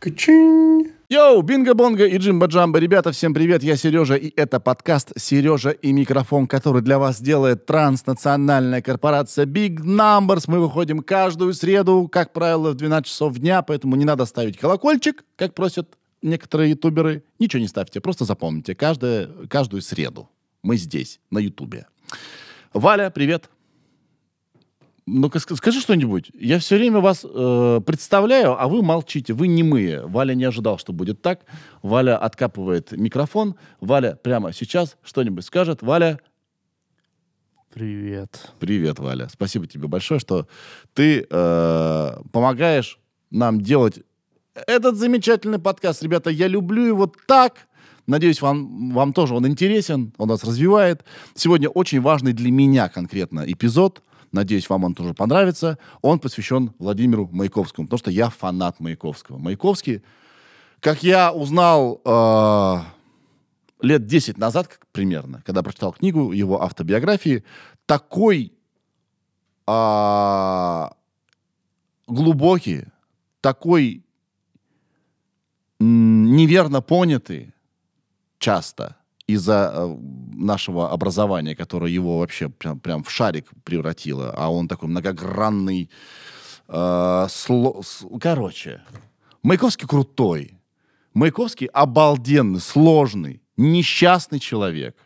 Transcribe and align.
Качинь. 0.00 0.94
Йоу, 1.10 1.42
бинго-бонго 1.42 2.06
и 2.06 2.16
джимба-джамба. 2.16 2.78
Ребята, 2.78 3.12
всем 3.12 3.34
привет, 3.34 3.62
я 3.62 3.76
Сережа, 3.76 4.14
и 4.14 4.32
это 4.34 4.58
подкаст 4.58 5.12
«Сережа 5.20 5.72
и 5.72 5.92
микрофон», 5.92 6.46
который 6.46 6.80
для 6.80 6.98
вас 6.98 7.20
делает 7.20 7.66
транснациональная 7.66 8.80
корпорация 8.80 9.44
Big 9.44 9.76
Numbers. 9.76 10.44
Мы 10.46 10.60
выходим 10.60 11.00
каждую 11.00 11.52
среду, 11.52 12.08
как 12.10 12.32
правило, 12.32 12.70
в 12.70 12.76
12 12.76 13.06
часов 13.10 13.36
дня, 13.36 13.60
поэтому 13.60 13.94
не 13.96 14.06
надо 14.06 14.24
ставить 14.24 14.56
колокольчик, 14.56 15.22
как 15.36 15.52
просят 15.52 15.98
некоторые 16.22 16.70
ютуберы. 16.70 17.22
Ничего 17.38 17.60
не 17.60 17.68
ставьте, 17.68 18.00
просто 18.00 18.24
запомните, 18.24 18.74
каждую, 18.74 19.48
каждую 19.50 19.82
среду 19.82 20.30
мы 20.62 20.78
здесь, 20.78 21.20
на 21.30 21.40
ютубе. 21.40 21.86
Валя, 22.72 23.10
привет. 23.10 23.50
Ну-ка, 25.12 25.40
скажи 25.40 25.80
что-нибудь. 25.80 26.30
Я 26.34 26.60
все 26.60 26.76
время 26.76 27.00
вас 27.00 27.24
э, 27.24 27.80
представляю, 27.84 28.60
а 28.60 28.68
вы 28.68 28.80
молчите. 28.82 29.32
Вы 29.32 29.48
немые. 29.48 30.06
Валя 30.06 30.34
не 30.34 30.44
ожидал, 30.44 30.78
что 30.78 30.92
будет 30.92 31.20
так. 31.20 31.40
Валя 31.82 32.16
откапывает 32.16 32.92
микрофон. 32.92 33.56
Валя 33.80 34.16
прямо 34.22 34.52
сейчас 34.52 34.96
что-нибудь 35.02 35.44
скажет. 35.44 35.82
Валя... 35.82 36.20
Привет. 37.74 38.52
Привет, 38.60 39.00
Валя. 39.00 39.28
Спасибо 39.32 39.66
тебе 39.66 39.88
большое, 39.88 40.20
что 40.20 40.46
ты 40.94 41.26
э, 41.28 42.10
помогаешь 42.32 42.98
нам 43.30 43.60
делать 43.60 44.00
этот 44.54 44.96
замечательный 44.96 45.58
подкаст. 45.58 46.04
Ребята, 46.04 46.30
я 46.30 46.46
люблю 46.46 46.84
его 46.84 47.12
так. 47.26 47.66
Надеюсь, 48.06 48.40
вам, 48.42 48.92
вам 48.92 49.12
тоже 49.12 49.34
он 49.34 49.46
интересен, 49.46 50.12
он 50.18 50.28
нас 50.28 50.44
развивает. 50.44 51.04
Сегодня 51.34 51.68
очень 51.68 52.00
важный 52.00 52.32
для 52.32 52.52
меня 52.52 52.88
конкретно 52.88 53.44
эпизод– 53.44 54.02
Надеюсь, 54.32 54.68
вам 54.68 54.84
он 54.84 54.94
тоже 54.94 55.12
понравится. 55.12 55.78
Он 56.02 56.18
посвящен 56.20 56.72
Владимиру 56.78 57.28
Маяковскому, 57.32 57.86
потому 57.88 57.98
что 57.98 58.10
я 58.10 58.30
фанат 58.30 58.78
Маяковского. 58.78 59.38
Маяковский, 59.38 60.02
как 60.80 61.02
я 61.02 61.32
узнал 61.32 62.00
э, 62.04 62.76
лет 63.82 64.06
10 64.06 64.38
назад 64.38 64.78
примерно, 64.92 65.42
когда 65.44 65.62
прочитал 65.62 65.92
книгу 65.92 66.32
его 66.32 66.62
автобиографии, 66.62 67.44
такой 67.86 68.52
э, 69.66 70.88
глубокий, 72.06 72.84
такой 73.40 74.04
неверно 75.80 76.82
понятый 76.82 77.52
часто 78.38 78.99
из-за 79.32 79.70
э, 79.72 79.96
нашего 80.34 80.90
образования, 80.90 81.54
которое 81.54 81.90
его 81.90 82.18
вообще 82.18 82.48
прям, 82.48 82.78
прям 82.80 83.02
в 83.02 83.10
шарик 83.10 83.46
превратило, 83.64 84.34
а 84.36 84.50
он 84.50 84.68
такой 84.68 84.88
многогранный, 84.88 85.90
э, 86.68 87.26
сло, 87.28 87.82
короче, 88.20 88.82
Маяковский 89.42 89.88
крутой, 89.88 90.58
Маяковский 91.14 91.66
обалденный, 91.66 92.60
сложный, 92.60 93.42
несчастный 93.56 94.38
человек. 94.38 94.96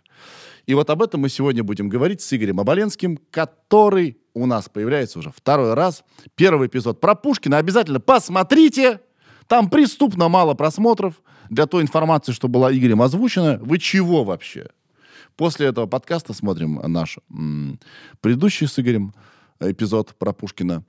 И 0.67 0.75
вот 0.75 0.91
об 0.91 1.03
этом 1.03 1.21
мы 1.21 1.29
сегодня 1.29 1.63
будем 1.63 1.89
говорить 1.89 2.21
с 2.23 2.33
Игорем 2.33 2.61
Оболенским, 2.61 3.19
который 3.31 4.19
у 4.33 4.47
нас 4.47 4.69
появляется 4.69 5.19
уже 5.19 5.31
второй 5.31 5.75
раз. 5.75 6.05
Первый 6.35 6.69
эпизод 6.69 7.01
про 7.01 7.15
Пушкина 7.15 7.59
обязательно 7.59 8.01
посмотрите. 8.01 9.01
Там 9.47 9.69
преступно 9.69 10.29
мало 10.29 10.55
просмотров 10.55 11.23
для 11.51 11.67
той 11.67 11.83
информации, 11.83 12.33
что 12.33 12.49
была 12.49 12.73
Игорем 12.73 13.03
озвучена. 13.03 13.59
Вы 13.63 13.79
чего 13.79 14.25
вообще? 14.25 14.69
После 15.37 15.67
этого 15.67 15.87
подкаста 15.87 16.33
смотрим 16.33 16.81
наш 16.87 17.19
м, 17.31 17.79
предыдущий 18.21 18.67
с 18.67 18.79
Игорем 18.79 19.15
эпизод 19.61 20.15
про 20.19 20.33
Пушкина. 20.33 20.85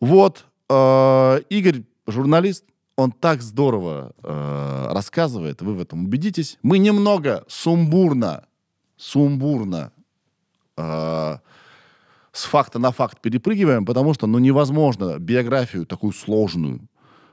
Вот, 0.00 0.44
э, 0.68 1.40
Игорь, 1.50 1.82
журналист, 2.06 2.64
он 2.96 3.12
так 3.12 3.42
здорово 3.42 4.12
э, 4.22 4.86
рассказывает, 4.90 5.62
вы 5.62 5.74
в 5.74 5.80
этом 5.80 6.04
убедитесь. 6.04 6.58
Мы 6.62 6.78
немного 6.78 7.44
сумбурно, 7.48 8.44
сумбурно 8.96 9.92
э, 10.76 11.38
с 12.32 12.44
факта 12.44 12.78
на 12.78 12.90
факт 12.92 13.20
перепрыгиваем, 13.20 13.84
потому 13.84 14.14
что 14.14 14.26
ну, 14.26 14.38
невозможно 14.38 15.18
биографию 15.18 15.86
такую 15.86 16.12
сложную 16.12 16.80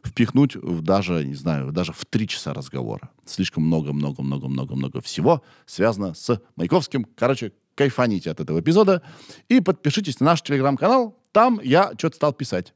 впихнуть 0.06 0.56
в 0.56 0.82
даже, 0.82 1.26
не 1.26 1.36
знаю, 1.36 1.72
даже 1.72 1.92
в 1.94 2.06
три 2.06 2.28
часа 2.28 2.54
разговора. 2.54 3.10
Слишком 3.26 3.64
много-много-много-много-много 3.64 5.02
всего 5.02 5.44
связано 5.66 6.14
с 6.14 6.42
Маяковским. 6.56 7.06
Короче, 7.16 7.52
кайфаните 7.76 8.32
от 8.32 8.40
этого 8.40 8.60
эпизода. 8.60 9.02
И 9.50 9.60
подпишитесь 9.60 10.20
на 10.20 10.28
наш 10.28 10.42
телеграм-канал. 10.42 11.18
Там 11.32 11.60
я 11.64 11.92
что-то 11.98 12.16
стал 12.16 12.34
писать. 12.34 12.74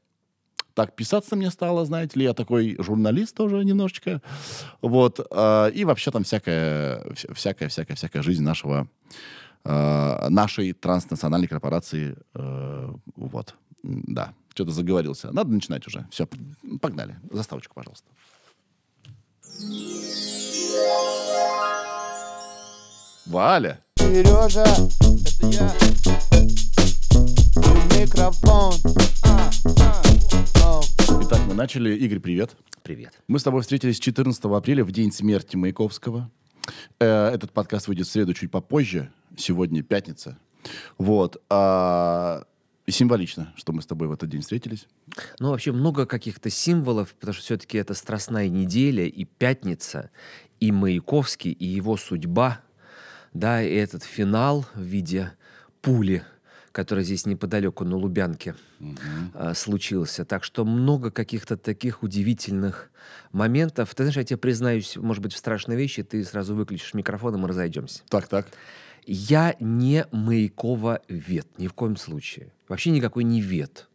Так, 0.74 0.94
писаться 0.94 1.36
мне 1.36 1.50
стало, 1.50 1.84
знаете 1.84 2.18
ли, 2.18 2.24
я 2.24 2.32
такой 2.32 2.76
журналист 2.78 3.36
тоже 3.36 3.64
немножечко. 3.64 4.22
Вот. 4.80 5.20
Э, 5.30 5.70
и 5.72 5.84
вообще 5.84 6.10
там 6.10 6.24
всякая, 6.24 7.04
всякая, 7.34 7.68
всякая, 7.68 7.96
всякая 7.96 8.22
жизнь 8.22 8.42
нашего, 8.42 8.88
э, 9.64 10.28
нашей 10.28 10.72
транснациональной 10.72 11.48
корпорации. 11.48 12.16
Э, 12.34 12.92
вот. 13.16 13.54
Да. 13.82 14.34
Что-то 14.52 14.72
заговорился. 14.72 15.32
Надо 15.32 15.50
начинать 15.50 15.86
уже. 15.86 16.06
Все, 16.10 16.28
погнали. 16.80 17.16
Заставочку, 17.30 17.74
пожалуйста. 17.74 18.08
Валя. 23.26 23.80
Сережа, 23.96 24.64
это 24.64 25.46
я. 25.46 25.72
Микрофон. 27.98 28.74
Итак, 31.22 31.40
мы 31.46 31.54
начали. 31.54 31.94
Игорь, 31.94 32.18
привет. 32.18 32.56
Привет. 32.82 33.12
Мы 33.28 33.38
с 33.38 33.42
тобой 33.44 33.62
встретились 33.62 34.00
14 34.00 34.44
апреля, 34.46 34.84
в 34.84 34.90
день 34.90 35.12
смерти 35.12 35.56
Маяковского. 35.56 36.30
Э, 36.98 37.28
этот 37.28 37.52
подкаст 37.52 37.86
выйдет 37.88 38.08
в 38.08 38.10
среду 38.10 38.34
чуть 38.34 38.50
попозже. 38.50 39.12
Сегодня 39.36 39.82
пятница. 39.82 40.38
Вот. 40.98 41.40
А, 41.48 42.44
и 42.90 42.92
символично, 42.92 43.52
что 43.54 43.72
мы 43.72 43.82
с 43.82 43.86
тобой 43.86 44.08
в 44.08 44.12
этот 44.12 44.28
день 44.28 44.40
встретились. 44.40 44.88
Ну, 45.38 45.50
вообще 45.50 45.70
много 45.70 46.06
каких-то 46.06 46.50
символов, 46.50 47.14
потому 47.14 47.34
что 47.34 47.42
все-таки 47.44 47.78
это 47.78 47.94
Страстная 47.94 48.48
неделя 48.48 49.06
и 49.06 49.24
пятница, 49.24 50.10
и 50.58 50.72
Маяковский, 50.72 51.52
и 51.52 51.66
его 51.66 51.96
судьба, 51.96 52.62
да, 53.32 53.62
и 53.62 53.72
этот 53.72 54.02
финал 54.02 54.66
в 54.74 54.82
виде 54.82 55.32
пули, 55.82 56.24
который 56.72 57.04
здесь 57.04 57.26
неподалеку 57.26 57.84
на 57.84 57.96
Лубянке 57.96 58.56
угу. 58.80 58.96
э, 59.34 59.54
случился. 59.54 60.24
Так 60.24 60.42
что 60.42 60.64
много 60.64 61.12
каких-то 61.12 61.56
таких 61.56 62.02
удивительных 62.02 62.90
моментов. 63.30 63.94
Ты 63.94 64.02
знаешь, 64.02 64.16
я 64.16 64.24
тебе 64.24 64.36
признаюсь, 64.36 64.96
может 64.96 65.22
быть, 65.22 65.32
в 65.32 65.38
страшной 65.38 65.76
вещи, 65.76 66.02
ты 66.02 66.24
сразу 66.24 66.56
выключишь 66.56 66.94
микрофон, 66.94 67.36
и 67.36 67.38
мы 67.38 67.46
разойдемся. 67.46 68.02
Так, 68.08 68.26
так. 68.26 68.48
Я 69.06 69.54
не 69.60 70.06
Маякова 70.10 71.02
вет, 71.08 71.46
ни 71.56 71.68
в 71.68 71.72
коем 71.72 71.96
случае. 71.96 72.50
Вообще 72.70 72.90
никакой 72.92 73.24
не 73.24 73.40
вет. 73.40 73.88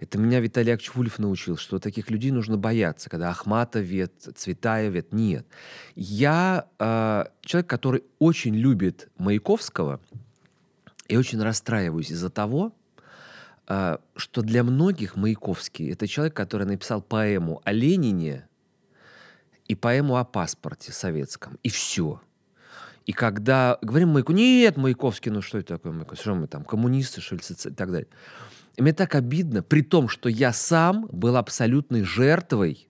Это 0.00 0.18
меня 0.18 0.40
Виталий 0.40 0.74
Акчвулев 0.74 1.20
научил, 1.20 1.56
что 1.56 1.78
таких 1.78 2.10
людей 2.10 2.32
нужно 2.32 2.56
бояться, 2.56 3.08
когда 3.08 3.30
Ахмата 3.30 3.78
вет, 3.78 4.12
Цветая 4.34 4.88
вет. 4.88 5.12
Нет. 5.12 5.46
Я 5.94 6.66
э, 6.80 7.26
человек, 7.42 7.70
который 7.70 8.02
очень 8.18 8.56
любит 8.56 9.08
Маяковского 9.16 10.00
и 11.06 11.16
очень 11.16 11.40
расстраиваюсь 11.40 12.10
из-за 12.10 12.30
того, 12.30 12.72
э, 13.68 13.98
что 14.16 14.42
для 14.42 14.64
многих 14.64 15.14
Маяковский— 15.14 15.88
это 15.92 16.08
человек, 16.08 16.34
который 16.34 16.66
написал 16.66 17.02
поэму 17.02 17.62
о 17.62 17.70
Ленине 17.70 18.48
и 19.68 19.76
поэму 19.76 20.16
о 20.16 20.24
паспорте 20.24 20.90
советском. 20.90 21.60
И 21.62 21.68
все. 21.68 22.20
И 23.06 23.12
когда 23.12 23.78
говорим 23.82 24.10
Маяку, 24.10 24.32
нет, 24.32 24.76
Маяковский, 24.76 25.30
ну 25.30 25.42
что 25.42 25.58
это 25.58 25.76
такое 25.76 25.92
Маяковский, 25.92 26.22
что 26.22 26.34
мы 26.34 26.46
там, 26.46 26.64
коммунисты, 26.64 27.20
что 27.20 27.36
ли, 27.36 27.42
и 27.48 27.70
так 27.70 27.90
далее. 27.90 28.08
И 28.76 28.82
мне 28.82 28.92
так 28.92 29.14
обидно, 29.14 29.62
при 29.62 29.82
том, 29.82 30.08
что 30.08 30.28
я 30.28 30.52
сам 30.52 31.06
был 31.10 31.36
абсолютной 31.36 32.02
жертвой 32.02 32.88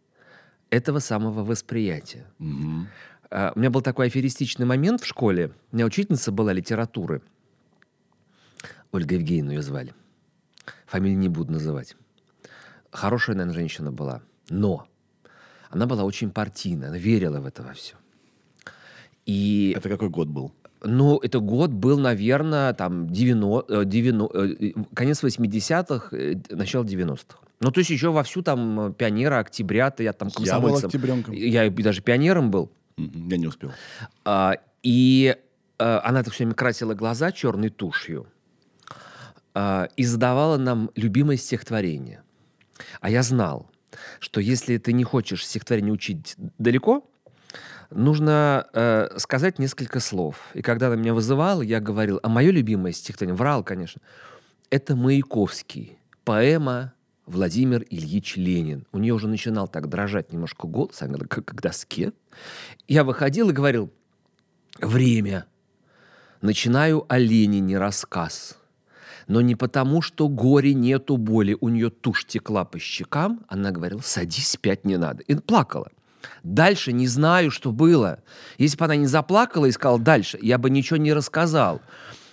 этого 0.71 0.99
самого 0.99 1.45
восприятия. 1.45 2.27
Угу. 2.39 2.87
Uh, 3.31 3.53
у 3.55 3.59
меня 3.61 3.71
был 3.71 3.81
такой 3.81 4.09
аферистичный 4.09 4.67
момент 4.67 5.03
в 5.03 5.07
школе. 5.07 5.53
У 5.71 5.77
меня 5.77 5.87
учительница 5.87 6.33
была 6.33 6.53
литературы. 6.53 7.23
Ольга 8.91 9.15
Евгеньевна 9.15 9.53
ее 9.53 9.63
звали. 9.63 9.95
Фамилию 10.87 11.19
не 11.19 11.29
буду 11.29 11.53
называть. 11.53 11.97
Хорошая, 12.91 13.37
наверное, 13.37 13.55
женщина 13.55 13.93
была. 13.93 14.23
Но 14.49 14.89
она 15.71 15.87
была 15.87 16.03
очень 16.03 16.33
партийная, 16.33 16.89
она 16.89 16.99
верила 16.99 17.41
в 17.41 17.47
это 17.47 17.63
во 17.63 17.73
все. 17.73 17.95
И... 19.31 19.73
Это 19.77 19.89
какой 19.89 20.09
год 20.09 20.29
был? 20.29 20.53
Ну, 20.83 21.19
это 21.19 21.39
год 21.39 21.71
был, 21.71 21.99
наверное, 21.99 22.73
там, 22.73 23.09
90, 23.09 23.85
90, 23.85 24.39
э, 24.39 24.57
э, 24.61 24.73
конец 24.95 25.23
80-х, 25.23 26.17
э, 26.17 26.35
начало 26.51 26.85
90-х. 26.85 27.39
Ну, 27.61 27.71
то 27.71 27.79
есть 27.79 27.91
еще 27.91 28.11
вовсю 28.11 28.43
там 28.43 28.95
пионера, 28.95 29.39
октября-то 29.39 30.03
я 30.03 30.13
там 30.13 30.31
комсомольцем. 30.31 30.71
Я 30.71 30.81
был 30.81 30.87
октябренком. 30.87 31.35
Я 31.35 31.71
даже 31.71 32.03
пионером 32.03 32.51
был. 32.51 32.73
Я 32.97 33.37
не 33.37 33.47
успел. 33.47 33.71
А, 34.25 34.57
и 34.83 35.37
а, 35.79 36.01
она 36.03 36.23
так 36.23 36.33
все 36.33 36.45
время 36.45 36.55
красила 36.55 36.95
глаза 36.95 37.31
черной 37.31 37.69
тушью 37.69 38.27
а, 39.55 39.89
и 39.97 40.05
задавала 40.05 40.57
нам 40.57 40.91
любимое 40.97 41.37
стихотворение. 41.37 42.23
А 43.01 43.11
я 43.11 43.23
знал, 43.23 43.71
что 44.19 44.41
если 44.41 44.79
ты 44.79 44.95
не 44.95 45.05
хочешь 45.05 45.47
стихотворение 45.47 45.93
учить 45.93 46.35
далеко, 46.59 47.10
нужно 47.91 48.67
э, 48.73 49.19
сказать 49.19 49.59
несколько 49.59 50.01
слов. 50.01 50.37
И 50.55 50.63
когда 50.63 50.89
она 50.89 50.97
меня 50.97 51.15
вызывала, 51.15 51.63
я 51.63 51.81
говорил, 51.81 52.21
а 52.23 52.29
мое 52.29 52.51
любимое 52.51 52.93
стихотворение, 52.93 53.37
врал, 53.37 53.63
конечно, 53.63 54.01
это 54.71 54.97
Маяковский, 54.97 55.99
поэма 56.25 56.95
Владимир 57.27 57.85
Ильич 57.91 58.37
Ленин. 58.37 58.87
У 58.93 58.99
нее 58.99 59.15
уже 59.15 59.29
начинал 59.29 59.69
так 59.69 59.89
дрожать 59.89 60.33
немножко 60.33 60.67
голос, 60.67 61.03
она 61.03 61.19
как 61.19 61.45
к 61.45 61.61
доске. 61.61 62.13
Я 62.89 63.05
выходил 63.05 63.51
и 63.51 63.53
говорил, 63.53 63.93
время. 64.81 65.47
Начинаю 66.41 67.05
о 67.09 67.19
Ленине 67.19 67.79
рассказ. 67.79 68.57
Но 69.27 69.41
не 69.41 69.55
потому, 69.55 70.03
что 70.03 70.29
горе 70.29 70.75
нету 70.75 71.17
боли. 71.17 71.57
У 71.61 71.69
нее 71.69 71.91
тушь 71.91 72.25
текла 72.25 72.65
по 72.65 72.79
щекам. 72.79 73.45
Она 73.47 73.71
говорила, 73.71 74.01
садись, 74.01 74.49
спять 74.49 74.85
не 74.85 74.97
надо. 74.97 75.23
И 75.23 75.35
плакала. 75.37 75.91
Дальше 76.43 76.93
не 76.93 77.07
знаю, 77.07 77.51
что 77.51 77.73
было. 77.73 78.19
Если 78.59 78.77
бы 78.77 78.85
она 78.85 78.97
не 78.97 79.07
заплакала 79.07 79.67
и 79.67 79.73
сказала 79.73 79.99
дальше, 79.99 80.39
я 80.41 80.59
бы 80.59 80.71
ничего 80.71 80.97
не 80.97 81.13
рассказал. 81.13 81.81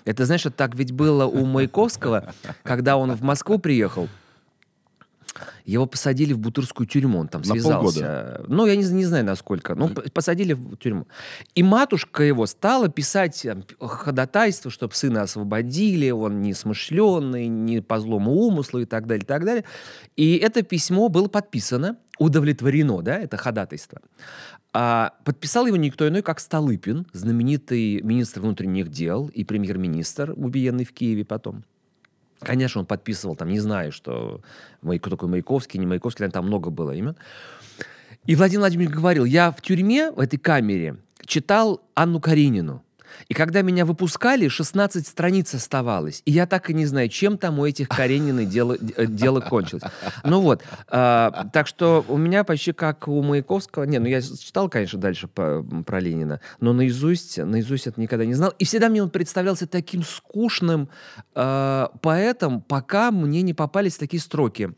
Это, 0.05 0.25
знаешь, 0.25 0.45
так 0.55 0.75
ведь 0.75 0.91
было 0.91 1.25
у 1.25 1.45
Маяковского, 1.45 2.33
когда 2.63 2.97
он 2.97 3.13
в 3.13 3.21
Москву 3.23 3.59
приехал. 3.59 4.07
Его 5.65 5.85
посадили 5.85 6.33
в 6.33 6.39
Бутырскую 6.39 6.87
тюрьму, 6.87 7.19
он 7.19 7.27
там 7.27 7.41
На 7.41 7.53
связался. 7.53 7.99
полгода? 7.99 8.45
Ну, 8.47 8.65
я 8.65 8.75
не, 8.75 8.83
не 8.83 9.05
знаю, 9.05 9.25
насколько. 9.25 9.75
Ну, 9.75 9.89
посадили 9.89 10.53
в 10.53 10.77
тюрьму. 10.77 11.07
И 11.55 11.63
матушка 11.63 12.23
его 12.23 12.45
стала 12.45 12.89
писать 12.89 13.41
там, 13.43 13.63
ходатайство, 13.79 14.71
чтобы 14.71 14.93
сына 14.93 15.23
освободили, 15.23 16.09
он 16.09 16.41
не 16.41 16.53
смышленый, 16.53 17.47
не 17.47 17.81
по 17.81 17.99
злому 17.99 18.33
умыслу 18.33 18.79
и 18.81 18.85
так 18.85 19.07
далее, 19.07 19.23
и 19.23 19.27
так 19.27 19.45
далее. 19.45 19.65
И 20.15 20.37
это 20.37 20.61
письмо 20.61 21.09
было 21.09 21.27
подписано, 21.27 21.97
удовлетворено, 22.19 23.01
да, 23.01 23.17
это 23.17 23.37
ходатайство. 23.37 24.01
А 24.73 25.13
подписал 25.23 25.65
его 25.65 25.77
никто 25.77 26.07
иной, 26.07 26.21
как 26.21 26.39
Столыпин, 26.39 27.07
знаменитый 27.13 28.01
министр 28.01 28.41
внутренних 28.41 28.89
дел 28.89 29.27
и 29.33 29.43
премьер-министр, 29.43 30.33
убиенный 30.35 30.85
в 30.85 30.93
Киеве 30.93 31.25
потом. 31.25 31.63
Конечно, 32.39 32.81
он 32.81 32.85
подписывал, 32.85 33.35
там, 33.35 33.49
не 33.49 33.59
знаю, 33.59 33.91
что 33.91 34.41
кто 34.81 35.09
такой 35.09 35.27
Маяковский, 35.29 35.79
не 35.79 35.87
Маяковский, 35.87 36.21
наверное, 36.23 36.33
там 36.33 36.47
много 36.47 36.69
было 36.69 36.91
имен. 36.91 37.15
И 38.25 38.35
Владимир 38.35 38.61
Владимирович 38.61 38.95
говорил, 38.95 39.25
я 39.25 39.51
в 39.51 39.61
тюрьме, 39.61 40.11
в 40.11 40.19
этой 40.19 40.37
камере, 40.37 40.97
читал 41.25 41.81
Анну 41.95 42.19
Каренину. 42.19 42.83
И 43.27 43.33
когда 43.33 43.61
меня 43.61 43.85
выпускали, 43.85 44.47
16 44.47 45.07
страниц 45.07 45.53
оставалось. 45.53 46.21
И 46.25 46.31
я 46.31 46.45
так 46.47 46.69
и 46.69 46.73
не 46.73 46.85
знаю, 46.85 47.09
чем 47.09 47.37
там 47.37 47.59
у 47.59 47.65
этих 47.65 47.87
Карениной 47.89 48.45
дело, 48.45 48.77
э, 48.95 49.05
дело 49.05 49.41
кончилось. 49.41 49.83
Ну 50.23 50.41
вот. 50.41 50.63
а, 50.87 51.47
так 51.53 51.67
что 51.67 52.05
у 52.07 52.17
меня 52.17 52.43
почти 52.43 52.73
как 52.73 53.07
у 53.07 53.21
Маяковского... 53.21 53.83
Не, 53.83 53.99
ну 53.99 54.07
я 54.07 54.21
читал, 54.21 54.69
конечно, 54.69 54.99
дальше 54.99 55.27
по- 55.27 55.65
про 55.85 55.99
Ленина, 55.99 56.41
но 56.59 56.73
наизусть, 56.73 57.37
наизусть 57.37 57.87
это 57.87 57.99
никогда 57.99 58.25
не 58.25 58.33
знал. 58.33 58.53
И 58.59 58.65
всегда 58.65 58.89
мне 58.89 59.03
он 59.03 59.09
представлялся 59.09 59.67
таким 59.67 60.03
скучным 60.03 60.89
э, 61.35 61.87
поэтом, 62.01 62.61
пока 62.61 63.11
мне 63.11 63.41
не 63.41 63.53
попались 63.53 63.97
такие 63.97 64.21
строки. 64.21 64.71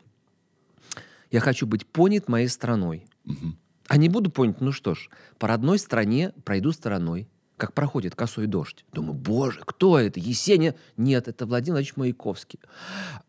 Я 1.30 1.40
хочу 1.40 1.66
быть 1.66 1.86
понят 1.86 2.28
моей 2.28 2.48
страной. 2.48 3.06
А 3.90 3.96
не 3.96 4.08
буду 4.08 4.30
понят, 4.30 4.60
ну 4.60 4.70
что 4.70 4.94
ж, 4.94 5.08
по 5.38 5.48
родной 5.48 5.78
стране 5.78 6.32
пройду 6.44 6.70
стороной, 6.72 7.28
как 7.60 7.74
проходит 7.74 8.14
косой 8.14 8.46
дождь. 8.46 8.84
Думаю, 8.92 9.14
боже, 9.14 9.60
кто 9.64 9.98
это? 9.98 10.18
Есения? 10.18 10.74
Нет, 10.96 11.28
это 11.28 11.46
Владимир 11.46 11.74
Владимирович 11.74 11.96
Маяковский. 11.96 12.58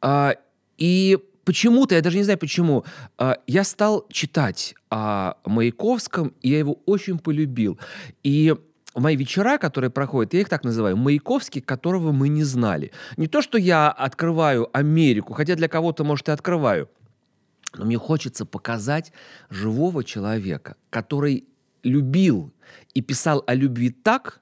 А, 0.01 0.35
и 0.77 1.19
почему-то, 1.43 1.95
я 1.95 2.01
даже 2.01 2.17
не 2.17 2.23
знаю 2.23 2.39
почему, 2.39 2.85
а, 3.17 3.37
я 3.45 3.63
стал 3.63 4.07
читать 4.09 4.73
о 4.89 5.35
Маяковском, 5.45 6.33
и 6.41 6.49
я 6.49 6.59
его 6.59 6.79
очень 6.85 7.19
полюбил. 7.19 7.77
И 8.23 8.55
мои 8.95 9.15
вечера, 9.15 9.57
которые 9.57 9.89
проходят, 9.89 10.33
я 10.33 10.41
их 10.41 10.49
так 10.49 10.63
называю, 10.63 10.95
Маяковский, 10.95 11.61
которого 11.61 12.11
мы 12.11 12.29
не 12.29 12.43
знали. 12.43 12.91
Не 13.17 13.27
то, 13.27 13.41
что 13.41 13.57
я 13.57 13.91
открываю 13.91 14.69
Америку, 14.71 15.33
хотя 15.33 15.55
для 15.55 15.67
кого-то, 15.67 16.03
может, 16.03 16.29
и 16.29 16.31
открываю, 16.31 16.89
но 17.77 17.85
мне 17.85 17.97
хочется 17.97 18.45
показать 18.45 19.11
живого 19.49 20.03
человека, 20.03 20.75
который 20.89 21.45
любил 21.83 22.53
и 22.93 23.01
писал 23.01 23.43
о 23.47 23.53
любви 23.53 23.89
так, 23.89 24.41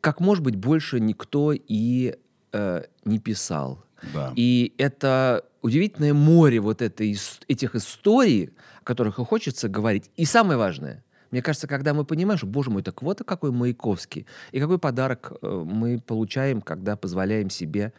как, 0.00 0.20
может 0.20 0.44
быть, 0.44 0.56
больше 0.56 1.00
никто 1.00 1.52
и 1.52 2.14
э, 2.52 2.82
не 3.04 3.18
писал. 3.18 3.84
Да. 4.14 4.32
И 4.36 4.74
это 4.78 5.44
удивительное 5.62 6.14
море 6.14 6.60
вот 6.60 6.82
этой, 6.82 7.16
этих 7.48 7.74
историй, 7.74 8.50
о 8.80 8.84
которых 8.84 9.18
и 9.18 9.24
хочется 9.24 9.68
говорить. 9.68 10.10
И 10.16 10.24
самое 10.24 10.58
важное, 10.58 11.02
мне 11.30 11.42
кажется, 11.42 11.66
когда 11.66 11.92
мы 11.92 12.04
понимаем, 12.04 12.38
что, 12.38 12.46
боже 12.46 12.70
мой, 12.70 12.82
так 12.82 13.02
вот 13.02 13.22
какой 13.24 13.50
Маяковский, 13.50 14.26
и 14.52 14.60
какой 14.60 14.78
подарок 14.78 15.32
э, 15.42 15.64
мы 15.66 16.00
получаем, 16.00 16.60
когда 16.62 16.96
позволяем 16.96 17.50
себе 17.50 17.92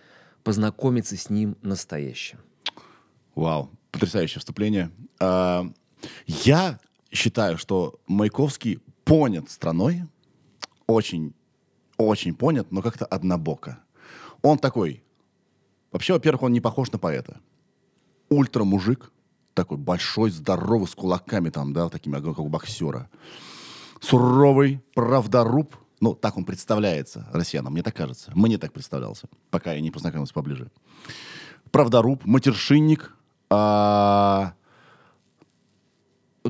познакомиться 0.44 1.18
с 1.18 1.30
ним 1.30 1.58
настоящим. 1.62 2.38
Вау, 3.36 3.70
потрясающее 3.92 4.40
вступление. 4.40 4.92
А, 5.20 5.70
Я 6.26 6.80
считаю, 7.12 7.58
что 7.58 8.00
Маяковский 8.08 8.80
понят 9.08 9.50
страной, 9.50 10.04
очень, 10.86 11.34
очень 11.98 12.36
понят, 12.36 12.72
но 12.72 12.82
как-то 12.82 13.06
однобоко. 13.06 13.80
Он 14.42 14.58
такой, 14.58 15.04
вообще, 15.92 16.14
во-первых, 16.14 16.44
он 16.44 16.54
не 16.54 16.62
похож 16.62 16.92
на 16.92 17.00
поэта. 17.00 17.40
Ультра-мужик, 18.30 19.12
такой 19.54 19.78
большой, 19.78 20.30
здоровый, 20.30 20.88
с 20.88 20.96
кулаками 20.96 21.50
там, 21.50 21.74
да, 21.74 21.90
такими, 21.90 22.16
как 22.22 22.40
у 22.40 22.50
боксера. 22.50 23.10
Суровый, 24.02 24.84
правдоруб, 24.94 25.76
ну, 26.00 26.14
так 26.14 26.38
он 26.38 26.46
представляется 26.46 27.28
россиянам, 27.34 27.74
мне 27.74 27.82
так 27.82 27.96
кажется. 27.96 28.32
Мне 28.36 28.58
так 28.58 28.74
представлялся, 28.74 29.28
пока 29.50 29.74
я 29.74 29.82
не 29.82 29.90
познакомился 29.90 30.34
поближе 30.34 30.70
правдоруб, 31.72 32.26
матершинник, 32.26 33.16
а, 33.50 34.54
э, 36.44 36.50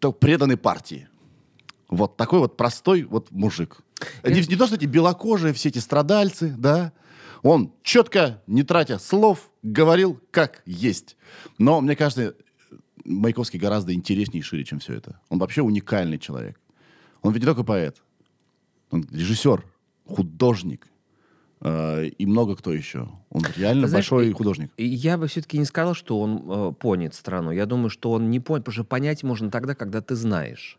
то 0.00 0.12
преданный 0.12 0.56
партии. 0.56 1.08
Вот 1.88 2.16
такой 2.16 2.40
вот 2.40 2.56
простой 2.56 3.02
вот 3.04 3.30
мужик. 3.30 3.78
Не, 4.22 4.40
не 4.46 4.56
то, 4.56 4.66
что 4.66 4.76
эти 4.76 4.84
белокожие, 4.84 5.52
все 5.54 5.70
эти 5.70 5.78
страдальцы, 5.78 6.54
да. 6.56 6.92
Он 7.42 7.72
четко, 7.82 8.42
не 8.46 8.62
тратя 8.62 8.98
слов, 8.98 9.50
говорил, 9.62 10.20
как 10.30 10.62
есть. 10.66 11.16
Но, 11.58 11.80
мне 11.80 11.96
кажется, 11.96 12.34
Маяковский 13.04 13.58
гораздо 13.58 13.94
интереснее 13.94 14.40
и 14.40 14.42
шире, 14.42 14.64
чем 14.64 14.80
все 14.80 14.94
это. 14.94 15.20
Он 15.28 15.38
вообще 15.38 15.62
уникальный 15.62 16.18
человек. 16.18 16.60
Он 17.22 17.32
ведь 17.32 17.42
не 17.42 17.46
только 17.46 17.64
поэт. 17.64 18.02
Он 18.90 19.06
режиссер, 19.10 19.64
художник, 20.06 20.88
э, 21.60 22.06
и 22.06 22.26
много 22.26 22.56
кто 22.56 22.72
еще. 22.72 23.08
Он 23.30 23.44
реально 23.56 23.86
знаешь, 23.88 24.10
большой 24.10 24.32
художник. 24.32 24.70
Я 24.76 25.18
бы 25.18 25.26
все-таки 25.26 25.58
не 25.58 25.64
сказал, 25.64 25.94
что 25.94 26.20
он 26.20 26.42
э, 26.46 26.72
понят 26.72 27.14
страну. 27.14 27.50
Я 27.50 27.66
думаю, 27.66 27.90
что 27.90 28.12
он 28.12 28.30
не 28.30 28.40
понят, 28.40 28.64
потому 28.64 28.74
что 28.74 28.84
понять 28.84 29.22
можно 29.22 29.50
тогда, 29.50 29.74
когда 29.74 30.00
ты 30.00 30.14
знаешь. 30.14 30.77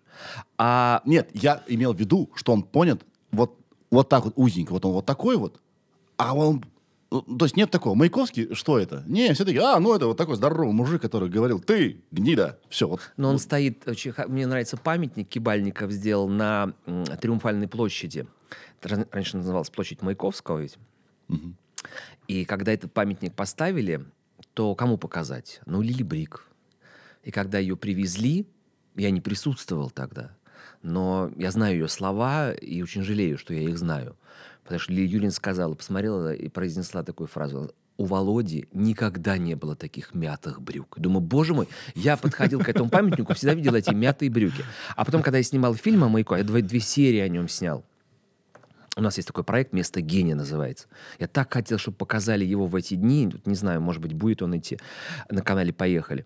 А 0.57 1.01
Нет, 1.05 1.29
я 1.33 1.63
имел 1.67 1.93
в 1.93 1.99
виду, 1.99 2.29
что 2.35 2.53
он 2.53 2.63
понят 2.63 3.01
вот, 3.31 3.57
вот 3.91 4.09
так 4.09 4.25
вот 4.25 4.33
узенько. 4.35 4.71
Вот 4.71 4.85
он 4.85 4.93
вот 4.93 5.05
такой 5.05 5.37
вот, 5.37 5.59
а 6.17 6.35
он... 6.35 6.63
То 7.09 7.45
есть 7.45 7.57
нет 7.57 7.71
такого. 7.71 7.95
Маяковский, 7.95 8.53
что 8.53 8.77
это? 8.77 9.03
Не, 9.07 9.33
все 9.33 9.43
таки 9.43 9.57
а, 9.57 9.79
ну 9.79 9.95
это 9.95 10.05
вот 10.05 10.17
такой 10.17 10.35
здоровый 10.35 10.73
мужик, 10.73 11.01
который 11.01 11.27
говорил, 11.27 11.59
ты, 11.59 12.01
гнида. 12.11 12.59
Все, 12.69 12.87
вот. 12.87 13.01
но 13.17 13.29
он 13.29 13.39
стоит, 13.39 13.87
очень 13.87 14.13
мне 14.27 14.45
нравится 14.45 14.77
памятник 14.77 15.27
Кибальников 15.27 15.91
сделал 15.91 16.29
на 16.29 16.73
м, 16.85 17.05
Триумфальной 17.05 17.67
площади. 17.67 18.27
Это 18.79 19.07
раньше 19.11 19.37
называлась 19.37 19.69
площадь 19.71 20.01
Маяковского 20.01 20.59
ведь. 20.59 20.77
И 22.27 22.45
когда 22.45 22.71
этот 22.71 22.93
памятник 22.93 23.33
поставили, 23.33 24.05
то 24.53 24.75
кому 24.75 24.97
показать? 24.97 25.61
Ну, 25.65 25.81
Лили 25.81 26.03
Брик. 26.03 26.45
И 27.23 27.31
когда 27.31 27.57
ее 27.59 27.75
привезли, 27.75 28.45
я 28.95 29.11
не 29.11 29.21
присутствовал 29.21 29.89
тогда, 29.89 30.31
но 30.81 31.31
я 31.37 31.51
знаю 31.51 31.75
ее 31.75 31.87
слова 31.87 32.51
и 32.51 32.81
очень 32.81 33.03
жалею, 33.03 33.37
что 33.37 33.53
я 33.53 33.61
их 33.61 33.77
знаю. 33.77 34.15
Потому 34.63 34.79
что 34.79 34.93
Лили 34.93 35.07
Юрин 35.07 35.31
сказала, 35.31 35.73
посмотрела 35.73 36.33
и 36.33 36.47
произнесла 36.47 37.03
такую 37.03 37.27
фразу. 37.27 37.73
У 37.97 38.05
Володи 38.05 38.67
никогда 38.71 39.37
не 39.37 39.55
было 39.55 39.75
таких 39.75 40.13
мятых 40.13 40.61
брюк. 40.61 40.97
Думаю, 40.97 41.21
боже 41.21 41.53
мой, 41.53 41.67
я 41.95 42.15
подходил 42.15 42.59
к 42.61 42.69
этому 42.69 42.89
памятнику, 42.89 43.33
всегда 43.33 43.55
видел 43.55 43.75
эти 43.75 43.93
мятые 43.93 44.29
брюки. 44.29 44.63
А 44.95 45.03
потом, 45.03 45.21
когда 45.21 45.37
я 45.39 45.43
снимал 45.43 45.75
фильм 45.75 46.03
о 46.05 46.07
Маяко, 46.07 46.35
я 46.35 46.43
две, 46.43 46.61
две 46.61 46.79
серии 46.79 47.19
о 47.19 47.27
нем 47.27 47.49
снял. 47.49 47.83
У 48.95 49.01
нас 49.01 49.17
есть 49.17 49.27
такой 49.27 49.43
проект 49.43 49.73
«Место 49.73 50.01
гения» 50.01 50.35
называется. 50.35 50.87
Я 51.19 51.27
так 51.27 51.51
хотел, 51.53 51.77
чтобы 51.77 51.97
показали 51.97 52.45
его 52.45 52.67
в 52.67 52.75
эти 52.75 52.95
дни. 52.95 53.33
Не 53.45 53.55
знаю, 53.55 53.81
может 53.81 54.01
быть, 54.01 54.13
будет 54.13 54.41
он 54.41 54.57
идти 54.57 54.77
на 55.29 55.41
канале 55.41 55.73
«Поехали». 55.73 56.25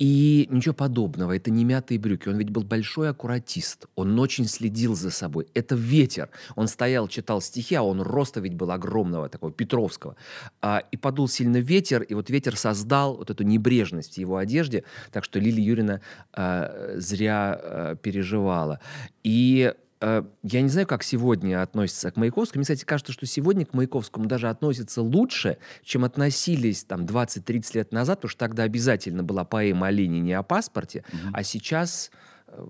И 0.00 0.48
ничего 0.50 0.74
подобного, 0.74 1.36
это 1.36 1.50
не 1.50 1.62
мятые 1.62 1.98
брюки. 1.98 2.30
Он 2.30 2.38
ведь 2.38 2.48
был 2.48 2.62
большой 2.62 3.10
аккуратист. 3.10 3.84
Он 3.96 4.18
очень 4.18 4.46
следил 4.46 4.94
за 4.94 5.10
собой. 5.10 5.46
Это 5.52 5.74
ветер. 5.74 6.30
Он 6.56 6.68
стоял, 6.68 7.06
читал 7.06 7.42
стихи, 7.42 7.74
а 7.74 7.82
он 7.82 8.00
роста 8.00 8.40
ведь 8.40 8.54
был 8.54 8.70
огромного, 8.70 9.28
такого 9.28 9.52
Петровского. 9.52 10.16
А, 10.62 10.82
и 10.90 10.96
подул 10.96 11.28
сильно 11.28 11.58
ветер, 11.58 12.00
и 12.00 12.14
вот 12.14 12.30
ветер 12.30 12.56
создал 12.56 13.18
вот 13.18 13.28
эту 13.28 13.44
небрежность 13.44 14.14
в 14.14 14.18
его 14.18 14.38
одежде. 14.38 14.84
Так 15.12 15.22
что 15.22 15.38
Лилия 15.38 15.62
Юрьевна 15.62 16.00
а, 16.32 16.94
зря 16.96 17.60
а, 17.62 17.94
переживала. 17.96 18.80
И 19.22 19.74
я 20.00 20.62
не 20.62 20.68
знаю, 20.68 20.86
как 20.86 21.02
сегодня 21.02 21.62
относятся 21.62 22.10
к 22.10 22.16
Маяковскому. 22.16 22.60
Мне, 22.60 22.64
кстати, 22.64 22.84
кажется, 22.84 23.12
что 23.12 23.26
сегодня 23.26 23.66
к 23.66 23.74
Маяковскому 23.74 24.26
даже 24.26 24.48
относятся 24.48 25.02
лучше, 25.02 25.58
чем 25.84 26.04
относились 26.04 26.84
там 26.84 27.04
20-30 27.04 27.70
лет 27.74 27.92
назад, 27.92 28.18
потому 28.18 28.30
что 28.30 28.38
тогда 28.38 28.62
обязательно 28.62 29.22
была 29.22 29.44
поэма 29.44 29.88
о 29.88 29.90
Ленине 29.90 30.38
о 30.38 30.42
паспорте, 30.42 31.04
а 31.32 31.42
сейчас 31.42 32.10
э, 32.46 32.66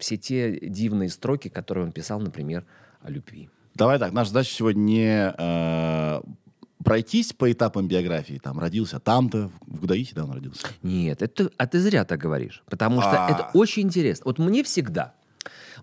все 0.00 0.16
те 0.16 0.58
дивные 0.68 1.10
строки, 1.10 1.48
которые 1.48 1.86
он 1.86 1.92
писал, 1.92 2.20
например, 2.20 2.64
о 3.02 3.10
любви. 3.10 3.48
Давай 3.74 3.98
так, 3.98 4.12
наша 4.12 4.30
задача 4.30 4.52
сегодня 4.52 4.82
не 4.82 5.34
э, 5.38 6.22
пройтись 6.84 7.32
по 7.32 7.50
этапам 7.50 7.88
биографии. 7.88 8.40
Там 8.42 8.58
родился 8.58 8.98
там-то, 8.98 9.50
в 9.66 9.80
Гудаихе, 9.80 10.14
да, 10.14 10.24
он 10.24 10.32
родился. 10.32 10.66
Нет, 10.82 11.22
это, 11.22 11.50
а 11.56 11.66
ты 11.66 11.78
зря 11.80 12.04
так 12.04 12.20
говоришь, 12.20 12.62
потому 12.68 13.00
что 13.00 13.26
А. 13.26 13.30
это 13.30 13.50
очень 13.54 13.82
интересно. 13.82 14.24
Вот 14.26 14.38
мне 14.38 14.62
всегда 14.64 15.14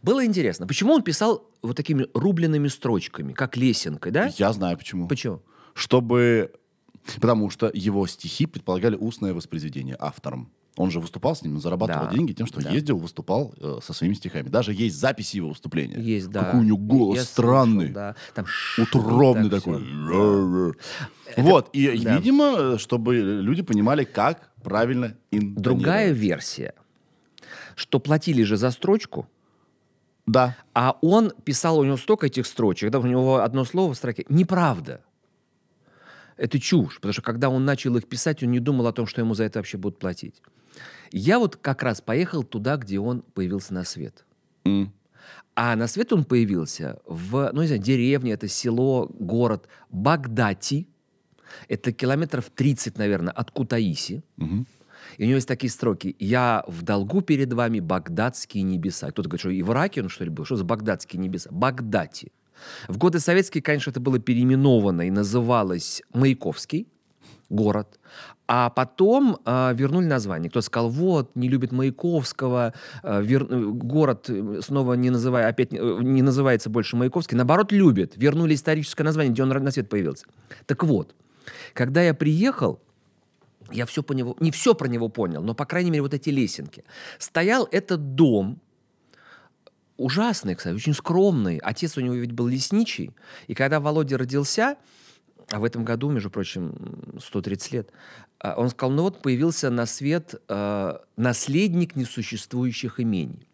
было 0.02 0.26
интересно, 0.26 0.68
почему 0.68 0.94
он 0.94 1.04
писал 1.04 1.50
вот 1.62 1.76
такими 1.76 2.08
рубленными 2.14 2.68
строчками, 2.68 3.34
как 3.34 3.58
лесенкой, 3.58 4.12
да? 4.12 4.32
Я 4.38 4.54
знаю 4.54 4.78
почему. 4.78 5.08
Почему? 5.08 5.42
Чтобы... 5.74 6.52
Потому 7.16 7.50
что 7.50 7.72
его 7.74 8.06
стихи 8.08 8.46
предполагали 8.46 8.96
устное 8.96 9.34
воспроизведение 9.34 9.96
автором. 10.00 10.52
Он 10.78 10.92
же 10.92 11.00
выступал 11.00 11.36
с 11.36 11.42
ним, 11.42 11.60
зарабатывал 11.60 12.06
Да, 12.06 12.14
деньги 12.14 12.32
тем, 12.34 12.46
что 12.48 12.62
да. 12.62 12.70
ездил, 12.70 12.98
выступал 12.98 13.54
э, 13.58 13.80
со 13.84 13.92
своими 13.94 14.14
стихами. 14.14 14.48
Даже 14.48 14.72
есть 14.74 14.98
записи 14.98 15.38
его 15.38 15.50
выступления. 15.50 16.00
Есть, 16.00 16.30
да. 16.30 16.46
Какой 16.46 16.62
у 16.62 16.64
него 16.64 16.78
голос 16.78 17.18
Я 17.18 17.24
странный. 17.24 17.88
слышал, 17.88 17.94
да. 17.94 18.16
Там 18.34 18.46
утробный 18.78 19.50
так 19.50 19.64
такой. 19.64 19.84
всё. 19.84 20.74
Вот, 21.38 21.70
и, 21.74 22.00
да. 22.00 22.16
видимо, 22.16 22.78
чтобы 22.78 23.16
люди 23.18 23.62
понимали, 23.62 24.04
как 24.06 24.52
правильно 24.64 25.18
интонировать. 25.32 25.64
Другая 25.64 26.12
версия, 26.12 26.74
что 27.76 28.00
платили 28.00 28.44
же 28.44 28.56
за 28.56 28.72
строчку, 28.72 29.28
Да. 30.32 30.56
а 30.76 30.98
он 31.02 31.32
писал, 31.44 31.80
у 31.80 31.84
него 31.84 31.98
столько 31.98 32.28
этих 32.28 32.46
строчек, 32.46 32.92
да, 32.92 33.00
у 33.00 33.06
него 33.06 33.38
одно 33.38 33.66
слово 33.66 33.94
в 33.94 33.98
строке. 33.98 34.26
Неправда. 34.30 35.02
Это 36.38 36.60
чушь, 36.60 36.96
потому 36.96 37.14
что 37.14 37.22
когда 37.22 37.50
он 37.50 37.66
начал 37.66 37.98
их 37.98 38.08
писать, 38.08 38.44
он 38.44 38.52
не 38.52 38.60
думал 38.60 38.88
о 38.88 38.94
том, 38.94 39.08
что 39.08 39.22
ему 39.22 39.34
за 39.34 39.44
это 39.46 39.60
вообще 39.60 39.78
будут 39.78 40.00
платить. 40.00 40.42
Я 41.12 41.40
вот 41.40 41.56
как 41.56 41.84
раз 41.84 42.02
поехал 42.02 42.44
туда, 42.44 42.78
где 42.78 43.00
он 43.00 43.24
появился 43.34 43.74
на 43.74 43.84
свет. 43.84 44.26
М. 44.66 44.94
А 45.56 45.76
на 45.76 45.88
свет 45.88 46.14
он 46.14 46.24
появился 46.24 47.00
в, 47.06 47.50
ну, 47.52 47.62
не 47.62 47.68
знаю, 47.68 47.82
деревне, 47.82 48.32
это 48.32 48.48
село, 48.48 49.08
город 49.20 49.68
Багдати. 49.90 50.88
Это 51.68 51.92
километров 51.92 52.50
30, 52.56 52.98
наверное, 52.98 53.34
от 53.34 53.52
Кутаиси. 53.52 54.24
Мгм. 54.38 54.68
И 55.18 55.24
у 55.24 55.26
него 55.26 55.36
есть 55.36 55.48
такие 55.48 55.70
строки. 55.70 56.16
«Я 56.20 56.64
в 56.68 56.84
долгу 56.84 57.22
перед 57.22 57.54
вами, 57.54 57.80
багдадские 57.80 58.64
небеса». 58.64 59.10
Кто-то 59.12 59.30
говорит, 59.30 59.42
что 59.42 59.50
и 59.50 59.62
в 59.62 59.72
Ираке 59.72 60.02
он, 60.02 60.10
что 60.10 60.24
ли, 60.24 60.30
был? 60.30 60.46
Что 60.46 60.56
за 60.56 60.64
багдадские 60.64 61.20
небеса? 61.20 61.50
Багдати. 61.52 62.32
В 62.88 62.98
годы 62.98 63.20
советские, 63.20 63.62
конечно, 63.62 63.92
это 63.92 64.00
было 64.00 64.20
переименовано 64.20 65.08
и 65.08 65.12
называлось 65.12 66.02
Маяковский 66.14 66.88
город. 67.50 68.00
А 68.48 68.70
потом 68.70 69.38
а, 69.46 69.74
вернули 69.74 70.06
название. 70.06 70.50
Кто 70.50 70.62
сказал, 70.62 70.90
вот, 70.90 71.36
не 71.36 71.50
любит 71.50 71.72
Маяковского, 71.72 72.74
а, 73.04 73.22
вер- 73.22 73.48
э, 73.50 73.72
город 73.72 74.30
э, 74.30 74.62
снова 74.64 74.94
не, 74.94 75.10
называя, 75.10 75.48
опять 75.48 75.72
не, 75.72 75.80
э, 75.80 75.98
не 76.02 76.22
называется 76.22 76.70
больше 76.70 76.96
Маяковский. 76.96 77.38
Наоборот, 77.38 77.72
любит. 77.72 78.14
Вернули 78.16 78.56
историческое 78.56 79.04
название, 79.04 79.34
где 79.34 79.44
он 79.44 79.50
на 79.50 79.72
свет 79.72 79.90
появился. 79.90 80.26
Так 80.66 80.84
вот, 80.84 81.16
когда 81.74 82.02
я 82.02 82.14
приехал, 82.14 82.80
я 83.72 83.86
все 83.86 84.04
по 84.04 84.14
него, 84.14 84.36
не 84.40 84.52
все 84.52 84.74
про 84.76 84.88
него 84.88 85.10
понял, 85.10 85.42
но, 85.42 85.54
по 85.54 85.66
крайней 85.66 85.92
мере, 85.92 86.02
вот 86.02 86.14
эти 86.14 86.30
лесенки. 86.30 86.84
Стоял 87.18 87.68
этот 87.72 88.16
дом, 88.16 88.60
ужасный, 89.98 90.56
кстати, 90.56 90.76
очень 90.76 90.94
скромный. 90.94 91.58
Отец 91.58 91.98
у 91.98 92.02
него 92.02 92.16
ведь 92.16 92.32
был 92.32 92.48
лесничий. 92.48 93.12
И 93.48 93.54
когда 93.54 93.80
Володя 93.80 94.18
родился, 94.18 94.78
а 95.52 95.60
в 95.60 95.64
этом 95.64 95.84
году, 95.84 96.10
между 96.10 96.30
прочим, 96.30 96.74
130 97.20 97.72
лет, 97.74 97.90
а, 98.40 98.56
он 98.56 98.70
сказал, 98.70 98.92
ну 98.92 99.04
вот 99.04 99.22
появился 99.22 99.70
на 99.70 99.86
свет 99.86 100.36
э, 100.48 100.98
наследник 101.18 101.96
несуществующих 101.96 103.00
имений. 103.00 103.49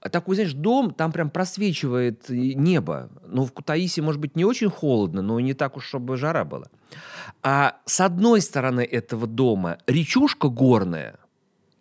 А 0.00 0.08
Такой, 0.08 0.36
знаешь, 0.36 0.52
дом, 0.52 0.92
там 0.94 1.12
прям 1.12 1.30
просвечивает 1.30 2.30
и 2.30 2.54
небо. 2.54 3.10
Ну, 3.26 3.44
в 3.44 3.52
Кутаиси, 3.52 4.00
может 4.00 4.20
быть, 4.20 4.36
не 4.36 4.44
очень 4.44 4.70
холодно, 4.70 5.22
но 5.22 5.40
не 5.40 5.54
так 5.54 5.76
уж, 5.76 5.86
чтобы 5.86 6.16
жара 6.16 6.44
была. 6.44 6.66
А 7.42 7.76
с 7.84 8.00
одной 8.00 8.40
стороны 8.40 8.80
этого 8.82 9.26
дома 9.26 9.78
речушка 9.86 10.48
горная, 10.48 11.18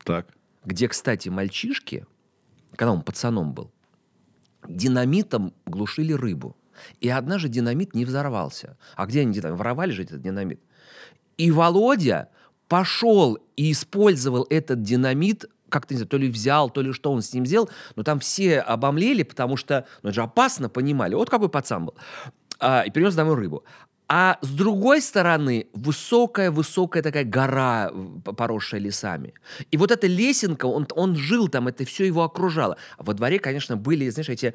Так. 0.04 0.28
где, 0.64 0.88
кстати, 0.88 1.30
мальчишки, 1.30 2.06
когда 2.76 2.92
он 2.92 3.02
пацаном 3.02 3.54
был, 3.54 3.72
динамитом 4.68 5.54
глушили 5.66 6.14
рыбу. 6.14 6.56
И 7.00 7.10
однажды 7.10 7.48
динамит 7.48 7.94
не 7.94 8.04
взорвался. 8.06 8.78
А 8.96 9.06
где 9.06 9.22
они 9.22 9.34
динамит? 9.34 9.58
Воровали 9.58 9.92
же 9.92 10.04
этот 10.04 10.22
динамит. 10.22 10.60
И 11.38 11.52
Володя 11.52 12.30
пошел 12.68 13.38
и 13.56 13.72
использовал 13.72 14.46
этот 14.50 14.82
динамит, 14.82 15.46
как-то, 15.76 15.94
не 15.94 15.98
знаю, 16.00 16.08
то 16.10 16.18
ли 16.18 16.30
взял, 16.30 16.70
то 16.70 16.82
ли 16.82 16.94
что 16.94 17.12
он 17.12 17.22
с 17.22 17.34
ним 17.34 17.46
сделал, 17.46 17.70
но 17.96 18.04
там 18.04 18.20
все 18.20 18.60
обомлели, 18.60 19.24
потому 19.24 19.58
что, 19.58 19.86
ну, 20.04 20.10
это 20.10 20.16
же 20.16 20.22
опасно, 20.24 20.70
понимали. 20.70 21.16
Вот 21.16 21.30
какой 21.30 21.50
пацан 21.50 21.86
был. 21.86 21.96
А, 22.60 22.84
и 22.88 22.92
принес 22.92 23.14
домой 23.16 23.36
рыбу. 23.36 23.64
А 24.08 24.38
с 24.42 24.50
другой 24.50 25.02
стороны, 25.02 25.68
высокая-высокая 25.74 27.02
такая 27.04 27.24
гора, 27.26 27.92
поросшая 28.24 28.80
лесами. 28.80 29.34
И 29.72 29.78
вот 29.78 29.92
эта 29.92 30.08
лесенка, 30.08 30.66
он, 30.68 30.88
он 30.96 31.16
жил 31.16 31.48
там, 31.50 31.68
это 31.68 31.86
все 31.86 32.06
его 32.06 32.24
окружало. 32.24 32.78
А 32.98 33.04
во 33.04 33.14
дворе, 33.14 33.40
конечно, 33.40 33.76
были, 33.78 34.08
знаешь, 34.10 34.30
эти 34.30 34.54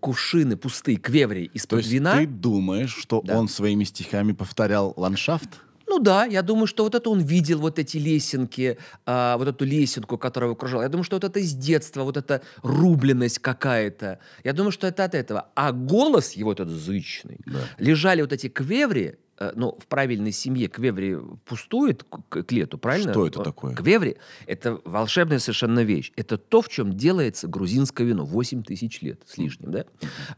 кувшины 0.00 0.56
пустые, 0.56 0.96
квеври 0.96 1.50
из-под 1.54 1.86
вина. 1.86 2.16
ты 2.16 2.26
думаешь, 2.26 2.96
что 2.96 3.20
Да. 3.22 3.38
он 3.38 3.48
своими 3.48 3.84
стихами 3.84 4.32
повторял 4.32 4.92
ландшафт? 4.96 5.60
Ну 5.88 5.98
да, 5.98 6.24
я 6.26 6.42
думаю, 6.42 6.66
что 6.66 6.84
вот 6.84 6.94
это 6.94 7.08
он 7.10 7.20
видел, 7.20 7.60
вот 7.60 7.78
эти 7.78 7.96
лесенки, 7.96 8.78
а, 9.06 9.36
вот 9.38 9.48
эту 9.48 9.64
лесенку, 9.64 10.18
которая 10.18 10.48
его 10.48 10.54
окружала. 10.54 10.82
Я 10.82 10.88
думаю, 10.88 11.04
что 11.04 11.16
вот 11.16 11.24
это 11.24 11.40
из 11.40 11.54
детства, 11.54 12.02
вот 12.02 12.16
эта 12.16 12.42
рубленность 12.62 13.38
какая-то. 13.38 14.18
Я 14.44 14.52
думаю, 14.52 14.70
что 14.70 14.86
это 14.86 15.04
от 15.04 15.14
этого. 15.14 15.48
А 15.54 15.72
голос 15.72 16.32
его 16.32 16.52
этот 16.52 16.68
зычный. 16.68 17.40
Да. 17.46 17.60
Лежали 17.78 18.20
вот 18.20 18.32
эти 18.32 18.48
квеври, 18.48 19.16
э, 19.38 19.52
ну, 19.54 19.76
в 19.78 19.86
правильной 19.86 20.32
семье 20.32 20.68
квеври 20.68 21.16
пустует 21.44 22.04
к, 22.04 22.42
к- 22.44 22.52
лету, 22.52 22.78
правильно? 22.78 23.12
Что 23.12 23.26
это 23.26 23.40
Э, 23.40 23.44
такое? 23.44 23.74
Квеври– 23.74 24.16
это 24.46 24.80
волшебная 24.84 25.38
совершенно 25.38 25.80
вещь. 25.80 26.12
Это 26.16 26.38
то, 26.38 26.60
в 26.62 26.68
чем 26.68 26.92
делается 26.92 27.48
грузинское 27.48 28.06
вино. 28.06 28.24
8 28.24 28.62
тысяч 28.62 29.02
лет 29.02 29.20
с 29.26 29.38
лишним, 29.38 29.70
да? 29.72 29.84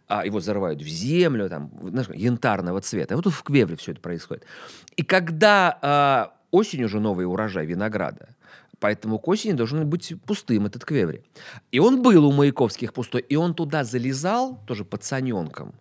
А 0.06 0.24
его 0.26 0.40
зарывают 0.40 0.82
в 0.82 0.86
землю, 0.88 1.48
там, 1.48 1.70
знаешь, 1.82 2.08
янтарного 2.14 2.80
цвета. 2.80 3.16
Вот 3.16 3.26
в 3.26 3.42
квевре 3.42 3.76
все 3.76 3.92
это 3.92 4.00
происходит. 4.00 4.44
И 4.96 5.02
когда 5.02 5.78
а, 5.82 6.32
осенью 6.50 6.86
уже 6.86 7.00
новый 7.00 7.26
урожай 7.26 7.66
винограда, 7.66 8.34
Поэтому 8.78 9.18
к 9.18 9.28
осени 9.28 9.52
должен 9.52 9.86
быть 9.86 10.14
пустым 10.24 10.64
этот 10.64 10.86
квеври. 10.86 11.20
И 11.70 11.78
он 11.78 12.00
был 12.00 12.24
у 12.24 12.32
Маяковских 12.32 12.94
пустой, 12.94 13.20
и 13.20 13.36
он 13.36 13.52
туда 13.54 13.84
залезал, 13.84 14.58
тоже 14.66 14.86
пацаненком, 14.86 15.74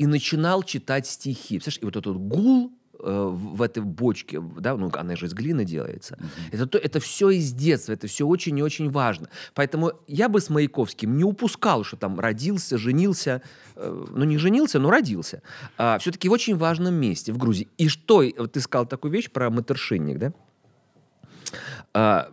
и 0.00 0.06
начинал 0.06 0.62
читать 0.62 1.06
стихи. 1.06 1.58
Представляешь, 1.58 1.82
и 1.82 1.84
вот 1.84 1.96
этот 1.96 2.16
гул 2.16 2.72
э, 2.98 3.28
в 3.30 3.60
этой 3.60 3.82
бочке, 3.82 4.40
да, 4.58 4.74
ну, 4.76 4.90
она 4.94 5.14
же 5.14 5.26
из 5.26 5.34
глины 5.34 5.66
делается. 5.66 6.16
Это, 6.52 6.66
то- 6.66 6.78
это 6.78 7.00
все 7.00 7.28
из 7.28 7.52
детства, 7.52 7.92
это 7.92 8.06
все 8.06 8.26
очень 8.26 8.58
и 8.58 8.62
очень 8.62 8.90
важно. 8.90 9.28
Поэтому 9.54 9.92
я 10.06 10.30
бы 10.30 10.40
с 10.40 10.48
Маяковским 10.48 11.16
не 11.18 11.24
упускал, 11.24 11.84
что 11.84 11.96
там 11.98 12.18
родился, 12.18 12.78
женился, 12.78 13.42
э, 13.76 14.06
ну, 14.16 14.24
не 14.24 14.38
женился, 14.38 14.78
но 14.78 14.90
родился. 14.90 15.42
все-таки 15.98 16.28
в 16.30 16.32
очень 16.32 16.56
важном 16.56 16.94
месте, 16.94 17.32
в 17.32 17.36
Грузии. 17.36 17.68
И 17.76 17.88
что, 17.88 18.24
вот 18.38 18.52
ты 18.52 18.60
сказал 18.60 18.86
такую 18.86 19.12
вещь 19.12 19.30
про 19.30 19.50
матершинник, 19.50 20.18
да? 20.18 20.32
А, 21.92 22.30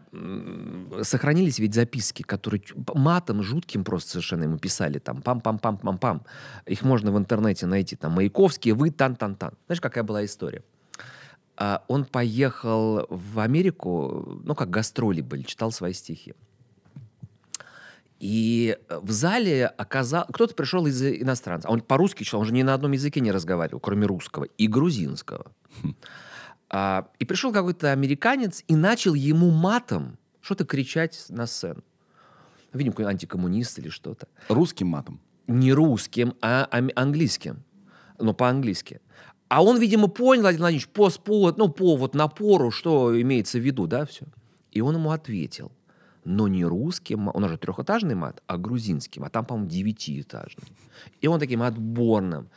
сохранились 1.01 1.59
ведь 1.59 1.73
записки, 1.73 2.23
которые 2.23 2.61
матом 2.93 3.43
жутким 3.43 3.83
просто 3.83 4.11
совершенно 4.11 4.43
ему 4.43 4.57
писали, 4.57 4.99
там, 4.99 5.19
пам-пам-пам-пам-пам. 5.19 6.21
Их 6.65 6.83
можно 6.83 7.11
в 7.11 7.17
интернете 7.17 7.65
найти, 7.65 7.95
там, 7.95 8.13
Маяковские, 8.13 8.73
вы, 8.73 8.89
тан-тан-тан. 8.89 9.53
Знаешь, 9.65 9.81
какая 9.81 10.03
была 10.03 10.23
история? 10.25 10.63
А, 11.57 11.83
он 11.87 12.05
поехал 12.05 13.07
в 13.09 13.39
Америку, 13.39 14.41
ну, 14.43 14.55
как 14.55 14.69
гастроли 14.69 15.21
были, 15.21 15.41
читал 15.41 15.71
свои 15.71 15.93
стихи. 15.93 16.33
И 18.19 18.77
в 18.89 19.11
зале 19.11 19.67
оказал... 19.67 20.25
Кто-то 20.25 20.55
пришел 20.55 20.87
из 20.87 21.01
иностранца. 21.03 21.69
Он 21.69 21.81
по-русски 21.81 22.23
читал, 22.23 22.39
он 22.39 22.47
же 22.47 22.53
ни 22.53 22.63
на 22.63 22.73
одном 22.73 22.91
языке 22.91 23.19
не 23.19 23.31
разговаривал, 23.31 23.79
кроме 23.79 24.07
русского 24.07 24.45
и 24.45 24.67
грузинского. 24.67 25.51
А, 26.69 27.07
и 27.19 27.25
пришел 27.25 27.53
какой-то 27.53 27.91
американец 27.91 28.63
и 28.67 28.75
начал 28.75 29.13
ему 29.13 29.51
матом 29.51 30.17
что-то 30.41 30.65
кричать 30.65 31.25
на 31.29 31.47
сцену. 31.47 31.83
Видимо, 32.73 32.95
какой 32.95 33.11
антикоммунист 33.11 33.79
или 33.79 33.89
что-то. 33.89 34.27
Русским 34.49 34.87
матом. 34.87 35.19
Не 35.47 35.73
русским, 35.73 36.33
а 36.41 36.67
английским. 36.95 37.63
Ну, 38.19 38.33
по-английски. 38.33 38.99
А 39.47 39.63
он, 39.63 39.79
видимо, 39.79 40.07
понял, 40.07 40.41
Владимир 40.41 40.61
Владимирович, 40.63 40.89
по, 40.89 41.09
по, 41.09 41.53
ну, 41.57 41.69
по 41.69 41.95
вот 41.95 42.15
напору, 42.15 42.71
что 42.71 43.19
имеется 43.19 43.59
в 43.59 43.61
виду, 43.61 43.87
да, 43.87 44.05
все. 44.05 44.25
И 44.71 44.81
он 44.81 44.95
ему 44.95 45.11
ответил. 45.11 45.71
Но 46.25 46.49
не 46.49 46.65
русским, 46.65 47.29
он 47.33 47.43
уже 47.45 47.57
трехэтажный 47.57 48.15
мат, 48.15 48.43
а 48.47 48.57
грузинским. 48.57 49.23
А 49.23 49.29
там, 49.29 49.45
по-моему, 49.45 49.69
девятиэтажный. 49.69 50.67
И 51.21 51.27
он 51.27 51.39
таким 51.39 51.61
отборным. 51.61 52.49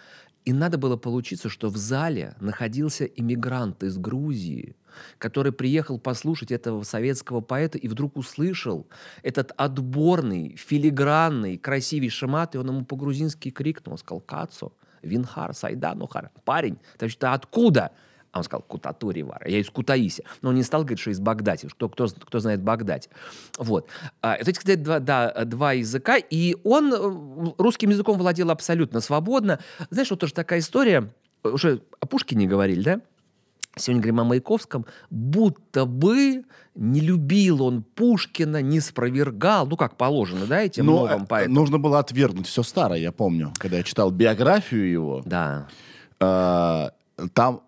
И 0.45 0.53
надо 0.53 0.79
было 0.79 0.97
получиться, 0.97 1.49
что 1.49 1.69
в 1.69 1.77
зале 1.77 2.35
находился 2.41 3.05
иммигрант 3.05 3.83
из 3.83 3.99
Грузии, 3.99 4.75
который 5.19 5.53
приехал 5.53 5.99
послушать 5.99 6.51
этого 6.51 6.83
советского 6.83 7.41
поэта 7.41 7.77
и 7.77 7.89
вдруг 7.89 8.17
услышал 8.17 8.89
этот 9.23 9.53
отборный, 9.57 10.57
филигранный, 10.57 11.59
красивейший 11.59 12.29
мат, 12.29 12.55
и 12.55 12.59
он 12.59 12.69
ему 12.69 12.85
по-грузински 12.85 13.51
крикнул, 13.51 13.99
сказал 13.99 14.21
«Кацо, 14.21 14.73
Винхар, 15.03 15.55
Сайданухар, 15.55 16.31
парень, 16.45 16.79
ты, 16.99 17.09
ты 17.09 17.27
откуда?» 17.27 17.93
А 18.33 18.39
он 18.39 18.45
сказал 18.45 18.63
«Кутатури 18.63 19.23
вара», 19.25 19.49
я 19.49 19.59
из 19.59 19.69
Кутаиси. 19.71 20.25
Но 20.41 20.51
он 20.51 20.55
не 20.55 20.63
стал 20.63 20.83
говорить, 20.83 21.01
что 21.01 21.11
из 21.11 21.19
Багдади, 21.19 21.67
кто, 21.67 21.89
кто, 21.89 22.07
кто 22.07 22.39
знает 22.39 22.63
Багдади. 22.63 23.09
Вот. 23.59 23.89
А, 24.23 24.35
Это, 24.37 24.53
кстати, 24.53 24.77
два, 24.77 25.01
да, 25.01 25.45
два 25.45 25.73
языка, 25.73 26.17
и 26.17 26.57
он 26.63 26.93
э, 26.95 27.53
русским 27.59 27.91
языком 27.91 28.17
владел 28.19 28.51
абсолютно 28.51 29.01
свободно. 29.01 29.59
Знаешь, 29.91 30.11
вот 30.11 30.21
тоже 30.21 30.33
такая 30.33 30.61
история, 30.61 31.13
уже 31.43 31.83
о 31.99 32.07
Пушкине 32.07 32.47
говорили, 32.47 32.83
да? 32.83 33.01
Сегодня 33.77 34.03
говорим 34.03 34.21
о 34.21 34.25
Маяковском, 34.25 34.85
будто 35.11 35.85
бы 35.85 36.45
не 36.75 37.01
любил 37.01 37.63
он 37.63 37.83
Пушкина, 37.83 38.63
не 38.63 38.79
спровергал, 38.81 39.67
ну, 39.67 39.77
как 39.77 39.97
положено, 39.97 40.47
да, 40.47 40.61
этим 40.63 40.87
Но 40.87 40.93
новым 41.07 41.23
э, 41.23 41.27
поэтам. 41.27 41.55
нужно 41.55 41.79
было 41.79 41.99
отвергнуть 41.99 42.47
все 42.47 42.63
старое, 42.63 42.99
я 42.99 43.11
помню. 43.13 43.53
Когда 43.59 43.77
я 43.79 43.83
читал 43.83 44.11
биографию 44.11 44.91
его, 44.91 45.23
Да. 45.25 45.67
э, 46.21 46.91
там 47.33 47.63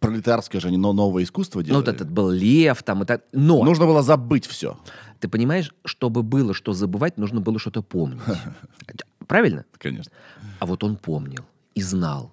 пролетарское 0.00 0.60
же, 0.60 0.68
они 0.68 0.76
но 0.76 0.92
новое 0.92 1.22
искусство 1.24 1.60
Ну, 1.60 1.64
делали. 1.64 1.80
вот 1.86 1.88
этот 1.94 2.10
был 2.10 2.30
Лев 2.30 2.82
там 2.82 3.02
и 3.02 3.06
так. 3.06 3.22
Но, 3.32 3.64
Нужно 3.64 3.86
было 3.86 4.02
забыть 4.02 4.46
все. 4.46 4.78
ты 5.20 5.28
понимаешь, 5.28 5.74
чтобы 5.84 6.22
было 6.22 6.52
что 6.54 6.72
забывать, 6.72 7.16
нужно 7.18 7.40
было 7.40 7.58
что-то 7.58 7.82
помнить. 7.82 8.20
Правильно? 9.26 9.64
Конечно. 9.78 10.12
А 10.60 10.66
вот 10.66 10.84
он 10.84 10.96
помнил 10.96 11.44
и 11.74 11.82
знал. 11.82 12.32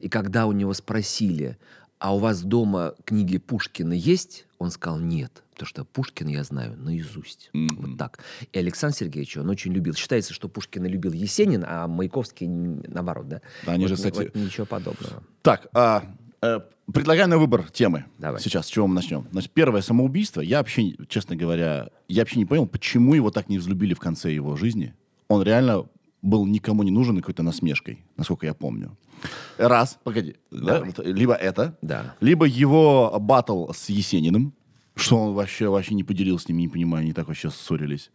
И 0.00 0.08
когда 0.08 0.46
у 0.46 0.52
него 0.52 0.74
спросили, 0.74 1.56
а 2.02 2.12
у 2.16 2.18
вас 2.18 2.42
дома 2.42 2.94
книги 3.04 3.38
Пушкина 3.38 3.92
есть? 3.92 4.46
Он 4.58 4.72
сказал, 4.72 4.98
нет, 4.98 5.44
потому 5.52 5.68
что 5.68 5.84
Пушкина 5.84 6.30
я 6.30 6.42
знаю 6.42 6.76
наизусть. 6.76 7.48
Вот 7.54 7.96
так. 7.96 8.18
И 8.52 8.58
Александр 8.58 8.96
Сергеевич 8.96 9.36
он 9.36 9.48
очень 9.48 9.72
любил. 9.72 9.94
Считается, 9.94 10.34
что 10.34 10.48
Пушкина 10.48 10.86
любил 10.86 11.12
Есенин, 11.12 11.64
а 11.64 11.86
Маяковский 11.86 12.48
наоборот, 12.48 13.28
да? 13.28 13.40
Да, 13.64 13.72
они 13.72 13.84
Вот 13.84 13.90
же, 13.90 13.94
кстати- 13.94 14.16
вот 14.16 14.34
ничего 14.34 14.66
подобного. 14.66 15.22
Так, 15.42 15.68
а, 15.74 16.04
э, 16.42 16.58
предлагаю 16.92 17.28
на 17.28 17.38
выбор 17.38 17.70
темы. 17.70 18.06
Давай. 18.18 18.40
Сейчас, 18.40 18.66
с 18.66 18.68
чего 18.68 18.88
мы 18.88 18.96
начнем? 18.96 19.28
Значит, 19.30 19.52
первое 19.52 19.80
самоубийство. 19.80 20.40
Я 20.40 20.58
вообще, 20.58 20.96
честно 21.08 21.36
говоря, 21.36 21.90
я 22.08 22.22
вообще 22.22 22.40
не 22.40 22.46
понял, 22.46 22.66
почему 22.66 23.14
его 23.14 23.30
так 23.30 23.48
не 23.48 23.58
взлюбили 23.58 23.94
в 23.94 24.00
конце 24.00 24.32
его 24.32 24.56
жизни. 24.56 24.92
Он 25.28 25.44
реально 25.44 25.86
был 26.22 26.46
никому 26.46 26.82
не 26.84 26.90
нужен 26.90 27.18
и 27.18 27.20
какой-то 27.20 27.42
насмешкой, 27.42 28.04
насколько 28.16 28.46
я 28.46 28.54
помню. 28.54 28.96
Раз, 29.58 29.98
погоди. 30.04 30.36
да, 30.50 30.82
вот 30.84 30.98
либо 31.04 31.34
это, 31.34 31.76
Да. 31.82 32.14
либо 32.20 32.44
его 32.46 33.14
батл 33.20 33.70
с 33.72 33.88
Есениным, 33.88 34.52
что 34.94 35.16
он 35.18 35.34
вообще, 35.34 35.68
вообще 35.68 35.94
не 35.94 36.04
поделился 36.04 36.46
с 36.46 36.48
ним, 36.48 36.58
не 36.58 36.68
понимаю, 36.68 37.02
они 37.02 37.12
так 37.12 37.28
вообще 37.28 37.50
ссорились. 37.50 38.10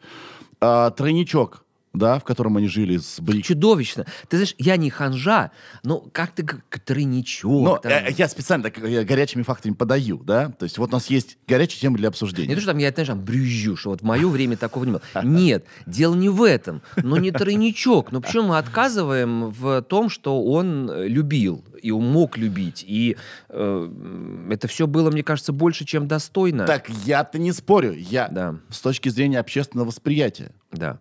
А, 0.59 0.89
тройничок, 0.91 1.65
да, 1.97 2.19
в 2.19 2.23
котором 2.23 2.57
они 2.57 2.67
жили 2.67 2.97
с 2.97 3.19
Брик. 3.19 3.45
Чудовищно. 3.45 4.05
Ты 4.29 4.37
знаешь, 4.37 4.55
я 4.57 4.77
не 4.77 4.89
ханжа, 4.89 5.51
но 5.83 5.99
как 5.99 6.31
ты 6.31 6.45
тройничок. 6.85 7.63
Но 7.63 7.77
там. 7.77 7.91
э, 7.91 8.11
я 8.17 8.27
специально 8.27 8.63
так 8.63 8.77
э, 8.79 9.03
горячими 9.03 9.43
фактами 9.43 9.73
подаю, 9.73 10.17
да? 10.23 10.49
То 10.49 10.63
есть 10.63 10.77
вот 10.77 10.89
у 10.89 10.93
нас 10.93 11.07
есть 11.07 11.37
горячие 11.47 11.81
темы 11.81 11.97
для 11.97 12.09
обсуждения. 12.09 12.49
Не 12.49 12.55
то, 12.55 12.61
что 12.61 12.71
там 12.71 12.77
я, 12.79 12.91
знаешь, 12.91 13.07
там 13.07 13.21
брюзжу, 13.23 13.75
что 13.75 13.89
вот 13.91 14.01
в 14.01 14.05
мое 14.05 14.27
время 14.27 14.57
такого 14.57 14.85
не 14.85 14.91
было. 14.91 15.01
Нет, 15.23 15.65
дело 15.85 16.15
не 16.15 16.29
в 16.29 16.43
этом. 16.43 16.81
Но 16.95 17.17
не 17.17 17.31
тройничок. 17.31 18.11
Но 18.11 18.21
почему 18.21 18.49
мы 18.49 18.57
отказываем 18.57 19.49
в 19.49 19.81
том, 19.83 20.09
что 20.09 20.43
он 20.43 20.89
э, 20.89 21.07
любил 21.07 21.63
и 21.81 21.91
он 21.91 22.05
мог 22.11 22.37
любить? 22.37 22.83
И 22.87 23.17
э, 23.49 24.47
это 24.51 24.67
все 24.67 24.87
было, 24.87 25.11
мне 25.11 25.23
кажется, 25.23 25.53
больше, 25.53 25.85
чем 25.85 26.07
достойно. 26.07 26.65
Так 26.65 26.89
я-то 27.05 27.37
не 27.39 27.51
спорю. 27.51 27.93
Я 27.93 28.27
Да. 28.29 28.55
с 28.69 28.79
точки 28.81 29.09
зрения 29.09 29.39
общественного 29.39 29.87
восприятия. 29.87 30.51
Да. 30.71 30.99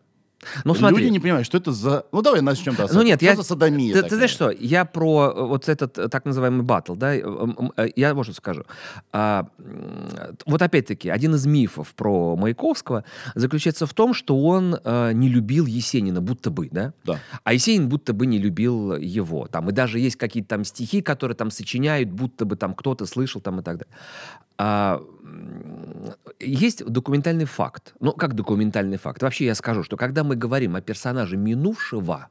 Ну, 0.65 0.75
смотри. 0.75 0.99
Люди 0.99 1.11
не 1.11 1.21
понимают, 1.21 1.47
что 1.47 1.59
это 1.59 1.73
за... 1.73 2.05
Ну, 2.13 2.23
давай 2.23 2.41
начнем. 2.41 2.75
Да, 2.77 2.87
Ну 2.93 3.03
нет, 3.03 3.19
что 3.19 3.25
я... 3.25 3.37
за 3.37 3.43
садомия 3.43 3.95
Ты, 3.95 4.03
ты 4.03 4.17
знаешь 4.17 4.31
что, 4.31 4.51
я 4.51 4.85
про 4.85 5.33
э, 5.35 5.43
вот 5.43 5.69
этот 5.69 5.99
э, 5.99 6.09
так 6.09 6.25
называемый 6.25 6.63
батл, 6.63 6.95
да, 6.95 7.15
э, 7.15 7.23
я 7.97 8.15
вот 8.15 8.25
что 8.25 8.35
скажу. 8.35 8.65
А, 9.13 9.49
вот 10.45 10.63
опять-таки, 10.63 11.09
один 11.09 11.35
из 11.35 11.47
мифов 11.47 11.95
про 11.95 12.37
Маяковского 12.37 13.05
заключается 13.35 13.87
в 13.87 13.95
том, 13.95 14.15
что 14.15 14.39
он 14.41 14.79
э, 14.83 15.13
не 15.13 15.29
любил 15.29 15.67
Есенина, 15.67 16.21
будто 16.21 16.51
бы, 16.51 16.69
да? 16.71 16.93
Да. 17.05 17.19
А 17.43 17.53
Есенин 17.53 17.89
будто 17.89 18.13
бы 18.13 18.27
не 18.27 18.39
любил 18.39 18.97
его. 18.97 19.47
Там, 19.47 19.71
и 19.71 19.73
даже 19.73 19.99
есть 19.99 20.17
какие-то 20.17 20.51
там 20.51 20.65
стихи, 20.65 21.01
которые 21.01 21.37
там 21.37 21.51
сочиняют, 21.51 22.11
будто 22.11 22.45
бы 22.45 22.57
там 22.57 22.75
кто-то 22.75 23.07
слышал 23.07 23.41
там 23.41 23.61
и 23.61 23.63
так 23.63 23.79
далее. 23.79 23.95
А, 24.59 25.03
есть 26.41 26.85
документальный 26.85 27.45
факт. 27.45 27.95
Ну, 28.01 28.13
как 28.13 28.35
документальный 28.35 28.97
факт? 28.97 29.23
Вообще 29.23 29.47
я 29.47 29.55
скажу, 29.55 29.83
что 29.83 29.97
когда 29.97 30.25
мы 30.25 30.37
говорим 30.37 30.77
о 30.77 30.81
персонаже 30.81 31.37
минувшего, 31.37 32.29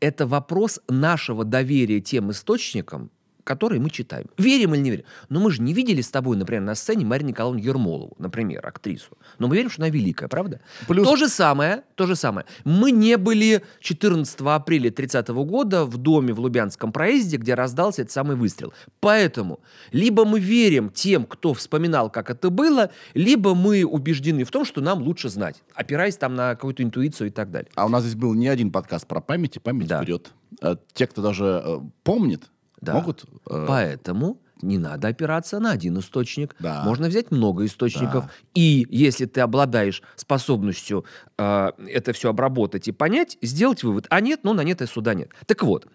это 0.00 0.26
вопрос 0.26 0.80
нашего 0.88 1.44
доверия 1.44 2.00
тем 2.00 2.30
источникам, 2.30 3.10
которые 3.44 3.80
мы 3.80 3.90
читаем. 3.90 4.26
Верим 4.38 4.74
или 4.74 4.80
не 4.82 4.90
верим? 4.90 5.04
Но 5.28 5.40
мы 5.40 5.50
же 5.50 5.62
не 5.62 5.72
видели 5.72 6.00
с 6.00 6.08
тобой, 6.10 6.36
например, 6.36 6.62
на 6.62 6.74
сцене 6.74 7.04
Марию 7.04 7.28
Николаевну 7.28 7.60
Ермолову, 7.62 8.14
например, 8.18 8.66
актрису. 8.66 9.16
Но 9.38 9.48
мы 9.48 9.56
верим, 9.56 9.70
что 9.70 9.82
она 9.82 9.90
великая, 9.90 10.28
правда? 10.28 10.60
Плюс- 10.88 11.06
То 11.06 11.16
же 11.16 11.28
самое, 11.28 11.82
то 11.94 12.06
же 12.06 12.16
самое. 12.16 12.46
Мы 12.64 12.90
не 12.92 13.16
были 13.16 13.62
14 13.80 14.40
апреля 14.56 14.90
30 14.90 15.44
года 15.44 15.84
в 15.84 15.96
доме 15.96 16.32
в 16.32 16.40
Лубянском 16.40 16.92
проезде, 16.92 17.36
где 17.36 17.54
раздался 17.54 18.02
этот 18.02 18.12
самый 18.12 18.36
выстрел. 18.36 18.72
Поэтому 19.00 19.60
либо 19.92 20.24
мы 20.24 20.40
верим 20.40 20.90
тем, 20.90 21.24
кто 21.24 21.54
вспоминал, 21.54 22.10
как 22.10 22.30
это 22.30 22.50
было, 22.50 22.90
либо 23.14 23.54
мы 23.54 23.84
убеждены 23.84 24.44
в 24.44 24.50
том, 24.50 24.64
что 24.64 24.80
нам 24.80 25.02
лучше 25.02 25.28
знать, 25.28 25.62
опираясь 25.74 26.16
там 26.16 26.34
на 26.34 26.54
какую-то 26.54 26.82
интуицию 26.82 27.28
и 27.28 27.30
так 27.30 27.50
далее. 27.50 27.70
А 27.74 27.86
у 27.86 27.88
нас 27.88 28.02
здесь 28.04 28.14
был 28.14 28.34
не 28.34 28.48
один 28.48 28.70
подкаст 28.70 29.06
про 29.06 29.20
память, 29.20 29.56
и 29.56 29.58
память 29.60 29.88
Да. 29.88 29.98
вперед. 30.02 30.30
Э, 30.60 30.76
Те, 30.92 31.06
кто 31.06 31.22
даже 31.22 31.62
э, 31.64 31.78
помнит, 32.04 32.44
Да. 32.82 32.94
могут... 32.94 33.24
э, 33.48 33.64
Поэтому 33.66 34.38
не 34.60 34.78
надо 34.78 35.08
опираться 35.08 35.58
на 35.58 35.70
один 35.72 35.98
источник. 35.98 36.54
Да. 36.58 36.82
Можно 36.84 37.08
взять 37.08 37.30
много 37.30 37.64
источников. 37.64 38.24
Да. 38.24 38.30
И 38.54 38.86
если 38.90 39.26
ты 39.26 39.40
обладаешь 39.40 40.02
способностью 40.16 41.04
э, 41.38 41.70
это 41.88 42.12
все 42.12 42.28
обработать 42.28 42.88
и 42.88 42.92
понять, 42.92 43.38
сделать 43.40 43.82
вывод. 43.82 44.06
А 44.10 44.20
нет, 44.20 44.40
ну 44.42 44.52
на 44.52 44.62
нет 44.62 44.82
и 44.82 44.86
суда 44.86 45.14
нет. 45.14 45.30
Так 45.46 45.62
вот, 45.62 45.86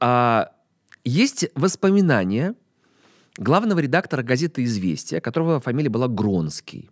а, 0.00 0.50
есть 1.04 1.48
воспоминания 1.54 2.54
главного 3.36 3.78
редактора 3.78 4.22
газеты 4.22 4.64
«Известия», 4.64 5.20
которого 5.20 5.60
фамилия 5.60 5.88
была 5.88 6.08
Гронский. 6.08 6.90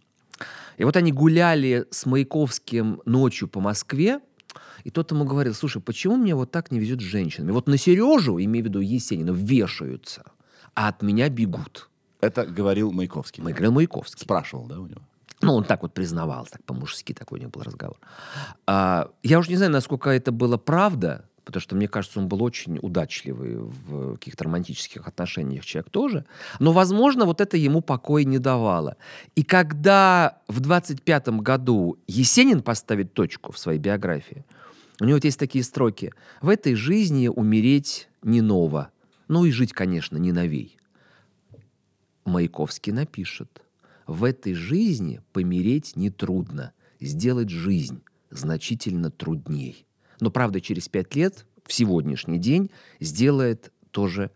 И 0.77 0.85
вот 0.85 0.97
они 0.97 1.13
гуляли 1.13 1.87
с 1.91 2.07
Маяковским 2.07 3.03
ночью 3.05 3.49
по 3.49 3.61
Москве, 3.61 4.21
и 4.85 4.91
тот 4.91 5.11
ему 5.11 5.25
говорил, 5.25 5.55
слушай, 5.55 5.81
почему 5.81 6.17
мне 6.17 6.35
вот 6.35 6.51
так 6.51 6.71
не 6.71 6.79
везет 6.79 7.01
с 7.01 7.05
женщинами? 7.05 7.53
Вот 7.53 7.67
на 7.67 7.77
Сережу, 7.77 8.39
имею 8.39 8.65
в 8.65 8.69
виду 8.69 8.81
Есенина, 8.81 9.31
вешаются, 9.31 10.25
а 10.75 10.89
от 10.89 11.03
меня 11.03 11.29
бегут. 11.29 11.89
Это 12.21 12.47
говорил 12.47 12.93
Маяковский. 12.93 13.43
Мы 13.43 13.53
говорил 13.53 13.73
Маяковский. 13.73 14.21
Спрашивал, 14.21 14.67
да, 14.67 14.81
у 14.81 14.87
него? 14.87 15.03
Ну, 15.41 15.55
он 15.55 15.65
так 15.65 15.83
вот 15.83 15.95
признавался, 15.95 16.53
так 16.53 16.65
по-мужски 16.65 17.15
такой 17.15 17.39
у 17.39 17.43
него 17.43 17.51
был 17.51 17.63
разговор. 17.63 17.97
А, 18.67 19.11
я 19.23 19.39
уже 19.39 19.51
не 19.51 19.57
знаю, 19.57 19.71
насколько 19.71 20.11
это 20.11 20.33
было 20.33 20.57
правда, 20.57 21.29
потому 21.49 21.63
что, 21.63 21.77
мне 21.77 21.89
кажется, 21.89 22.21
он 22.21 22.29
был 22.29 22.43
очень 22.43 22.79
удачливый 22.83 23.57
в 23.57 24.17
каких-то 24.17 24.45
романтических 24.45 25.09
отношениях, 25.09 25.65
человек 25.65 25.89
тоже. 25.89 26.27
Но, 26.59 26.73
возможно, 26.73 27.25
вот 27.25 27.41
это 27.41 27.57
ему 27.57 27.81
покоя 27.81 28.23
не 28.25 28.39
давало. 28.39 28.99
И 29.35 29.43
когда 29.45 30.43
в 30.47 30.61
25-м 30.61 31.41
году 31.41 31.97
Есенин 32.07 32.61
поставит 32.61 33.15
точку 33.15 33.51
в 33.53 33.59
своей 33.59 33.79
биографии, 33.79 34.45
у 35.01 35.05
него 35.07 35.15
вот 35.15 35.25
есть 35.25 35.39
такие 35.39 35.65
строки. 35.65 36.13
«В 36.43 36.51
этой 36.51 36.75
жизни 36.75 37.29
умереть 37.29 38.11
не 38.23 38.43
ново, 38.43 38.91
ну 39.27 39.47
и 39.47 39.51
жить, 39.51 39.73
конечно, 39.73 40.19
не 40.19 40.33
новей». 40.33 40.77
Маяковский 42.27 42.93
напишет. 42.93 43.63
В 44.07 44.25
этой 44.25 44.53
жизни 44.53 45.23
помереть 45.33 45.97
нетрудно, 45.97 46.75
сделать 47.01 47.49
жизнь 47.49 48.03
значительно 48.29 49.11
трудней. 49.11 49.88
Но, 50.21 50.31
правда, 50.31 50.61
через 50.61 50.89
пять 50.89 51.15
лет, 51.15 51.47
в 51.65 51.73
сегодняшний 51.73 52.39
день, 52.39 52.71
сделает 53.01 53.73
то 53.91 54.07
же 54.07 54.31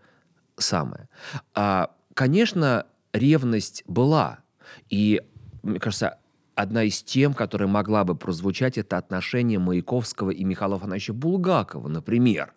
самое. 0.56 1.08
А, 1.54 1.94
конечно, 2.14 2.86
ревность 3.12 3.84
была, 3.86 4.40
И, 4.88 5.20
мне 5.62 5.78
кажется, 5.78 6.18
одна 6.54 6.84
из 6.84 7.02
тем, 7.02 7.34
которая 7.34 7.68
могла 7.68 8.04
бы 8.04 8.14
прозвучать, 8.14 8.78
это 8.78 8.96
отношение 8.98 9.58
Маяковского 9.58 10.30
и 10.30 10.44
Михаила 10.44 10.76
Афанасьевича 10.76 11.12
Булгакова, 11.14 11.88
например. 11.88 12.52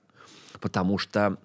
Потому 0.60 0.98
что 0.98 1.38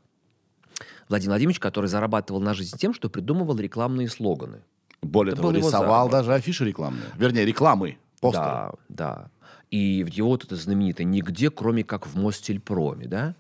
Владимир 1.09 1.33
Владимирович, 1.33 1.61
который 1.61 1.87
зарабатывал 1.87 2.41
на 2.41 2.55
жизнь 2.55 2.77
тем, 2.77 2.95
что 2.95 3.09
придумывал 3.11 3.57
рекламные 3.57 4.09
слоганы. 4.09 4.63
Более 5.03 5.33
Это 5.33 5.43
того, 5.43 5.53
рисовал 5.53 6.09
даже 6.09 6.35
афиши 6.35 6.65
рекламные. 6.65 7.07
Вернее, 7.17 7.45
рекламы, 7.45 7.99
постеры. 8.21 8.45
Да, 8.45 8.73
да. 8.89 9.31
И 9.71 10.03
в 10.05 10.09
его 10.09 10.31
вот 10.31 10.45
это 10.45 10.57
знаменитое 10.57 11.05
«Нигде, 11.07 11.51
кроме 11.51 11.85
как 11.85 12.07
в 12.07 12.17
Мостельпроме», 12.17 13.07
да? 13.07 13.35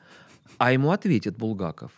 А 0.58 0.72
ему 0.72 0.92
ответит 0.92 1.36
Булгаков. 1.36 1.90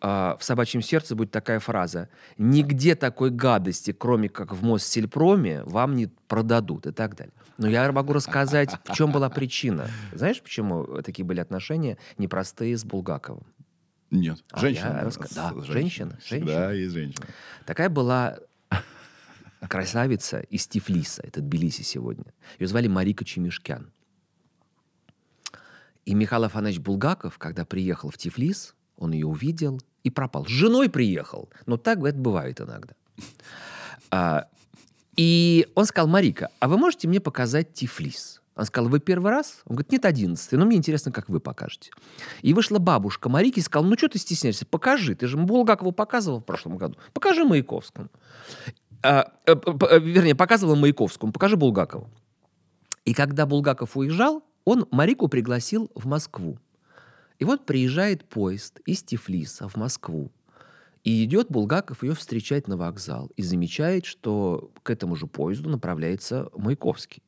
А, 0.00 0.36
в 0.38 0.44
«Собачьем 0.44 0.82
сердце» 0.82 1.14
будет 1.14 1.30
такая 1.30 1.58
фраза 1.60 2.08
«Нигде 2.38 2.94
такой 2.94 3.30
гадости, 3.30 3.92
кроме 3.92 4.28
как 4.28 4.52
в 4.54 4.62
Мостельпроме, 4.64 5.62
вам 5.64 5.94
не 5.94 6.06
продадут» 6.28 6.86
и 6.86 6.92
так 6.92 7.16
далее. 7.16 7.32
Но 7.58 7.68
я 7.68 7.90
могу 7.92 8.12
рассказать, 8.12 8.70
в 8.84 8.94
чем 8.94 9.12
была 9.12 9.28
причина. 9.30 9.88
Знаешь, 10.12 10.40
почему 10.42 10.84
такие 11.02 11.24
были 11.24 11.40
отношения 11.40 11.96
непростые 12.18 12.76
с 12.76 12.84
Булгаковым? 12.84 13.44
Нет, 14.10 14.38
А, 14.52 14.60
женщина. 14.60 15.10
С- 15.10 15.34
да, 15.34 15.52
женщина. 15.54 15.64
женщина, 15.72 16.18
Всегда 16.22 16.46
женщина. 16.46 16.70
есть 16.72 16.92
женщина. 16.94 17.26
Такая 17.64 17.88
была 17.88 18.38
красавица 19.68 20.40
из 20.40 20.66
Тифлиса, 20.66 21.22
это 21.22 21.40
Тбилиси 21.40 21.82
сегодня. 21.82 22.32
Ее 22.58 22.66
звали 22.66 22.88
Марика 22.88 23.24
Чемишкян. 23.24 23.90
И 26.04 26.14
Михаил 26.14 26.44
Афанасьевич 26.44 26.84
Булгаков, 26.84 27.36
когда 27.38 27.64
приехал 27.64 28.10
в 28.10 28.16
Тифлис, 28.16 28.74
он 28.96 29.12
ее 29.12 29.26
увидел 29.26 29.80
и 30.04 30.10
пропал. 30.10 30.46
С 30.46 30.50
женой 30.50 30.88
приехал, 30.88 31.50
но 31.66 31.76
так 31.76 31.98
это 31.98 32.16
бывает 32.16 32.60
иногда. 32.60 32.94
А, 34.10 34.46
и 35.16 35.68
он 35.74 35.84
сказал, 35.84 36.08
Марика, 36.08 36.50
а 36.60 36.68
вы 36.68 36.78
можете 36.78 37.08
мне 37.08 37.20
показать 37.20 37.72
Тифлис? 37.72 38.40
Он 38.54 38.64
сказал, 38.64 38.88
вы 38.88 39.00
первый 39.00 39.30
раз? 39.30 39.60
Он 39.66 39.76
говорит, 39.76 39.92
нет, 39.92 40.04
одиннадцатый, 40.06 40.58
но 40.58 40.64
мне 40.64 40.78
интересно, 40.78 41.12
как 41.12 41.28
вы 41.28 41.40
покажете. 41.40 41.90
И 42.40 42.54
вышла 42.54 42.78
бабушка 42.78 43.28
Марики 43.28 43.58
и 43.58 43.62
сказала, 43.62 43.86
ну 43.86 43.98
что 43.98 44.08
ты 44.08 44.18
стесняешься, 44.18 44.64
покажи, 44.64 45.14
ты 45.14 45.26
же 45.26 45.36
Булгакову 45.36 45.92
показывал 45.92 46.40
в 46.40 46.44
прошлом 46.44 46.78
году, 46.78 46.96
покажи 47.12 47.44
Маяковскому. 47.44 48.08
А, 49.06 49.54
п- 49.54 50.00
вернее, 50.00 50.34
показывала 50.34 50.74
Маяковскому, 50.74 51.32
покажи 51.32 51.56
Булгакову. 51.56 52.10
И 53.04 53.14
когда 53.14 53.46
Булгаков 53.46 53.96
уезжал, 53.96 54.42
он 54.64 54.88
Марику 54.90 55.28
пригласил 55.28 55.90
в 55.94 56.06
Москву. 56.06 56.58
И 57.38 57.44
вот 57.44 57.66
приезжает 57.66 58.28
поезд 58.28 58.80
из 58.84 59.02
Тифлиса 59.04 59.68
в 59.68 59.76
Москву. 59.76 60.32
И 61.04 61.24
идет 61.24 61.48
Булгаков 61.48 62.02
ее 62.02 62.14
встречать 62.14 62.66
на 62.66 62.76
вокзал. 62.76 63.30
И 63.36 63.42
замечает, 63.42 64.06
что 64.06 64.72
к 64.82 64.90
этому 64.90 65.14
же 65.14 65.28
поезду 65.28 65.70
направляется 65.70 66.48
Маяковский. 66.56 67.22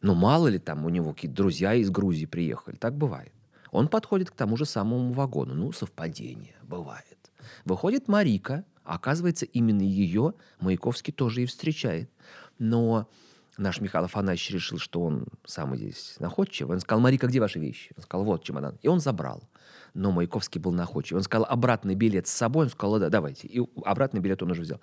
Ну, 0.00 0.14
мало 0.14 0.48
ли 0.48 0.58
там 0.58 0.86
у 0.86 0.88
него 0.88 1.12
какие-то 1.12 1.36
друзья 1.36 1.74
из 1.74 1.90
Грузии 1.90 2.24
приехали. 2.24 2.76
Так 2.76 2.96
бывает. 2.96 3.34
Он 3.70 3.88
подходит 3.88 4.30
к 4.30 4.34
тому 4.34 4.56
же 4.56 4.64
самому 4.64 5.12
вагону. 5.12 5.52
Ну, 5.52 5.72
совпадение. 5.72 6.56
Бывает. 6.62 7.30
Выходит 7.66 8.08
Марика. 8.08 8.64
Оказывается, 8.90 9.46
именно 9.46 9.82
ее 9.82 10.34
Маяковский 10.58 11.12
тоже 11.12 11.44
и 11.44 11.46
встречает. 11.46 12.10
Но 12.58 13.08
наш 13.56 13.80
Михаил 13.80 14.06
Афанасьевич 14.06 14.50
решил, 14.50 14.78
что 14.78 15.02
он 15.02 15.26
самый 15.44 15.78
здесь 15.78 16.16
находчивый. 16.18 16.74
Он 16.74 16.80
сказал, 16.80 17.00
Марика, 17.00 17.28
где 17.28 17.38
ваши 17.38 17.60
вещи? 17.60 17.92
Он 17.96 18.02
сказал, 18.02 18.24
вот 18.24 18.42
чемодан. 18.42 18.78
И 18.82 18.88
он 18.88 18.98
забрал. 18.98 19.48
Но 19.94 20.10
Маяковский 20.10 20.60
был 20.60 20.72
находчивый. 20.72 21.20
Он 21.20 21.22
сказал, 21.22 21.46
обратный 21.48 21.94
билет 21.94 22.26
с 22.26 22.32
собой. 22.32 22.64
Он 22.64 22.70
сказал, 22.70 22.98
да, 22.98 23.10
давайте. 23.10 23.46
И 23.46 23.60
обратный 23.84 24.20
билет 24.20 24.42
он 24.42 24.50
уже 24.50 24.62
взял. 24.62 24.80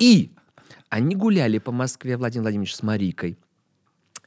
И 0.00 0.32
они 0.88 1.14
гуляли 1.14 1.58
по 1.58 1.70
Москве, 1.70 2.16
Владимир 2.16 2.42
Владимирович, 2.42 2.74
с 2.74 2.82
Марикой. 2.82 3.38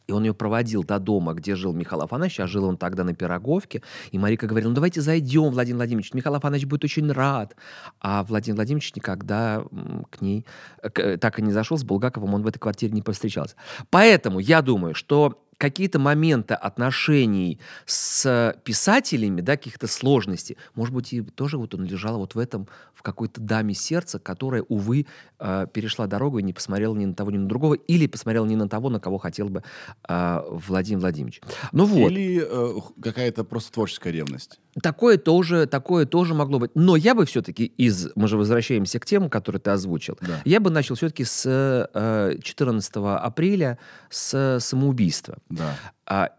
И 0.10 0.12
он 0.12 0.24
ее 0.24 0.34
проводил 0.34 0.84
до 0.84 0.98
дома, 0.98 1.34
где 1.34 1.56
жил 1.56 1.72
Михаил 1.72 2.02
Афанасьевич, 2.02 2.40
а 2.40 2.48
жил 2.48 2.66
он 2.66 2.78
тогда 2.78 3.04
на 3.04 3.14
Пироговке. 3.14 3.84
И 4.10 4.18
Марика 4.18 4.48
говорила, 4.48 4.70
ну 4.70 4.76
давайте 4.76 5.02
зайдем, 5.02 5.52
Владимир 5.52 5.78
Владимирович, 5.78 6.16
Михаил 6.16 6.34
Афанасьевич 6.34 6.68
будет 6.68 6.84
очень 6.84 7.12
рад. 7.12 7.56
А 8.02 8.24
Владимир 8.24 8.56
Владимирович 8.56 8.96
никогда 8.96 9.64
к 10.10 10.20
ней 10.22 10.48
к- 10.82 11.18
так 11.20 11.38
и 11.38 11.44
не 11.44 11.52
зашел 11.52 11.78
с 11.78 11.84
Булгаковым, 11.84 12.34
он 12.34 12.42
в 12.42 12.48
этой 12.48 12.58
квартире 12.58 12.92
не 12.92 13.04
повстречался. 13.04 13.56
Поэтому 13.92 14.40
я 14.40 14.64
думаю, 14.64 14.96
что 14.96 15.46
какие-то 15.60 16.00
моменты 16.00 16.54
отношений 16.54 17.60
с 17.86 18.56
писателями, 18.64 19.42
да, 19.42 19.58
каких-то 19.58 19.88
сложностей, 19.88 20.58
может 20.74 20.96
быть, 20.96 21.14
и 21.14 21.22
тоже 21.22 21.58
вот 21.58 21.76
он 21.76 21.84
лежал 21.84 22.18
вот 22.18 22.34
в 22.34 22.40
этом, 22.40 22.68
в 22.96 23.04
какой-то 23.04 23.42
даме 23.42 23.74
сердца, 23.74 24.20
которая, 24.20 24.64
увы, 24.64 25.06
э, 25.38 25.68
перешла 25.72 26.08
дорогу 26.08 26.40
и 26.40 26.44
не 26.44 26.54
посмотрела 26.54 26.96
ни 26.96 27.06
на 27.06 27.14
того, 27.14 27.30
ни 27.32 27.38
на 27.38 27.48
другого, 27.48 27.74
или 27.74 28.08
посмотрела 28.08 28.46
не 28.46 28.56
на 28.56 28.70
того, 28.70 28.90
на 28.90 29.02
кого 29.02 29.18
хотел 29.18 29.50
бы 29.50 29.64
э, 30.08 30.42
Владимир 30.50 31.02
Владимирович. 31.02 31.42
Ну 31.74 31.86
вот. 31.86 32.10
Или 32.10 32.42
э, 32.42 32.80
какая-то 33.02 33.44
просто 33.44 33.74
творческая 33.74 34.14
ревность. 34.14 34.62
Такое 34.82 35.18
тоже, 35.18 35.66
такое 35.66 36.06
тоже 36.06 36.34
могло 36.34 36.60
быть. 36.60 36.72
Но 36.76 36.96
я 36.96 37.16
бы 37.16 37.26
все-таки 37.26 37.66
из... 37.66 38.10
Мы 38.16 38.28
же 38.28 38.38
возвращаемся 38.38 39.00
к 39.00 39.06
темам, 39.06 39.30
которые 39.30 39.60
ты 39.60 39.72
озвучил. 39.72 40.18
Да. 40.22 40.42
Я 40.46 40.60
бы 40.60 40.70
начал 40.70 40.96
все-таки 40.96 41.24
с 41.24 41.44
э, 41.46 42.40
14 42.42 42.92
апреля, 42.96 43.80
с 44.10 44.60
самоубийства. 44.60 45.38
Да. 45.50 45.76
А, 46.06 46.30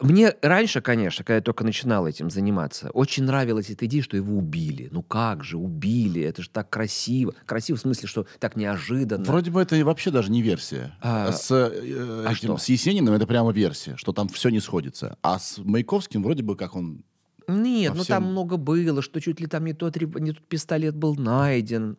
мне 0.00 0.34
раньше, 0.40 0.80
конечно, 0.80 1.24
когда 1.24 1.36
я 1.36 1.42
только 1.42 1.62
начинал 1.62 2.06
этим 2.06 2.30
заниматься, 2.30 2.90
очень 2.90 3.24
нравилась 3.24 3.68
эта 3.68 3.84
идея, 3.84 4.02
что 4.02 4.16
его 4.16 4.36
убили. 4.36 4.88
Ну 4.90 5.02
как 5.02 5.44
же, 5.44 5.58
убили, 5.58 6.22
это 6.22 6.42
же 6.42 6.48
так 6.48 6.70
красиво. 6.70 7.34
Красиво 7.44 7.76
в 7.76 7.80
смысле, 7.80 8.08
что 8.08 8.26
так 8.38 8.56
неожиданно. 8.56 9.24
Вроде 9.24 9.50
бы 9.50 9.60
это 9.60 9.76
вообще 9.84 10.10
даже 10.10 10.30
не 10.30 10.40
версия. 10.40 10.96
А, 11.02 11.32
с, 11.32 11.50
э, 11.50 12.24
а 12.26 12.32
этим, 12.32 12.36
что? 12.36 12.56
с 12.56 12.68
Есениным 12.68 13.12
это 13.12 13.26
прямо 13.26 13.52
версия, 13.52 13.96
что 13.96 14.12
там 14.12 14.28
все 14.28 14.48
не 14.48 14.60
сходится. 14.60 15.18
А 15.22 15.38
с 15.38 15.58
Маяковским 15.58 16.22
вроде 16.22 16.42
бы 16.42 16.56
как 16.56 16.74
он... 16.74 17.04
Нет, 17.50 17.94
ну 17.94 18.04
там 18.04 18.24
много 18.30 18.56
было, 18.56 19.02
что 19.02 19.20
чуть 19.20 19.40
ли 19.40 19.46
там 19.46 19.64
не 19.64 19.72
тот, 19.72 19.96
не 19.96 20.32
тот 20.32 20.42
пистолет 20.46 20.94
был 20.96 21.14
найден, 21.16 21.96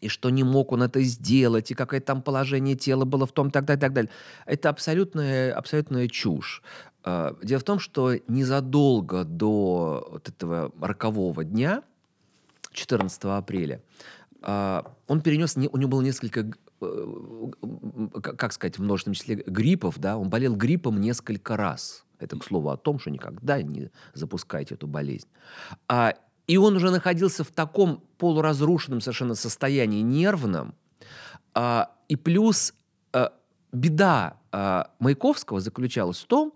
и 0.00 0.08
что 0.08 0.30
не 0.30 0.44
мог 0.44 0.72
он 0.72 0.82
это 0.82 1.02
сделать, 1.02 1.70
и 1.70 1.74
какое 1.74 2.00
там 2.00 2.22
положение 2.22 2.76
тела 2.76 3.04
было 3.04 3.26
в 3.26 3.32
том, 3.32 3.50
так 3.50 3.64
далее, 3.64 3.80
так 3.80 3.92
далее. 3.92 4.10
Это 4.46 4.68
абсолютная, 4.68 5.52
абсолютная 5.54 6.08
чушь. 6.08 6.62
А, 7.04 7.36
Дело 7.42 7.58
в 7.60 7.64
том, 7.64 7.78
что 7.80 8.14
незадолго 8.28 9.24
до 9.24 10.08
вот 10.12 10.28
этого 10.28 10.72
рокового 10.80 11.44
дня, 11.44 11.82
14 12.72 13.24
апреля, 13.38 13.82
а, 14.42 14.92
он 15.08 15.20
перенес, 15.20 15.56
не- 15.56 15.68
у 15.72 15.76
него 15.78 15.90
было 15.90 16.02
несколько, 16.02 16.46
как 16.80 18.52
сказать, 18.52 18.78
в 18.78 18.82
множественном 18.82 19.14
числе 19.14 19.36
гриппов, 19.36 19.98
да, 19.98 20.16
он 20.16 20.30
болел 20.30 20.54
гриппом 20.54 21.00
несколько 21.00 21.56
раз. 21.56 22.04
Это, 22.18 22.38
к 22.38 22.44
слову, 22.44 22.70
о 22.70 22.76
том, 22.76 22.98
что 22.98 23.10
никогда 23.10 23.62
не 23.62 23.90
запускайте 24.14 24.74
эту 24.74 24.86
болезнь. 24.86 25.28
А, 25.88 26.14
и 26.46 26.56
он 26.56 26.76
уже 26.76 26.90
находился 26.90 27.44
в 27.44 27.48
таком 27.48 28.02
полуразрушенном 28.18 29.00
совершенно 29.00 29.34
состоянии 29.34 30.00
нервном. 30.00 30.74
А, 31.54 31.92
и 32.08 32.16
плюс 32.16 32.74
а, 33.12 33.32
беда 33.72 34.38
а, 34.50 34.90
Маяковского 34.98 35.60
заключалась 35.60 36.18
в 36.18 36.26
том, 36.26 36.54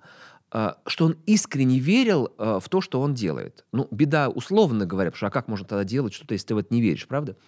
что 0.85 1.07
он 1.07 1.17
искренне 1.25 1.79
верил 1.79 2.31
в 2.37 2.65
то, 2.69 2.83
что 2.83 3.01
он 3.01 3.15
делает. 3.15 3.65
Ну, 3.73 3.89
беда, 3.91 4.29
условно 4.29 4.85
говоря, 4.85 5.11
потому 5.11 5.17
что 5.17 5.27
а 5.29 5.31
как 5.31 5.49
можно 5.49 5.67
тогда 5.67 5.83
делать 5.83 6.13
что-то, 6.13 6.35
если 6.35 6.49
ты 6.49 6.55
в 6.55 6.59
это 6.59 6.75
не 6.75 6.83
веришь, 6.83 7.09
правда? 7.09 7.39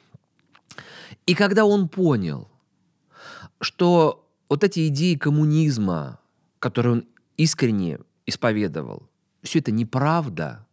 И 1.26 1.34
когда 1.34 1.66
он 1.66 1.90
понял, 1.90 2.48
что 3.64 4.28
вот 4.48 4.62
эти 4.62 4.86
идеи 4.88 5.14
коммунизма, 5.16 6.20
которые 6.58 6.92
он 6.92 7.04
искренне 7.36 7.98
исповедовал, 8.26 9.08
все 9.42 9.58
это 9.58 9.72
неправда, 9.72 10.66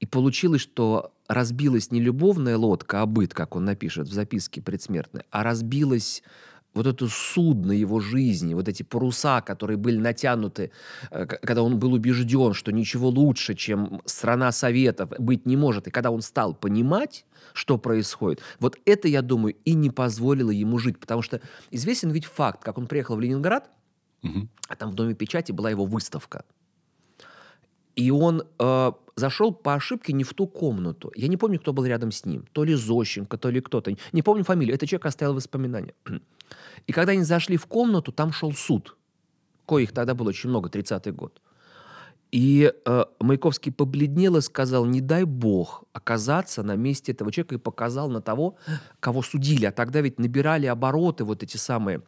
и 0.00 0.06
получилось, 0.06 0.60
что 0.60 1.12
разбилась 1.26 1.90
не 1.90 2.00
любовная 2.00 2.56
лодка, 2.56 3.02
а 3.02 3.06
быт, 3.06 3.34
как 3.34 3.56
он 3.56 3.64
напишет 3.64 4.08
в 4.08 4.12
записке 4.12 4.62
предсмертной, 4.62 5.22
а 5.30 5.42
разбилась 5.42 6.22
вот 6.78 6.86
это 6.86 7.08
судно 7.08 7.72
его 7.72 8.00
жизни, 8.00 8.54
вот 8.54 8.68
эти 8.68 8.82
паруса, 8.82 9.40
которые 9.40 9.76
были 9.76 9.98
натянуты, 9.98 10.70
э, 11.10 11.26
когда 11.26 11.62
он 11.62 11.78
был 11.78 11.92
убежден, 11.92 12.54
что 12.54 12.72
ничего 12.72 13.08
лучше, 13.08 13.54
чем 13.54 14.00
страна 14.06 14.52
Советов 14.52 15.10
быть 15.18 15.46
не 15.46 15.56
может. 15.56 15.88
И 15.88 15.90
когда 15.90 16.10
он 16.10 16.22
стал 16.22 16.54
понимать, 16.54 17.26
что 17.52 17.78
происходит, 17.78 18.40
вот 18.60 18.78
это, 18.84 19.08
я 19.08 19.22
думаю, 19.22 19.56
и 19.64 19.74
не 19.74 19.90
позволило 19.90 20.50
ему 20.50 20.78
жить. 20.78 20.98
Потому 20.98 21.22
что 21.22 21.40
известен 21.72 22.10
ведь 22.10 22.24
факт, 22.26 22.62
как 22.62 22.78
он 22.78 22.86
приехал 22.86 23.16
в 23.16 23.20
Ленинград, 23.20 23.70
Мгм. 24.22 24.48
а 24.68 24.76
там 24.76 24.90
в 24.90 24.94
Доме 24.94 25.14
печати 25.14 25.52
была 25.52 25.70
его 25.70 25.84
выставка. 25.84 26.44
И 27.98 28.12
он 28.12 28.44
э, 28.60 28.92
зашел 29.16 29.52
по 29.52 29.74
ошибке 29.74 30.12
не 30.12 30.22
в 30.22 30.32
ту 30.32 30.46
комнату. 30.46 31.10
Я 31.16 31.26
не 31.26 31.36
помню, 31.36 31.58
кто 31.58 31.72
был 31.72 31.84
рядом 31.84 32.12
с 32.12 32.24
ним. 32.24 32.44
То 32.52 32.62
ли 32.62 32.74
Зощенко, 32.74 33.36
то 33.36 33.50
ли 33.50 33.60
кто-то. 33.60 33.96
Не 34.12 34.22
помню 34.22 34.44
фамилию. 34.44 34.76
Этот 34.76 34.88
человек 34.88 35.06
оставил 35.06 35.34
воспоминания. 35.34 35.94
И 36.86 36.92
когда 36.92 37.12
они 37.12 37.24
зашли 37.24 37.56
в 37.56 37.66
комнату, 37.66 38.12
там 38.12 38.32
шел 38.32 38.52
суд. 38.52 38.96
Коих 39.66 39.90
тогда 39.90 40.14
было 40.14 40.28
очень 40.28 40.48
много, 40.48 40.68
30-й 40.68 41.10
год. 41.10 41.42
И 42.30 42.72
э, 42.84 43.04
Маяковский 43.18 43.72
побледнел 43.72 44.36
и 44.36 44.42
сказал, 44.42 44.84
не 44.84 45.00
дай 45.00 45.24
бог 45.24 45.82
оказаться 45.92 46.62
на 46.62 46.76
месте 46.76 47.10
этого 47.10 47.32
человека 47.32 47.56
и 47.56 47.58
показал 47.58 48.08
на 48.10 48.20
того, 48.20 48.54
кого 49.00 49.22
судили. 49.22 49.66
А 49.66 49.72
тогда 49.72 50.02
ведь 50.02 50.20
набирали 50.20 50.66
обороты 50.66 51.24
вот 51.24 51.42
эти 51.42 51.56
самые 51.56 52.02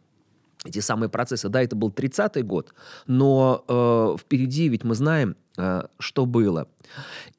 эти 0.64 0.80
самые 0.80 1.08
процессы. 1.08 1.48
Да, 1.48 1.62
это 1.62 1.76
был 1.76 1.90
30-й 1.90 2.42
год, 2.42 2.74
но 3.06 3.64
э, 3.66 4.16
впереди 4.20 4.68
ведь 4.68 4.84
мы 4.84 4.94
знаем, 4.94 5.36
э, 5.56 5.82
что 5.98 6.26
было. 6.26 6.68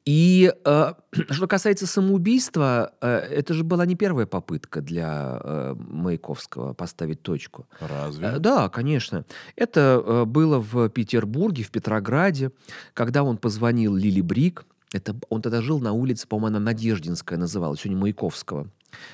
И 0.04 0.52
э, 0.64 0.92
что 1.30 1.46
касается 1.46 1.86
самоубийства, 1.86 2.92
э, 3.00 3.08
это 3.08 3.54
же 3.54 3.62
была 3.62 3.86
не 3.86 3.94
первая 3.94 4.26
попытка 4.26 4.80
для 4.80 5.40
э, 5.42 5.74
Маяковского 5.76 6.72
поставить 6.74 7.22
точку. 7.22 7.66
Разве? 7.78 8.26
Э, 8.26 8.38
Да, 8.38 8.68
конечно. 8.68 9.24
Это 9.54 10.02
э, 10.04 10.24
было 10.24 10.58
в 10.58 10.88
Петербурге, 10.88 11.62
в 11.62 11.70
Петрограде, 11.70 12.50
когда 12.94 13.22
он 13.22 13.36
позвонил 13.36 13.94
Лили 13.94 14.20
Брик. 14.20 14.64
Это, 14.92 15.16
он 15.30 15.40
тогда 15.40 15.62
жил 15.62 15.80
на 15.80 15.92
улице, 15.92 16.26
по-моему, 16.26 16.56
она 16.56 16.60
Надеждинская 16.60 17.38
называлась, 17.38 17.80
сегодня 17.80 18.00
Маяковского. 18.00 18.68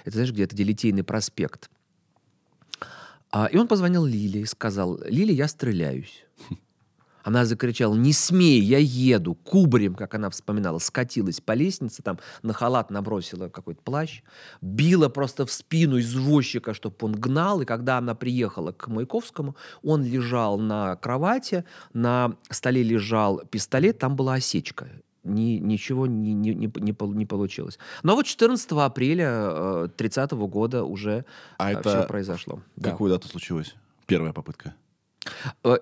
Это, 0.05 0.12
знаешь, 0.12 0.33
где 0.33 0.44
это 0.44 0.57
Делитейный 0.57 1.05
проспект. 1.05 1.71
А, 3.31 3.47
и 3.47 3.57
он 3.57 3.69
позвонил 3.69 4.05
Лиле 4.05 4.43
и 4.43 4.47
сказал, 4.47 4.99
Лили, 5.05 5.33
я 5.33 5.49
стреляюсь. 5.49 6.25
Она 7.25 7.45
закричала, 7.45 7.95
не 7.95 8.14
смей, 8.14 8.59
я 8.62 8.79
еду. 8.79 9.35
Кубарем, 9.35 9.95
как 9.95 10.14
она 10.14 10.31
вспоминала, 10.31 10.79
скатилась 10.79 11.43
по 11.43 11.53
лестнице, 11.53 12.03
там 12.03 12.19
на 12.43 12.55
халат 12.55 12.91
набросила 12.91 13.51
какой-то 13.51 13.83
плащ, 13.83 14.23
била 14.62 15.11
просто 15.11 15.45
в 15.45 15.53
спину 15.53 15.99
извозчика, 16.01 16.73
чтобы 16.73 16.97
он 17.01 17.12
гнал. 17.12 17.61
И 17.61 17.67
когда 17.67 17.99
она 17.99 18.14
приехала 18.14 18.73
к 18.73 18.88
Маяковскому, 18.88 19.57
он 19.83 20.05
лежал 20.05 20.59
на 20.59 20.97
кровати, 20.97 21.64
на 21.93 22.35
столе 22.49 22.83
лежал 22.83 23.43
пистолет, 23.51 23.99
там 23.99 24.17
была 24.17 24.35
осечка. 24.35 24.88
Ни- 25.25 25.59
ничего 25.59 26.07
не, 26.07 26.33
не, 26.33 26.55
не, 26.55 26.67
не 26.77 26.95
не 27.15 27.27
получилось. 27.27 27.79
Но 28.03 28.15
вот 28.15 28.27
14 28.27 28.71
апреля 28.73 29.89
30 29.97 30.31
года 30.33 30.85
уже 30.85 31.25
А 31.59 31.71
все 31.71 31.79
это 31.81 32.03
произошло. 32.09 32.61
Да. 32.77 32.91
Какую 32.91 33.11
дату 33.11 33.29
случилось? 33.29 33.75
Первая 34.07 34.33
попытка. 34.33 34.75
Э, 35.65 35.77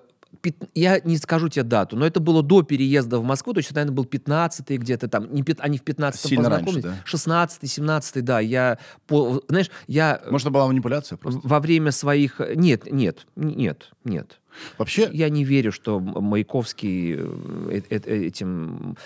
Я 0.73 0.99
не 0.99 1.17
скажу 1.17 1.47
тебе 1.49 1.63
дату, 1.63 1.95
но 1.95 2.05
это 2.05 2.19
было 2.19 2.43
до 2.43 2.61
переезда 2.61 3.19
в 3.19 3.23
Москву, 3.23 3.53
то 3.53 3.59
есть, 3.59 3.69
это, 3.71 3.79
наверное, 3.79 3.95
был 3.95 4.03
15-й 4.05 4.77
где-то 4.77 5.07
там. 5.07 5.33
Не, 5.33 5.43
они 5.59 5.77
в 5.77 5.83
15-м 5.83 6.13
Сильно 6.13 6.49
раньше, 6.49 6.65
познакомились. 6.65 7.01
да? 7.05 7.45
16-й, 7.45 7.65
17-й, 7.67 8.21
да. 8.21 8.39
Я, 8.41 8.77
по- 9.07 9.41
знаешь, 9.47 9.71
я 9.87 10.19
э, 10.21 10.29
Может, 10.29 10.47
это 10.47 10.53
была 10.53 10.67
манипуляция 10.67 11.17
просто? 11.17 11.39
во 11.43 11.59
время 11.59 11.91
своих... 11.91 12.41
Нет, 12.55 12.91
нет, 12.91 13.25
нет, 13.35 13.91
нет. 14.03 14.39
Вообще, 14.77 15.09
Я 15.13 15.29
не 15.29 15.43
верю, 15.43 15.71
что 15.71 15.99
Маяковский 15.99 17.15
э, 17.15 17.81
э- 17.89 17.99
э- 18.05 18.25
этим 18.27 18.97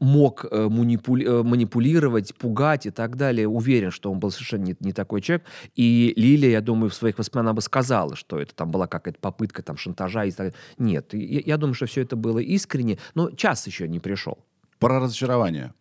мог 0.00 0.44
манипули- 0.44 1.42
манипулировать, 1.42 2.34
пугать 2.34 2.86
и 2.86 2.90
так 2.90 3.16
далее. 3.16 3.48
Уверен, 3.48 3.90
что 3.90 4.10
он 4.12 4.18
был 4.18 4.30
совершенно 4.30 4.64
не, 4.64 4.76
не 4.80 4.92
такой 4.92 5.20
человек. 5.20 5.46
И 5.74 6.12
Лилия, 6.16 6.50
я 6.50 6.60
думаю, 6.60 6.90
в 6.90 6.94
своих 6.94 7.18
воспоминаниях 7.18 7.56
бы 7.56 7.62
сказала, 7.62 8.16
что 8.16 8.38
это 8.38 8.54
там 8.54 8.70
была 8.70 8.86
какая-то 8.86 9.18
попытка 9.20 9.62
там, 9.62 9.76
шантажа. 9.76 10.24
И 10.24 10.30
так... 10.32 10.54
Нет, 10.78 11.14
я, 11.14 11.40
я 11.44 11.56
думаю, 11.56 11.74
что 11.74 11.86
все 11.86 12.02
это 12.02 12.16
было 12.16 12.38
искренне, 12.38 12.98
но 13.14 13.30
час 13.30 13.66
еще 13.66 13.88
не 13.88 14.00
пришел. 14.00 14.38
про 14.78 15.00
разочарование. 15.00 15.72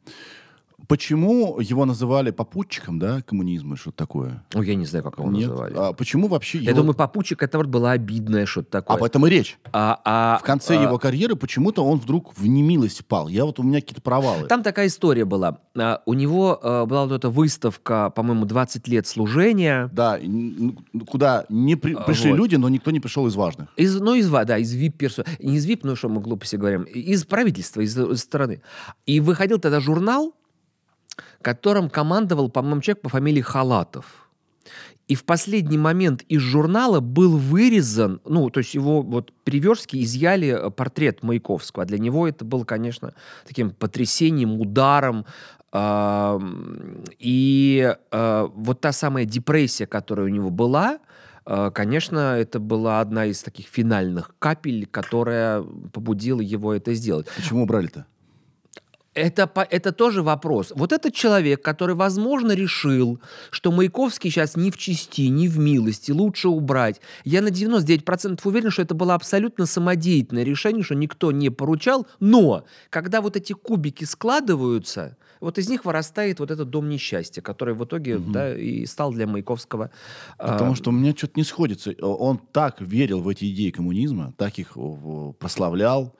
Почему 0.88 1.60
его 1.60 1.86
называли 1.86 2.30
попутчиком, 2.30 3.00
да, 3.00 3.22
коммунизма, 3.24 3.76
что-то 3.78 3.98
такое? 3.98 4.44
Ну, 4.54 4.62
я 4.62 4.76
не 4.76 4.86
знаю, 4.86 5.04
как 5.04 5.18
его 5.18 5.30
Нет. 5.32 5.50
называли. 5.50 5.74
А 5.76 5.92
почему 5.94 6.28
вообще 6.28 6.60
Я 6.60 6.70
его... 6.70 6.82
думаю, 6.82 6.94
попутчик 6.94 7.42
это 7.42 7.58
вот 7.58 7.66
было 7.66 7.92
обидное 7.92 8.46
что-то 8.46 8.70
такое. 8.70 8.96
Об 8.98 9.04
этом 9.04 9.26
и 9.26 9.30
речь. 9.30 9.58
А- 9.74 10.00
а- 10.06 10.38
В 10.40 10.44
конце 10.44 10.78
а, 10.78 10.82
его 10.84 11.00
карьеры 11.00 11.36
почему-то 11.36 11.84
он 11.84 11.98
вдруг 11.98 12.38
в 12.38 12.46
немилость 12.46 13.00
впал. 13.00 13.28
Я 13.28 13.46
вот 13.46 13.60
у 13.60 13.64
меня 13.64 13.82
какие-то 13.82 14.02
провалы. 14.02 14.48
Там 14.48 14.62
такая 14.62 14.86
история 14.88 15.26
была. 15.26 15.58
А, 15.76 16.04
У 16.06 16.14
него 16.14 16.60
э, 16.62 16.86
была 16.86 17.06
вот 17.06 17.12
эта 17.14 17.32
выставка, 17.32 18.12
по-моему, 18.12 18.46
20 18.46 18.88
лет 18.88 19.08
служения. 19.08 19.90
Да, 19.92 20.20
куда 21.08 21.46
не 21.50 21.76
при- 21.76 21.96
А, 21.96 22.02
пришли 22.02 22.30
вот. 22.30 22.38
люди, 22.38 22.56
но 22.56 22.70
никто 22.70 22.92
не 22.92 23.00
пришел 23.00 23.26
из 23.26 23.36
важных. 23.36 23.70
Из, 23.78 24.00
ну, 24.00 24.14
из, 24.14 24.30
да, 24.30 24.58
из 24.60 24.76
VIP 24.76 24.92
персо... 24.92 25.26
Не 25.40 25.56
из 25.56 25.68
VIP, 25.68 25.80
ну 25.84 25.96
что 25.96 26.08
мы 26.08 26.22
глупости 26.22 26.56
говорим, 26.56 26.84
из 26.84 27.26
правительства, 27.26 27.82
из, 27.82 27.98
из 27.98 28.20
страны. 28.20 28.62
И 29.08 29.20
выходил 29.20 29.58
тогда 29.58 29.80
журнал, 29.80 30.34
которым 31.42 31.90
командовал, 31.90 32.50
по-моему, 32.50 32.82
человек 32.82 33.02
по 33.02 33.10
фамилии 33.10 33.42
Халатов. 33.42 34.28
И 35.08 35.16
в 35.16 35.24
последний 35.24 35.78
момент 35.78 36.24
из 36.24 36.42
журнала 36.42 37.00
был 37.00 37.38
вырезан, 37.38 38.20
ну, 38.26 38.50
то 38.50 38.58
есть 38.60 38.74
его 38.74 39.02
вот 39.02 39.32
Приверски 39.46 40.04
изъяли 40.04 40.50
э, 40.50 40.70
портрет 40.70 41.24
Маяковского. 41.24 41.84
А 41.84 41.86
для 41.86 41.98
него 41.98 42.28
это 42.28 42.44
было, 42.44 42.66
конечно, 42.66 43.14
таким 43.48 43.72
потрясением, 43.72 44.60
ударом. 44.60 45.26
И 47.20 47.96
э, 48.12 48.48
вот 48.54 48.82
та 48.82 48.92
самая 48.92 49.26
депрессия, 49.26 49.86
которая 49.86 50.26
у 50.26 50.30
него 50.30 50.50
была, 50.50 51.00
э, 51.46 51.72
конечно, 51.74 52.36
это 52.38 52.60
была 52.60 53.00
одна 53.00 53.26
из 53.26 53.42
таких 53.44 53.68
финальных 53.68 54.36
капель, 54.40 54.88
которая 54.88 55.64
побудила 55.94 56.42
его 56.42 56.74
это 56.74 56.94
сделать. 56.94 57.28
Почему 57.36 57.64
убрали-то? 57.64 58.06
Это, 59.18 59.50
это 59.72 59.92
тоже 59.92 60.22
вопрос. 60.22 60.72
Вот 60.76 60.94
этот 60.94 61.14
человек, 61.14 61.64
который, 61.64 61.96
возможно, 61.96 62.52
решил, 62.52 63.20
что 63.50 63.72
Маяковский 63.72 64.30
сейчас 64.30 64.56
ни 64.56 64.70
в 64.70 64.78
чести, 64.78 65.22
ни 65.22 65.48
в 65.48 65.58
милости, 65.58 66.12
лучше 66.12 66.50
убрать. 66.50 67.02
Я 67.24 67.42
на 67.42 67.48
99% 67.48 68.40
уверен, 68.44 68.70
что 68.70 68.84
это 68.84 68.94
было 68.94 69.16
абсолютно 69.16 69.66
самодеятельное 69.66 70.44
решение, 70.44 70.84
что 70.84 70.94
никто 70.94 71.32
не 71.32 71.50
поручал. 71.50 72.06
Но, 72.20 72.66
когда 72.92 73.22
вот 73.22 73.36
эти 73.36 73.54
кубики 73.54 74.04
складываются, 74.04 75.18
вот 75.40 75.58
из 75.58 75.68
них 75.68 75.84
вырастает 75.86 76.40
вот 76.40 76.52
этот 76.52 76.70
дом 76.70 76.88
несчастья, 76.88 77.42
который 77.42 77.74
в 77.74 77.84
итоге 77.84 78.20
да, 78.20 78.56
и 78.56 78.86
стал 78.86 79.12
для 79.12 79.26
Маяковского... 79.26 79.90
Потому 80.38 80.74
а, 80.74 80.76
что 80.76 80.92
у 80.92 80.94
меня 80.94 81.16
что-то 81.16 81.34
не 81.38 81.44
сходится. 81.44 81.92
Он 82.02 82.38
так 82.38 82.82
верил 82.82 83.22
в 83.22 83.28
эти 83.30 83.52
идеи 83.52 83.72
коммунизма, 83.72 84.34
так 84.38 84.60
их 84.60 84.78
о, 84.78 85.34
прославлял. 85.40 86.16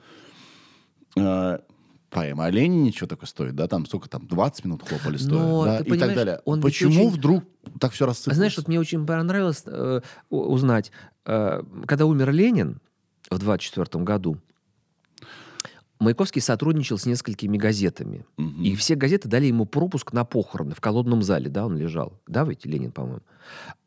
Поэма 2.10 2.46
о 2.46 2.50
Ленине 2.50 2.92
что 2.92 3.06
такое 3.06 3.28
стоит, 3.28 3.56
да? 3.56 3.68
Там 3.68 3.86
сколько 3.86 4.10
там, 4.10 4.26
20 4.28 4.66
минут 4.66 4.88
хлопали 4.88 5.18
стоит, 5.18 5.66
да? 5.66 5.80
И 5.80 5.98
так 6.00 6.16
далее. 6.16 6.42
он 6.46 6.62
Почему 6.62 7.08
очень- 7.08 7.18
вдруг 7.18 7.44
так 7.80 7.92
все 7.92 8.06
А 8.06 8.08
рассыпалось? 8.08 8.38
Знаешь, 8.38 8.58
вот 8.58 8.68
мне 8.68 8.80
очень 8.80 9.06
понравилось 9.06 9.64
э, 9.66 10.02
узнать, 10.30 10.92
э, 11.26 11.62
когда 11.86 12.06
умер 12.06 12.32
Ленин 12.32 12.80
в 13.30 13.38
24 13.40 14.04
году, 14.06 14.38
Маяковский 16.00 16.42
сотрудничал 16.42 16.98
с 17.00 17.06
несколькими 17.08 17.58
газетами. 17.58 18.24
Мгм. 18.38 18.64
И 18.64 18.76
все 18.76 18.96
газеты 18.96 19.28
дали 19.28 19.48
ему 19.48 19.66
пропуск 19.66 20.14
на 20.14 20.26
похороны 20.26 20.76
в 20.76 20.80
колодном 20.82 21.24
зале, 21.24 21.50
да, 21.50 21.66
он 21.66 21.76
лежал. 21.76 22.22
Да, 22.28 22.44
ведь 22.44 22.66
Ленин, 22.66 22.92
по-моему. 22.92 23.22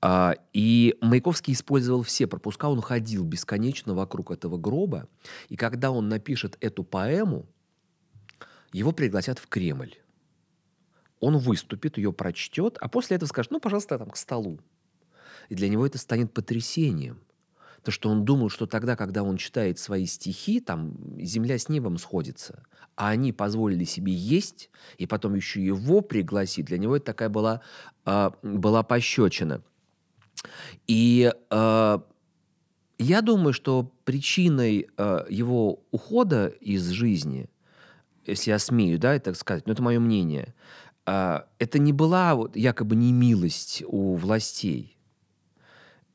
А, 0.03 0.35
и 0.53 0.97
Маяковский 1.01 1.53
использовал 1.55 2.03
все 2.03 2.27
пропуска, 2.27 2.69
он 2.69 2.81
ходил 2.81 3.25
бесконечно 3.25 3.95
вокруг 3.95 4.33
этого 4.33 4.59
гроба. 4.59 5.07
И 5.49 5.57
когда 5.57 5.93
он 5.93 6.09
напишет 6.09 6.57
эту 6.61 6.83
поэму, 6.83 7.47
его 8.73 8.93
пригласят 8.93 9.39
в 9.39 9.47
Кремль. 9.49 9.95
Он 11.21 11.37
выступит, 11.37 11.99
ее 11.99 12.13
прочтет, 12.13 12.79
а 12.81 12.89
после 12.89 13.17
этого 13.17 13.29
скажет, 13.29 13.53
ну, 13.53 13.61
пожалуйста, 13.61 13.99
там 13.99 14.11
к 14.11 14.17
столу. 14.17 14.59
И 15.49 15.55
для 15.55 15.69
него 15.69 15.87
это 15.87 15.99
станет 15.99 16.33
потрясением. 16.33 17.21
То, 17.83 17.91
что 17.91 18.11
он 18.11 18.25
думал, 18.25 18.51
что 18.51 18.67
тогда, 18.67 18.95
когда 18.95 19.23
он 19.23 19.37
читает 19.37 19.79
свои 19.79 20.07
стихи, 20.07 20.61
там 20.61 20.97
земля 21.19 21.59
с 21.59 21.69
небом 21.69 21.97
сходится, 21.99 22.65
а 22.95 23.09
они 23.09 23.33
позволили 23.33 23.85
себе 23.85 24.13
есть, 24.13 24.71
и 24.99 25.07
потом 25.07 25.35
еще 25.35 25.65
его 25.65 26.03
пригласить, 26.03 26.67
для 26.67 26.77
него 26.77 26.97
это 26.97 27.07
такая 27.07 27.31
была, 27.31 27.63
а, 28.05 28.35
была 28.43 28.83
пощечина. 28.83 29.63
И 30.87 31.33
а, 31.49 32.03
я 32.99 33.23
думаю, 33.23 33.55
что 33.55 33.91
причиной 34.05 34.89
а, 34.99 35.25
его 35.31 35.83
ухода 35.91 36.49
из 36.49 36.87
жизни, 36.89 37.49
если 38.27 38.51
я 38.51 38.59
смею, 38.59 38.99
да, 38.99 39.15
это 39.15 39.35
сказать, 39.35 39.67
но 39.67 39.73
это 39.73 39.83
мое 39.83 40.01
мнение, 40.01 40.55
а, 41.07 41.47
это 41.59 41.79
не 41.79 41.93
была 41.93 42.35
вот 42.35 42.57
якобы 42.57 42.97
не 42.97 43.13
милость 43.13 43.83
у 43.87 44.15
властей. 44.15 44.97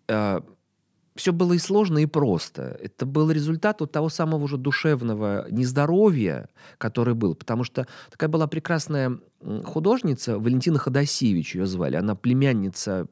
все 0.08 1.32
было 1.32 1.54
и 1.54 1.58
сложно, 1.58 2.00
и 2.00 2.06
просто. 2.06 2.78
Это 2.82 3.06
был 3.06 3.32
результат 3.32 3.80
вот 3.80 3.92
того 3.92 4.10
самого 4.10 4.44
уже 4.44 4.58
душевного 4.58 5.48
нездоровья, 5.50 6.50
который 6.78 7.14
был. 7.14 7.36
Потому 7.36 7.64
что 7.64 7.88
такая 8.12 8.30
была 8.30 8.48
прекрасная 8.48 9.20
художница, 9.64 10.38
Валентина 10.38 10.78
Ходосевич 10.78 11.56
ее 11.56 11.66
звали. 11.66 11.96
Она 11.96 12.16
племянница 12.16 13.08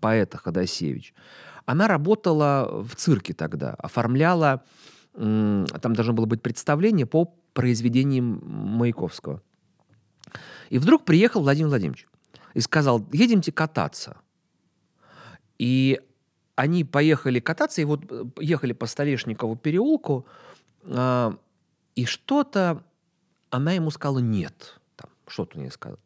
поэта 0.00 0.38
Ходосевич. 0.38 1.14
Она 1.66 1.88
работала 1.88 2.82
в 2.82 2.94
цирке 2.96 3.34
тогда, 3.34 3.74
оформляла... 3.74 4.62
Там 5.14 5.94
должно 5.94 6.12
было 6.12 6.26
быть 6.26 6.42
представление 6.42 7.04
по 7.04 7.34
произведениям 7.58 8.40
Маяковского. 8.44 9.42
И 10.70 10.78
вдруг 10.78 11.04
приехал 11.04 11.40
Владимир 11.40 11.70
Владимирович 11.70 12.06
и 12.54 12.60
сказал, 12.60 13.04
едемте 13.10 13.50
кататься. 13.50 14.16
И 15.58 16.00
они 16.54 16.84
поехали 16.84 17.40
кататься, 17.40 17.82
и 17.82 17.84
вот 17.84 18.04
э, 18.12 18.26
ехали 18.38 18.72
по 18.74 18.86
Столешникову 18.86 19.56
переулку, 19.56 20.24
а, 20.84 21.36
И 21.96 22.04
что-то 22.04 22.84
она 23.50 23.72
ему 23.72 23.90
сказала 23.90 24.20
«нет». 24.20 24.80
Там, 24.94 25.10
что-то 25.26 25.58
мне 25.58 25.72
сказала. 25.72 25.98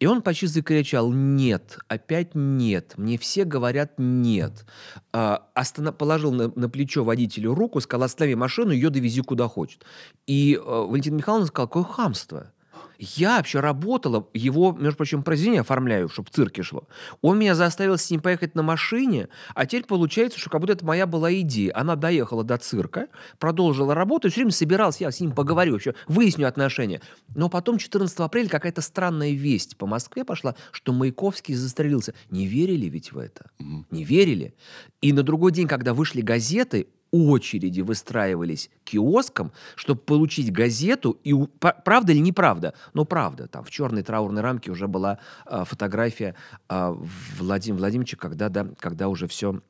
И 0.00 0.06
он 0.06 0.22
почти 0.22 0.46
закричал 0.46 1.12
«нет», 1.12 1.78
опять 1.88 2.34
«нет», 2.34 2.94
мне 2.96 3.18
все 3.18 3.44
говорят 3.44 3.94
«нет». 3.98 4.64
А, 5.12 5.48
остана- 5.54 5.92
положил 5.92 6.32
на, 6.32 6.52
на 6.54 6.68
плечо 6.68 7.02
водителю 7.02 7.54
руку, 7.54 7.80
сказал 7.80 8.04
«останови 8.04 8.36
машину, 8.36 8.70
ее 8.70 8.90
довези 8.90 9.22
куда 9.22 9.48
хочет». 9.48 9.84
И 10.26 10.56
а, 10.60 10.86
Валентина 10.86 11.16
Михайловна 11.16 11.46
сказала 11.46 11.66
«какое 11.66 11.84
хамство». 11.84 12.52
Я 12.98 13.36
вообще 13.36 13.60
работала, 13.60 14.28
его, 14.34 14.72
между 14.72 14.96
прочим, 14.96 15.22
произведение 15.22 15.60
оформляю, 15.60 16.08
чтобы 16.08 16.28
в 16.28 16.32
цирке 16.32 16.64
шло. 16.64 16.88
Он 17.22 17.38
меня 17.38 17.54
заставил 17.54 17.96
с 17.96 18.10
ним 18.10 18.20
поехать 18.20 18.56
на 18.56 18.64
машине, 18.64 19.28
а 19.54 19.66
теперь 19.66 19.84
получается, 19.84 20.40
что 20.40 20.50
как 20.50 20.60
будто 20.60 20.72
это 20.72 20.84
моя 20.84 21.06
была 21.06 21.32
идея. 21.32 21.72
Она 21.76 21.94
доехала 21.94 22.42
до 22.42 22.58
цирка, 22.58 23.06
продолжила 23.38 23.94
работу, 23.94 24.26
и 24.26 24.30
все 24.32 24.40
время 24.40 24.50
собирался, 24.50 25.04
я 25.04 25.12
с 25.12 25.20
ним 25.20 25.30
поговорю, 25.30 25.74
вообще 25.74 25.94
выясню 26.08 26.48
отношения. 26.48 27.00
Но 27.36 27.48
потом 27.48 27.78
14 27.78 28.18
апреля 28.18 28.48
какая-то 28.48 28.80
странная 28.82 29.30
весть 29.30 29.76
по 29.76 29.86
Москве 29.86 30.24
пошла, 30.24 30.56
что 30.72 30.92
Маяковский 30.92 31.54
застрелился. 31.54 32.14
Не 32.30 32.46
верили 32.46 32.86
ведь 32.86 33.12
в 33.12 33.18
это? 33.18 33.50
Не 33.58 34.02
верили. 34.02 34.56
И 35.00 35.12
на 35.12 35.22
другой 35.22 35.52
день, 35.52 35.68
когда 35.68 35.94
вышли 35.94 36.20
газеты, 36.20 36.88
очереди 37.10 37.80
выстраивались 37.80 38.70
к 38.84 38.90
киоскам, 38.90 39.52
чтобы 39.76 40.00
получить 40.00 40.52
газету. 40.52 41.18
И 41.24 41.34
правда 41.60 42.12
или 42.12 42.20
неправда? 42.20 42.74
Ну, 42.94 43.04
правда. 43.04 43.48
Там 43.48 43.64
в 43.64 43.70
черной 43.70 44.02
траурной 44.02 44.42
рамке 44.42 44.70
уже 44.70 44.88
была 44.88 45.18
а, 45.46 45.64
фотография 45.64 46.34
а, 46.68 46.96
Владимира 47.38 47.80
Владимировича, 47.80 48.16
когда, 48.16 48.48
да, 48.48 48.66
когда 48.78 49.08
уже 49.08 49.26
все 49.26 49.60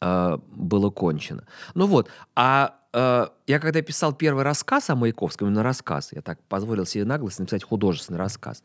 а, 0.00 0.40
было 0.48 0.90
кончено. 0.90 1.44
Ну 1.74 1.86
вот, 1.86 2.10
а 2.34 2.76
э, 2.96 3.26
я 3.46 3.58
когда 3.60 3.82
писал 3.82 4.12
первый 4.14 4.42
рассказ 4.42 4.90
о 4.90 4.96
Маяковском, 4.96 5.48
именно 5.48 5.62
рассказ, 5.62 6.10
я 6.12 6.22
так 6.22 6.40
позволил 6.48 6.86
себе 6.86 7.04
наглость 7.04 7.38
написать 7.38 7.62
художественный 7.62 8.18
рассказ, 8.18 8.62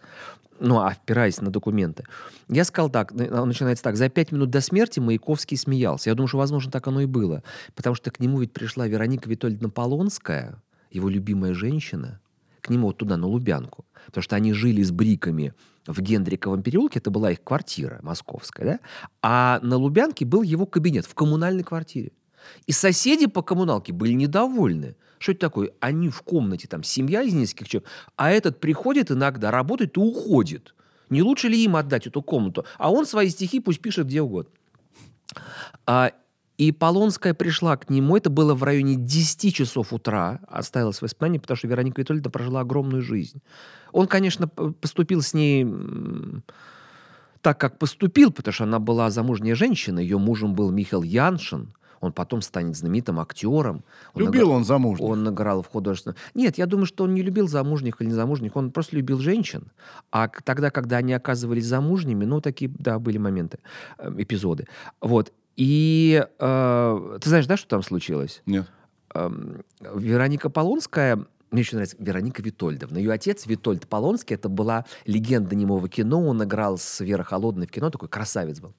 ну, 0.60 0.80
опираясь 0.80 1.41
на 1.41 1.50
документы, 1.50 2.06
я 2.48 2.63
сказал 2.63 2.89
так, 2.89 3.12
начинается 3.13 3.84
так, 3.84 3.98
за 3.98 4.10
пять 4.10 4.32
минут 4.32 4.52
до 4.52 4.62
смерти 4.62 5.00
Маяковский 5.00 5.58
смеялся. 5.58 6.10
Я 6.10 6.15
думаю, 6.15 6.28
что, 6.28 6.38
возможно, 6.38 6.72
так 6.72 6.88
оно 6.88 7.02
и 7.02 7.06
было, 7.06 7.44
потому 7.76 7.96
что 7.96 8.12
к 8.12 8.20
нему 8.20 8.39
ведь 8.39 8.54
пришла 8.54 8.88
Вероника 8.88 9.28
Витольевна 9.28 9.70
Полонская, 9.70 10.62
его 10.91 11.10
любимая 11.10 11.54
женщина, 11.54 12.22
к 12.62 12.70
нему 12.70 12.88
вот 12.88 12.98
туда, 12.98 13.17
на 13.17 13.28
Лубянку. 13.28 13.86
Потому 14.06 14.24
что 14.24 14.36
они 14.36 14.54
жили 14.54 14.84
с 14.84 14.91
Бриками 14.91 15.54
в 15.88 16.00
Гендриковом 16.00 16.62
переулке, 16.62 17.00
это 17.00 17.10
была 17.10 17.32
их 17.32 17.44
квартира 17.44 18.00
московская, 18.04 18.65
да? 18.65 18.80
А 19.22 19.60
на 19.63 19.78
Лубянке 19.78 20.26
был 20.26 20.44
его 20.44 20.67
кабинет 20.67 21.06
в 21.06 21.15
коммунальной 21.15 21.63
квартире. 21.63 22.12
И 22.67 22.71
соседи 22.71 23.27
по 23.27 23.41
коммуналке 23.41 23.93
были 23.93 24.13
недовольны. 24.13 24.95
Что 25.19 25.34
это 25.34 25.41
такое? 25.41 25.71
Они 25.80 26.10
в 26.10 26.21
комнате, 26.21 26.67
там, 26.67 26.84
семья 26.84 27.21
из 27.21 27.34
нескольких 27.34 27.69
человек, 27.69 27.89
а 28.15 28.32
этот 28.32 28.60
приходит 28.60 29.12
иногда, 29.12 29.51
работает 29.51 29.97
и 29.97 29.99
уходит. 29.99 30.73
Не 31.10 31.21
лучше 31.21 31.47
ли 31.47 31.63
им 31.63 31.75
отдать 31.75 32.08
эту 32.08 32.21
комнату? 32.21 32.65
А 32.77 32.91
он 32.91 33.06
свои 33.06 33.30
стихи 33.30 33.60
пусть 33.60 33.82
пишет 33.82 34.08
где 34.08 34.21
угодно. 34.21 34.51
А, 35.86 36.12
и 36.58 36.71
Полонская 36.71 37.34
пришла 37.34 37.75
к 37.77 37.89
нему, 37.89 38.17
это 38.17 38.30
было 38.30 38.54
в 38.54 38.63
районе 38.63 38.95
10 38.95 39.54
часов 39.54 39.93
утра, 39.93 40.39
осталось 40.47 41.01
воспоминание, 41.01 41.41
потому 41.41 41.58
что 41.58 41.67
Вероника 41.67 42.01
Витольевна 42.01 42.30
прожила 42.30 42.62
огромную 42.62 43.01
жизнь. 43.01 43.41
Он, 43.91 44.08
конечно, 44.08 44.47
поступил 44.47 45.21
с 45.21 45.34
ней 45.34 45.67
так, 47.41 47.60
как 47.60 47.80
поступил, 47.80 48.32
потому 48.32 48.54
что 48.54 48.63
она 48.65 48.80
была 48.80 49.10
замужняя 49.10 49.56
женщина, 49.56 49.99
ее 49.99 50.17
мужем 50.17 50.54
был 50.54 50.71
Михаил 50.71 51.04
Яншин, 51.04 51.73
он 52.01 52.11
потом 52.11 52.41
станет 52.41 52.75
знаменитым 52.75 53.19
актером. 53.19 53.83
Он 54.13 54.25
Любил 54.25 54.49
награ- 54.49 54.55
он 54.55 54.65
замужних. 54.65 55.07
Он 55.07 55.29
играл 55.29 55.61
в 55.61 55.67
художественном... 55.67 56.17
Нет, 56.33 56.57
я 56.57 56.65
думаю, 56.65 56.87
что 56.87 57.05
он 57.05 57.13
не 57.13 57.21
любил 57.21 57.47
замужних 57.47 58.01
или 58.01 58.09
незамужних, 58.09 58.55
он 58.55 58.71
просто 58.71 58.95
любил 58.95 59.19
женщин. 59.19 59.71
А 60.11 60.27
тогда, 60.27 60.71
когда 60.71 60.97
они 60.97 61.13
оказывались 61.13 61.65
замужними, 61.65 62.25
ну, 62.25 62.41
такие, 62.41 62.71
да, 62.77 62.99
были 62.99 63.17
моменты, 63.17 63.59
э, 63.97 64.11
эпизоды. 64.17 64.67
Вот. 64.99 65.31
И 65.55 66.25
э, 66.39 67.17
ты 67.21 67.29
знаешь, 67.29 67.45
да, 67.45 67.55
что 67.55 67.67
там 67.67 67.83
случилось? 67.83 68.41
Нет. 68.45 68.67
Эм, 69.13 69.63
Вероника 69.79 70.49
Полонская, 70.49 71.25
мне 71.51 71.61
еще 71.61 71.75
нравится 71.75 71.97
Вероника 71.99 72.41
Витольдовна. 72.41 72.97
Ее 72.97 73.11
отец 73.11 73.45
Витольд 73.45 73.87
Полонский, 73.87 74.35
это 74.35 74.49
была 74.49 74.85
легенда 75.05 75.55
немого 75.55 75.87
кино, 75.87 76.25
он 76.25 76.43
играл 76.43 76.77
с 76.77 77.01
Верой 77.01 77.25
Холодной 77.25 77.67
в 77.67 77.71
кино, 77.71 77.89
такой 77.91 78.09
красавец 78.09 78.59
был. 78.59 78.73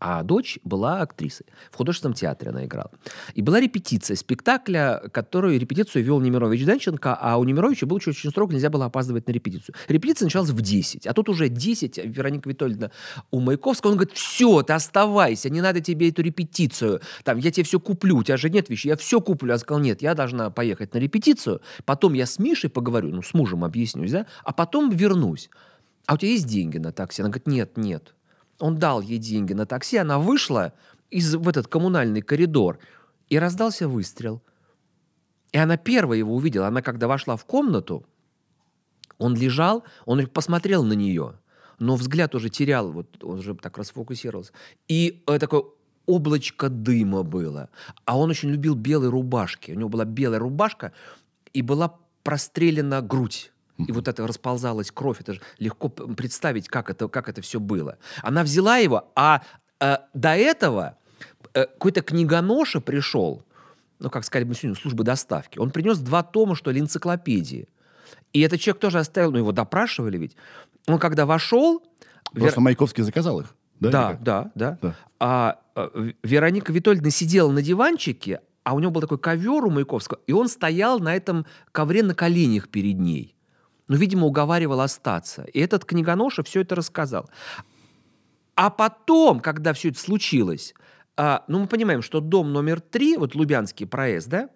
А 0.00 0.22
дочь 0.22 0.58
была 0.64 1.02
актрисой. 1.02 1.46
В 1.70 1.76
художественном 1.76 2.14
театре 2.14 2.50
она 2.50 2.64
играла. 2.64 2.90
И 3.34 3.42
была 3.42 3.60
репетиция 3.60 4.16
спектакля, 4.16 5.02
которую 5.12 5.60
репетицию 5.60 6.02
вел 6.02 6.20
Немирович 6.20 6.64
Данченко, 6.64 7.14
а 7.14 7.36
у 7.36 7.44
Немировича 7.44 7.86
был 7.86 7.96
очень, 7.96 8.12
очень 8.12 8.30
строго, 8.30 8.54
нельзя 8.54 8.70
было 8.70 8.86
опаздывать 8.86 9.28
на 9.28 9.32
репетицию. 9.32 9.74
Репетиция 9.88 10.26
началась 10.26 10.48
в 10.48 10.60
10, 10.60 11.06
а 11.06 11.12
тут 11.12 11.28
уже 11.28 11.48
10, 11.48 11.98
Вероника 11.98 12.48
Витольевна 12.48 12.90
у 13.30 13.40
Маяковского, 13.40 13.90
он 13.90 13.96
говорит, 13.98 14.16
все, 14.16 14.62
ты 14.62 14.72
оставайся, 14.72 15.50
не 15.50 15.60
надо 15.60 15.80
тебе 15.80 16.08
эту 16.08 16.22
репетицию, 16.22 17.02
там, 17.22 17.36
я 17.36 17.50
тебе 17.50 17.64
все 17.64 17.78
куплю, 17.78 18.16
у 18.16 18.22
тебя 18.22 18.38
же 18.38 18.48
нет 18.48 18.70
вещей, 18.70 18.88
я 18.88 18.96
все 18.96 19.20
куплю. 19.20 19.52
Я 19.52 19.58
сказал, 19.58 19.82
нет, 19.82 20.00
я 20.00 20.14
должна 20.14 20.50
поехать 20.50 20.94
на 20.94 20.98
репетицию, 20.98 21.60
потом 21.84 22.14
я 22.14 22.24
с 22.24 22.38
Мишей 22.38 22.70
поговорю, 22.70 23.10
ну, 23.10 23.20
с 23.20 23.34
мужем 23.34 23.64
объяснюсь, 23.64 24.12
да, 24.12 24.26
а 24.44 24.52
потом 24.52 24.90
вернусь. 24.90 25.50
А 26.06 26.14
у 26.14 26.16
тебя 26.16 26.32
есть 26.32 26.46
деньги 26.46 26.78
на 26.78 26.90
такси? 26.92 27.22
Она 27.22 27.28
говорит, 27.28 27.46
нет, 27.46 27.76
нет. 27.76 28.14
Он 28.60 28.78
дал 28.78 29.00
ей 29.00 29.18
деньги 29.18 29.54
на 29.54 29.66
такси, 29.66 29.96
она 29.96 30.18
вышла 30.18 30.72
из, 31.10 31.34
в 31.34 31.48
этот 31.48 31.66
коммунальный 31.66 32.22
коридор, 32.22 32.78
и 33.28 33.38
раздался 33.38 33.88
выстрел. 33.88 34.42
И 35.52 35.58
она 35.58 35.76
первая 35.76 36.18
его 36.18 36.34
увидела. 36.34 36.68
Она, 36.68 36.82
когда 36.82 37.08
вошла 37.08 37.36
в 37.36 37.44
комнату, 37.44 38.04
он 39.18 39.34
лежал, 39.36 39.84
он 40.06 40.26
посмотрел 40.26 40.84
на 40.84 40.92
нее, 40.94 41.34
но 41.78 41.96
взгляд 41.96 42.34
уже 42.34 42.48
терял, 42.48 42.90
вот 42.92 43.22
он 43.24 43.38
уже 43.38 43.54
так 43.54 43.78
расфокусировался. 43.78 44.52
И 44.88 45.22
э, 45.26 45.38
такое 45.38 45.64
облачко 46.06 46.68
дыма 46.68 47.22
было. 47.22 47.68
А 48.04 48.18
он 48.18 48.30
очень 48.30 48.50
любил 48.50 48.74
белые 48.74 49.10
рубашки. 49.10 49.72
У 49.72 49.74
него 49.74 49.88
была 49.88 50.04
белая 50.04 50.40
рубашка, 50.40 50.92
и 51.52 51.62
была 51.62 51.98
прострелена 52.22 53.00
грудь. 53.00 53.52
И 53.86 53.92
вот 53.92 54.08
это 54.08 54.26
расползалась 54.26 54.90
кровь. 54.90 55.20
Это 55.20 55.34
же 55.34 55.40
легко 55.58 55.88
представить, 55.88 56.68
как 56.68 56.90
это, 56.90 57.08
как 57.08 57.28
это 57.28 57.40
все 57.42 57.60
было. 57.60 57.98
Она 58.22 58.42
взяла 58.42 58.76
его, 58.78 59.10
а 59.14 59.42
э, 59.80 59.98
до 60.14 60.30
этого 60.30 60.96
э, 61.54 61.66
какой-то 61.66 62.02
книгоноша 62.02 62.80
пришел, 62.80 63.44
ну, 63.98 64.10
как 64.10 64.24
сказали 64.24 64.44
бы 64.44 64.54
сегодня, 64.54 64.80
службы 64.80 65.04
доставки. 65.04 65.58
Он 65.58 65.70
принес 65.70 65.98
два 65.98 66.22
тома, 66.22 66.54
что 66.54 66.70
ли, 66.70 66.80
энциклопедии. 66.80 67.68
И 68.32 68.40
этот 68.40 68.60
человек 68.60 68.80
тоже 68.80 68.98
оставил, 68.98 69.32
ну, 69.32 69.38
его 69.38 69.52
допрашивали 69.52 70.18
ведь. 70.18 70.36
Он 70.86 70.98
когда 70.98 71.26
вошел... 71.26 71.82
Вер- 72.32 72.42
Просто 72.42 72.60
Маяковский 72.60 73.02
заказал 73.02 73.40
их. 73.40 73.54
Да, 73.80 73.90
да, 73.90 74.18
да, 74.20 74.50
да. 74.54 74.78
Да. 74.82 74.96
А, 75.18 75.58
э, 75.74 76.12
Вероника 76.22 76.72
Витольевна 76.72 77.10
сидела 77.10 77.50
на 77.50 77.62
диванчике, 77.62 78.40
а 78.62 78.74
у 78.74 78.80
него 78.80 78.90
был 78.90 79.00
такой 79.00 79.18
ковер 79.18 79.64
у 79.64 79.70
Маяковского, 79.70 80.20
и 80.26 80.32
он 80.32 80.48
стоял 80.48 81.00
на 81.00 81.14
этом 81.14 81.46
ковре 81.72 82.02
на 82.02 82.14
коленях 82.14 82.68
перед 82.68 82.98
ней. 82.98 83.34
Ну, 83.90 83.96
видимо, 83.96 84.28
уговаривал 84.28 84.82
остаться. 84.82 85.42
И 85.52 85.58
этот 85.58 85.84
книгоноша 85.84 86.44
все 86.44 86.60
это 86.60 86.76
рассказал. 86.76 87.28
А 88.54 88.70
потом, 88.70 89.40
когда 89.40 89.72
все 89.72 89.88
это 89.88 89.98
случилось, 89.98 90.74
а, 91.16 91.42
ну, 91.48 91.58
мы 91.58 91.66
понимаем, 91.66 92.00
что 92.00 92.20
дом 92.20 92.52
номер 92.52 92.80
три, 92.80 93.16
вот 93.16 93.34
Лубянский 93.34 93.88
проезд, 93.88 94.28
да, 94.28 94.48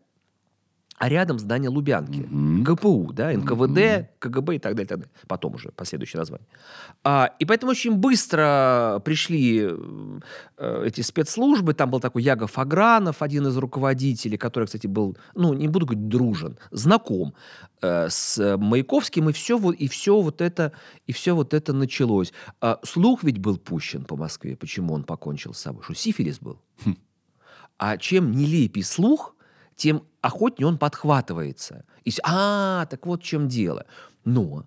а 0.96 1.08
рядом 1.08 1.38
здание 1.38 1.70
Лубянки, 1.70 2.26
ГПУ, 2.30 3.12
да, 3.12 3.32
НКВД, 3.32 4.08
КГБ 4.20 4.56
и 4.56 4.58
так 4.58 4.74
далее, 4.74 4.86
так 4.86 4.98
далее. 4.98 5.12
Потом 5.26 5.54
уже 5.54 5.70
последующее 5.70 6.20
название. 6.20 6.46
А, 7.02 7.32
и 7.38 7.44
поэтому 7.44 7.72
очень 7.72 7.94
быстро 7.94 9.02
пришли 9.04 9.70
э, 10.56 10.84
эти 10.86 11.00
спецслужбы. 11.00 11.74
Там 11.74 11.90
был 11.90 12.00
такой 12.00 12.22
Ягов 12.22 12.58
Агранов, 12.58 13.22
один 13.22 13.46
из 13.48 13.56
руководителей, 13.56 14.36
который, 14.36 14.66
кстати, 14.66 14.86
был, 14.86 15.16
ну, 15.34 15.52
не 15.52 15.68
буду 15.68 15.86
говорить 15.86 16.08
дружен, 16.08 16.58
знаком 16.70 17.34
э, 17.82 18.08
с 18.08 18.56
Маяковским, 18.56 19.30
и 19.30 19.32
все 19.32 19.58
вот, 19.58 19.74
и 19.74 19.88
все 19.88 20.20
вот 20.20 20.40
это, 20.40 20.72
и 21.06 21.12
все 21.12 21.34
вот 21.34 21.54
это 21.54 21.72
началось. 21.72 22.32
А, 22.60 22.78
слух 22.84 23.24
ведь 23.24 23.38
был 23.38 23.58
пущен 23.58 24.04
по 24.04 24.16
Москве, 24.16 24.56
почему 24.56 24.94
он 24.94 25.02
покончил 25.02 25.54
с 25.54 25.58
собой, 25.58 25.82
что 25.82 25.94
сифилис 25.94 26.38
был. 26.38 26.60
А 27.76 27.96
чем 27.96 28.30
нелепей 28.30 28.84
слух, 28.84 29.33
тем 29.76 30.02
охотнее 30.20 30.66
он 30.68 30.78
подхватывается. 30.78 31.84
И, 32.04 32.12
а, 32.24 32.86
так 32.86 33.06
вот 33.06 33.22
в 33.22 33.24
чем 33.24 33.48
дело. 33.48 33.86
Но, 34.24 34.64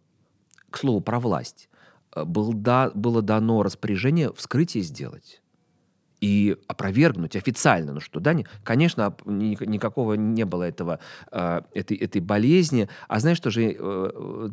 к 0.70 0.78
слову, 0.78 1.02
про 1.02 1.20
власть. 1.20 1.70
Э, 2.16 2.24
Был 2.26 2.54
да, 2.54 2.92
было 2.94 3.22
дано 3.22 3.64
распоряжение 3.64 4.32
вскрытие 4.34 4.84
сделать 4.84 5.42
и 6.20 6.58
опровергнуть 6.68 7.36
официально, 7.36 7.94
ну 7.94 8.00
что, 8.00 8.20
да, 8.20 8.34
не- 8.34 8.48
конечно, 8.64 9.16
никакого 9.26 10.14
не 10.16 10.46
было 10.46 10.64
этого, 10.64 11.00
э, 11.32 11.62
этой, 11.76 11.96
этой 11.98 12.22
болезни. 12.22 12.90
А 13.08 13.20
знаешь, 13.20 13.38
что 13.38 13.52
же, 13.52 13.76
э, 13.78 14.50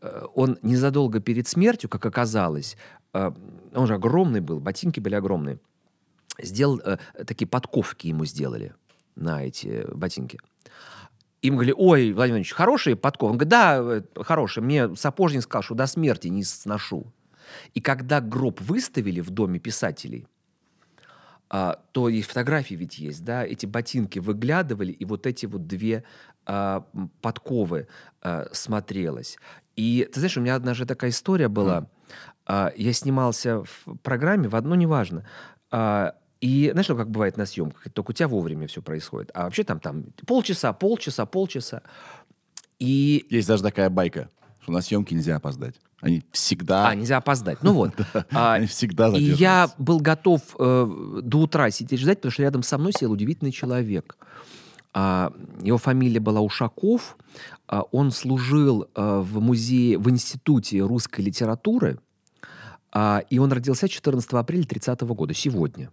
э, 0.00 0.22
он 0.34 0.58
незадолго 0.62 1.20
перед 1.20 1.46
смертью, 1.48 1.90
как 1.90 2.06
оказалось, 2.06 2.76
э, 3.12 3.30
он 3.74 3.86
же 3.86 3.94
огромный 3.94 4.40
был, 4.40 4.58
ботинки 4.58 4.98
были 5.00 5.14
огромные, 5.16 5.58
сделал, 6.42 6.80
э, 6.84 6.96
такие 7.26 7.46
подковки 7.46 8.06
ему 8.08 8.24
сделали 8.24 8.72
на 9.16 9.44
эти 9.44 9.86
ботинки. 9.92 10.38
Им 11.42 11.54
говорили, 11.54 11.74
ой, 11.76 12.12
Владимир 12.12 12.16
Владимирович, 12.16 12.52
хорошие 12.52 12.96
подковы? 12.96 13.32
Он 13.32 13.38
говорит, 13.38 13.50
да, 13.50 13.78
э, 13.78 14.02
хорошие. 14.22 14.64
Мне 14.64 14.94
сапожник 14.96 15.42
сказал, 15.42 15.62
что 15.62 15.74
до 15.74 15.86
смерти 15.86 16.28
не 16.28 16.44
сношу. 16.44 17.12
И 17.74 17.80
когда 17.80 18.20
гроб 18.20 18.60
выставили 18.60 19.20
в 19.20 19.30
доме 19.30 19.58
писателей, 19.58 20.26
а, 21.48 21.78
то 21.92 22.08
и 22.08 22.22
фотографии 22.22 22.74
ведь 22.74 22.98
есть, 22.98 23.24
да, 23.24 23.44
эти 23.44 23.66
ботинки 23.66 24.18
выглядывали, 24.18 24.90
и 24.90 25.04
вот 25.04 25.26
эти 25.26 25.46
вот 25.46 25.66
две 25.66 26.02
а, 26.44 26.84
подковы 27.20 27.86
а, 28.22 28.48
смотрелось. 28.52 29.38
И 29.76 30.08
ты 30.12 30.20
знаешь, 30.20 30.36
у 30.36 30.40
меня 30.40 30.56
однажды 30.56 30.86
такая 30.86 31.10
история 31.10 31.48
была. 31.48 31.86
А, 32.46 32.72
я 32.76 32.92
снимался 32.92 33.62
в 33.62 33.96
программе, 34.02 34.48
в 34.48 34.56
одно 34.56 34.74
неважно. 34.74 35.24
А, 35.70 36.14
и 36.40 36.70
знаешь, 36.70 36.88
ну, 36.88 36.96
как 36.96 37.10
бывает 37.10 37.36
на 37.36 37.46
съемках, 37.46 37.90
только 37.92 38.10
у 38.10 38.14
тебя 38.14 38.28
вовремя 38.28 38.66
все 38.66 38.82
происходит. 38.82 39.30
А 39.34 39.44
вообще 39.44 39.64
там, 39.64 39.80
там 39.80 40.04
полчаса, 40.26 40.72
полчаса, 40.72 41.24
полчаса. 41.24 41.82
И 42.78 43.26
Есть 43.30 43.48
даже 43.48 43.62
такая 43.62 43.88
байка, 43.88 44.28
что 44.60 44.72
на 44.72 44.82
съемки 44.82 45.14
нельзя 45.14 45.36
опоздать. 45.36 45.76
Они 46.02 46.22
всегда... 46.30 46.88
А, 46.88 46.94
нельзя 46.94 47.16
опоздать. 47.16 47.62
Ну 47.62 47.72
вот. 47.72 47.92
А, 48.32 48.54
Они 48.54 48.66
всегда 48.66 49.08
И 49.16 49.22
я 49.22 49.70
был 49.78 49.98
готов 49.98 50.42
э, 50.58 51.20
до 51.22 51.38
утра 51.38 51.70
сидеть 51.70 52.00
ждать, 52.00 52.18
потому 52.18 52.32
что 52.32 52.42
рядом 52.42 52.62
со 52.62 52.76
мной 52.76 52.92
сидел 52.92 53.12
удивительный 53.12 53.50
человек. 53.50 54.18
А, 54.92 55.32
его 55.62 55.78
фамилия 55.78 56.20
была 56.20 56.42
Ушаков. 56.42 57.16
А, 57.66 57.82
он 57.92 58.10
служил 58.10 58.88
э, 58.94 59.18
в 59.20 59.40
музее, 59.40 59.96
в 59.96 60.10
Институте 60.10 60.80
русской 60.80 61.22
литературы. 61.22 61.98
И 63.28 63.38
он 63.38 63.52
родился 63.52 63.88
14 63.90 64.32
апреля 64.32 64.64
30 64.64 65.02
года, 65.02 65.34
сегодня. 65.34 65.90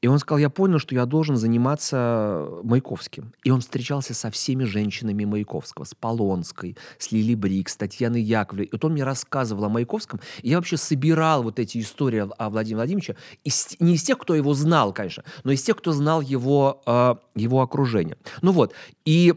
И 0.00 0.06
он 0.06 0.20
сказал, 0.20 0.38
я 0.38 0.48
понял, 0.48 0.78
что 0.78 0.94
я 0.94 1.06
должен 1.06 1.36
заниматься 1.36 2.48
Маяковским. 2.62 3.32
И 3.42 3.50
он 3.50 3.60
встречался 3.60 4.14
со 4.14 4.30
всеми 4.30 4.62
женщинами 4.62 5.24
Маяковского. 5.24 5.84
С 5.84 5.94
Полонской, 5.94 6.76
с 6.98 7.10
Лили 7.10 7.34
Брик, 7.34 7.68
с 7.68 7.76
Татьяной 7.76 8.22
Яковлевой. 8.22 8.66
И 8.66 8.70
вот 8.72 8.84
он 8.84 8.92
мне 8.92 9.02
рассказывал 9.02 9.64
о 9.64 9.68
Маяковском. 9.68 10.20
И 10.42 10.50
я 10.50 10.56
вообще 10.58 10.76
собирал 10.76 11.42
вот 11.42 11.58
эти 11.58 11.78
истории 11.78 12.28
о- 12.38 12.50
Владимире 12.50 12.76
Владимировиче. 12.76 13.16
Из- 13.42 13.74
не 13.80 13.94
из 13.94 14.04
тех, 14.04 14.18
кто 14.18 14.36
его 14.36 14.54
знал, 14.54 14.92
конечно, 14.92 15.24
но 15.42 15.50
из 15.50 15.62
тех, 15.62 15.76
кто 15.76 15.90
знал 15.90 16.20
его, 16.20 16.80
э, 16.86 17.16
его 17.34 17.60
окружение. 17.60 18.16
Ну 18.40 18.52
вот. 18.52 18.74
И 19.04 19.34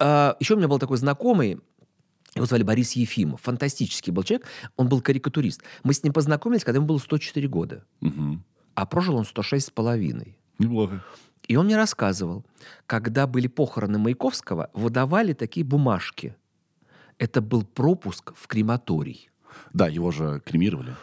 э, 0.00 0.34
еще 0.38 0.52
у 0.54 0.56
меня 0.58 0.68
был 0.68 0.78
такой 0.78 0.98
знакомый, 0.98 1.60
его 2.34 2.44
звали 2.44 2.62
Борис 2.62 2.92
Ефимов. 2.92 3.40
Фантастический 3.40 4.12
был 4.12 4.22
человек. 4.24 4.46
Он 4.76 4.88
был 4.88 5.00
карикатурист. 5.00 5.62
Мы 5.82 5.94
с 5.94 6.02
ним 6.02 6.12
познакомились, 6.12 6.62
когда 6.64 6.76
ему 6.76 6.86
было 6.88 6.98
104 6.98 7.48
года. 7.48 7.84
Мгм. 8.00 8.44
А 8.74 8.86
прожил 8.86 9.16
он 9.16 9.24
106 9.24 9.66
с 9.66 9.70
половиной. 9.70 10.36
Неплохо. 10.58 11.02
И 11.46 11.56
он 11.56 11.66
мне 11.66 11.76
рассказывал, 11.76 12.44
когда 12.86 13.26
были 13.26 13.48
похороны 13.48 13.98
Маяковского, 13.98 14.70
выдавали 14.72 15.34
такие 15.34 15.64
бумажки. 15.64 16.34
Это 17.18 17.40
был 17.40 17.64
пропуск 17.64 18.32
в 18.34 18.46
крематорий. 18.46 19.30
Да, 19.72 19.88
его 19.88 20.10
же 20.10 20.40
кремировали. 20.44 20.94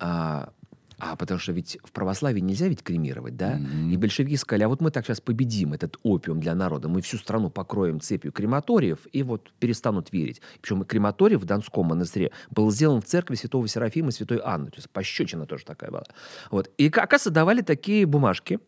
А, 0.00 0.52
а 0.98 1.16
потому 1.16 1.40
что 1.40 1.52
ведь 1.52 1.78
в 1.82 1.92
православии 1.92 2.40
нельзя 2.40 2.68
ведь 2.68 2.82
кремировать, 2.82 3.36
да? 3.36 3.60
И 3.90 3.96
большевики 3.96 4.36
сказали, 4.36 4.64
а 4.64 4.68
вот 4.68 4.80
мы 4.80 4.90
так 4.90 5.06
сейчас 5.06 5.20
победим 5.20 5.72
этот 5.72 5.96
опиум 6.02 6.40
для 6.40 6.54
народа, 6.54 6.88
мы 6.88 7.00
всю 7.00 7.18
страну 7.18 7.50
покроем 7.50 8.00
цепью 8.00 8.32
крематориев, 8.32 8.98
и 9.12 9.22
вот 9.22 9.52
перестанут 9.58 10.12
верить. 10.12 10.40
Причем 10.60 10.84
крематорий 10.84 11.36
в 11.36 11.44
Донском 11.44 11.86
монастыре 11.86 12.30
был 12.50 12.70
сделан 12.70 13.00
в 13.00 13.04
церкви 13.04 13.34
святого 13.34 13.66
Серафима 13.68 14.08
и 14.08 14.12
святой 14.12 14.40
Анны. 14.44 14.70
То 14.70 14.76
есть 14.76 14.90
пощечина 14.90 15.46
тоже 15.46 15.64
такая 15.64 15.90
была. 15.90 16.04
Вот. 16.50 16.70
И, 16.78 16.88
оказывается, 16.88 17.30
давали 17.30 17.62
такие 17.62 18.06
бумажки, 18.06 18.58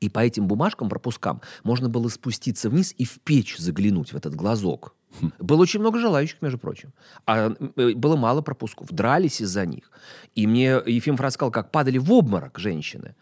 и 0.00 0.08
по 0.08 0.20
этим 0.20 0.46
бумажкам, 0.46 0.88
пропускам, 0.88 1.40
можно 1.62 1.88
было 1.88 2.08
спуститься 2.08 2.70
вниз 2.70 2.94
и 2.98 3.04
в 3.04 3.20
печь 3.20 3.58
заглянуть 3.58 4.12
в 4.12 4.16
этот 4.16 4.34
глазок. 4.34 4.94
Было 5.38 5.62
очень 5.62 5.80
много 5.80 5.98
желающих, 5.98 6.40
между 6.40 6.58
прочим. 6.58 6.92
А 7.26 7.52
э, 7.76 7.94
было 7.94 8.16
мало 8.16 8.42
пропусков. 8.42 8.88
Дрались 8.90 9.40
из-за 9.40 9.66
них. 9.66 9.90
И 10.34 10.46
мне 10.46 10.80
Ефимов 10.86 11.20
рассказал, 11.20 11.50
как 11.50 11.70
падали 11.70 11.98
в 11.98 12.12
обморок 12.12 12.58
женщины. 12.58 13.14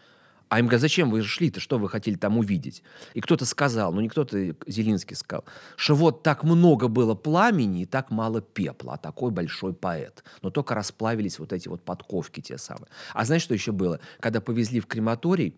А 0.49 0.59
им 0.59 0.67
говорят, 0.67 0.81
зачем 0.81 1.11
вы 1.11 1.23
шли-то, 1.23 1.61
что 1.61 1.79
вы 1.79 1.89
хотели 1.89 2.17
там 2.17 2.39
увидеть? 2.39 2.83
И 3.15 3.21
кто-то 3.21 3.45
сказал, 3.45 3.93
ну 3.93 4.01
не 4.01 4.09
кто-то, 4.09 4.55
Зелинский 4.67 5.15
сказал, 5.15 5.45
что 5.77 5.95
вот 5.95 6.23
так 6.23 6.43
много 6.43 6.89
было 6.89 7.15
пламени 7.15 7.83
и 7.83 7.87
так 7.87 8.11
мало 8.11 8.41
пепла, 8.41 8.95
а 8.95 8.99
такой 8.99 9.31
большой 9.31 9.75
поэт. 9.75 10.25
Но 10.43 10.51
только 10.51 10.75
расплавились 10.75 11.39
вот 11.39 11.53
эти 11.53 11.69
вот 11.69 11.83
подковки 11.83 12.41
те 12.41 12.57
самые. 12.59 12.89
А 13.13 13.25
знаешь, 13.25 13.43
что 13.43 13.55
еще 13.55 13.73
было? 13.73 14.01
Когда 14.21 14.41
повезли 14.41 14.81
в 14.81 14.87
крематорий, 14.87 15.55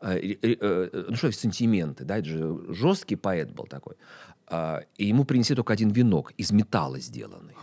э, 0.00 0.18
э, 0.18 0.56
э, 0.60 1.04
ну 1.08 1.16
что, 1.16 1.32
сантименты, 1.32 2.04
да, 2.04 2.18
это 2.18 2.28
же 2.28 2.74
жесткий 2.74 3.16
поэт 3.16 3.50
был 3.50 3.64
такой, 3.64 3.94
а, 4.46 4.82
и 4.96 5.06
ему 5.06 5.24
принесли 5.24 5.56
только 5.56 5.72
один 5.72 5.90
венок 5.90 6.32
из 6.32 6.52
металла 6.52 6.98
сделанный. 7.00 7.54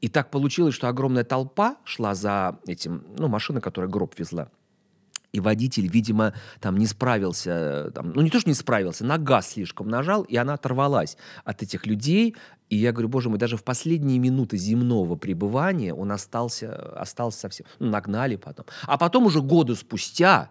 И 0.00 0.08
так 0.08 0.30
получилось, 0.30 0.74
что 0.74 0.88
огромная 0.88 1.24
толпа 1.24 1.76
шла 1.84 2.14
за 2.14 2.58
этим, 2.66 3.04
ну, 3.18 3.28
машина, 3.28 3.60
которая 3.60 3.90
гроб 3.90 4.18
везла. 4.18 4.48
И 5.32 5.40
водитель, 5.40 5.86
видимо, 5.86 6.34
там 6.60 6.76
не 6.76 6.86
справился, 6.86 7.90
там, 7.94 8.12
ну 8.12 8.20
не 8.20 8.30
то, 8.30 8.40
что 8.40 8.48
не 8.48 8.54
справился, 8.54 9.04
на 9.04 9.18
газ 9.18 9.52
слишком 9.52 9.88
нажал, 9.88 10.22
и 10.22 10.36
она 10.36 10.54
оторвалась 10.54 11.16
от 11.44 11.62
этих 11.62 11.86
людей. 11.86 12.36
И 12.68 12.76
я 12.76 12.92
говорю, 12.92 13.08
боже 13.08 13.28
мой, 13.28 13.38
даже 13.38 13.56
в 13.56 13.64
последние 13.64 14.18
минуты 14.18 14.56
земного 14.56 15.16
пребывания 15.16 15.94
он 15.94 16.12
остался, 16.12 16.74
остался 16.98 17.40
совсем. 17.40 17.66
Ну, 17.78 17.90
нагнали 17.90 18.36
потом. 18.36 18.66
А 18.86 18.96
потом 18.96 19.26
уже 19.26 19.40
годы 19.40 19.74
спустя, 19.74 20.50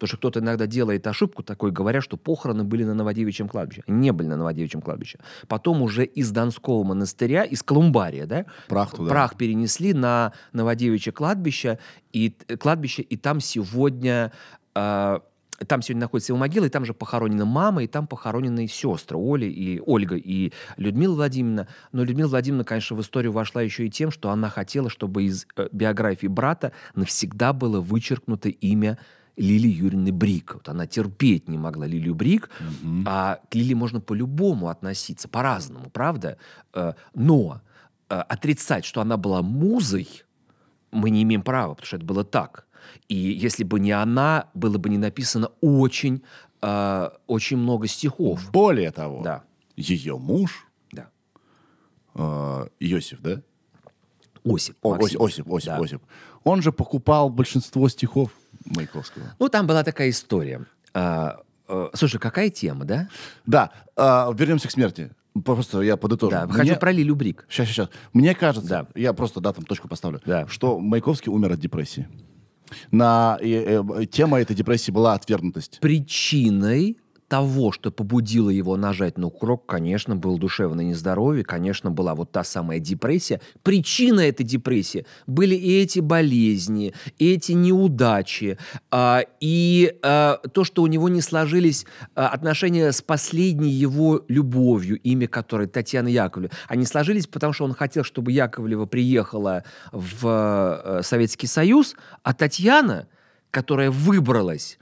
потому 0.00 0.08
что 0.08 0.16
кто-то 0.16 0.40
иногда 0.40 0.66
делает 0.66 1.06
ошибку 1.06 1.42
такой, 1.42 1.72
говоря, 1.72 2.00
что 2.00 2.16
похороны 2.16 2.64
были 2.64 2.84
на 2.84 2.94
Новодевичьем 2.94 3.48
кладбище. 3.48 3.82
Они 3.86 3.98
Не 3.98 4.12
были 4.12 4.28
на 4.28 4.36
Новодевичьем 4.38 4.80
кладбище. 4.80 5.18
Потом 5.46 5.82
уже 5.82 6.06
из 6.06 6.30
Донского 6.30 6.82
монастыря, 6.84 7.44
из 7.44 7.62
Колумбария, 7.62 8.24
да, 8.24 8.46
Прах 8.66 8.92
туда. 8.92 9.10
прах 9.10 9.36
перенесли 9.36 9.92
на 9.92 10.32
Новодевичье 10.54 11.12
кладбище, 11.12 11.78
и, 12.14 12.34
э, 12.48 12.56
кладбище, 12.56 13.02
и 13.02 13.16
там 13.18 13.40
сегодня... 13.40 14.32
э, 14.74 15.18
там 15.66 15.82
сегодня 15.82 16.00
находится 16.00 16.32
его 16.32 16.38
могила, 16.38 16.64
и 16.64 16.70
там 16.70 16.86
же 16.86 16.94
похоронена 16.94 17.44
мама, 17.44 17.84
и 17.84 17.86
там 17.86 18.06
похоронены 18.06 18.66
сестры 18.66 19.18
Оля 19.18 19.46
и 19.46 19.82
Ольга 19.84 20.16
и 20.16 20.52
Людмила 20.78 21.14
Владимировна. 21.16 21.68
Но 21.92 22.04
Людмила 22.04 22.28
Владимировна, 22.28 22.64
конечно, 22.64 22.96
в 22.96 23.02
историю 23.02 23.32
вошла 23.32 23.60
еще 23.60 23.86
и 23.86 23.90
тем, 23.90 24.10
что 24.10 24.30
она 24.30 24.48
хотела, 24.48 24.88
чтобы 24.88 25.24
из 25.24 25.46
э, 25.56 25.68
биографии 25.70 26.28
брата 26.28 26.72
навсегда 26.94 27.52
было 27.52 27.82
вычеркнуто 27.82 28.48
имя 28.48 28.96
Лили 29.40 29.68
Юрьевны 29.68 30.12
Брик. 30.12 30.54
Вот 30.54 30.68
она 30.68 30.86
терпеть 30.86 31.48
не 31.48 31.58
могла 31.58 31.86
Лилию 31.86 32.14
Брик, 32.14 32.50
а 33.06 33.40
к 33.50 33.54
Лили 33.54 33.74
можно 33.74 34.00
по-любому 34.00 34.68
относиться, 34.68 35.28
по-разному, 35.28 35.90
правда? 35.90 36.36
Э, 36.74 36.92
Но 37.14 37.60
э, 38.08 38.14
отрицать, 38.14 38.84
что 38.84 39.00
она 39.00 39.16
была 39.16 39.42
музой, 39.42 40.08
мы 40.92 41.10
не 41.10 41.22
имеем 41.22 41.42
права, 41.42 41.74
потому 41.74 41.86
что 41.86 41.96
это 41.96 42.04
было 42.06 42.24
так. 42.24 42.66
И 43.08 43.16
если 43.16 43.64
бы 43.64 43.80
не 43.80 43.92
она, 43.92 44.48
было 44.54 44.78
бы 44.78 44.88
не 44.88 44.98
написано 44.98 45.50
очень, 45.60 46.22
э, 46.62 47.10
очень 47.26 47.56
много 47.56 47.86
стихов. 47.86 48.50
Более 48.52 48.90
того, 48.90 49.22
Да, 49.22 49.42
ее 49.76 50.18
муж, 50.18 50.66
да. 50.92 51.08
э, 52.14 52.68
Иосиф, 52.80 53.20
да? 53.22 53.42
Осип. 54.44 54.76
О. 54.82 54.94
Осип, 54.94 55.20
Осип, 55.22 55.52
Осип, 55.52 55.66
Да. 55.66 55.76
Осип. 55.78 56.02
Он 56.44 56.62
же 56.62 56.72
покупал 56.72 57.28
большинство 57.30 57.88
стихов 57.88 58.32
Маяковского. 58.64 59.34
Ну, 59.38 59.48
там 59.48 59.66
была 59.66 59.82
такая 59.84 60.10
история. 60.10 60.66
А, 60.94 61.40
э, 61.68 61.88
слушай, 61.94 62.18
какая 62.18 62.50
тема, 62.50 62.84
да? 62.84 63.08
Да, 63.46 63.70
э, 63.96 64.02
вернемся 64.34 64.68
к 64.68 64.70
смерти. 64.70 65.10
Просто 65.44 65.80
я 65.82 65.96
подытожу. 65.96 66.32
Да, 66.32 66.44
Мне- 66.46 66.54
хочу 66.54 66.76
про 66.76 66.90
Лилю 66.90 67.14
Брик. 67.14 67.46
Сейчас, 67.48 67.68
сейчас. 67.68 67.88
Мне 68.12 68.34
кажется, 68.34 68.68
Да. 68.68 68.86
я 68.94 69.12
просто 69.12 69.40
да, 69.40 69.52
там 69.52 69.64
точку 69.64 69.86
поставлю, 69.88 70.20
Да. 70.26 70.46
что 70.48 70.78
Маяковский 70.80 71.30
умер 71.30 71.52
от 71.52 71.60
депрессии. 71.60 72.08
На, 72.90 73.38
и, 73.40 73.52
э, 73.52 74.06
тема 74.06 74.40
этой 74.40 74.54
депрессии 74.56 74.90
была 74.90 75.14
отвергнутость. 75.14 75.78
Причиной 75.80 76.98
того, 77.30 77.70
что 77.70 77.92
побудило 77.92 78.50
его 78.50 78.76
нажать 78.76 79.16
на 79.16 79.30
курок, 79.30 79.64
конечно, 79.64 80.16
был 80.16 80.36
душевное 80.36 80.84
нездоровье, 80.84 81.44
конечно, 81.44 81.92
была 81.92 82.16
вот 82.16 82.32
та 82.32 82.42
самая 82.42 82.80
депрессия. 82.80 83.40
Причина 83.62 84.18
этой 84.18 84.42
депрессии 84.42 85.06
были 85.28 85.54
и 85.54 85.80
эти 85.80 86.00
болезни, 86.00 86.92
и 87.20 87.32
эти 87.32 87.52
неудачи, 87.52 88.58
а, 88.90 89.22
и 89.38 89.94
а, 90.02 90.38
то, 90.52 90.64
что 90.64 90.82
у 90.82 90.88
него 90.88 91.08
не 91.08 91.20
сложились 91.20 91.86
а, 92.16 92.26
отношения 92.26 92.90
с 92.90 93.00
последней 93.00 93.70
его 93.70 94.24
любовью, 94.26 94.98
имя 94.98 95.28
которой 95.28 95.68
Татьяна 95.68 96.08
Яковлева. 96.08 96.52
Они 96.66 96.84
сложились, 96.84 97.28
потому 97.28 97.52
что 97.52 97.64
он 97.64 97.74
хотел, 97.74 98.02
чтобы 98.02 98.32
Яковлева 98.32 98.86
приехала 98.86 99.62
в 99.92 100.80
э, 100.84 101.02
Советский 101.04 101.46
Союз, 101.46 101.94
а 102.24 102.34
Татьяна, 102.34 103.06
которая 103.52 103.92
выбралась 103.92 104.80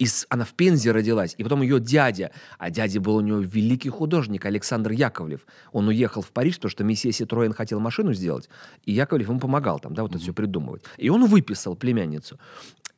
И 0.00 0.06
с- 0.06 0.26
она 0.30 0.44
в 0.44 0.54
Пензе 0.54 0.92
родилась. 0.92 1.34
И 1.38 1.42
потом 1.44 1.60
ее 1.62 1.78
дядя, 1.78 2.30
а 2.58 2.70
дядя 2.70 3.00
был 3.00 3.16
у 3.16 3.20
него 3.20 3.38
великий 3.38 3.90
художник 3.90 4.46
Александр 4.46 4.92
Яковлев. 4.92 5.40
Он 5.72 5.88
уехал 5.88 6.22
в 6.22 6.30
Париж, 6.32 6.56
потому 6.56 6.70
что 6.70 6.84
месье 6.84 7.12
Ситроен 7.12 7.52
хотел 7.52 7.80
машину 7.80 8.14
сделать, 8.14 8.48
и 8.86 8.92
Яковлев 8.92 9.28
ему 9.28 9.38
помогал 9.38 9.78
там, 9.78 9.94
да, 9.94 10.02
вот 10.02 10.12
это 10.12 10.20
все 10.20 10.32
придумывать. 10.32 10.82
И 10.96 11.10
он 11.10 11.26
выписал 11.26 11.76
племянницу. 11.76 12.38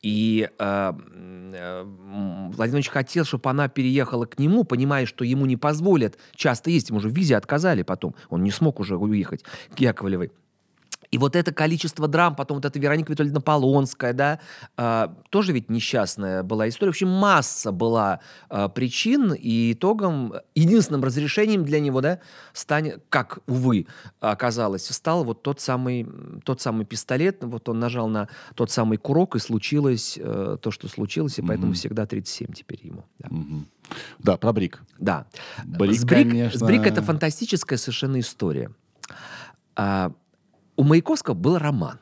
И 0.01 0.49
э, 0.59 0.93
э, 1.53 1.83
Владимирович 2.55 2.89
хотел, 2.89 3.25
чтобы 3.25 3.49
она 3.49 3.67
переехала 3.67 4.25
к 4.25 4.39
нему, 4.39 4.63
понимая, 4.63 5.05
что 5.05 5.25
ему 5.25 5.45
не 5.45 5.57
позволят 5.57 6.17
часто 6.35 6.69
ездить. 6.69 6.89
Ему 6.91 6.99
же 7.01 7.09
в 7.09 7.13
визе 7.13 7.35
отказали 7.35 7.83
потом. 7.83 8.15
Он 8.29 8.43
не 8.43 8.51
смог 8.51 8.79
уже 8.79 8.95
уехать 8.97 9.43
к 9.75 9.79
Яковлевой. 9.79 10.31
И 11.13 11.17
вот 11.19 11.35
это 11.35 11.53
количество 11.53 12.07
драм, 12.07 12.35
потом 12.35 12.57
вот 12.57 12.65
эта 12.65 12.79
Вероника 12.79 13.11
Витальевна 13.11 13.39
Полонская, 13.39 14.13
да, 14.13 14.39
а, 14.77 15.15
тоже 15.29 15.53
ведь 15.53 15.69
несчастная 15.69 16.41
была 16.41 16.67
история. 16.67 16.89
В 16.89 16.95
общем, 16.95 17.07
масса 17.07 17.71
была 17.71 18.19
а, 18.49 18.67
причин, 18.67 19.31
и 19.31 19.73
итогом, 19.73 20.33
единственным 20.55 21.03
разрешением 21.03 21.65
для 21.65 21.79
него, 21.79 22.01
да, 22.01 22.19
станет, 22.53 23.03
как, 23.09 23.37
увы, 23.45 23.85
оказалось, 24.21 24.87
стал 24.87 25.23
вот 25.23 25.43
тот 25.43 25.61
самый, 25.61 26.07
тот 26.43 26.61
самый 26.61 26.83
пистолет, 26.83 27.43
вот 27.43 27.69
он 27.69 27.79
нажал 27.79 28.07
на 28.07 28.27
тот 28.55 28.71
самый 28.71 28.97
курок, 28.97 29.35
и 29.35 29.39
случилось 29.39 30.17
э, 30.19 30.57
то, 30.59 30.71
что 30.71 30.87
случилось, 30.87 31.37
и 31.37 31.43
поэтому 31.43 31.73
всегда 31.73 32.07
37 32.07 32.53
теперь 32.53 32.79
ему. 32.81 33.05
Да. 33.19 33.27
Мгм. 33.29 33.67
Да, 34.17 34.37
про 34.37 34.51
Брик. 34.51 34.81
Да. 34.97 35.27
Брик, 35.63 35.93
с, 35.93 36.05
Брик, 36.05 36.29
конечно. 36.29 36.59
с 36.59 36.63
Брик 36.63 36.87
это 36.87 37.03
фантастическая 37.03 37.77
совершенно 37.77 38.19
история. 38.19 38.71
А, 39.75 40.11
у 40.75 40.83
Маяковского 40.83 41.33
был 41.33 41.57
роман 41.57 41.99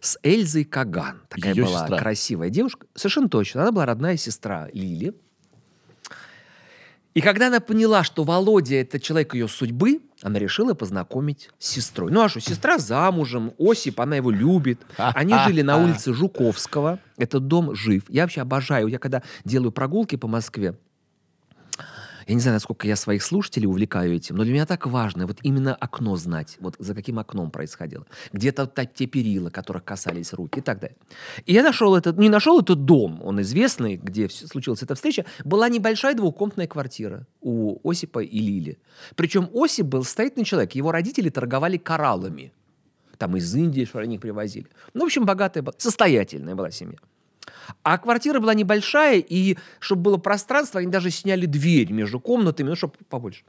с 0.00 0.18
Эльзой 0.22 0.64
Каган. 0.64 1.22
Такая 1.28 1.54
Её 1.54 1.66
была 1.66 1.80
сестра. 1.82 1.98
красивая 1.98 2.50
девушка. 2.50 2.86
Совершенно 2.94 3.28
точно. 3.28 3.62
Она 3.62 3.72
была 3.72 3.86
родная 3.86 4.16
сестра 4.16 4.68
Лили. 4.72 5.14
И 7.14 7.20
когда 7.20 7.48
она 7.48 7.60
поняла, 7.60 8.04
что 8.04 8.24
Володя 8.24 8.76
это 8.76 8.98
человек 8.98 9.34
ее 9.34 9.46
судьбы, 9.46 10.00
она 10.22 10.38
решила 10.38 10.72
познакомить 10.72 11.50
с 11.58 11.68
сестрой. 11.68 12.10
Ну 12.10 12.22
а 12.22 12.28
что, 12.30 12.40
сестра 12.40 12.78
замужем, 12.78 13.52
Осип, 13.58 14.00
она 14.00 14.16
его 14.16 14.30
любит. 14.30 14.80
Они 14.96 15.34
жили 15.46 15.60
на 15.60 15.76
улице 15.84 16.14
Жуковского. 16.14 16.98
Этот 17.18 17.46
дом 17.48 17.74
жив. 17.74 18.04
Я 18.08 18.22
вообще 18.22 18.40
обожаю. 18.40 18.88
Я 18.88 18.98
когда 18.98 19.22
делаю 19.44 19.72
прогулки 19.72 20.16
по 20.16 20.26
Москве, 20.26 20.74
я 22.32 22.34
не 22.34 22.40
знаю, 22.40 22.54
насколько 22.56 22.86
я 22.86 22.96
своих 22.96 23.22
слушателей 23.22 23.66
увлекаю 23.66 24.14
этим, 24.14 24.36
но 24.36 24.44
для 24.44 24.52
меня 24.54 24.64
так 24.66 24.86
важно 24.86 25.26
вот 25.26 25.38
именно 25.42 25.74
окно 25.74 26.16
знать, 26.16 26.56
вот 26.60 26.74
за 26.78 26.94
каким 26.94 27.18
окном 27.18 27.50
происходило. 27.50 28.06
Где-то 28.32 28.66
та- 28.66 28.86
те 28.86 29.06
перила, 29.06 29.50
которых 29.50 29.84
касались 29.84 30.32
руки 30.32 30.60
и 30.60 30.62
так 30.62 30.80
далее. 30.80 30.96
И 31.44 31.52
я 31.52 31.62
нашел 31.62 31.94
этот, 31.94 32.18
не 32.18 32.30
нашел 32.30 32.58
этот 32.60 32.84
дом, 32.86 33.20
он 33.22 33.40
известный, 33.42 33.96
где 33.96 34.24
вс- 34.26 34.46
случилась 34.46 34.82
эта 34.82 34.94
встреча, 34.94 35.24
была 35.44 35.68
небольшая 35.68 36.14
двухкомнатная 36.14 36.66
квартира 36.66 37.26
у 37.42 37.78
Осипа 37.88 38.20
и 38.20 38.38
Лили. 38.38 38.78
Причем 39.14 39.50
Осип 39.54 39.86
был 39.86 40.02
состоятельный 40.04 40.44
человек, 40.46 40.74
его 40.74 40.90
родители 40.90 41.28
торговали 41.28 41.76
кораллами. 41.76 42.52
Там 43.18 43.36
из 43.36 43.54
Индии, 43.54 43.84
что 43.84 43.98
они 43.98 44.14
их 44.16 44.20
привозили. 44.22 44.66
Ну, 44.94 45.02
в 45.02 45.04
общем, 45.04 45.24
богатая, 45.26 45.62
была- 45.62 45.74
состоятельная 45.78 46.54
была 46.54 46.70
семья. 46.70 46.98
А 47.82 47.98
квартира 47.98 48.40
была 48.40 48.54
небольшая, 48.54 49.18
и 49.18 49.56
чтобы 49.80 50.02
было 50.02 50.16
пространство, 50.16 50.80
они 50.80 50.90
даже 50.90 51.10
сняли 51.10 51.46
дверь 51.46 51.92
между 51.92 52.20
комнатами, 52.20 52.68
ну, 52.68 52.76
чтобы 52.76 52.94
побольше. 53.08 53.44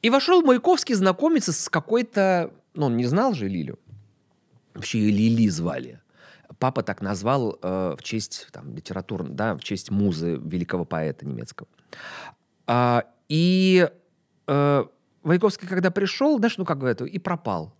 И 0.00 0.10
вошел 0.10 0.42
Маяковский 0.42 0.94
знакомиться 0.94 1.52
с 1.52 1.68
какой-то... 1.68 2.52
Ну, 2.74 2.86
он 2.86 2.96
не 2.96 3.04
знал 3.04 3.34
же 3.34 3.48
Лилю. 3.48 3.78
Вообще 4.74 4.98
ее 5.00 5.12
Лили 5.12 5.48
звали. 5.48 6.00
Папа 6.58 6.82
так 6.82 7.02
назвал 7.02 7.58
э, 7.62 7.96
в 7.98 8.02
честь 8.02 8.48
там, 8.52 8.74
литературы, 8.74 9.24
да, 9.28 9.54
в 9.54 9.62
честь 9.62 9.90
музы 9.90 10.40
великого 10.42 10.84
поэта 10.84 11.26
немецкого. 11.26 11.68
А, 12.66 13.04
и 13.28 13.88
э, 14.46 14.84
Маяковский, 15.22 15.68
когда 15.68 15.90
пришел, 15.90 16.38
знаешь, 16.38 16.58
ну, 16.58 16.64
как 16.64 16.78
говорят, 16.78 17.00
и 17.02 17.18
пропал. 17.18 17.74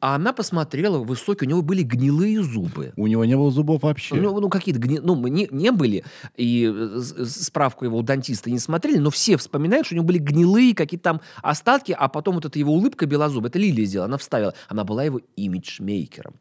А 0.00 0.14
она 0.14 0.32
посмотрела, 0.32 0.98
высокий, 0.98 1.44
у 1.44 1.48
него 1.48 1.62
были 1.62 1.82
гнилые 1.82 2.40
зубы. 2.42 2.92
У 2.96 3.08
него 3.08 3.24
не 3.24 3.36
было 3.36 3.50
зубов 3.50 3.82
вообще. 3.82 4.14
Ну, 4.14 4.38
ну, 4.40 4.48
какие-то 4.48 4.80
гни... 4.80 5.00
Ну, 5.02 5.16
не, 5.26 5.48
не 5.50 5.72
были, 5.72 6.04
и 6.36 6.72
э, 6.72 7.00
с- 7.00 7.46
справку 7.46 7.84
его 7.84 7.98
у 7.98 8.02
дантиста 8.02 8.48
не 8.48 8.60
смотрели, 8.60 8.98
но 8.98 9.10
все 9.10 9.36
вспоминают, 9.36 9.86
что 9.86 9.94
у 9.94 9.96
него 9.96 10.06
были 10.06 10.18
гнилые 10.18 10.74
какие-то 10.74 11.02
там 11.02 11.20
остатки, 11.42 11.96
а 11.98 12.08
потом 12.08 12.36
вот 12.36 12.44
эта 12.44 12.60
его 12.60 12.72
улыбка 12.72 13.06
белозуб, 13.06 13.46
это 13.46 13.58
Лилия 13.58 13.86
сделала, 13.86 14.06
она 14.06 14.18
вставила. 14.18 14.54
Она 14.68 14.84
была 14.84 15.02
его 15.02 15.20
имиджмейкером, 15.34 16.34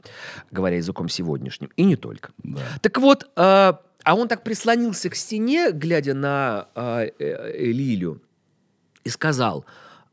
говоря 0.52 0.78
языком 0.78 1.10
сегодняшним, 1.10 1.72
и 1.76 1.84
не 1.84 1.96
только. 1.96 2.34
Да. 2.44 2.62
Так 2.82 3.00
вот, 3.00 3.24
э, 3.24 3.74
а 4.04 4.16
он 4.16 4.28
так 4.28 4.44
прислонился 4.44 5.10
к 5.10 5.16
стене, 5.16 5.72
глядя 5.72 6.14
на 6.14 6.68
э, 6.76 7.10
э, 7.18 7.72
Лилю, 7.72 8.22
и 9.04 9.10
сказал, 9.10 9.66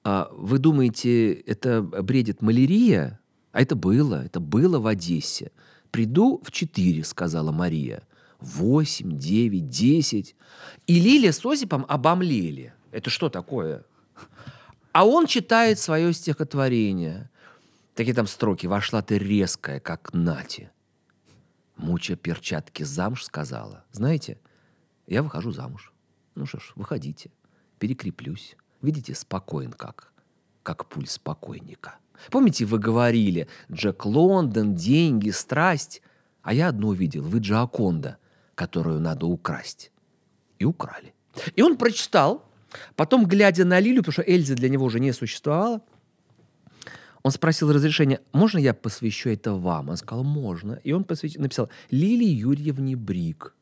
«А, 0.02 0.30
вы 0.32 0.58
думаете, 0.58 1.32
это 1.34 1.82
бредит 1.82 2.40
малярия? 2.40 3.20
А 3.54 3.62
это 3.62 3.76
было, 3.76 4.24
это 4.24 4.40
было 4.40 4.80
в 4.80 4.86
Одессе. 4.88 5.52
Приду 5.92 6.42
в 6.42 6.50
четыре, 6.50 7.04
сказала 7.04 7.52
Мария. 7.52 8.02
Восемь, 8.40 9.16
девять, 9.16 9.68
десять. 9.68 10.34
И 10.88 10.98
Лиля 10.98 11.32
с 11.32 11.46
Осипом 11.46 11.86
обомлели. 11.88 12.74
Это 12.90 13.10
что 13.10 13.28
такое? 13.28 13.84
А 14.90 15.06
он 15.06 15.28
читает 15.28 15.78
свое 15.78 16.12
стихотворение. 16.12 17.30
Такие 17.94 18.12
там 18.12 18.26
строки. 18.26 18.66
«Вошла 18.66 19.02
ты 19.02 19.18
резкая, 19.18 19.78
как 19.78 20.12
нати». 20.12 20.70
Муча 21.76 22.16
перчатки 22.16 22.82
замуж 22.82 23.22
сказала. 23.24 23.84
Знаете, 23.92 24.40
я 25.06 25.22
выхожу 25.22 25.52
замуж. 25.52 25.92
Ну 26.34 26.44
что 26.46 26.58
ж, 26.58 26.72
выходите. 26.74 27.30
Перекреплюсь. 27.78 28.56
Видите, 28.82 29.14
спокоен 29.14 29.72
как. 29.72 30.12
Как 30.64 30.86
пульс 30.88 31.20
покойника. 31.20 31.98
Помните, 32.30 32.64
вы 32.64 32.78
говорили, 32.78 33.48
Джек 33.70 34.04
Лондон, 34.06 34.74
деньги, 34.74 35.30
страсть. 35.30 36.02
А 36.42 36.52
я 36.54 36.68
одно 36.68 36.88
увидел. 36.88 37.22
Вы 37.22 37.38
Джоаконда, 37.38 38.18
которую 38.54 39.00
надо 39.00 39.26
украсть. 39.26 39.90
И 40.58 40.64
украли. 40.64 41.14
И 41.56 41.62
он 41.62 41.76
прочитал, 41.76 42.44
потом, 42.96 43.26
глядя 43.26 43.64
на 43.64 43.80
Лилю, 43.80 44.02
потому 44.02 44.12
что 44.12 44.22
Эльза 44.22 44.54
для 44.54 44.68
него 44.68 44.84
уже 44.84 45.00
не 45.00 45.12
существовала, 45.12 45.80
он 47.22 47.30
спросил 47.32 47.72
разрешения, 47.72 48.20
можно 48.32 48.58
я 48.58 48.74
посвящу 48.74 49.30
это 49.30 49.54
вам? 49.54 49.88
Он 49.88 49.96
сказал, 49.96 50.24
можно. 50.24 50.78
И 50.84 50.92
он 50.92 51.04
посвящ- 51.04 51.40
написал 51.40 51.70
Лилии 51.90 52.28
Юрьевне 52.28 52.96
Брик. 52.96 53.54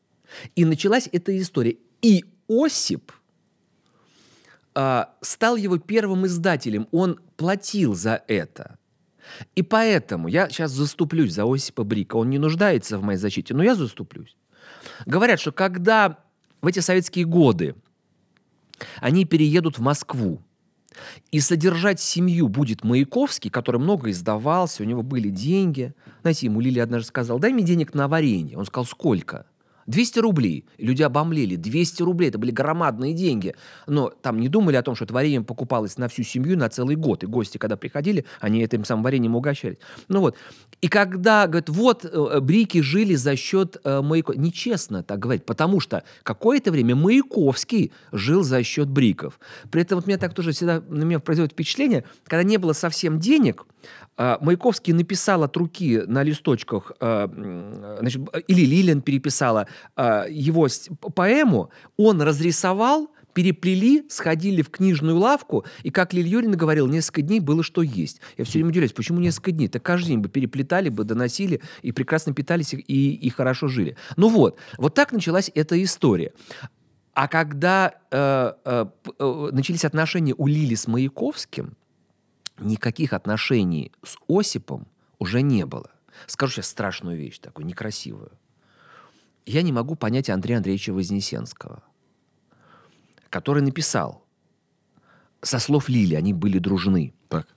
И 0.55 0.65
началась 0.65 1.07
эта 1.11 1.37
история. 1.39 1.77
И 2.01 2.25
Осип 2.49 3.11
а, 4.75 5.13
стал 5.21 5.55
его 5.55 5.77
первым 5.77 6.25
издателем. 6.25 6.87
Он 6.91 7.19
платил 7.37 7.95
за 7.95 8.23
это. 8.27 8.77
И 9.55 9.61
поэтому 9.63 10.27
я 10.27 10.49
сейчас 10.49 10.71
заступлюсь 10.71 11.33
за 11.33 11.51
Осипа 11.51 11.83
Брика. 11.83 12.15
Он 12.15 12.29
не 12.29 12.39
нуждается 12.39 12.97
в 12.97 13.03
моей 13.03 13.17
защите, 13.17 13.53
но 13.53 13.63
я 13.63 13.75
заступлюсь. 13.75 14.35
Говорят, 15.05 15.39
что 15.39 15.51
когда 15.51 16.19
в 16.61 16.67
эти 16.67 16.79
советские 16.79 17.25
годы 17.25 17.75
они 18.99 19.25
переедут 19.25 19.77
в 19.77 19.81
Москву, 19.81 20.41
и 21.31 21.39
содержать 21.39 21.99
семью 21.99 22.47
будет 22.47 22.83
Маяковский, 22.83 23.49
который 23.49 23.79
много 23.79 24.11
издавался, 24.11 24.83
у 24.83 24.85
него 24.85 25.01
были 25.01 25.29
деньги. 25.29 25.93
Знаете, 26.21 26.45
ему 26.45 26.59
Лилия 26.59 26.83
однажды 26.83 27.07
сказала, 27.07 27.39
дай 27.39 27.51
мне 27.51 27.63
денег 27.63 27.93
на 27.93 28.07
варенье. 28.07 28.57
Он 28.57 28.65
сказал, 28.65 28.85
сколько? 28.85 29.45
200 29.87 30.19
рублей. 30.19 30.65
Люди 30.77 31.03
обомлели. 31.03 31.55
200 31.55 32.03
рублей. 32.03 32.29
Это 32.29 32.37
были 32.37 32.51
громадные 32.51 33.13
деньги. 33.13 33.55
Но 33.87 34.09
там 34.09 34.39
не 34.39 34.49
думали 34.49 34.75
о 34.75 34.83
том, 34.83 34.95
что 34.95 35.05
это 35.05 35.13
варенье 35.13 35.41
покупалось 35.41 35.97
на 35.97 36.07
всю 36.07 36.23
семью 36.23 36.57
на 36.57 36.69
целый 36.69 36.95
год. 36.95 37.23
И 37.23 37.27
гости, 37.27 37.57
когда 37.57 37.77
приходили, 37.77 38.25
они 38.39 38.61
этим 38.61 38.85
самым 38.85 39.03
вареньем 39.03 39.35
угощались. 39.35 39.77
Ну 40.07 40.21
вот. 40.21 40.35
И 40.81 40.87
когда, 40.87 41.47
говорят, 41.47 41.69
вот 41.69 42.05
э, 42.05 42.39
брики 42.39 42.81
жили 42.81 43.15
за 43.15 43.35
счет 43.35 43.77
э, 43.83 44.01
Маяковского. 44.01 44.41
Нечестно 44.43 45.03
так 45.03 45.19
говорить, 45.19 45.45
потому 45.45 45.79
что 45.79 46.03
какое-то 46.23 46.71
время 46.71 46.95
Маяковский 46.95 47.91
жил 48.11 48.43
за 48.43 48.63
счет 48.63 48.89
бриков. 48.89 49.39
При 49.71 49.81
этом 49.81 49.97
вот 49.97 50.07
меня 50.07 50.17
так 50.17 50.33
тоже 50.33 50.51
всегда 50.51 50.81
на 50.89 51.03
меня 51.03 51.19
производит 51.19 51.53
впечатление, 51.53 52.03
когда 52.25 52.43
не 52.43 52.57
было 52.57 52.73
совсем 52.73 53.19
денег, 53.19 53.65
Маяковский 54.17 54.93
написал 54.93 55.43
от 55.43 55.57
руки 55.57 56.01
на 56.05 56.23
листочках, 56.23 56.91
а, 56.99 57.27
значит, 57.99 58.21
или 58.47 58.61
Лилин 58.61 59.01
переписала 59.01 59.67
а, 59.95 60.25
его 60.29 60.67
поэму, 61.15 61.71
он 61.97 62.21
разрисовал, 62.21 63.09
переплели, 63.33 64.05
сходили 64.09 64.61
в 64.61 64.69
книжную 64.69 65.17
лавку, 65.17 65.65
и, 65.81 65.89
как 65.89 66.13
Лилия 66.13 66.33
Юрьевна 66.33 66.55
говорила, 66.55 66.87
несколько 66.87 67.21
дней 67.21 67.39
было 67.39 67.63
что 67.63 67.81
есть. 67.81 68.21
Я 68.37 68.45
все 68.45 68.53
время 68.53 68.69
удивляюсь, 68.69 68.93
почему 68.93 69.19
несколько 69.19 69.51
дней? 69.51 69.67
Так 69.67 69.83
каждый 69.83 70.09
день 70.09 70.19
бы 70.19 70.29
переплетали 70.29 70.89
бы, 70.89 71.03
доносили, 71.03 71.61
и 71.81 71.91
прекрасно 71.91 72.33
питались, 72.33 72.73
и, 72.73 73.13
и 73.15 73.29
хорошо 73.29 73.67
жили. 73.67 73.97
Ну 74.15 74.29
вот, 74.29 74.57
вот 74.77 74.93
так 74.93 75.11
началась 75.11 75.51
эта 75.53 75.81
история. 75.81 76.33
А 77.13 77.27
когда 77.27 77.93
э, 78.11 78.53
э, 78.65 78.85
э, 79.19 79.49
начались 79.51 79.85
отношения 79.85 80.33
у 80.35 80.47
Лили 80.47 80.73
с 80.75 80.87
Маяковским, 80.87 81.75
никаких 82.59 83.13
отношений 83.13 83.91
с 84.03 84.17
Осипом 84.27 84.87
уже 85.19 85.41
не 85.41 85.65
было. 85.65 85.89
Скажу 86.27 86.53
сейчас 86.53 86.67
страшную 86.67 87.17
вещь, 87.17 87.39
такую 87.39 87.65
некрасивую. 87.65 88.31
я 89.45 89.61
не 89.61 89.71
могу 89.73 89.95
понять 89.95 90.29
Андрея 90.29 90.57
Андреевича 90.57 90.93
Вознесенского, 90.93 91.83
который 93.29 93.61
написал, 93.61 94.23
со 95.41 95.59
слов 95.59 95.89
Лили, 95.89 96.15
они 96.15 96.33
были 96.33 96.59
дружны, 96.59 97.13
Так. 97.27 97.47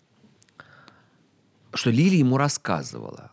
что 1.73 1.91
Лили 1.91 2.17
ему 2.17 2.37
рассказывала, 2.39 3.31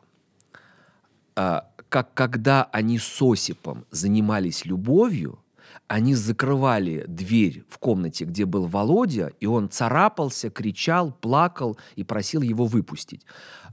а, 1.35 1.67
как 1.89 2.13
когда 2.13 2.65
они 2.65 2.99
с 2.99 3.21
Осипом 3.21 3.85
занимались 3.89 4.65
любовью, 4.65 5.42
они 5.87 6.15
закрывали 6.15 7.05
дверь 7.07 7.63
в 7.69 7.77
комнате, 7.77 8.25
где 8.25 8.45
был 8.45 8.67
Володя, 8.67 9.31
и 9.39 9.45
он 9.45 9.69
царапался, 9.69 10.49
кричал, 10.49 11.11
плакал 11.11 11.77
и 11.95 12.03
просил 12.03 12.41
его 12.41 12.65
выпустить. 12.65 13.25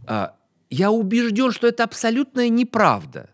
А, 0.07 0.35
Я 0.69 0.91
убежден, 0.91 1.53
что 1.53 1.67
это 1.67 1.85
абсолютная 1.85 2.49
неправда. 2.49 3.31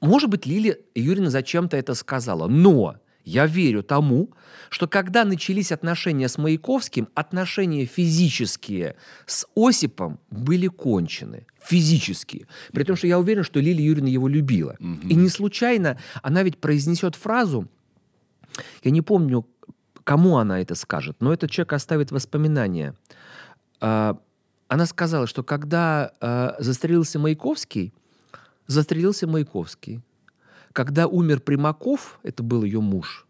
Может 0.00 0.30
быть, 0.30 0.46
Лилия 0.46 0.78
Юрьевна 0.94 1.30
зачем-то 1.30 1.76
это 1.76 1.94
сказала, 1.94 2.48
но 2.48 2.96
я 3.24 3.46
верю 3.46 3.82
тому, 3.82 4.30
что 4.68 4.88
когда 4.88 5.24
начались 5.24 5.72
отношения 5.72 6.28
с 6.28 6.38
Маяковским, 6.38 7.08
отношения 7.14 7.86
физические 7.86 8.96
с 9.26 9.46
Осипом 9.54 10.18
были 10.30 10.68
кончены. 10.68 11.46
Физические. 11.62 12.46
При 12.72 12.84
том, 12.84 12.96
что 12.96 13.06
я 13.06 13.18
уверен, 13.18 13.44
что 13.44 13.60
Лилия 13.60 13.86
Юрьевна 13.86 14.10
его 14.10 14.28
любила. 14.28 14.76
И 14.80 15.14
не 15.14 15.28
случайно 15.28 15.98
она 16.22 16.42
ведь 16.42 16.58
произнесет 16.58 17.14
фразу, 17.14 17.68
я 18.82 18.90
не 18.90 19.02
помню, 19.02 19.46
кому 20.04 20.36
она 20.36 20.60
это 20.60 20.74
скажет, 20.74 21.16
но 21.20 21.32
этот 21.32 21.50
человек 21.50 21.72
оставит 21.72 22.10
воспоминания. 22.10 22.94
А, 23.80 24.18
Она 24.68 24.86
сказала, 24.86 25.26
что 25.26 25.42
когда 25.42 26.12
а, 26.20 26.56
застрелился 26.58 27.18
Маяковский, 27.18 27.92
застрелился 28.66 29.26
Маяковский. 29.26 30.00
Когда 30.72 31.06
умер 31.06 31.40
Примаков, 31.40 32.18
это 32.22 32.42
был 32.42 32.64
ее 32.64 32.80
муж, 32.80 33.26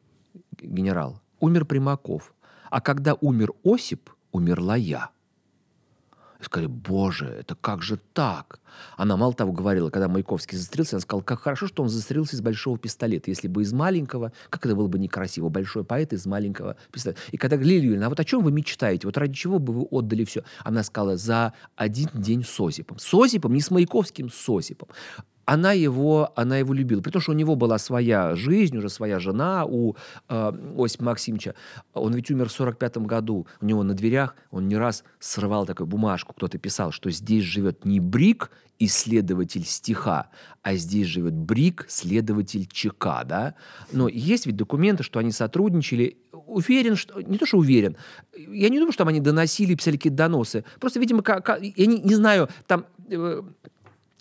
генерал, 0.60 1.20
умер 1.40 1.64
Примаков. 1.64 2.32
А 2.70 2.80
когда 2.80 3.14
умер 3.14 3.52
Осип, 3.64 4.10
умерла 4.30 4.76
я. 4.76 5.10
И 6.40 6.44
сказали, 6.44 6.66
боже, 6.66 7.26
это 7.26 7.54
как 7.54 7.82
же 7.82 7.98
так? 8.14 8.60
Она 8.96 9.16
мало 9.16 9.34
того 9.34 9.52
говорила, 9.52 9.90
когда 9.90 10.08
Маяковский 10.08 10.56
застрелился, 10.56 10.96
она 10.96 11.00
сказала, 11.02 11.22
как 11.22 11.40
хорошо, 11.40 11.66
что 11.68 11.82
он 11.82 11.88
застрелился 11.88 12.34
из 12.34 12.40
большого 12.40 12.78
пистолета. 12.78 13.30
Если 13.30 13.46
бы 13.46 13.62
из 13.62 13.72
маленького, 13.72 14.32
как 14.48 14.64
это 14.66 14.74
было 14.74 14.88
бы 14.88 14.98
некрасиво, 14.98 15.50
большой 15.50 15.84
поэт 15.84 16.12
из 16.12 16.26
маленького 16.26 16.76
пистолета. 16.90 17.20
И 17.30 17.36
когда 17.36 17.56
Лилия 17.56 17.82
Юрьевна, 17.82 18.06
а 18.06 18.08
вот 18.08 18.18
о 18.18 18.24
чем 18.24 18.42
вы 18.42 18.50
мечтаете? 18.50 19.06
Вот 19.06 19.18
ради 19.18 19.34
чего 19.34 19.58
бы 19.58 19.72
вы 19.72 19.82
отдали 19.90 20.24
все? 20.24 20.42
Она 20.64 20.82
сказала, 20.82 21.16
за 21.16 21.52
один 21.76 22.08
день 22.14 22.44
с 22.44 22.58
Осипом. 22.58 22.98
С 22.98 23.12
Осипом, 23.14 23.52
не 23.52 23.60
с 23.60 23.70
Маяковским, 23.70 24.30
с 24.30 24.48
Осипом 24.48 24.88
она 25.44 25.72
его, 25.72 26.32
она 26.36 26.58
его 26.58 26.72
любила. 26.72 27.00
При 27.00 27.10
том, 27.10 27.22
что 27.22 27.32
у 27.32 27.34
него 27.34 27.56
была 27.56 27.78
своя 27.78 28.34
жизнь, 28.34 28.76
уже 28.76 28.88
своя 28.88 29.18
жена 29.18 29.64
у 29.66 29.96
э, 30.28 30.52
Осипа 30.78 31.04
Максимовича. 31.04 31.54
Он 31.94 32.14
ведь 32.14 32.30
умер 32.30 32.48
в 32.48 32.52
45 32.52 32.98
году. 32.98 33.46
У 33.60 33.66
него 33.66 33.82
на 33.82 33.94
дверях 33.94 34.36
он 34.50 34.68
не 34.68 34.76
раз 34.76 35.04
срывал 35.18 35.66
такую 35.66 35.86
бумажку. 35.86 36.32
Кто-то 36.34 36.58
писал, 36.58 36.92
что 36.92 37.10
здесь 37.10 37.44
живет 37.44 37.84
не 37.84 38.00
Брик, 38.00 38.50
исследователь 38.78 39.64
стиха, 39.64 40.28
а 40.62 40.74
здесь 40.74 41.06
живет 41.06 41.34
Брик, 41.34 41.86
следователь 41.88 42.66
ЧК, 42.66 43.22
да? 43.24 43.54
Но 43.92 44.08
есть 44.08 44.46
ведь 44.46 44.56
документы, 44.56 45.02
что 45.02 45.18
они 45.20 45.30
сотрудничали. 45.30 46.18
Уверен, 46.32 46.96
что... 46.96 47.20
Не 47.20 47.38
то, 47.38 47.46
что 47.46 47.58
уверен. 47.58 47.96
Я 48.36 48.68
не 48.68 48.78
думаю, 48.78 48.92
что 48.92 49.04
там 49.04 49.08
они 49.08 49.20
доносили, 49.20 49.74
писали 49.74 49.96
какие-то 49.96 50.16
доносы. 50.16 50.64
Просто, 50.80 50.98
видимо, 50.98 51.22
как, 51.22 51.60
я 51.62 51.86
не, 51.86 52.00
не 52.00 52.14
знаю, 52.14 52.48
там... 52.66 52.86
э, 53.08 53.42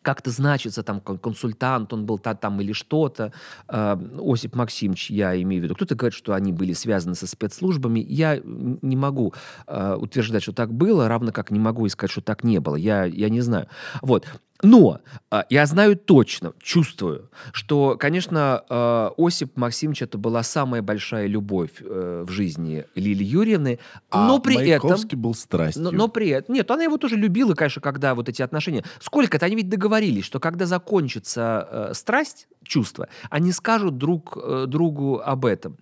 как-то 0.02 0.32
значится 0.32 0.84
там 0.84 1.00
кон- 1.00 1.18
консультант, 1.18 1.94
он 1.94 2.06
был 2.06 2.18
та, 2.18 2.34
там 2.36 2.60
или 2.62 2.74
что-то. 2.74 3.34
Э, 3.68 3.98
Осип 4.20 4.56
Максимович, 4.56 5.12
я 5.12 5.40
имею 5.42 5.62
в 5.62 5.66
виду. 5.66 5.76
Кто-то 5.76 5.96
говорит, 5.96 6.18
что 6.18 6.34
они 6.34 6.52
были 6.52 6.74
связаны 6.74 7.16
со 7.16 7.28
спецслужбами. 7.28 8.00
Я 8.00 8.40
не 8.44 8.96
могу 8.96 9.34
э, 9.68 9.96
утверждать, 9.96 10.44
что 10.44 10.54
так 10.54 10.74
было, 10.74 11.08
равно 11.08 11.32
как 11.32 11.52
не 11.52 11.60
могу 11.60 11.86
и 11.86 11.90
сказать, 11.90 12.12
что 12.12 12.22
так 12.22 12.44
не 12.44 12.60
было. 12.60 12.76
Я, 12.76 13.06
я 13.06 13.30
не 13.30 13.42
знаю. 13.42 13.68
Вот. 14.02 14.26
Но 14.64 15.02
э, 15.32 15.44
я 15.50 15.66
знаю 15.66 15.96
точно, 15.96 16.54
чувствую, 16.62 17.30
что, 17.52 17.98
конечно, 18.00 18.64
э, 18.70 19.10
Осип 19.18 19.58
Максимович 19.58 20.04
это 20.04 20.18
была 20.18 20.44
самая 20.44 20.82
большая 20.82 21.28
любовь 21.28 21.72
э, 21.80 22.24
в 22.28 22.32
жизни 22.32 22.86
Лилии 22.96 23.26
Юрьевны, 23.26 23.80
А 24.10 24.28
но 24.28 24.40
при 24.40 24.56
этом... 24.56 24.90
Маяковский 24.90 25.18
был 25.18 25.34
страстью. 25.34 25.84
Но, 25.84 25.92
но 25.92 26.08
при 26.08 26.30
этом... 26.30 26.56
Нет, 26.56 26.70
она 26.70 26.84
его 26.84 26.98
тоже 26.98 27.16
любила, 27.16 27.54
конечно, 27.54 27.82
когда 27.82 28.16
вот 28.16 28.30
эти 28.30 28.42
отношения... 28.42 28.84
Сколько-то 29.00 29.46
они 29.46 29.56
ведь 29.56 29.70
договорились, 29.70 30.26
что 30.26 30.40
когда 30.40 30.66
закончится 30.66 31.68
э, 31.72 31.94
страсть, 31.94 32.48
чувство, 32.64 33.08
они 33.30 33.52
скажут 33.52 33.98
друг 33.98 34.38
э, 34.42 34.66
другу 34.68 35.20
об 35.20 35.46
этом. 35.46 35.78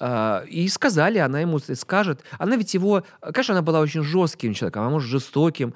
Э, 0.00 0.46
и 0.48 0.68
сказали, 0.68 1.18
она 1.18 1.40
ему 1.40 1.58
скажет. 1.58 2.22
Она 2.38 2.56
ведь 2.56 2.74
его... 2.74 3.04
Конечно, 3.20 3.54
она 3.54 3.62
была 3.62 3.80
очень 3.80 4.02
жестким 4.02 4.54
человеком, 4.54 4.84
а 4.84 4.90
может, 4.90 5.10
жестоким, 5.10 5.74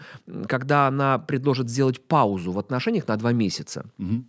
когда 0.48 0.86
она 0.86 1.18
предложит 1.18 1.68
сделать 1.68 2.00
паузу 2.06 2.45
в 2.52 2.58
отношениях 2.58 3.08
на 3.08 3.16
два 3.16 3.32
месяца. 3.32 3.86
Мгм. 3.98 4.28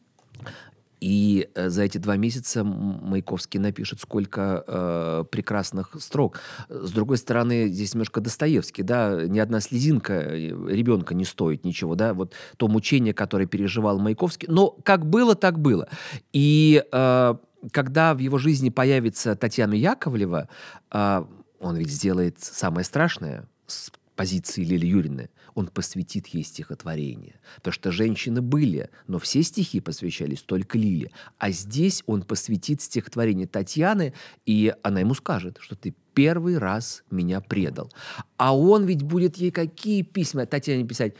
И 0.99 1.47
э, 1.53 1.69
за 1.69 1.83
эти 1.83 1.99
два 1.99 2.17
месяца 2.17 2.63
Маяковский 2.63 3.59
напишет 3.59 3.99
сколько 3.99 4.63
э, 4.65 5.25
прекрасных 5.29 5.95
строк. 5.99 6.39
С 6.69 6.91
другой 6.91 7.17
стороны, 7.17 7.67
здесь 7.67 7.93
немножко 7.93 8.19
Достоевский, 8.19 8.81
да, 8.81 9.25
ни 9.27 9.37
одна 9.37 9.59
слезинка 9.59 10.13
э, 10.13 10.47
ребенка 10.47 11.13
не 11.13 11.25
стоит 11.25 11.65
ничего, 11.65 11.95
да, 11.95 12.13
вот 12.13 12.33
то 12.57 12.67
мучение, 12.67 13.13
которое 13.13 13.45
переживал 13.45 13.99
Маяковский. 13.99 14.47
Но 14.49 14.71
как 14.83 15.05
было, 15.05 15.35
так 15.35 15.59
было. 15.59 15.87
И 16.33 16.83
э, 16.91 17.35
когда 17.71 18.13
в 18.15 18.17
его 18.17 18.39
жизни 18.39 18.69
появится 18.69 19.35
Татьяна 19.35 19.75
Яковлева, 19.75 20.49
э, 20.91 21.25
он 21.59 21.75
ведь 21.75 21.91
сделает 21.91 22.39
самое 22.39 22.83
страшное 22.83 23.47
с 23.67 23.91
позиции 24.15 24.63
Лили 24.63 24.87
Юрьевны. 24.87 25.29
Он 25.57 25.65
посвятит 25.65 26.27
ей 26.27 26.43
стихотворение. 26.43 27.39
Потому 27.55 27.73
что 27.73 27.91
женщины 27.91 28.43
были, 28.43 28.91
но 29.07 29.17
все 29.17 29.41
стихи 29.41 29.79
посвящались 29.79 30.43
только 30.43 30.77
Лиле. 30.77 31.09
А 31.39 31.49
здесь 31.49 32.03
он 32.05 32.21
посвятит 32.21 32.79
стихотворение 32.79 33.47
Татьяны, 33.47 34.13
и 34.45 34.71
она 34.83 34.99
ему 34.99 35.15
скажет, 35.15 35.57
что 35.59 35.75
ты 35.75 35.95
первый 36.13 36.59
раз 36.59 37.03
меня 37.09 37.41
предал. 37.41 37.91
А 38.37 38.55
он 38.55 38.85
ведь 38.85 39.01
будет 39.01 39.37
ей 39.37 39.49
какие 39.49 40.03
письма 40.03 40.45
Татьяне 40.45 40.87
писать? 40.87 41.15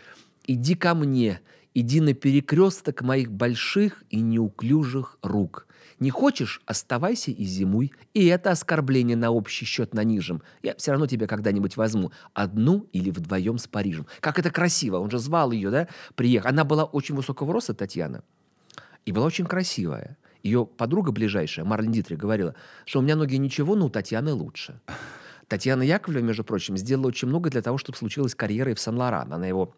«Иди 0.46 0.76
ко 0.76 0.94
мне, 0.94 1.42
иди 1.74 2.00
на 2.00 2.14
перекресток 2.14 3.02
моих 3.02 3.32
больших 3.32 4.04
и 4.12 4.22
неуклюжих 4.22 5.18
рук. 5.24 5.67
Не 6.00 6.12
хочешь– 6.12 6.62
оставайся 6.66 7.32
и 7.32 7.44
зимуй. 7.44 7.92
И 8.14 8.26
это 8.28 8.52
оскорбление 8.52 9.18
на 9.18 9.32
общий 9.32 9.66
счет 9.66 9.94
нанижем. 9.94 10.44
Я 10.62 10.76
все 10.76 10.92
равно 10.92 11.08
тебя 11.08 11.26
когда-нибудь 11.26 11.76
возьму. 11.76 12.12
Одну 12.34 12.88
или 12.94 13.10
вдвоем 13.10 13.58
с 13.58 13.68
Парижем. 13.68 14.06
Как 14.20 14.38
это 14.38 14.52
красиво. 14.52 14.98
Он 14.98 15.10
же 15.10 15.18
звал 15.18 15.52
ее, 15.52 15.72
да, 15.72 15.88
приехать. 16.16 16.52
Она 16.52 16.64
была 16.64 16.84
очень 16.84 17.16
высокого 17.16 17.52
роста, 17.52 17.74
Татьяна. 17.74 18.24
И 19.06 19.12
была 19.12 19.26
очень 19.26 19.46
красивая. 19.46 20.18
Ее 20.44 20.66
подруга 20.66 21.12
ближайшая, 21.12 21.66
Марлен 21.66 21.92
Дитрих, 21.92 22.20
говорила, 22.20 22.54
что 22.86 23.00
у 23.00 23.02
меня 23.02 23.16
ноги 23.16 23.38
ничего, 23.38 23.76
но 23.76 23.88
у 23.88 23.90
Татьяны 23.90 24.34
лучше. 24.34 24.80
Татьяна 25.48 25.82
Яковлева, 25.82 26.24
между 26.24 26.44
прочим, 26.44 26.78
сделала 26.78 27.08
очень 27.08 27.28
много 27.28 27.50
для 27.50 27.62
того, 27.62 27.78
чтобы 27.78 27.98
случилась 27.98 28.36
карьера 28.36 28.72
и 28.72 28.76
в 28.76 28.80
Сан-Лоран. 28.80 29.34
Она 29.34 29.48
его 29.48 29.74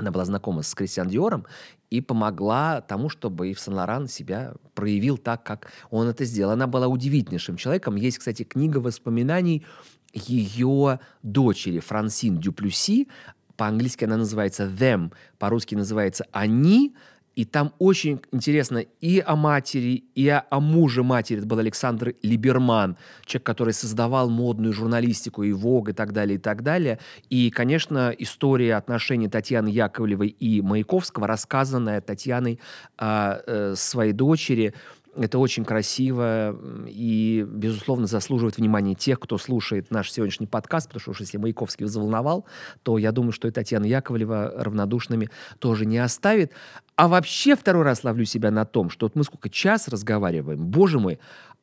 она 0.00 0.10
была 0.10 0.24
знакома 0.24 0.62
с 0.62 0.74
Кристиан 0.74 1.08
Диором 1.08 1.46
и 1.90 2.00
помогла 2.00 2.80
тому, 2.80 3.08
чтобы 3.08 3.50
Ив 3.50 3.60
Сен-Лоран 3.60 4.08
себя 4.08 4.54
проявил 4.74 5.18
так, 5.18 5.42
как 5.42 5.70
он 5.90 6.08
это 6.08 6.24
сделал. 6.24 6.52
Она 6.52 6.66
была 6.66 6.88
удивительнейшим 6.88 7.56
человеком. 7.56 7.96
Есть, 7.96 8.18
кстати, 8.18 8.42
книга 8.42 8.78
воспоминаний 8.78 9.64
ее 10.12 11.00
дочери 11.22 11.80
Франсин 11.80 12.38
Дюплюси. 12.38 13.08
По-английски 13.56 14.04
она 14.04 14.16
называется 14.16 14.64
«them», 14.64 15.12
по-русски 15.38 15.74
называется 15.74 16.26
«они». 16.32 16.94
И 17.36 17.44
там 17.44 17.72
очень 17.78 18.20
интересно 18.32 18.78
и 19.00 19.20
о 19.24 19.36
матери, 19.36 20.04
и 20.14 20.28
о, 20.28 20.44
о 20.50 20.60
муже 20.60 21.02
матери. 21.02 21.38
Это 21.38 21.46
был 21.46 21.58
Александр 21.58 22.14
Либерман, 22.22 22.96
человек, 23.24 23.46
который 23.46 23.72
создавал 23.72 24.28
модную 24.28 24.72
журналистику 24.72 25.42
и 25.42 25.52
Вог 25.52 25.88
и 25.88 25.92
так 25.92 26.12
далее, 26.12 26.36
и 26.36 26.40
так 26.40 26.62
далее. 26.62 26.98
И, 27.28 27.50
конечно, 27.50 28.12
история 28.18 28.74
отношений 28.74 29.28
Татьяны 29.28 29.68
Яковлевой 29.68 30.28
и 30.28 30.60
Маяковского, 30.60 31.26
рассказанная 31.26 32.00
Татьяной 32.00 32.60
а, 32.98 33.40
э, 33.46 33.74
своей 33.76 34.12
дочери, 34.12 34.74
это 35.16 35.38
очень 35.38 35.64
красиво 35.64 36.56
и, 36.86 37.46
безусловно, 37.48 38.06
заслуживает 38.06 38.56
внимания 38.56 38.94
тех, 38.94 39.18
кто 39.18 39.38
слушает 39.38 39.90
наш 39.90 40.10
сегодняшний 40.10 40.46
подкаст, 40.46 40.88
потому 40.88 41.00
что 41.00 41.10
уж 41.10 41.20
если 41.20 41.38
Маяковский 41.38 41.86
заволновал, 41.86 42.46
то 42.82 42.98
я 42.98 43.12
думаю, 43.12 43.32
что 43.32 43.48
и 43.48 43.50
Татьяна 43.50 43.84
Яковлева 43.84 44.54
равнодушными 44.56 45.30
тоже 45.58 45.86
не 45.86 45.98
оставит. 45.98 46.52
А 46.96 47.08
вообще 47.08 47.56
второй 47.56 47.84
раз 47.84 48.04
ловлю 48.04 48.24
себя 48.24 48.50
на 48.50 48.64
том, 48.64 48.90
что 48.90 49.06
вот 49.06 49.16
мы 49.16 49.24
сколько 49.24 49.48
час 49.48 49.88
разговариваем, 49.88 50.66
боже 50.66 50.98
мой, 50.98 51.18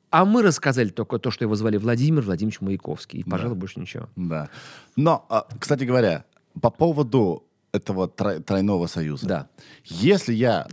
а 0.10 0.26
мы 0.26 0.42
рассказали 0.42 0.90
только 0.90 1.20
то, 1.20 1.32
что 1.32 1.44
его 1.44 1.56
звали 1.56 1.78
Владимир 1.78 2.22
Владимирович 2.22 2.62
Маяковский. 2.62 3.20
И, 3.20 3.24
пожалуй, 3.24 3.58
больше 3.58 3.80
ничего. 3.80 4.08
Да. 4.16 4.50
Но, 4.96 5.26
а, 5.30 5.48
кстати 5.60 5.84
говоря, 5.84 6.24
по 6.62 6.70
поводу 6.70 7.47
этого 7.78 8.08
трой- 8.08 8.42
тройного 8.42 8.88
союза. 8.88 9.28
Да. 9.28 9.48
Если 9.86 10.34
я 10.34 10.68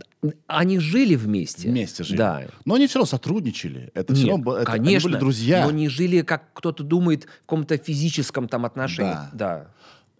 Они 0.47 0.79
жили 0.79 1.15
вместе. 1.15 1.69
вместе 1.69 2.03
жили, 2.03 2.17
Да. 2.17 2.43
но 2.65 2.75
они 2.75 2.87
все 2.87 2.99
равно 2.99 3.07
сотрудничали. 3.07 3.91
Это 3.93 4.13
все 4.13 4.23
Нет, 4.23 4.29
равно 4.31 4.43
было- 4.43 4.57
это- 4.57 4.71
они 4.73 4.85
конечно, 4.85 5.09
были 5.09 5.19
друзья. 5.19 5.65
но 5.65 5.71
не 5.71 5.87
жили, 5.87 6.21
как 6.21 6.51
кто-то 6.53 6.83
думает, 6.83 7.23
в 7.25 7.27
каком-то 7.41 7.77
физическом 7.77 8.47
там 8.47 8.65
отношении. 8.65 9.11
Да. 9.13 9.29
да. 9.33 9.67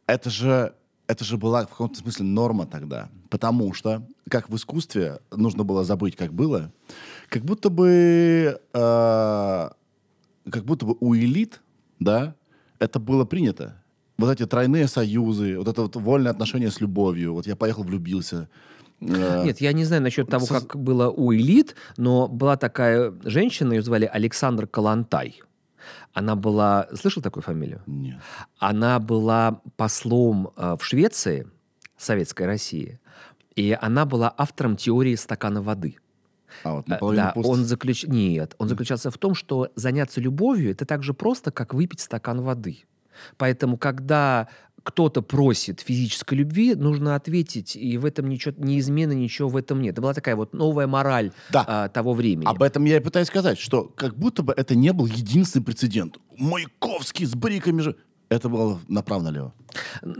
это 0.08 0.30
же, 0.30 0.74
это 1.08 1.26
же 1.26 1.38
была 1.38 1.66
в 1.66 1.70
каком-то 1.70 2.00
смысле 2.00 2.26
норма 2.26 2.66
тогда. 2.68 3.10
Потому 3.30 3.74
что, 3.74 4.08
как 4.30 4.50
в 4.50 4.56
искусстве, 4.56 5.20
нужно 5.32 5.64
было 5.64 5.84
забыть, 5.84 6.16
как 6.16 6.32
было, 6.34 6.72
как 7.30 7.44
будто 7.44 7.70
бы, 7.70 8.60
э, 8.74 9.70
как 10.52 10.64
будто 10.64 10.86
бы 10.86 10.96
у 11.00 11.16
элит, 11.16 11.62
да, 12.00 12.36
это 12.80 13.00
было 13.00 13.26
принято. 13.26 13.82
Вот 14.18 14.30
эти 14.32 14.46
тройные 14.46 14.88
союзы, 14.88 15.58
вот 15.58 15.68
это 15.68 15.82
вот 15.82 15.96
вольное 15.96 16.32
отношение 16.32 16.70
с 16.72 16.80
любовью. 16.82 17.34
Вот 17.34 17.48
я 17.48 17.56
поехал, 17.56 17.84
влюбился. 17.84 18.48
Э, 19.02 19.44
Нет, 19.46 19.60
я 19.62 19.74
не 19.74 19.84
знаю 19.84 20.02
насчет 20.02 20.30
того, 20.30 20.46
Со- 20.46 20.62
как 20.62 20.78
было 20.78 21.10
у 21.10 21.34
элит, 21.34 21.76
но 21.98 22.28
была 22.28 22.56
такая 22.56 23.14
женщина, 23.26 23.74
ее 23.74 23.82
звали 23.82 24.06
Александр 24.06 24.68
Калантай. 24.68 25.42
Она 26.14 26.36
была... 26.36 26.88
Слышал 26.94 27.22
такую 27.22 27.44
фамилию? 27.44 27.82
Нет. 27.86 28.16
Она 28.58 29.00
была 29.00 29.60
послом 29.76 30.50
э, 30.56 30.78
в 30.80 30.84
Швеции, 30.86 31.48
Советской 31.98 32.44
России, 32.46 33.00
и 33.56 33.78
она 33.82 34.06
была 34.06 34.34
автором 34.38 34.78
теории 34.78 35.16
стакана 35.16 35.62
воды. 35.62 35.98
А 36.64 36.76
вот 36.76 36.86
Э, 36.90 36.98
Да, 37.16 37.32
пуст. 37.36 37.50
он 37.50 37.66
заключ... 37.66 38.06
Нет, 38.06 38.56
он 38.60 38.70
заключался 38.70 39.12
в 39.12 39.18
том, 39.18 39.36
что 39.36 39.70
заняться 39.76 40.22
любовью 40.22 40.72
это 40.72 40.86
так 40.86 41.04
же 41.04 41.14
просто, 41.14 41.52
как 41.52 41.74
выпить 41.74 42.00
стакан 42.00 42.42
воды. 42.42 42.86
Поэтому, 43.38 43.78
когда 43.78 44.48
кто-то 44.86 45.24
просит 45.24 45.82
физической 45.82 46.36
любви, 46.36 46.76
нужно 46.76 47.16
ответить, 47.16 47.76
и 47.76 47.98
в 47.98 48.06
этом 48.06 48.30
ничего, 48.30 48.54
ни 48.58 48.80
измены, 48.80 49.14
ничего 49.14 49.50
в 49.50 49.58
этом 49.58 49.82
нет. 49.82 49.94
Это 49.94 50.02
была 50.02 50.14
такая 50.14 50.36
вот 50.36 50.54
новая 50.54 50.86
мораль 50.86 51.32
Да. 51.50 51.66
а, 51.68 51.90
того 51.90 52.14
времени. 52.14 52.46
Об 52.48 52.62
этом 52.62 52.86
я 52.86 52.98
и 52.98 53.00
пытаюсь 53.00 53.28
сказать, 53.28 53.58
что 53.58 53.86
как 53.96 54.16
будто 54.16 54.44
бы 54.44 54.54
это 54.56 54.76
не 54.76 54.94
был 54.94 55.08
единственный 55.08 55.64
прецедент. 55.64 56.20
Маяковский 56.38 57.26
с 57.26 57.34
бриками 57.34 57.82
же... 57.82 57.96
Это 58.36 58.50
было 58.50 58.80
направо-налево. 58.90 59.54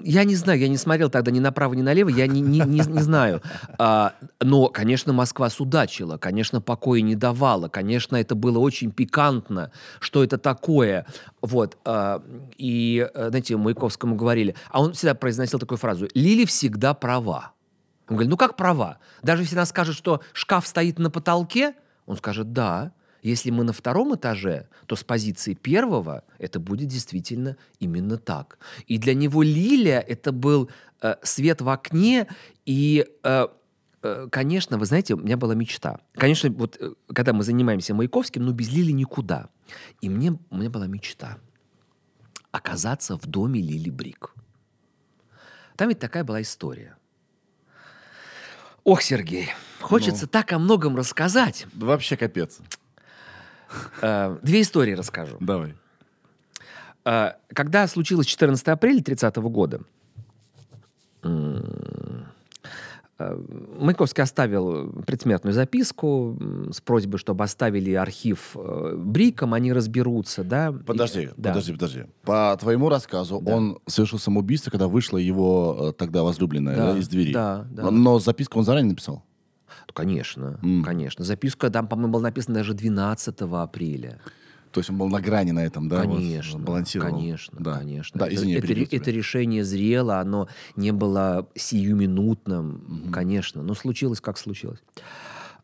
Я 0.04 0.24
не 0.24 0.36
знаю, 0.36 0.60
я 0.60 0.68
не 0.68 0.78
смотрел 0.78 1.10
тогда 1.10 1.32
ни 1.32 1.40
направо, 1.40 1.74
ни 1.74 1.82
налево, 1.82 2.10
я 2.10 2.28
не, 2.28 2.42
не, 2.42 2.60
не, 2.60 2.80
не 2.80 3.02
знаю. 3.02 3.42
А, 3.78 4.14
но, 4.40 4.68
конечно, 4.68 5.12
Москва 5.12 5.50
судачила, 5.50 6.18
конечно, 6.18 6.62
покоя 6.62 7.02
не 7.02 7.16
давала, 7.16 7.68
конечно, 7.68 8.16
это 8.16 8.36
было 8.36 8.60
очень 8.60 8.92
пикантно, 8.92 9.72
что 10.00 10.24
это 10.24 10.38
такое. 10.38 11.06
Вот. 11.42 11.78
а, 11.86 12.24
и, 12.58 13.08
э, 13.14 13.30
знаете, 13.30 13.58
Маяковскому 13.58 14.16
говорили, 14.16 14.56
а 14.70 14.82
он 14.82 14.94
всегда 14.94 15.14
произносил 15.14 15.60
такую 15.60 15.78
фразу, 15.78 16.08
Лили 16.14 16.46
всегда 16.46 16.94
права. 16.94 17.52
Он 18.08 18.16
говорит, 18.16 18.30
ну 18.30 18.38
как 18.38 18.56
права? 18.56 19.00
Даже 19.24 19.44
если 19.44 19.56
она 19.56 19.66
скажет, 19.66 19.96
что 19.96 20.22
шкаф 20.34 20.68
стоит 20.68 21.00
на 21.00 21.10
потолке, 21.10 21.74
он 22.06 22.18
скажет, 22.18 22.54
да. 22.54 22.92
Если 23.26 23.50
мы 23.50 23.64
на 23.64 23.74
втором 23.74 24.14
этаже, 24.14 24.68
то 24.86 24.96
с 24.96 25.04
позиции 25.04 25.56
первого 25.56 26.24
это 26.38 26.60
будет 26.60 26.90
действительно 26.90 27.58
именно 27.80 28.18
так. 28.18 28.60
И 28.86 29.00
для 29.00 29.16
него 29.16 29.42
лилия 29.42 30.00
это 30.00 30.32
был 30.32 30.70
э, 31.02 31.16
свет 31.24 31.60
в 31.62 31.70
окне 31.70 32.28
и 32.68 33.04
э, 33.24 33.48
э, 34.04 34.28
Конечно, 34.32 34.78
вы 34.78 34.86
знаете, 34.86 35.16
у 35.16 35.18
меня 35.18 35.38
была 35.38 35.56
мечта. 35.56 36.02
Конечно, 36.14 36.52
вот 36.52 36.78
э, 36.80 36.94
когда 37.16 37.34
мы 37.34 37.44
занимаемся 37.44 37.96
Маяковским, 37.96 38.44
ну 38.44 38.52
без 38.52 38.72
Лили 38.72 38.92
никуда. 38.92 39.50
И 40.02 40.10
мне, 40.10 40.38
у 40.52 40.58
меня 40.58 40.70
была 40.70 40.86
мечта 40.86 41.40
оказаться 42.52 43.18
в 43.18 43.26
доме 43.26 43.60
Лили 43.60 43.90
Брик. 43.90 44.36
Там 45.78 45.90
ведь 45.90 45.98
такая 45.98 46.24
была 46.24 46.44
история. 46.44 46.96
Ох, 48.84 49.02
Сергей, 49.02 49.50
хочется 49.82 50.28
так 50.28 50.54
о 50.54 50.60
многом 50.60 50.96
рассказать. 50.96 51.66
Вообще 51.74 52.18
капец. 52.18 52.60
Э, 54.02 54.38
Две 54.42 54.62
истории 54.62 54.94
расскажу. 54.94 55.38
Давай. 55.40 55.76
Э, 57.06 57.34
Когда 57.54 57.88
случилось 57.88 58.26
14 58.28 58.68
апреля 58.70 59.02
30 59.02 59.36
года, 59.50 59.82
э, 63.18 63.38
Маяковский 63.80 64.22
оставил 64.24 64.92
предсмертную 65.04 65.54
записку 65.54 66.38
с 66.70 66.82
просьбой, 66.82 67.18
чтобы 67.18 67.46
оставили 67.46 67.94
архив 67.94 68.56
Бриком, 68.98 69.54
они 69.54 69.72
разберутся, 69.72 70.44
да. 70.44 70.70
И- 70.70 70.84
Подожди, 70.84 71.30
да. 71.38 71.50
подожди, 71.52 71.72
подожди. 71.74 72.04
По 72.24 72.58
твоему 72.60 72.90
рассказу, 72.90 73.38
он 73.46 73.80
совершил 73.88 74.20
самоубийство, 74.20 74.70
когда 74.70 74.88
вышла 74.90 75.18
его 75.18 75.94
тогда 75.98 76.24
возлюбленная 76.24 76.76
Да, 76.76 76.92
да, 76.94 77.00
из 77.00 77.08
двери. 77.08 77.32
да, 77.32 77.66
да. 77.72 77.84
Но, 77.84 77.92
но 77.92 78.20
записку 78.20 78.60
он 78.60 78.66
заранее 78.66 78.90
написал. 78.90 79.24
Ну, 79.88 79.94
Конечно, 79.94 80.60
М. 80.64 80.84
конечно. 80.84 81.24
Записка 81.24 81.70
там, 81.70 81.88
по-моему, 81.88 82.14
была 82.14 82.24
написана 82.24 82.56
даже 82.56 82.74
12 82.74 83.42
апреля. 83.64 84.20
То 84.72 84.80
есть 84.82 84.90
он 84.90 84.98
был 84.98 85.08
на 85.08 85.22
грани 85.22 85.52
на 85.52 85.64
этом, 85.66 85.88
да? 85.88 86.04
вот, 86.04 86.18
Конечно, 86.18 86.60
балансировал. 86.60 87.12
конечно, 87.18 87.58
да. 87.62 87.78
конечно. 87.78 88.20
Да, 88.20 88.26
это, 88.28 88.36
извини, 88.36 88.54
это, 88.56 88.68
тебя. 88.68 88.84
это 88.92 89.12
решение 89.12 89.64
зрело, 89.64 90.20
оно 90.20 90.50
не 90.76 90.92
было 90.92 91.48
сиюминутным, 91.56 93.10
конечно, 93.12 93.64
но 93.64 93.74
случилось, 93.74 94.20
как 94.20 94.38
случилось. 94.38 94.80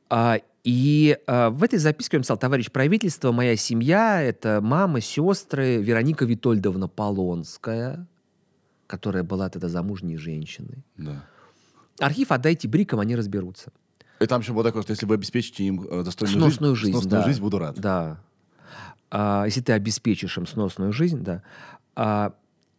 А, 0.09 0.37
и 0.63 1.17
а, 1.27 1.49
в 1.49 1.61
этой 1.63 1.79
записке 1.79 2.17
он 2.17 2.23
писал, 2.23 2.37
товарищ 2.37 2.71
правительство, 2.71 3.31
моя 3.33 3.55
семья, 3.57 4.21
это 4.21 4.59
мама, 4.61 5.01
сестры, 5.01 5.81
Вероника 5.81 6.23
Витольдовна 6.23 6.87
Полонская, 6.87 8.07
которая 8.87 9.23
была 9.23 9.49
тогда 9.49 9.67
замужней 9.67 10.15
женщиной. 10.17 10.85
Да. 10.97 11.25
Архив 11.99 12.31
отдайте 12.31 12.67
брикам, 12.67 12.99
они 12.99 13.15
разберутся. 13.15 13.71
И 14.21 14.27
там 14.27 14.41
еще 14.41 14.53
было 14.53 14.63
такое, 14.63 14.83
что 14.83 14.91
если 14.91 15.05
вы 15.05 15.15
обеспечите 15.15 15.63
им 15.63 15.81
э, 15.81 16.03
достойную 16.03 16.39
Сносную 16.39 16.75
жизнь, 16.75 16.93
жизнь, 16.93 17.01
сносную 17.01 17.21
да. 17.23 17.27
жизнь, 17.27 17.41
буду 17.41 17.57
рад. 17.57 17.79
Да. 17.79 18.19
А, 19.09 19.45
если 19.45 19.61
ты 19.61 19.73
обеспечишь 19.73 20.37
им 20.37 20.45
сносную 20.45 20.93
жизнь, 20.93 21.23
да. 21.23 21.41
А, 21.95 22.33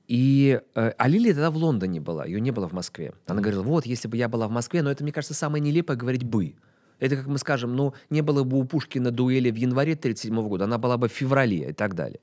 и 0.07 0.61
э, 0.74 0.93
а 0.97 1.09
Лилия 1.09 1.34
тогда 1.34 1.51
в 1.51 1.57
Лондоне 1.57 2.01
была, 2.01 2.26
ее 2.26 2.40
не 2.40 2.53
было 2.53 2.68
в 2.68 2.72
Москве. 2.72 3.14
Она 3.26 3.40
говорила, 3.40 3.62
вот, 3.62 3.86
если 3.86 4.07
бы 4.07 4.16
я 4.16 4.28
была 4.28 4.47
в 4.47 4.53
Москве, 4.53 4.82
но 4.82 4.90
это, 4.90 5.03
мне 5.03 5.12
кажется, 5.12 5.34
самое 5.34 5.61
нелепое 5.61 5.97
говорить 5.97 6.22
«бы». 6.22 6.55
Это, 7.01 7.16
как 7.16 7.26
мы 7.26 7.38
скажем, 7.38 7.74
ну, 7.74 7.95
не 8.11 8.22
было 8.22 8.45
бы 8.45 8.59
у 8.59 8.64
Пушкина 8.64 9.11
дуэли 9.11 9.51
в 9.51 9.57
январе 9.57 9.95
1937 9.95 10.49
года, 10.49 10.64
она 10.64 10.78
была 10.78 10.97
бы 10.97 11.09
в 11.09 11.12
феврале 11.12 11.70
и 11.70 11.72
так 11.72 11.97
далее. 11.97 12.20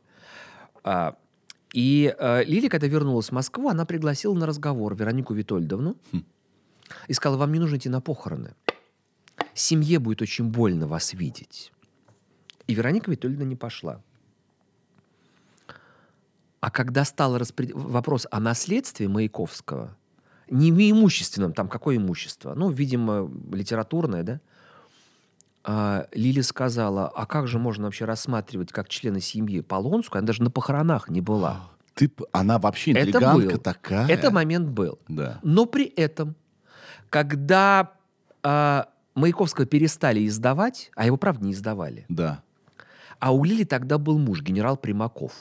А, 0.86 1.16
и 1.74 2.16
э, 2.18 2.44
Лилия, 2.46 2.70
когда 2.70 2.88
вернулась 2.88 3.28
в 3.28 3.32
Москву, 3.34 3.68
она 3.68 3.86
пригласила 3.86 4.34
на 4.34 4.46
разговор 4.46 4.96
Веронику 4.96 5.34
Витольдовну 5.34 5.98
и 7.08 7.14
сказала, 7.14 7.38
вам 7.38 7.52
не 7.52 7.60
нужно 7.60 7.76
идти 7.76 7.90
на 7.90 8.00
похороны. 8.00 8.54
Семье 9.54 10.00
будет 10.00 10.22
очень 10.22 10.46
больно 10.46 10.88
вас 10.88 11.14
видеть. 11.14 11.72
И 12.68 12.74
Вероника 12.74 13.10
Витольевна 13.12 13.44
не 13.46 13.56
пошла. 13.56 14.02
А 16.62 16.72
когда 16.72 17.06
стал 17.06 17.38
распред- 17.38 17.72
вопрос 17.74 18.28
о 18.32 18.40
наследстве 18.40 19.08
Маяковского, 19.08 19.96
не 20.50 20.72
в 20.72 20.78
имущественном, 20.78 21.54
там 21.54 21.70
какое 21.70 21.98
имущество? 21.98 22.54
Ну, 22.54 22.70
видимо, 22.70 23.30
литературное, 23.52 24.24
да? 24.24 24.42
А, 25.64 26.08
Лили 26.12 26.42
сказала, 26.42 27.08
а 27.08 27.26
как 27.26 27.48
же 27.48 27.60
можно 27.60 27.86
вообще 27.86 28.06
рассматривать 28.06 28.72
как 28.72 28.90
члена 28.90 29.20
семьи 29.22 29.62
Полонскую? 29.62 30.20
Она 30.20 30.28
даже 30.28 30.42
на 30.44 30.50
похоронах 30.52 31.10
не 31.10 31.22
была. 31.22 31.70
Ты, 31.94 32.10
п- 32.10 32.26
она 32.32 32.60
вообще 32.60 32.92
Это 32.92 33.02
интригантка 33.02 33.52
был. 33.56 33.58
такая. 33.60 34.08
Это 34.08 34.32
момент 34.32 34.70
был. 34.70 35.00
Да. 35.08 35.40
Но 35.44 35.66
при 35.66 35.86
этом, 35.86 36.36
когда 37.10 37.92
а, 38.42 38.90
Маяковского 39.20 39.66
перестали 39.68 40.26
издавать, 40.28 40.92
а 40.96 41.06
его, 41.06 41.18
правда, 41.18 41.46
не 41.46 41.52
издавали, 41.54 42.06
Да. 42.10 42.42
а 43.20 43.32
у 43.34 43.44
Лили 43.44 43.64
тогда 43.64 43.98
был 43.98 44.18
муж, 44.18 44.42
генерал 44.42 44.78
Примаков. 44.78 45.34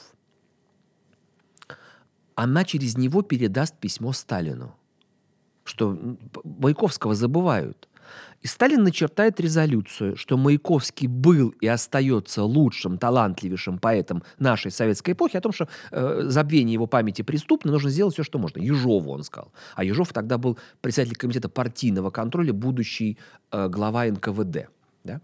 Она 2.35 2.63
через 2.63 2.97
него 2.97 3.21
передаст 3.21 3.75
письмо 3.77 4.13
Сталину, 4.13 4.73
что 5.65 5.97
Маяковского 6.43 7.13
забывают. 7.15 7.88
И 8.41 8.47
Сталин 8.47 8.83
начертает 8.83 9.39
резолюцию, 9.39 10.15
что 10.15 10.37
Маяковский 10.37 11.07
был 11.07 11.49
и 11.61 11.67
остается 11.67 12.43
лучшим, 12.43 12.97
талантливейшим 12.97 13.79
поэтом 13.79 14.23
нашей 14.37 14.71
советской 14.71 15.11
эпохи, 15.11 15.37
о 15.37 15.41
том, 15.41 15.51
что 15.51 15.67
э, 15.91 16.21
забвение 16.25 16.73
его 16.73 16.87
памяти 16.87 17.21
преступно, 17.21 17.71
нужно 17.71 17.89
сделать 17.89 18.13
все, 18.13 18.23
что 18.23 18.39
можно. 18.39 18.59
Ежову 18.59 19.11
он 19.11 19.23
сказал. 19.23 19.51
А 19.75 19.83
Ежов 19.83 20.13
тогда 20.13 20.37
был 20.37 20.57
председатель 20.81 21.15
комитета 21.15 21.49
партийного 21.49 22.11
контроля, 22.11 22.53
будущий 22.53 23.17
э, 23.51 23.67
глава 23.67 24.05
НКВД. 24.05 24.69
Да? 25.03 25.21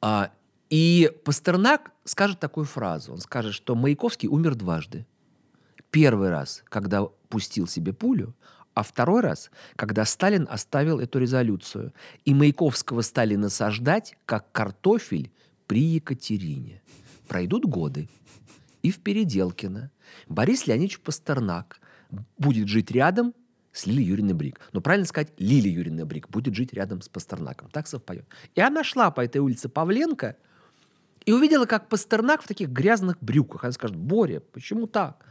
А, 0.00 0.30
и 0.68 1.12
Пастернак 1.24 1.92
скажет 2.04 2.40
такую 2.40 2.66
фразу. 2.66 3.12
Он 3.12 3.18
скажет, 3.18 3.54
что 3.54 3.74
Маяковский 3.74 4.28
умер 4.28 4.56
дважды. 4.56 5.06
Первый 5.90 6.30
раз, 6.30 6.64
когда 6.68 7.04
пустил 7.28 7.66
себе 7.66 7.92
пулю, 7.92 8.34
а 8.74 8.82
второй 8.82 9.20
раз, 9.20 9.50
когда 9.76 10.04
Сталин 10.04 10.46
оставил 10.50 10.98
эту 10.98 11.18
резолюцию. 11.18 11.92
И 12.24 12.34
Маяковского 12.34 13.02
стали 13.02 13.34
насаждать, 13.36 14.16
как 14.24 14.50
картофель 14.52 15.30
при 15.66 15.82
Екатерине. 15.82 16.82
Пройдут 17.28 17.64
годы. 17.64 18.08
И 18.82 18.90
в 18.90 19.00
Переделкино 19.00 19.90
Борис 20.28 20.66
Леонидович 20.66 21.00
Пастернак 21.00 21.80
будет 22.38 22.68
жить 22.68 22.90
рядом 22.90 23.34
с 23.72 23.86
Лилией 23.86 24.08
Юрьевной 24.08 24.34
Брик. 24.34 24.60
Но 24.72 24.80
правильно 24.80 25.06
сказать, 25.06 25.32
Лилия 25.38 25.72
Юрьевна 25.72 26.04
Брик 26.04 26.28
будет 26.28 26.54
жить 26.54 26.72
рядом 26.72 27.00
с 27.00 27.08
Пастернаком. 27.08 27.68
Так 27.70 27.86
совпадет. 27.86 28.26
И 28.54 28.60
она 28.60 28.84
шла 28.84 29.10
по 29.10 29.22
этой 29.22 29.38
улице 29.38 29.68
Павленко 29.68 30.36
и 31.24 31.32
увидела, 31.32 31.66
как 31.66 31.88
Пастернак 31.88 32.42
в 32.42 32.48
таких 32.48 32.68
грязных 32.68 33.16
брюках. 33.20 33.64
Она 33.64 33.72
скажет, 33.72 33.96
Боря, 33.96 34.40
почему 34.40 34.86
так? 34.86 35.24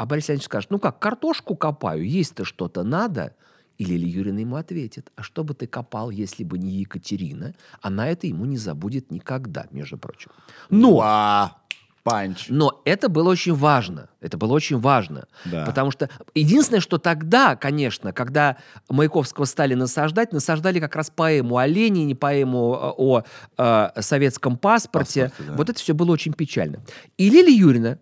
А 0.00 0.06
Борис 0.06 0.28
Леонидович 0.28 0.46
скажет, 0.46 0.70
ну 0.70 0.78
как, 0.78 0.98
картошку 0.98 1.54
копаю, 1.56 2.08
есть-то 2.08 2.46
что-то 2.46 2.84
надо. 2.84 3.34
И 3.76 3.84
Лилия 3.84 4.08
Юрьевна 4.08 4.40
ему 4.40 4.56
ответит, 4.56 5.12
а 5.14 5.22
что 5.22 5.44
бы 5.44 5.52
ты 5.52 5.66
копал, 5.66 6.08
если 6.08 6.42
бы 6.42 6.56
не 6.56 6.70
Екатерина? 6.70 7.54
Она 7.82 8.08
это 8.08 8.26
ему 8.26 8.46
не 8.46 8.56
забудет 8.56 9.10
никогда, 9.10 9.66
между 9.72 9.98
прочим. 9.98 10.30
Но 10.70 10.92
Уа, 10.92 11.56
панч. 12.02 12.46
но 12.48 12.80
это 12.86 13.10
было 13.10 13.28
очень 13.28 13.54
важно. 13.54 14.08
Это 14.22 14.38
было 14.38 14.54
очень 14.54 14.78
важно. 14.78 15.26
Да. 15.44 15.66
Потому 15.66 15.90
что 15.90 16.08
единственное, 16.34 16.80
что 16.80 16.96
тогда, 16.96 17.54
конечно, 17.54 18.14
когда 18.14 18.56
Маяковского 18.88 19.44
стали 19.44 19.74
насаждать, 19.74 20.32
насаждали 20.32 20.80
как 20.80 20.96
раз 20.96 21.10
поэму 21.10 21.58
о 21.58 21.66
Ленине, 21.66 22.14
поэму 22.16 22.74
э, 22.74 22.92
о, 22.96 23.22
э, 23.58 24.00
советском 24.00 24.56
паспорте. 24.56 25.24
Паспорте, 25.24 25.50
да. 25.50 25.56
Вот 25.58 25.68
это 25.68 25.78
все 25.78 25.92
было 25.92 26.10
очень 26.10 26.32
печально. 26.32 26.80
И 27.18 27.28
Лилия 27.28 27.54
Юрьевна 27.54 27.98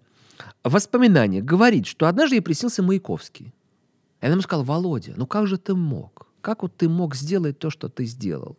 в 0.64 0.70
воспоминаниях 0.72 1.44
говорит, 1.44 1.86
что 1.86 2.06
однажды 2.06 2.36
ей 2.36 2.40
приснился 2.42 2.82
Маяковский. 2.82 3.52
И 4.20 4.24
она 4.26 4.32
ему 4.32 4.42
сказала, 4.42 4.64
Володя, 4.64 5.14
ну 5.16 5.26
как 5.26 5.46
же 5.46 5.58
ты 5.58 5.74
мог? 5.74 6.26
Как 6.40 6.62
вот 6.62 6.76
ты 6.76 6.88
мог 6.88 7.14
сделать 7.14 7.58
то, 7.58 7.70
что 7.70 7.88
ты 7.88 8.04
сделал? 8.04 8.58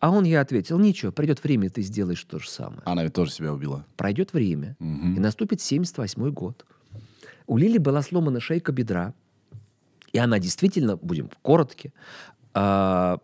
А 0.00 0.10
он 0.10 0.24
ей 0.24 0.38
ответил, 0.40 0.78
ничего, 0.78 1.10
придет 1.12 1.42
время, 1.42 1.66
и 1.66 1.70
ты 1.70 1.82
сделаешь 1.82 2.22
то 2.24 2.38
же 2.38 2.48
самое 2.48 2.80
Она 2.84 3.02
ведь 3.04 3.14
тоже 3.14 3.32
себя 3.32 3.52
убила. 3.52 3.84
пройдет 3.96 4.32
время, 4.32 4.76
Мгм. 4.78 5.16
и 5.16 5.18
наступит 5.18 5.60
78 5.60 6.30
год. 6.30 6.64
У 7.46 7.56
Лили 7.56 7.78
была 7.78 8.02
сломана 8.02 8.38
шейка 8.40 8.72
бедра, 8.72 9.12
и 10.12 10.18
она 10.18 10.38
действительно, 10.38 10.96
будем 10.96 11.30
коротки, 11.42 11.92
а, 12.54 13.18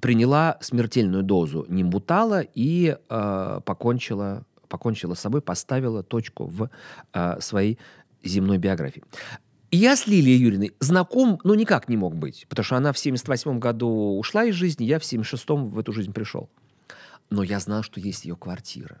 приняла 0.00 0.56
смертельную 0.60 1.22
дозу 1.24 1.66
нимбутала 1.68 2.40
и 2.54 2.96
а, 3.08 3.60
покончила, 3.60 4.44
покончила 4.68 5.14
с 5.14 5.20
собой, 5.20 5.40
поставила 5.40 6.02
точку 6.02 6.46
в 6.46 6.70
а, 7.12 7.40
своей 7.40 7.78
земной 8.22 8.58
биографии. 8.58 9.02
Я 9.70 9.96
с 9.96 10.06
Лилией 10.06 10.38
Юрьевной 10.38 10.74
знаком, 10.80 11.40
ну, 11.44 11.54
никак 11.54 11.90
не 11.90 11.96
мог 11.96 12.16
быть, 12.16 12.46
потому 12.48 12.64
что 12.64 12.76
она 12.76 12.92
в 12.92 12.98
78 12.98 13.58
году 13.58 14.18
ушла 14.18 14.44
из 14.44 14.54
жизни, 14.54 14.84
я 14.84 14.98
в 14.98 15.02
76-м 15.02 15.68
в 15.68 15.78
эту 15.78 15.92
жизнь 15.92 16.12
пришел. 16.12 16.48
Но 17.28 17.42
я 17.42 17.60
знал, 17.60 17.82
что 17.82 18.00
есть 18.00 18.24
ее 18.24 18.34
квартира. 18.34 18.98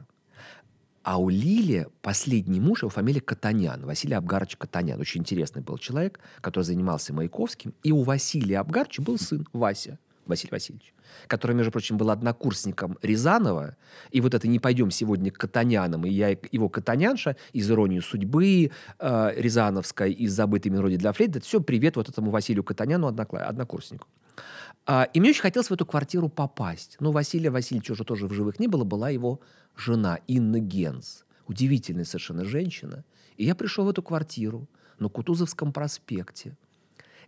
А 1.02 1.16
у 1.16 1.30
Лили 1.30 1.86
последний 2.02 2.60
муж, 2.60 2.82
его 2.82 2.90
фамилия 2.90 3.22
Катанян, 3.22 3.86
Василий 3.86 4.12
Абгарович 4.12 4.58
Катанян. 4.58 5.00
Очень 5.00 5.22
интересный 5.22 5.62
был 5.62 5.78
человек, 5.78 6.20
который 6.42 6.64
занимался 6.64 7.14
Маяковским. 7.14 7.72
И 7.82 7.92
у 7.92 8.02
Василия 8.02 8.58
Абгаровича 8.58 9.02
был 9.02 9.18
сын 9.18 9.46
Вася, 9.54 9.98
Василий 10.28 10.50
Васильевич, 10.52 10.94
который, 11.26 11.56
между 11.56 11.72
прочим, 11.72 11.96
был 11.96 12.10
однокурсником 12.10 12.98
Рязанова. 13.02 13.76
И 14.10 14.20
вот 14.20 14.34
это 14.34 14.46
«Не 14.46 14.58
пойдем 14.58 14.90
сегодня 14.90 15.30
к 15.30 15.38
Катанянам», 15.38 16.04
и 16.06 16.10
я 16.10 16.36
его 16.52 16.68
Катанянша 16.68 17.36
из 17.52 17.70
«Иронии 17.70 18.00
судьбы», 18.00 18.70
э, 18.98 19.32
Рязановской, 19.36 20.12
из 20.12 20.32
«Забытой 20.32 20.70
мелодии 20.70 20.96
для 20.96 21.12
флейты». 21.12 21.38
Это 21.38 21.46
все 21.46 21.60
привет 21.60 21.96
вот 21.96 22.08
этому 22.08 22.30
Василию 22.30 22.64
Катаняну, 22.64 23.08
однокурснику. 23.08 24.06
А, 24.86 25.04
и 25.12 25.20
мне 25.20 25.30
очень 25.30 25.42
хотелось 25.42 25.68
в 25.68 25.72
эту 25.72 25.84
квартиру 25.84 26.28
попасть. 26.28 26.96
Но 27.00 27.12
Василия 27.12 27.50
Васильевича 27.50 27.92
уже 27.92 28.04
тоже 28.04 28.26
в 28.26 28.32
живых 28.32 28.58
не 28.58 28.68
было, 28.68 28.84
была 28.84 29.10
его 29.10 29.40
жена 29.76 30.18
Инна 30.26 30.60
Генс. 30.60 31.24
Удивительная 31.46 32.04
совершенно 32.04 32.44
женщина. 32.44 33.04
И 33.36 33.44
я 33.44 33.54
пришел 33.54 33.84
в 33.84 33.88
эту 33.88 34.02
квартиру 34.02 34.68
на 34.98 35.08
Кутузовском 35.08 35.72
проспекте, 35.72 36.56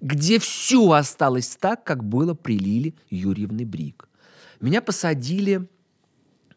где 0.01 0.39
все 0.39 0.93
осталось 0.93 1.57
так, 1.57 1.85
как 1.85 2.05
было 2.05 2.35
при 2.35 2.59
Лиле 2.59 2.95
Юрьевны 3.11 3.65
Брик. 3.65 4.09
Меня 4.61 4.83
посадили 4.83 5.69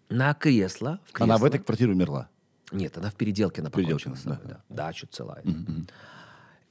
на 0.09 0.33
кресло. 0.33 0.99
В 1.11 1.21
Она 1.21 1.37
в 1.37 1.39
кресло. 1.41 1.47
этой 1.47 1.59
квартире 1.63 1.91
умерла. 1.91 2.29
Нет, 2.71 2.97
она 2.97 3.09
в 3.09 3.15
переделке 3.15 3.61
с 4.15 4.21
собой, 4.21 4.39
да. 4.43 4.61
да. 4.69 4.75
Дача 4.75 5.07
целая. 5.09 5.43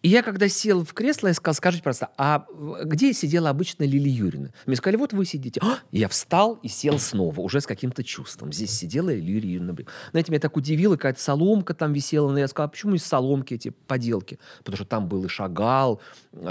И 0.02 0.08
я 0.08 0.22
когда 0.24 0.48
сел 0.48 0.84
в 0.84 0.92
кресло, 0.94 1.28
я 1.28 1.34
сказал, 1.34 1.54
скажите, 1.54 1.82
просто, 1.84 2.08
а 2.18 2.44
где 2.84 3.12
сидела 3.12 3.50
обычно 3.50 3.84
Лилия 3.84 4.12
Юрьевна? 4.12 4.48
Мне 4.66 4.74
сказали, 4.74 4.96
вот 4.96 5.12
вы 5.12 5.24
сидите. 5.24 5.60
А! 5.62 5.78
Я 5.92 6.08
встал 6.08 6.58
и 6.62 6.68
сел 6.68 6.98
снова, 6.98 7.40
уже 7.40 7.60
с 7.60 7.66
каким-то 7.66 8.02
чувством. 8.02 8.52
Здесь 8.52 8.72
сидела 8.72 9.10
Лилия 9.10 9.52
Юрьевна. 9.52 9.72
Брик. 9.72 9.90
Знаете, 10.10 10.32
меня 10.32 10.40
так 10.40 10.56
удивило, 10.56 10.96
какая-то 10.96 11.20
соломка 11.20 11.72
там 11.72 11.92
висела. 11.92 12.32
Но 12.32 12.38
я 12.38 12.48
сказал, 12.48 12.66
«А 12.66 12.70
почему 12.70 12.96
из 12.96 13.04
соломки 13.04 13.54
эти 13.54 13.68
поделки? 13.68 14.40
Потому 14.58 14.76
что 14.76 14.86
там 14.86 15.08
был 15.08 15.24
и 15.24 15.28
Шагал, 15.28 16.00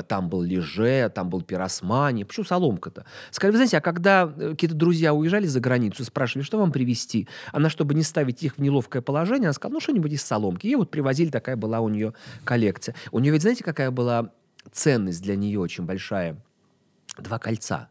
там 0.07 0.29
был 0.29 0.41
Леже, 0.43 1.11
там 1.13 1.29
был 1.29 1.41
Пиросмани. 1.41 2.23
Почему 2.23 2.45
соломка-то? 2.45 3.05
Сказали, 3.31 3.51
вы 3.51 3.57
знаете, 3.57 3.77
а 3.77 3.81
когда 3.81 4.33
э, 4.37 4.51
какие-то 4.51 4.75
друзья 4.75 5.13
уезжали 5.13 5.47
за 5.47 5.59
границу, 5.59 6.05
спрашивали, 6.05 6.45
что 6.45 6.57
вам 6.57 6.71
привезти? 6.71 7.27
Она, 7.51 7.69
чтобы 7.69 7.95
не 7.95 8.03
ставить 8.03 8.43
их 8.43 8.57
в 8.57 8.61
неловкое 8.61 9.01
положение, 9.01 9.47
она 9.47 9.53
сказала, 9.53 9.73
ну, 9.73 9.79
что-нибудь 9.81 10.13
из 10.13 10.21
соломки. 10.21 10.67
И 10.67 10.75
вот 10.75 10.89
привозили, 10.89 11.29
такая 11.29 11.57
была 11.57 11.81
у 11.81 11.89
нее 11.89 12.13
коллекция. 12.45 12.95
У 13.11 13.19
нее 13.19 13.33
ведь, 13.41 13.43
знаете, 13.43 13.63
какая 13.63 13.89
была 13.89 14.31
ценность 14.71 15.23
для 15.23 15.35
нее 15.35 15.59
очень 15.59 15.85
большая? 15.85 16.37
Два 17.17 17.39
кольца. 17.39 17.89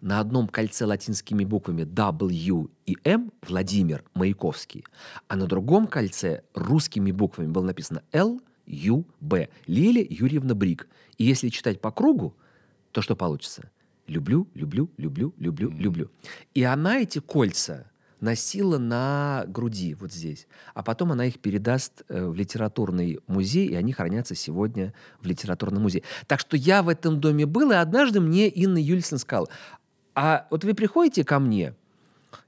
На 0.00 0.20
одном 0.20 0.46
кольце 0.46 0.84
латинскими 0.84 1.44
буквами 1.44 1.82
W 1.82 2.70
и 2.86 2.96
M 3.02 3.32
Владимир 3.42 4.04
Маяковский, 4.14 4.84
а 5.26 5.34
на 5.34 5.46
другом 5.46 5.88
кольце 5.88 6.44
русскими 6.54 7.10
буквами 7.10 7.48
было 7.48 7.64
написано 7.64 8.04
L, 8.12 8.40
U, 8.66 9.04
B. 9.20 9.48
Лилия 9.66 10.06
Юрьевна 10.08 10.54
Брик. 10.54 10.86
И 11.18 11.24
если 11.24 11.48
читать 11.48 11.80
по 11.80 11.90
кругу, 11.90 12.36
то 12.92 13.02
что 13.02 13.16
получится? 13.16 13.72
Люблю, 14.06 14.46
люблю, 14.54 14.88
люблю, 14.96 15.34
люблю, 15.38 15.70
люблю. 15.70 16.10
И 16.54 16.62
она 16.62 17.00
эти 17.00 17.18
кольца 17.18 17.90
носила 18.20 18.78
на 18.78 19.44
груди, 19.46 19.94
вот 19.94 20.12
здесь. 20.12 20.46
А 20.74 20.82
потом 20.82 21.12
она 21.12 21.26
их 21.26 21.38
передаст 21.38 22.02
э, 22.08 22.26
в 22.26 22.34
литературный 22.34 23.20
музей, 23.26 23.68
и 23.68 23.74
они 23.74 23.92
хранятся 23.92 24.34
сегодня 24.34 24.94
в 25.20 25.26
литературном 25.26 25.82
музее. 25.82 26.02
Так 26.26 26.40
что 26.40 26.56
я 26.56 26.82
в 26.82 26.88
этом 26.88 27.20
доме 27.20 27.46
был, 27.46 27.72
и 27.72 27.74
однажды 27.74 28.20
мне 28.20 28.48
Инна 28.48 28.78
Юльсон 28.78 29.18
сказала, 29.18 29.48
а 30.14 30.46
вот 30.50 30.64
вы 30.64 30.74
приходите 30.74 31.24
ко 31.24 31.38
мне, 31.38 31.74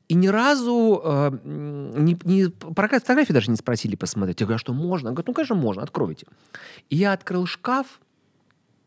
и 0.08 0.14
ни 0.14 0.28
разу 0.28 1.02
э, 1.04 1.38
не, 1.44 2.18
не- 2.24 2.48
про 2.48 2.88
фотографии 2.88 3.34
даже 3.34 3.50
не 3.50 3.56
спросили 3.56 3.94
посмотреть. 3.94 4.40
Я 4.40 4.46
говорю, 4.46 4.56
а 4.56 4.58
что 4.58 4.72
можно? 4.72 5.10
Она 5.10 5.14
говорит, 5.14 5.28
ну, 5.28 5.34
конечно, 5.34 5.54
можно, 5.54 5.82
откройте. 5.82 6.26
И 6.88 6.96
я 6.96 7.12
открыл 7.12 7.44
шкаф, 7.44 8.00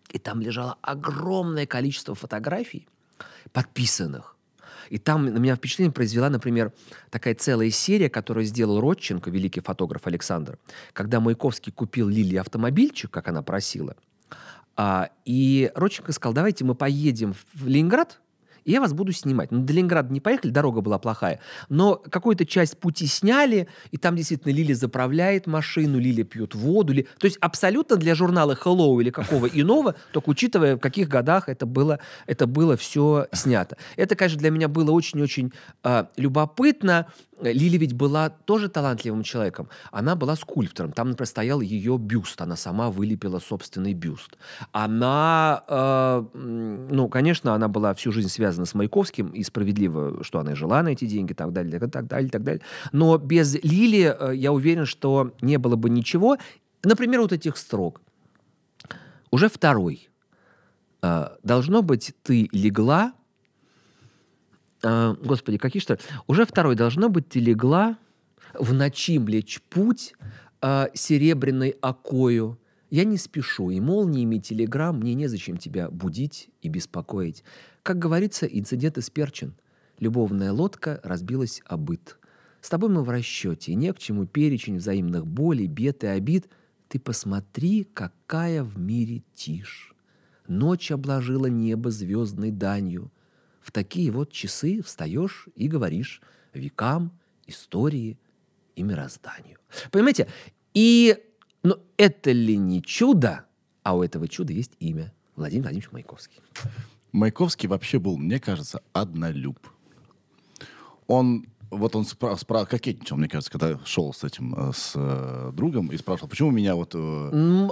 и 0.10 0.18
там 0.18 0.42
лежало 0.42 0.78
огромное 0.82 1.68
количество 1.68 2.16
фотографий, 2.16 2.88
подписанных. 3.54 4.31
И 4.92 4.98
там 4.98 5.24
на 5.26 5.38
меня 5.38 5.56
впечатление 5.56 5.94
произвела, 5.94 6.30
например, 6.30 6.74
такая 7.10 7.34
целая 7.34 7.70
серия, 7.70 8.10
которую 8.10 8.44
сделал 8.44 8.82
Родченко, 8.82 9.30
великий 9.30 9.62
фотограф 9.62 10.06
Александр, 10.06 10.60
когда 10.92 11.22
Маяковский 11.22 11.72
купил 11.72 12.10
Лилии 12.10 12.36
автомобильчик, 12.36 13.10
как 13.10 13.30
она 13.30 13.42
просила, 13.42 13.96
а, 14.76 15.10
и 15.24 15.72
Родченко 15.76 16.12
сказал, 16.12 16.34
давайте 16.34 16.66
мы 16.66 16.76
поедем 16.76 17.34
в 17.54 17.68
Ленинград, 17.68 18.20
и 18.66 18.72
я 18.72 18.82
вас 18.82 18.94
буду 18.94 19.12
снимать. 19.12 19.52
Ну, 19.52 19.62
до 19.62 19.74
Ленинграда 19.74 20.14
не 20.14 20.20
поехали, 20.20 20.52
дорога 20.52 20.82
была 20.82 21.00
плохая. 21.00 21.40
Но 21.70 21.96
какую-то 21.96 22.46
часть 22.46 22.78
пути 22.78 23.08
сняли, 23.08 23.68
и 23.92 23.98
там 23.98 24.16
действительно 24.16 24.52
Лили 24.54 24.74
заправляет 24.74 25.48
машину, 25.48 26.00
Лили 26.00 26.24
пьет 26.24 26.56
воду. 26.56 26.94
Ли... 26.94 27.08
То 27.20 27.26
есть 27.26 27.38
абсолютно 27.42 27.98
для 27.98 28.16
журнала 28.16 28.58
Hello 28.62 29.02
или 29.02 29.10
какого 29.10 29.48
иного, 29.48 29.96
только 30.12 30.30
учитывая, 30.30 30.76
в 30.76 30.80
каких 30.80 31.08
годах 31.08 31.50
это 31.50 31.66
было, 31.66 32.00
это 32.28 32.48
было 32.48 32.78
все 32.78 33.28
снято. 33.32 33.78
Это, 33.96 34.16
конечно, 34.16 34.40
для 34.40 34.52
меня 34.52 34.68
было 34.68 34.92
очень-очень 34.92 35.52
а, 35.84 36.10
любопытно. 36.18 37.08
Лили 37.42 37.78
ведь 37.78 37.94
была 37.94 38.30
тоже 38.30 38.70
талантливым 38.70 39.24
человеком. 39.24 39.70
Она 39.92 40.16
была 40.16 40.36
скульптором. 40.36 40.92
Там, 40.92 41.10
например, 41.10 41.28
стоял 41.28 41.62
ее 41.62 41.98
бюст. 41.98 42.40
Она 42.42 42.56
сама 42.56 42.90
вылепила 42.90 43.40
собственный 43.40 43.94
бюст. 43.94 44.38
Она, 44.72 45.64
э, 45.68 46.24
ну, 46.34 47.10
конечно, 47.10 47.54
она 47.54 47.68
была 47.68 47.94
всю 47.94 48.12
жизнь 48.12 48.30
связана 48.30 48.66
с 48.66 48.74
Маяковским, 48.74 49.30
и 49.30 49.44
справедливо, 49.44 50.24
что 50.24 50.40
она 50.40 50.56
жила 50.56 50.84
на 50.84 50.90
эти 50.90 51.06
деньги, 51.06 51.34
так 51.34 51.52
далее, 51.52 51.80
так 51.80 52.08
далее, 52.08 52.30
так 52.30 52.44
далее. 52.44 52.62
Но 52.92 53.18
без 53.18 53.56
Лили, 53.64 54.16
э, 54.18 54.36
я 54.36 54.52
уверен, 54.52 54.86
что 54.86 55.34
не 55.42 55.58
было 55.58 55.76
бы 55.76 55.90
ничего. 55.90 56.38
Например, 56.84 57.22
вот 57.22 57.32
этих 57.32 57.58
строк. 57.58 58.02
Уже 59.32 59.50
второй. 59.50 60.10
Э, 61.02 61.30
Должно 61.44 61.82
быть, 61.82 62.14
ты 62.24 62.50
легла, 62.52 63.14
а, 64.84 65.16
Господи, 65.16 65.58
какие 65.58 65.82
что? 65.82 66.00
Уже 66.28 66.46
второй 66.46 66.76
должно 66.76 67.10
быть 67.10 67.30
ты 67.30 67.40
легла 67.40 67.98
в 68.54 68.74
ночи 68.74 69.20
млечь 69.20 69.62
путь 69.70 70.14
а, 70.62 70.90
серебряной 70.94 71.76
окою. 71.82 72.58
Я 72.90 73.06
не 73.06 73.18
спешу, 73.18 73.70
и 73.70 73.80
молниями 73.80 74.38
телеграмм 74.38 75.00
мне 75.00 75.14
незачем 75.14 75.58
тебя 75.58 75.90
будить 75.90 76.50
и 76.62 76.68
беспокоить. 76.68 77.44
Как 77.84 77.98
говорится, 78.00 78.46
инцидент 78.46 78.98
исперчен. 78.98 79.56
Любовная 80.00 80.52
лодка 80.52 81.00
разбилась 81.04 81.62
о. 81.68 81.80
С 82.60 82.70
тобой 82.70 82.90
мы 82.90 83.04
в 83.04 83.10
расчете, 83.10 83.72
и 83.72 83.76
не 83.76 83.92
к 83.94 83.98
чему 83.98 84.26
перечень 84.26 84.78
взаимных 84.78 85.26
болей, 85.26 85.68
бед 85.68 86.04
и 86.04 86.08
обид. 86.08 86.48
Ты 86.90 87.00
посмотри, 87.00 87.86
какая 87.86 88.64
в 88.64 88.78
мире 88.78 89.24
тишь. 89.34 89.96
Ночь 90.48 90.92
обложила 90.92 91.48
небо 91.48 91.92
звездной 91.92 92.52
данью. 92.52 93.12
В 93.62 93.72
такие 93.72 94.12
вот 94.12 94.32
часы 94.32 94.82
встаешь 94.84 95.48
и 95.56 95.68
говоришь 95.68 96.22
векам, 96.54 97.12
истории 97.48 98.18
и 98.76 98.84
мирозданию. 98.84 99.58
Понимаете? 99.92 100.28
И 100.74 101.18
ну, 101.64 101.78
это 101.98 102.32
ли 102.32 102.58
не 102.58 102.82
чудо? 102.82 103.46
А 103.84 103.96
у 103.96 104.04
этого 104.04 104.28
чуда 104.28 104.54
есть 104.54 104.72
имя. 104.80 105.14
Владимир 105.36 105.64
Владимирович 105.64 105.92
Маяковский. 105.92 106.40
Маяковский 107.12 107.68
вообще 107.68 108.00
был, 108.00 108.18
мне 108.18 108.40
кажется, 108.40 108.82
однолюб. 108.94 109.60
Он 111.08 111.46
вот 111.70 111.96
он 111.96 112.04
спра- 112.04 112.36
спра- 112.38 112.66
кокетничал, 112.66 113.16
мне 113.18 113.30
кажется, 113.30 113.50
когда 113.52 113.80
шел 113.86 114.14
с 114.14 114.24
этим, 114.26 114.54
э, 114.56 114.72
с 114.76 114.92
э, 114.96 115.52
другом 115.54 115.88
и 115.88 115.98
спрашивал, 115.98 116.28
почему 116.28 116.52
меня 116.52 116.76
вот 116.76 116.92
э, 116.96 116.98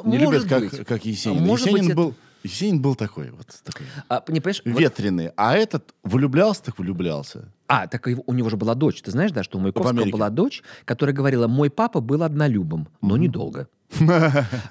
не 0.06 0.18
любят, 0.18 0.44
может 0.44 0.50
как, 0.50 0.62
быть. 0.72 0.86
как 0.86 1.04
Есенин. 1.06 1.44
Может 1.44 1.68
Есенин, 1.68 1.82
быть, 1.82 1.92
это- 1.92 1.98
был, 1.98 2.16
Есенин 2.44 2.82
был 2.82 2.96
такой 2.96 3.32
вот, 3.32 3.48
такой 3.64 3.86
А, 4.08 4.24
не 4.30 4.40
понимаешь? 4.40 4.62
вот- 4.66 4.80
ветреный, 4.80 5.32
а 5.36 5.56
этот 5.56 5.94
влюблялся, 6.04 6.64
так 6.64 6.80
влюблялся. 6.80 7.52
А, 7.68 7.88
так 7.88 8.08
у 8.26 8.34
него 8.34 8.50
же 8.50 8.58
была 8.58 8.76
дочь. 8.76 9.02
Ты 9.02 9.12
знаешь, 9.12 9.32
да, 9.32 9.44
что 9.44 9.58
у 9.58 9.62
Маяковского 9.62 10.10
была 10.10 10.30
дочь, 10.30 10.64
которая 10.86 11.14
говорила, 11.16 11.48
мой 11.48 11.70
папа 11.70 12.00
был 12.02 12.24
однолюбом, 12.24 12.88
но 13.02 13.18
недолго. 13.18 13.68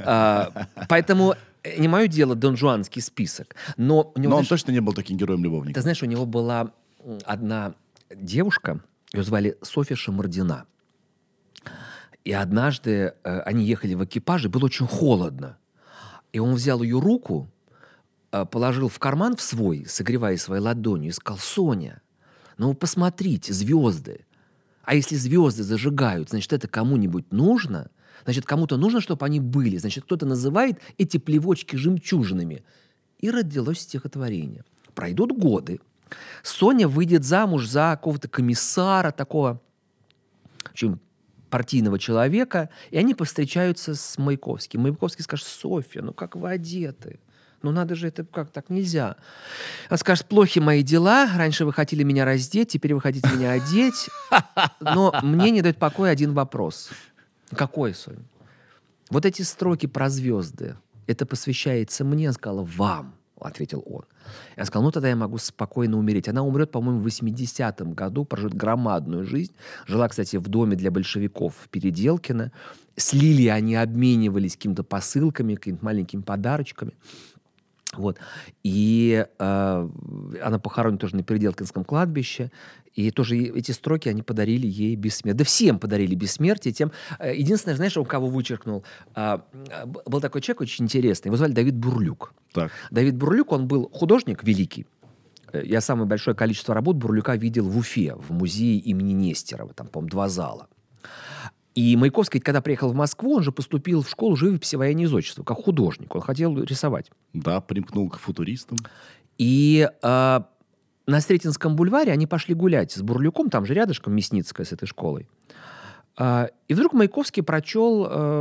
А, 0.00 0.50
Поэтому 0.88 1.34
э, 1.62 1.78
не 1.80 1.88
мое 1.88 2.06
дело 2.08 2.34
донжуанский 2.34 3.02
список. 3.02 3.54
Но 3.76 4.12
у 4.14 4.20
него, 4.20 4.30
Но 4.32 4.38
он 4.38 4.46
точно 4.46 4.70
не 4.72 4.80
был 4.80 4.92
таким 4.94 5.18
ты 5.18 5.24
героем-любовником. 5.24 5.82
знаешь, 5.82 6.02
у 6.02 6.06
него 6.06 6.24
была 6.26 6.70
одна 7.24 7.74
девушка, 8.14 8.80
ее 9.12 9.22
звали 9.24 9.56
Софья 9.62 9.96
Шамардина. 9.96 10.64
И 12.24 12.32
однажды 12.32 13.14
э, 13.24 13.40
они 13.40 13.64
ехали 13.64 13.94
в 13.94 14.04
экипаже, 14.04 14.48
было 14.48 14.64
очень 14.66 14.86
холодно. 14.86 15.56
И 16.32 16.38
он 16.38 16.54
взял 16.54 16.82
ее 16.82 17.00
руку, 17.00 17.48
положил 18.31 18.89
в 18.89 18.99
карман 18.99 19.37
в 19.37 19.41
свой, 19.41 19.87
согревая 19.87 20.37
своей 20.37 20.62
ладонью, 20.62 21.11
и 21.11 21.14
сказал, 21.14 21.39
Соня, 21.39 22.03
ну 22.57 22.74
посмотрите, 22.74 23.53
звезды. 23.53 24.26
А 24.83 24.95
если 24.95 25.16
звезды 25.16 25.62
зажигают, 25.62 26.31
значит, 26.31 26.53
это 26.53 26.66
кому-нибудь 26.66 27.31
нужно? 27.33 27.91
Значит, 28.24 28.47
кому-то 28.47 28.76
нужно, 28.76 29.01
чтобы 29.01 29.24
они 29.26 29.41
были. 29.41 29.76
Значит, 29.76 30.05
кто-то 30.05 30.26
называет 30.26 30.81
эти 30.97 31.18
плевочки 31.18 31.76
жемчужинами. 31.76 32.64
И 33.18 33.31
родилось 33.31 33.81
стихотворение. 33.81 34.64
Пройдут 34.95 35.33
годы. 35.33 35.81
Соня 36.43 36.89
выйдет 36.89 37.24
замуж 37.24 37.66
за 37.66 37.97
какого-то 37.97 38.29
комиссара 38.29 39.11
такого, 39.11 39.61
очень 40.72 40.99
партийного 41.51 41.99
человека, 41.99 42.70
и 42.91 42.99
они 42.99 43.14
повстречаются 43.14 43.95
с 43.95 44.18
Маяковским. 44.18 44.83
Маяковский 44.83 45.24
скажет, 45.24 45.47
Софья, 45.47 46.03
ну 46.03 46.12
как 46.12 46.37
вы 46.37 46.51
одеты? 46.51 47.20
Ну 47.62 47.72
надо 47.72 47.94
же, 47.94 48.09
это 48.09 48.24
как 48.24 48.50
так 48.50 48.70
нельзя. 48.70 49.16
Он 49.90 49.98
скажет, 49.98 50.26
плохи 50.26 50.61
мои 50.61 50.82
дела, 50.82 51.28
раньше 51.36 51.64
вы 51.64 51.72
хотели 51.72 52.04
меня 52.04 52.24
раздеть, 52.24 52.70
теперь 52.70 52.94
вы 52.94 53.00
хотите 53.00 53.28
меня 53.34 53.52
одеть. 53.52 54.09
Но 54.80 55.12
мне 55.22 55.50
не 55.50 55.62
дает 55.62 55.78
покоя 55.78 56.12
один 56.12 56.34
вопрос. 56.34 56.90
Какой, 57.50 57.94
Соня? 57.94 58.22
Вот 59.11 59.24
эти 59.24 59.42
строки 59.42 59.86
про 59.86 60.09
звезды, 60.09 60.76
это 61.06 61.26
посвящается 61.26 62.04
мне, 62.04 62.30
сказала, 62.32 62.62
вам, 62.62 63.14
ответил 63.40 63.82
он. 63.86 64.04
Я 64.56 64.64
сказал, 64.66 64.84
ну 64.84 64.90
тогда 64.90 65.09
я 65.09 65.16
могу 65.16 65.38
спокойно 65.38 65.98
умереть. 65.98 66.28
Она 66.28 66.42
умрет, 66.42 66.70
по-моему, 66.70 67.00
в 67.00 67.06
80-м 67.06 67.92
году, 67.94 68.24
прожит 68.24 68.54
громадную 68.54 69.24
жизнь. 69.24 69.52
Жила, 69.86 70.09
кстати, 70.09 70.36
в 70.36 70.48
доме 70.48 70.76
для 70.76 70.90
большевиков 70.90 71.54
в 71.56 71.68
Переделкино. 71.70 72.52
С 72.96 73.14
Лилией 73.14 73.52
они 73.52 73.76
обменивались 73.76 74.56
какими-то 74.56 74.82
посылками, 74.84 75.54
какими-то 75.54 75.84
маленькими 75.84 76.20
подарочками. 76.20 76.92
Вот. 77.95 78.18
И 78.62 79.26
э, 79.39 79.89
она 80.43 80.59
похоронена 80.59 80.99
тоже 80.99 81.16
на 81.16 81.22
Переделкинском 81.22 81.84
кладбище. 81.84 82.51
И 82.95 83.11
тоже 83.11 83.36
эти 83.39 83.70
строки 83.72 84.09
они 84.09 84.22
подарили 84.22 84.66
ей 84.66 84.95
бессмертие. 84.97 85.34
Да 85.39 85.45
всем 85.45 85.78
подарили 85.78 86.14
бессмертие. 86.14 86.74
Тем... 86.74 86.93
э, 87.18 87.34
Единственное, 87.34 87.76
знаешь, 87.76 87.97
у 87.97 88.05
кого 88.05 88.26
вычеркнул? 88.28 88.84
А, 89.14 89.43
а, 89.72 89.86
б- 89.86 90.03
был 90.05 90.20
такой 90.20 90.41
человек 90.43 90.61
очень 90.62 90.84
интересный. 90.84 91.28
Его 91.28 91.36
звали 91.36 91.53
Давид 91.53 91.76
Бурлюк. 91.76 92.34
Так. 92.53 92.72
Давид 92.91 93.16
Бурлюк, 93.16 93.53
он 93.53 93.66
был 93.68 93.89
художник 93.91 94.45
великий. 94.45 94.86
Э, 95.53 95.62
Я 95.64 95.80
самое 95.80 96.07
большое 96.07 96.36
количество 96.36 96.74
работ 96.74 96.97
Бурлюка 96.97 97.36
видел 97.36 97.68
в 97.68 97.78
Уфе, 97.78 98.14
в 98.16 98.32
музее 98.32 98.78
имени 98.78 99.12
Нестерова. 99.12 99.72
Там, 99.72 99.86
по-моему, 99.86 100.11
два 100.11 100.28
зала. 100.28 100.66
И 101.79 101.97
Маяковский, 101.97 102.41
когда 102.41 102.61
приехал 102.61 102.91
в 102.91 102.97
Москву, 102.97 103.37
он 103.37 103.45
же 103.45 103.53
поступил 103.53 104.03
в 104.03 104.11
школу 104.11 104.35
живописи 104.35 104.74
военного 104.74 105.05
изотчества, 105.07 105.45
как 105.45 105.59
художник. 105.59 106.12
Он 106.12 106.20
хотел 106.20 106.61
рисовать. 106.64 107.12
Да, 107.35 107.61
примкнул 107.61 108.11
к 108.11 108.18
футуристам. 108.18 108.79
И 109.39 109.89
э, 109.89 110.41
на 111.07 111.20
Сретенском 111.20 111.76
бульваре 111.76 112.11
они 112.11 112.26
пошли 112.26 112.57
гулять 112.57 112.91
с 112.91 113.01
Бурлюком, 113.01 113.49
там 113.49 113.64
же 113.64 113.74
рядышком 113.74 114.12
Мясницкая 114.12 114.66
с 114.66 114.72
этой 114.72 114.87
школой. 114.87 115.29
А, 116.16 116.49
и 116.66 116.74
вдруг 116.74 116.95
Маяковский 116.95 117.45
прочел 117.45 118.09
э, 118.11 118.41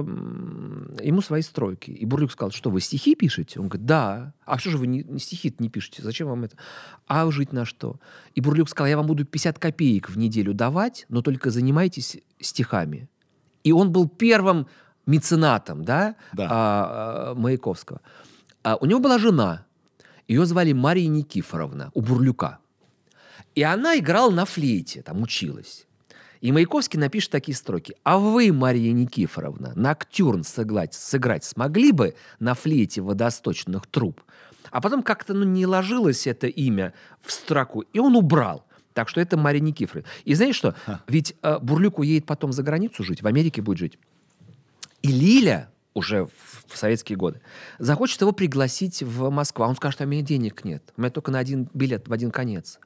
ему 1.04 1.22
свои 1.22 1.44
стройки. 1.44 1.92
И 1.92 2.08
Бурлюк 2.08 2.32
сказал, 2.32 2.50
что 2.50 2.72
вы 2.72 2.82
стихи 2.82 3.14
пишете? 3.14 3.60
Он 3.60 3.68
говорит, 3.68 3.86
да. 3.86 4.34
А 4.46 4.58
что 4.58 4.72
же 4.72 4.80
вы 4.80 4.88
не, 4.88 5.04
не 5.04 5.20
стихи 5.20 5.54
не 5.60 5.70
пишете? 5.70 6.02
Зачем 6.02 6.28
вам 6.28 6.46
это? 6.46 6.58
А 7.06 7.30
жить 7.30 7.54
на 7.54 7.66
что? 7.66 8.00
И 8.34 8.42
Бурлюк 8.42 8.68
сказал, 8.68 8.90
я 8.90 8.98
вам 8.98 9.06
буду 9.06 9.26
50 9.26 9.60
копеек 9.60 10.10
в 10.10 10.18
неделю 10.18 10.56
давать, 10.56 11.06
но 11.08 11.22
только 11.22 11.52
занимайтесь 11.52 12.18
стихами. 12.40 13.08
И 13.64 13.72
он 13.72 13.92
был 13.92 14.08
первым 14.08 14.68
меценатом, 15.06 15.84
да, 15.84 16.16
Да. 16.34 16.48
а, 16.50 17.32
а, 17.32 17.36
Маяковского. 17.36 18.02
А 18.64 18.76
у 18.76 18.86
него 18.86 19.00
была 19.00 19.18
жена, 19.18 19.66
ее 20.28 20.46
звали 20.46 20.74
Мария 20.74 21.08
Никифоровна, 21.08 21.92
у 21.94 22.02
Бурлюка. 22.02 22.60
И 23.56 23.64
она 23.64 23.98
играла 23.98 24.30
на 24.30 24.46
флейте, 24.46 25.02
там 25.02 25.22
училась. 25.22 25.88
И 26.42 26.52
Маяковский 26.52 27.00
напишет 27.00 27.32
такие 27.32 27.56
строки. 27.56 27.96
«А 28.04 28.20
вы, 28.20 28.54
Мария 28.54 28.92
Никифоровна, 28.92 29.74
ноктюрн 29.76 30.44
сыграть, 30.44 30.94
сыграть 30.94 31.44
смогли 31.44 31.92
бы 31.92 32.16
на 32.40 32.54
флейте 32.54 33.02
водосточных 33.02 33.88
труб?» 33.88 34.22
А 34.70 34.82
потом 34.82 35.02
как-то 35.02 35.34
ну, 35.34 35.46
не 35.46 35.66
ложилось 35.66 36.28
это 36.28 36.48
имя 36.48 36.94
в 37.22 37.32
строку, 37.32 37.82
и 37.82 38.00
он 38.00 38.16
убрал. 38.16 38.66
Так 38.98 39.10
что 39.10 39.22
это 39.22 39.38
Мария 39.38 39.62
Никифоровна. 39.62 40.10
И 40.26 40.34
знаешь 40.34 40.56
что? 40.56 40.74
Ведь 41.08 41.36
э, 41.44 41.60
Бурлюк 41.60 42.00
уедет 42.00 42.26
потом 42.26 42.52
за 42.52 42.64
границу 42.64 43.04
жить, 43.04 43.22
в 43.22 43.28
Америке 43.28 43.62
будет 43.62 43.78
жить. 43.78 44.00
И 45.04 45.10
Лиля 45.10 45.70
уже 45.94 46.26
в 46.26 46.58
в 46.68 46.78
советские 46.78 47.18
годы 47.18 47.42
захочет 47.80 48.22
его 48.22 48.32
пригласить 48.32 49.02
в 49.02 49.30
Москву. 49.30 49.66
А 49.66 49.68
он 49.68 49.76
скажет, 49.76 50.02
а 50.02 50.04
у 50.04 50.08
меня 50.08 50.22
денег 50.22 50.64
нет. 50.64 50.84
У 50.98 51.02
меня 51.02 51.10
только 51.10 51.32
на 51.32 51.40
один 51.40 51.70
билет 51.74 52.08
в 52.08 52.14
один 52.14 52.32
конец. 52.32 52.80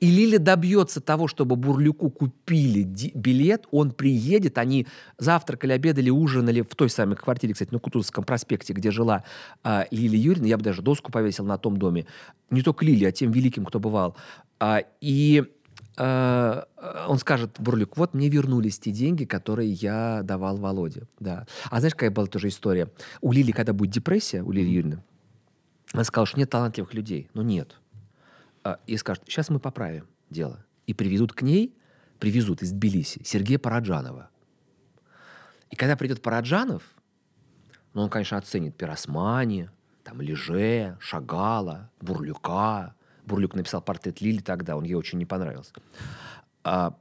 И 0.00 0.10
Лиля 0.10 0.38
добьется 0.38 1.00
того, 1.00 1.28
чтобы 1.28 1.56
Бурлюку 1.56 2.10
купили 2.10 2.82
билет. 3.14 3.66
Он 3.70 3.92
приедет, 3.92 4.58
они 4.58 4.86
завтракали, 5.18 5.72
обедали, 5.72 6.10
ужинали 6.10 6.62
в 6.62 6.74
той 6.74 6.90
самой 6.90 7.16
квартире, 7.16 7.52
кстати, 7.52 7.72
на 7.72 7.78
Кутузовском 7.78 8.24
проспекте, 8.24 8.72
где 8.72 8.90
жила 8.90 9.24
а, 9.62 9.86
Лилия 9.90 10.20
Юрьевна. 10.20 10.48
Я 10.48 10.56
бы 10.56 10.64
даже 10.64 10.82
доску 10.82 11.12
повесил 11.12 11.44
на 11.44 11.58
том 11.58 11.76
доме. 11.76 12.06
Не 12.50 12.62
только 12.62 12.84
Лилия, 12.84 13.08
а 13.08 13.12
тем 13.12 13.30
великим, 13.30 13.64
кто 13.64 13.78
бывал. 13.78 14.16
А, 14.58 14.82
и 15.00 15.44
э, 15.44 15.55
он 15.98 17.18
скажет, 17.18 17.56
Бурлюк, 17.58 17.96
вот 17.96 18.12
мне 18.12 18.28
вернулись 18.28 18.78
те 18.78 18.90
деньги, 18.90 19.24
которые 19.24 19.70
я 19.70 20.20
давал 20.22 20.56
Володе. 20.58 21.04
Да. 21.20 21.46
А 21.70 21.78
знаешь, 21.78 21.94
какая 21.94 22.10
была 22.10 22.26
тоже 22.26 22.48
история? 22.48 22.90
У 23.22 23.32
Лили, 23.32 23.52
когда 23.52 23.72
будет 23.72 23.92
депрессия, 23.92 24.42
у 24.42 24.52
Лили 24.52 24.68
Юрьевны, 24.68 25.02
она 25.92 26.04
сказала, 26.04 26.26
что 26.26 26.38
нет 26.38 26.50
талантливых 26.50 26.92
людей. 26.92 27.30
Ну, 27.32 27.42
нет. 27.42 27.76
А, 28.64 28.78
И 28.86 28.96
скажет, 28.96 29.24
сейчас 29.26 29.48
мы 29.48 29.58
поправим 29.58 30.06
дело. 30.28 30.64
И 30.86 30.92
приведут 30.92 31.32
к 31.32 31.42
ней, 31.42 31.74
привезут 32.18 32.62
из 32.62 32.72
Тбилиси 32.72 33.22
Сергея 33.24 33.58
Параджанова. 33.58 34.28
И 35.70 35.76
когда 35.76 35.96
придет 35.96 36.20
Параджанов, 36.22 36.82
ну, 37.94 38.02
он, 38.02 38.10
конечно, 38.10 38.36
оценит 38.36 38.76
Пиросмани, 38.76 39.70
там, 40.04 40.20
Леже, 40.20 40.98
Шагала, 41.00 41.90
Бурлюка. 42.00 42.94
Бурлюк 43.26 43.54
написал 43.54 43.82
портрет 43.82 44.20
Лили 44.20 44.38
тогда, 44.38 44.76
он 44.76 44.84
ей 44.84 44.94
очень 44.94 45.18
не 45.18 45.26
понравился. 45.26 45.72
А, 46.64 46.96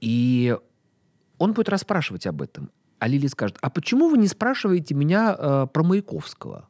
и 0.00 0.56
он 1.38 1.52
будет 1.52 1.68
расспрашивать 1.68 2.26
об 2.26 2.42
этом. 2.42 2.70
А 2.98 3.08
Лили 3.08 3.26
скажет, 3.26 3.58
а 3.60 3.70
почему 3.70 4.08
вы 4.08 4.18
не 4.18 4.28
спрашиваете 4.28 4.94
меня 4.94 5.36
э, 5.38 5.66
про 5.72 5.82
Маяковского? 5.82 6.68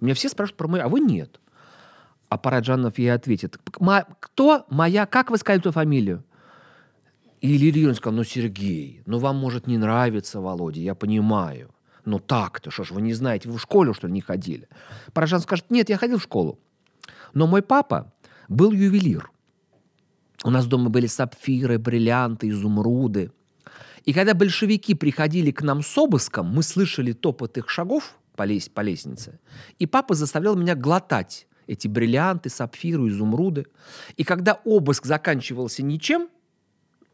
Меня 0.00 0.14
все 0.14 0.28
спрашивают 0.28 0.58
про 0.58 0.68
Маяковского, 0.68 0.90
а 0.90 0.92
вы 0.92 1.00
нет. 1.00 1.40
А 2.28 2.38
Параджанов 2.38 2.98
ей 2.98 3.12
ответит, 3.12 3.58
«Ма- 3.78 4.06
кто 4.20 4.66
моя, 4.68 5.06
как 5.06 5.30
вы 5.30 5.38
сказали 5.38 5.60
эту 5.60 5.72
фамилию? 5.72 6.24
И 7.40 7.48
Лилия 7.48 7.68
Юрьевна 7.68 7.94
сказала, 7.94 8.16
ну, 8.18 8.24
Сергей, 8.24 9.02
ну, 9.06 9.18
вам 9.18 9.36
может 9.36 9.66
не 9.66 9.76
нравиться 9.76 10.40
Володя, 10.40 10.80
я 10.80 10.94
понимаю. 10.94 11.70
Ну, 12.04 12.18
так-то, 12.18 12.70
что 12.70 12.84
ж, 12.84 12.90
вы 12.92 13.02
не 13.02 13.14
знаете, 13.14 13.48
вы 13.48 13.58
в 13.58 13.60
школу, 13.60 13.94
что 13.94 14.06
ли, 14.06 14.12
не 14.12 14.20
ходили? 14.20 14.68
Параджан 15.12 15.40
скажет, 15.40 15.70
нет, 15.70 15.88
я 15.88 15.98
ходил 15.98 16.18
в 16.18 16.22
школу. 16.22 16.58
Но 17.34 17.46
мой 17.46 17.62
папа 17.62 18.11
был 18.48 18.72
ювелир. 18.72 19.30
У 20.44 20.50
нас 20.50 20.66
дома 20.66 20.90
были 20.90 21.06
сапфиры, 21.06 21.78
бриллианты, 21.78 22.48
изумруды. 22.48 23.30
И 24.04 24.12
когда 24.12 24.34
большевики 24.34 24.94
приходили 24.94 25.52
к 25.52 25.62
нам 25.62 25.82
с 25.82 25.96
обыском, 25.96 26.46
мы 26.46 26.62
слышали 26.62 27.12
топот 27.12 27.56
их 27.58 27.70
шагов 27.70 28.16
по, 28.34 28.42
лес- 28.42 28.68
по 28.68 28.80
лестнице. 28.80 29.38
И 29.78 29.86
папа 29.86 30.14
заставлял 30.14 30.56
меня 30.56 30.74
глотать 30.74 31.46
эти 31.68 31.86
бриллианты, 31.86 32.50
сапфиры, 32.50 33.08
изумруды. 33.08 33.66
И 34.16 34.24
когда 34.24 34.60
обыск 34.64 35.06
заканчивался 35.06 35.84
ничем, 35.84 36.28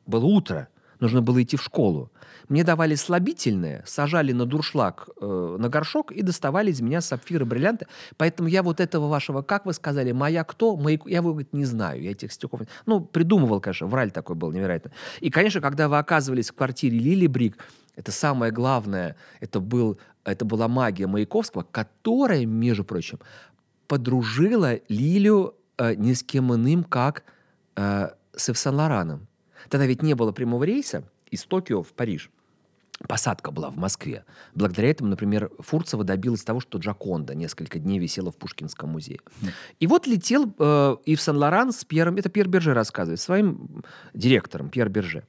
было 0.06 0.24
утро, 0.24 0.68
нужно 1.00 1.22
было 1.22 1.42
идти 1.42 1.56
в 1.56 1.62
школу. 1.62 2.10
Мне 2.48 2.64
давали 2.64 2.94
слабительное, 2.94 3.82
сажали 3.86 4.32
на 4.32 4.46
дуршлаг, 4.46 5.08
э, 5.20 5.56
на 5.58 5.68
горшок 5.68 6.12
и 6.12 6.22
доставали 6.22 6.70
из 6.70 6.80
меня 6.80 7.00
сапфиры, 7.00 7.44
бриллианты. 7.44 7.86
Поэтому 8.16 8.48
я 8.48 8.62
вот 8.62 8.80
этого 8.80 9.08
вашего, 9.08 9.42
как 9.42 9.66
вы 9.66 9.74
сказали, 9.74 10.12
моя 10.12 10.44
кто? 10.44 10.76
Маяк... 10.76 11.06
Я 11.06 11.18
его 11.18 11.30
говорит, 11.30 11.52
не 11.52 11.64
знаю, 11.64 12.02
я 12.02 12.12
этих 12.12 12.32
стихов... 12.32 12.62
Ну, 12.86 13.00
придумывал, 13.00 13.60
конечно, 13.60 13.86
враль 13.86 14.10
такой 14.10 14.34
был 14.34 14.50
невероятно. 14.50 14.92
И, 15.20 15.30
конечно, 15.30 15.60
когда 15.60 15.88
вы 15.88 15.98
оказывались 15.98 16.50
в 16.50 16.54
квартире 16.54 16.98
Лили 16.98 17.26
Брик, 17.26 17.58
это 17.96 18.12
самое 18.12 18.50
главное, 18.50 19.16
это, 19.40 19.60
был, 19.60 19.98
это 20.24 20.44
была 20.44 20.68
магия 20.68 21.06
Маяковского, 21.06 21.66
которая, 21.70 22.46
между 22.46 22.84
прочим, 22.84 23.18
подружила 23.88 24.78
Лилю 24.88 25.54
э, 25.76 25.94
ни 25.94 26.14
с 26.14 26.22
кем 26.22 26.54
иным, 26.54 26.84
как 26.84 27.24
э, 27.76 28.08
с 28.34 28.48
Ив 28.48 28.58
Сен-Лораном. 28.58 29.27
Тогда 29.68 29.86
ведь 29.86 30.02
не 30.02 30.14
было 30.14 30.32
прямого 30.32 30.64
рейса 30.64 31.04
из 31.30 31.44
Токио 31.44 31.82
в 31.82 31.92
Париж. 31.92 32.30
Посадка 33.06 33.52
была 33.52 33.70
в 33.70 33.76
Москве. 33.76 34.24
Благодаря 34.54 34.90
этому, 34.90 35.10
например, 35.10 35.52
Фурцева 35.60 36.02
добилась 36.02 36.42
того, 36.42 36.58
что 36.58 36.78
Джаконда 36.78 37.36
несколько 37.36 37.78
дней 37.78 38.00
висела 38.00 38.32
в 38.32 38.36
Пушкинском 38.36 38.90
музее. 38.90 39.20
И 39.78 39.86
вот 39.86 40.08
летел 40.08 40.52
э, 40.58 40.96
Ив 41.04 41.22
Сен-Лоран 41.22 41.72
с 41.72 41.84
Пьером, 41.84 42.16
это 42.16 42.28
Пьер 42.28 42.48
Берже 42.48 42.74
рассказывает, 42.74 43.20
своим 43.20 43.84
директором 44.14 44.68
Пьер 44.68 44.88
Берже, 44.88 45.22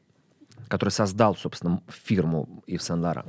который 0.68 0.90
создал, 0.90 1.36
собственно, 1.36 1.84
фирму 1.90 2.64
Ив 2.66 2.82
Сен-Лоран. 2.82 3.28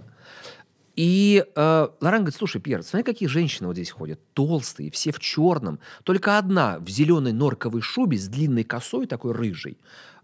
И 0.97 1.45
э, 1.55 1.89
Лоран 2.01 2.21
говорит, 2.21 2.37
слушай, 2.37 2.63
Пьер, 2.63 2.83
смотри, 2.83 3.05
какие 3.05 3.29
женщины 3.29 3.69
вот 3.69 3.77
здесь 3.77 3.91
ходят. 3.91 4.21
Толстые, 4.33 4.91
все 4.91 5.13
в 5.13 5.19
черном. 5.19 5.81
Только 6.03 6.39
одна 6.39 6.79
в 6.79 6.89
зеленой 6.89 7.33
норковой 7.33 7.83
шубе 7.83 8.17
с 8.17 8.27
длинной 8.27 8.65
косой, 8.65 9.07
такой 9.07 9.33
рыжей. 9.33 9.79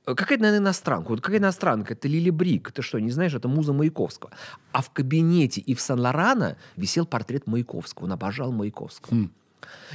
Э, 0.06 0.14
Какая-то, 0.14 0.42
наверное, 0.42 0.64
иностранка. 0.64 1.08
Вот 1.08 1.20
какая 1.20 1.38
иностранка? 1.38 1.94
Это 1.94 2.08
Лили 2.08 2.30
Брик. 2.30 2.72
Ты 2.72 2.82
что, 2.82 2.98
не 2.98 3.10
знаешь? 3.10 3.34
Это 3.34 3.48
муза 3.48 3.72
Маяковского. 3.72 4.30
А 4.72 4.82
в 4.82 4.90
кабинете 4.90 5.60
Ив 5.60 5.80
Сен-Лорана 5.80 6.56
висел 6.76 7.06
портрет 7.06 7.46
Маяковского. 7.46 8.06
Он 8.06 8.12
обожал 8.12 8.52
Маяковского. 8.52 9.28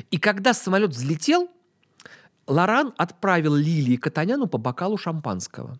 И 0.09 0.17
когда 0.17 0.53
самолет 0.53 0.91
взлетел, 0.91 1.49
Лоран 2.47 2.93
отправил 2.97 3.55
Лилии 3.55 3.95
Катаняну 3.95 4.47
по 4.47 4.57
бокалу 4.57 4.97
шампанского 4.97 5.79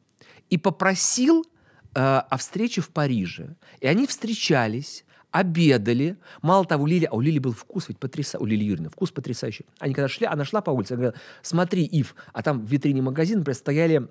и 0.49 0.57
попросил 0.57 1.45
э, 1.93 1.99
о 1.99 2.37
встрече 2.37 2.81
в 2.81 2.89
Париже. 2.89 3.55
И 3.81 3.87
они 3.87 4.07
встречались, 4.07 5.03
обедали. 5.31 6.17
Мало 6.41 6.65
того, 6.65 6.85
Лили, 6.87 7.05
а 7.05 7.15
у 7.15 7.21
Лили 7.21 7.39
был 7.39 7.53
вкус 7.53 7.89
ведь 7.89 7.99
потрясающий, 7.99 8.43
у 8.43 8.45
Лили 8.45 8.63
Юрьевны 8.63 8.89
вкус 8.89 9.11
потрясающий. 9.11 9.65
Они 9.79 9.93
когда 9.93 10.07
шли, 10.07 10.25
она 10.27 10.45
шла 10.45 10.61
по 10.61 10.71
улице, 10.71 10.95
говорила, 10.95 11.15
смотри, 11.41 11.83
Ив, 11.83 12.15
а 12.31 12.43
там 12.43 12.65
в 12.65 12.69
витрине 12.69 13.01
магазина, 13.01 13.39
например, 13.39 13.57
стояли 13.57 14.07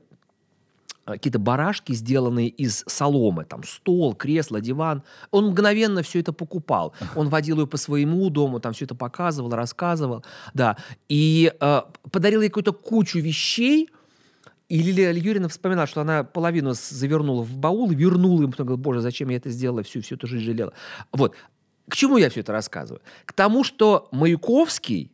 какие-то 1.14 1.38
барашки, 1.38 1.92
сделанные 1.92 2.48
из 2.48 2.84
соломы, 2.86 3.44
там 3.44 3.62
стол, 3.64 4.14
кресло, 4.14 4.61
диван. 4.61 5.02
Он 5.30 5.46
мгновенно 5.50 6.02
все 6.02 6.20
это 6.20 6.32
покупал. 6.32 6.92
Он 7.14 7.28
водил 7.28 7.61
ее 7.61 7.66
по 7.66 7.76
своему 7.76 8.30
дому, 8.30 8.61
там 8.61 8.72
все 8.72 8.84
это 8.84 8.94
показывал, 8.94 9.50
рассказывал, 9.50 10.24
да. 10.54 10.76
И 11.08 11.52
э, 11.61 11.80
подарил 12.11 12.40
ей 12.42 12.48
какую-то 12.48 12.72
кучу 12.72 13.18
вещей. 13.18 13.88
И 14.68 14.82
Лилия 14.82 15.12
Юрьевна 15.12 15.48
вспоминала, 15.48 15.86
что 15.86 16.00
она 16.00 16.22
половину 16.22 16.74
завернула 16.74 17.42
в 17.42 17.56
баул 17.56 17.90
вернула 17.90 18.42
им. 18.42 18.50
Потом 18.52 18.66
говорит, 18.66 18.84
боже, 18.84 19.00
зачем 19.00 19.28
я 19.30 19.36
это 19.36 19.50
сделала, 19.50 19.82
всю, 19.82 20.00
всю 20.00 20.14
эту 20.14 20.26
жизнь 20.26 20.44
жалела. 20.44 20.72
Вот. 21.12 21.34
К 21.88 21.96
чему 21.96 22.18
я 22.18 22.30
все 22.30 22.40
это 22.40 22.52
рассказываю? 22.52 23.02
К 23.24 23.32
тому, 23.32 23.64
что 23.64 24.08
Маяковский 24.12 25.11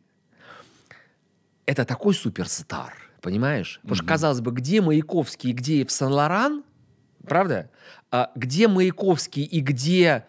это 1.67 1.85
такой 1.85 2.13
суперстар, 2.13 2.95
понимаешь? 3.21 3.79
Потому 3.81 3.95
что, 3.95 4.05
казалось 4.05 4.41
бы, 4.41 4.51
где 4.51 4.81
Маяковский 4.81 5.51
и 5.51 5.53
где 5.53 5.81
Ив 5.81 5.91
Сен-Лоран, 5.91 6.63
правда? 7.25 7.69
А 8.11 8.31
где 8.35 8.67
Маяковский 8.67 9.43
и 9.43 9.59
где 9.59 10.25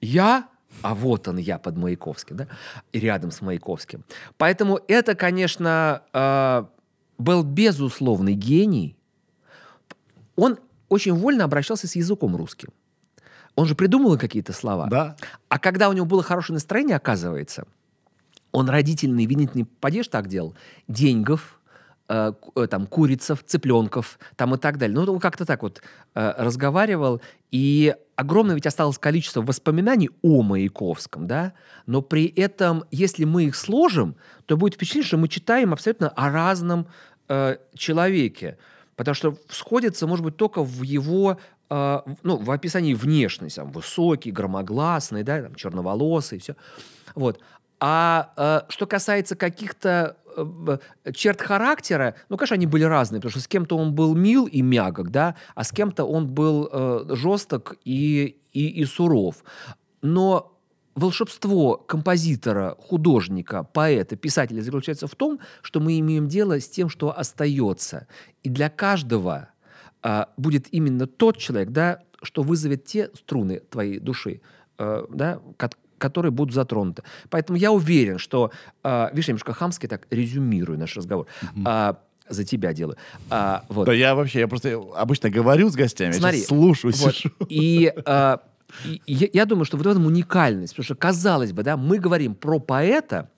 я, 0.00 0.48
а 0.82 0.94
вот 0.94 1.28
он 1.28 1.38
я 1.38 1.58
под 1.58 1.76
Маяковским, 1.76 2.36
да, 2.36 2.48
и 2.92 3.00
рядом 3.00 3.30
с 3.30 3.40
Маяковским. 3.40 4.04
Поэтому 4.36 4.80
это, 4.88 5.14
конечно, 5.14 6.02
э, 6.12 6.64
был 7.18 7.42
безусловный 7.42 8.34
гений. 8.34 8.96
Он 10.36 10.58
очень 10.88 11.14
вольно 11.14 11.44
обращался 11.44 11.88
с 11.88 11.96
языком 11.96 12.36
русским. 12.36 12.70
Он 13.56 13.66
же 13.66 13.74
придумывал 13.74 14.16
какие-то 14.16 14.52
слова. 14.52 14.86
Да. 14.88 15.16
А 15.48 15.58
когда 15.58 15.88
у 15.88 15.92
него 15.92 16.06
было 16.06 16.22
хорошее 16.22 16.54
настроение, 16.54 16.96
оказывается, 16.96 17.66
он 18.52 18.68
родительный 18.68 19.26
винительный 19.26 19.64
падеж 19.64 20.08
так 20.08 20.28
делал. 20.28 20.54
Деньгов, 20.88 21.60
э, 22.08 22.32
э, 22.54 22.66
там, 22.66 22.86
курицев, 22.86 23.44
цыпленков, 23.44 24.18
там 24.36 24.54
и 24.54 24.58
так 24.58 24.78
далее. 24.78 24.96
Ну, 24.96 25.12
он 25.12 25.20
как-то 25.20 25.44
так 25.44 25.62
вот 25.62 25.82
э, 26.14 26.34
разговаривал. 26.38 27.20
И 27.50 27.94
огромное 28.16 28.54
ведь 28.54 28.66
осталось 28.66 28.98
количество 28.98 29.42
воспоминаний 29.42 30.10
о 30.22 30.42
Маяковском, 30.42 31.26
да? 31.26 31.52
Но 31.86 32.02
при 32.02 32.26
этом, 32.26 32.84
если 32.90 33.24
мы 33.24 33.44
их 33.44 33.56
сложим, 33.56 34.16
то 34.46 34.56
будет 34.56 34.74
впечатление, 34.74 35.06
что 35.06 35.16
мы 35.18 35.28
читаем 35.28 35.72
абсолютно 35.72 36.08
о 36.08 36.30
разном 36.30 36.86
э, 37.28 37.56
человеке. 37.74 38.58
Потому 38.96 39.14
что 39.14 39.36
сходится, 39.48 40.06
может 40.06 40.24
быть, 40.24 40.36
только 40.36 40.64
в 40.64 40.82
его, 40.82 41.38
э, 41.70 42.00
ну, 42.22 42.36
в 42.36 42.50
описании 42.50 42.94
внешности. 42.94 43.56
Там, 43.56 43.70
высокий, 43.70 44.32
громогласный, 44.32 45.22
да, 45.22 45.42
там, 45.42 45.54
черноволосый, 45.54 46.40
все. 46.40 46.56
Вот. 47.14 47.40
А 47.80 48.32
э, 48.36 48.70
что 48.70 48.86
касается 48.86 49.36
каких-то 49.36 50.16
э, 50.36 50.78
черт 51.12 51.40
характера, 51.40 52.14
ну, 52.28 52.36
конечно, 52.36 52.54
они 52.54 52.66
были 52.66 52.84
разные, 52.84 53.20
потому 53.20 53.30
что 53.30 53.40
с 53.40 53.48
кем-то 53.48 53.76
он 53.76 53.94
был 53.94 54.14
мил 54.14 54.46
и 54.46 54.62
мягок, 54.62 55.10
да, 55.10 55.36
а 55.54 55.64
с 55.64 55.70
кем-то 55.70 56.04
он 56.04 56.26
был 56.26 56.68
э, 56.70 57.04
жесток 57.14 57.76
и, 57.84 58.40
и, 58.52 58.68
и 58.68 58.84
суров. 58.84 59.36
Но 60.02 60.58
волшебство 60.98 61.76
композитора, 61.76 62.76
художника, 62.78 63.62
поэта, 63.62 64.16
писателя 64.16 64.60
заключается 64.60 65.06
в 65.06 65.14
том, 65.14 65.38
что 65.62 65.80
мы 65.80 65.98
имеем 66.00 66.28
дело 66.28 66.60
с 66.60 66.68
тем, 66.68 66.88
что 66.88 67.16
остается. 67.16 68.08
И 68.42 68.48
для 68.48 68.68
каждого 68.68 69.50
а, 70.02 70.28
будет 70.36 70.66
именно 70.72 71.06
тот 71.06 71.38
человек, 71.38 71.70
да, 71.70 72.00
что 72.22 72.42
вызовет 72.42 72.84
те 72.84 73.10
струны 73.14 73.60
твоей 73.70 74.00
души, 74.00 74.40
э, 74.78 75.06
да, 75.08 75.40
которые 75.98 76.32
будут 76.32 76.54
затронуты. 76.54 77.02
Поэтому 77.30 77.58
я 77.58 77.72
уверен, 77.72 78.18
что, 78.18 78.50
э, 78.84 79.08
видишь, 79.10 79.28
я 79.28 79.32
немножко 79.32 79.52
хамски 79.52 79.86
так 79.86 80.06
резюмирую 80.10 80.78
наш 80.78 80.96
разговор, 80.96 81.26
А, 81.64 81.98
за 82.28 82.44
тебя 82.44 82.72
делаю. 82.72 82.96
А, 83.30 83.64
вот. 83.68 83.86
Да 83.86 83.92
я 83.92 84.14
вообще, 84.14 84.40
я 84.40 84.48
просто 84.48 84.80
обычно 84.96 85.30
говорю 85.30 85.70
с 85.70 85.74
гостями, 85.74 86.12
я 86.12 86.18
Смотри, 86.18 86.38
сейчас 86.38 86.48
слушаю, 86.48 86.92
вот. 86.94 87.14
сижу. 87.14 87.30
И, 87.48 87.92
э, 87.94 88.36
и 88.84 89.00
я, 89.06 89.28
я 89.32 89.44
думаю, 89.46 89.64
что 89.64 89.76
вот 89.76 89.86
в 89.86 89.88
этом 89.88 90.06
уникальность, 90.06 90.74
потому 90.74 90.84
что, 90.84 90.94
казалось 90.94 91.52
бы, 91.52 91.62
да, 91.62 91.76
мы 91.76 91.98
говорим 91.98 92.34
про 92.34 92.58
поэта, 92.58 93.30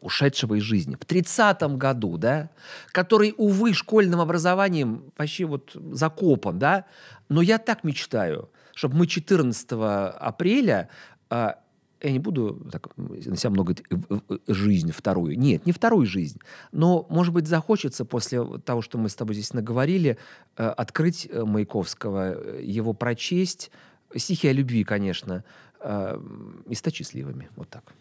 ушедшего 0.00 0.54
из 0.54 0.62
жизни, 0.62 0.96
в 0.96 1.04
30-м 1.04 1.76
году, 1.76 2.18
да, 2.18 2.50
который, 2.92 3.34
увы, 3.36 3.74
школьным 3.74 4.20
образованием 4.20 5.02
вообще 5.16 5.44
вот 5.44 5.76
закопан, 5.92 6.58
да, 6.58 6.84
но 7.28 7.42
я 7.42 7.58
так 7.58 7.84
мечтаю, 7.84 8.48
чтобы 8.74 8.96
мы 8.96 9.06
14 9.06 9.68
апреля 9.72 10.88
а, 11.30 11.56
я 12.00 12.10
не 12.12 12.18
буду 12.18 12.66
так, 12.70 12.88
на 12.96 13.36
себя 13.36 13.50
много 13.50 13.74
в- 13.90 14.38
жизнь 14.46 14.92
вторую. 14.92 15.38
Нет, 15.38 15.66
не 15.66 15.72
вторую 15.72 16.06
жизнь. 16.06 16.38
Но, 16.72 17.06
может 17.10 17.34
быть, 17.34 17.46
захочется 17.46 18.04
после 18.04 18.44
того, 18.64 18.82
что 18.82 18.98
мы 18.98 19.08
с 19.08 19.14
тобой 19.14 19.34
здесь 19.34 19.52
наговорили, 19.52 20.16
э, 20.56 20.64
открыть 20.64 21.28
э, 21.30 21.44
Маяковского, 21.44 22.34
э, 22.34 22.62
его 22.62 22.92
прочесть. 22.92 23.70
Стихи 24.16 24.48
о 24.48 24.52
любви, 24.52 24.84
конечно, 24.84 25.44
э, 25.80 26.20
и 26.68 26.74
стать 26.74 26.94
счастливыми. 26.94 27.48
Вот 27.56 27.68
так. 27.68 27.92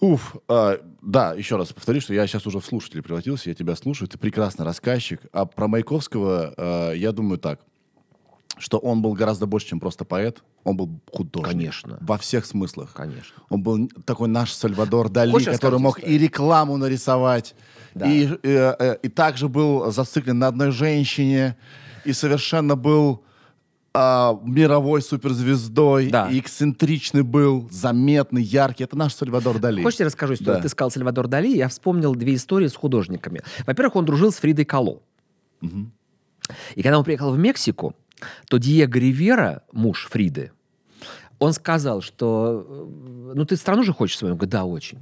Уф, 0.00 0.36
а, 0.48 0.80
да, 1.00 1.32
еще 1.34 1.56
раз 1.56 1.72
повторю, 1.72 2.00
что 2.00 2.12
я 2.12 2.26
сейчас 2.26 2.46
уже 2.46 2.58
в 2.60 2.66
слушателя 2.66 3.00
превратился, 3.02 3.48
я 3.48 3.54
тебя 3.54 3.74
слушаю, 3.76 4.08
ты 4.08 4.18
прекрасный 4.18 4.64
рассказчик. 4.64 5.20
А 5.32 5.46
про 5.46 5.66
Маяковского 5.68 6.52
а, 6.56 6.92
я 6.92 7.12
думаю 7.12 7.38
так, 7.38 7.60
что 8.58 8.78
он 8.78 9.02
был 9.02 9.12
гораздо 9.14 9.46
больше, 9.46 9.68
чем 9.68 9.80
просто 9.80 10.04
поэт, 10.04 10.42
он 10.62 10.76
был 10.76 11.00
художник. 11.12 11.52
Конечно. 11.52 11.98
Во 12.00 12.18
всех 12.18 12.46
смыслах. 12.46 12.92
Конечно. 12.94 13.34
Он 13.48 13.62
был 13.62 13.88
такой 14.04 14.28
наш 14.28 14.52
Сальвадор 14.52 15.08
Дали, 15.08 15.30
Хочешь 15.32 15.52
который 15.52 15.78
мог 15.78 15.98
историю? 15.98 16.16
и 16.16 16.22
рекламу 16.22 16.76
нарисовать, 16.76 17.54
Да. 17.94 18.10
и, 18.10 18.28
э, 18.42 18.74
э, 18.78 18.96
и 19.02 19.08
также 19.08 19.48
был 19.48 19.90
зациклен 19.90 20.38
на 20.38 20.48
одной 20.48 20.70
женщине, 20.70 21.56
и 22.04 22.12
совершенно 22.12 22.76
был 22.76 23.22
а, 23.96 24.36
мировой 24.42 25.02
суперзвездой, 25.02 26.10
Да. 26.10 26.28
и 26.28 26.40
эксцентричный 26.40 27.22
был, 27.22 27.68
заметный, 27.70 28.42
яркий. 28.42 28.82
Это 28.82 28.96
наш 28.96 29.14
Сальвадор 29.14 29.60
Дали. 29.60 29.84
Хочешь, 29.84 30.00
я 30.00 30.06
расскажу 30.06 30.34
историю? 30.34 30.56
Да. 30.56 30.62
Ты 30.62 30.68
сказал 30.68 30.90
Сальвадор 30.90 31.28
Дали, 31.28 31.46
я 31.56 31.68
вспомнил 31.68 32.12
две 32.16 32.34
истории 32.34 32.66
с 32.66 32.74
художниками. 32.74 33.42
Во-первых, 33.66 33.94
он 33.94 34.04
дружил 34.04 34.32
с 34.32 34.36
Фридой 34.36 34.64
Кало. 34.64 34.98
И 36.74 36.82
когда 36.82 36.98
он 36.98 37.04
приехал 37.04 37.32
в 37.32 37.38
Мексику, 37.38 37.94
то 38.48 38.58
Диего 38.58 38.98
Ривера, 38.98 39.62
муж 39.72 40.08
Фриды, 40.10 40.52
Он 41.38 41.52
сказал, 41.52 42.00
что, 42.00 42.64
э, 42.66 43.32
ну, 43.34 43.44
ты 43.44 43.56
страну 43.56 43.82
же 43.82 43.92
хочешь 43.92 44.18
свою? 44.18 44.34
Он 44.34 44.38
говорит, 44.38 44.52
да, 44.52 44.64
очень. 44.64 44.98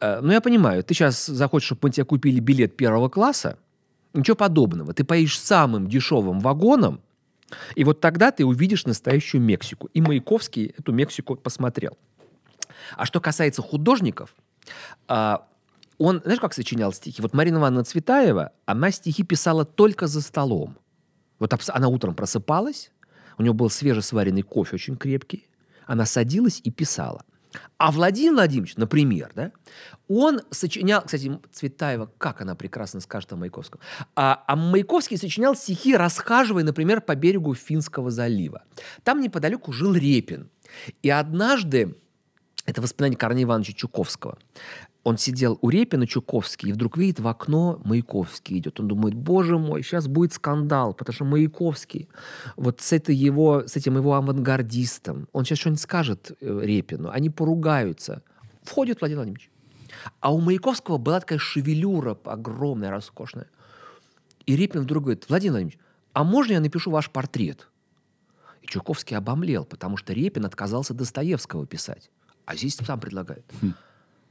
«Э, 0.00 0.20
Ну, 0.22 0.32
я 0.32 0.40
понимаю, 0.40 0.82
ты 0.82 0.94
сейчас 0.94 1.26
захочешь, 1.26 1.66
чтобы 1.66 1.80
мы 1.84 1.90
тебе 1.90 2.04
купили 2.04 2.40
билет 2.40 2.76
первого 2.76 3.08
класса. 3.08 3.56
Ничего 4.14 4.36
подобного. 4.36 4.92
Ты 4.92 5.04
поедешь 5.04 5.38
самым 5.38 5.86
дешевым 5.86 6.40
вагоном, 6.40 7.00
и 7.74 7.84
вот 7.84 8.00
тогда 8.00 8.30
ты 8.30 8.44
увидишь 8.44 8.86
настоящую 8.86 9.42
Мексику. 9.42 9.88
И 9.94 10.00
Маяковский 10.00 10.74
эту 10.78 10.92
Мексику 10.92 11.36
посмотрел. 11.36 11.96
А 12.96 13.06
что 13.06 13.20
касается 13.20 13.62
художников, 13.62 14.34
а, 15.08 15.46
он, 15.98 16.20
знаешь, 16.22 16.40
как 16.40 16.54
сочинял 16.54 16.92
стихи? 16.92 17.22
Вот 17.22 17.34
Марина 17.34 17.58
Ивановна 17.58 17.84
Цветаева, 17.84 18.52
она 18.66 18.90
стихи 18.90 19.22
писала 19.22 19.64
только 19.64 20.06
за 20.06 20.22
столом. 20.22 20.76
Вот 21.40 21.52
она 21.68 21.88
утром 21.88 22.14
просыпалась, 22.14 22.92
у 23.38 23.42
нее 23.42 23.52
был 23.52 23.70
свежесваренный 23.70 24.42
кофе 24.42 24.76
очень 24.76 24.96
крепкий, 24.96 25.48
она 25.86 26.06
садилась 26.06 26.60
и 26.62 26.70
писала. 26.70 27.24
А 27.78 27.90
Владимир 27.90 28.34
Владимирович, 28.34 28.76
например, 28.76 29.32
да, 29.34 29.50
он 30.06 30.42
сочинял, 30.50 31.02
кстати, 31.02 31.40
Цветаева, 31.50 32.10
как 32.18 32.40
она 32.42 32.54
прекрасно 32.54 33.00
скажет 33.00 33.32
о 33.32 33.36
Маяковском, 33.36 33.80
а, 34.14 34.44
а 34.46 34.54
Маяковский 34.54 35.16
сочинял 35.16 35.56
стихи, 35.56 35.96
расхаживая, 35.96 36.62
например, 36.62 37.00
по 37.00 37.16
берегу 37.16 37.54
Финского 37.54 38.10
залива. 38.10 38.62
Там 39.02 39.20
неподалеку 39.20 39.72
жил 39.72 39.94
Репин. 39.94 40.48
И 41.02 41.10
однажды, 41.10 41.96
это 42.66 42.80
воспоминание 42.80 43.18
Корнея 43.18 43.44
Ивановича 43.44 43.72
Чуковского, 43.72 44.38
он 45.02 45.16
сидел 45.16 45.58
у 45.62 45.70
Репина 45.70 46.06
Чуковский, 46.06 46.70
и 46.70 46.72
вдруг 46.72 46.98
видит 46.98 47.20
в 47.20 47.28
окно 47.28 47.80
Маяковский 47.84 48.58
идет. 48.58 48.80
Он 48.80 48.88
думает, 48.88 49.14
боже 49.14 49.58
мой, 49.58 49.82
сейчас 49.82 50.08
будет 50.08 50.34
скандал, 50.34 50.92
потому 50.92 51.14
что 51.14 51.24
Маяковский, 51.24 52.08
вот 52.56 52.80
с, 52.80 52.92
этой 52.92 53.14
его, 53.14 53.66
с 53.66 53.76
этим 53.76 53.96
его 53.96 54.14
авангардистом, 54.14 55.26
он 55.32 55.44
сейчас 55.44 55.58
что-нибудь 55.58 55.80
скажет 55.80 56.32
э, 56.40 56.60
Репину, 56.62 57.08
они 57.10 57.30
поругаются. 57.30 58.22
Входит 58.62 59.00
Владимир 59.00 59.20
Владимирович. 59.20 59.50
А 60.20 60.32
у 60.32 60.40
Маяковского 60.40 60.98
была 60.98 61.20
такая 61.20 61.38
шевелюра 61.38 62.16
огромная, 62.24 62.90
роскошная. 62.90 63.46
И 64.44 64.54
Репин 64.54 64.82
вдруг 64.82 65.04
говорит, 65.04 65.26
Владимир 65.28 65.52
Владимирович, 65.52 65.78
а 66.12 66.24
можно 66.24 66.52
я 66.52 66.60
напишу 66.60 66.90
ваш 66.90 67.10
портрет? 67.10 67.68
И 68.60 68.66
Чуковский 68.66 69.16
обомлел, 69.16 69.64
потому 69.64 69.96
что 69.96 70.12
Репин 70.12 70.44
отказался 70.44 70.92
Достоевского 70.92 71.66
писать. 71.66 72.10
А 72.44 72.54
здесь 72.54 72.76
сам 72.76 73.00
предлагает. 73.00 73.44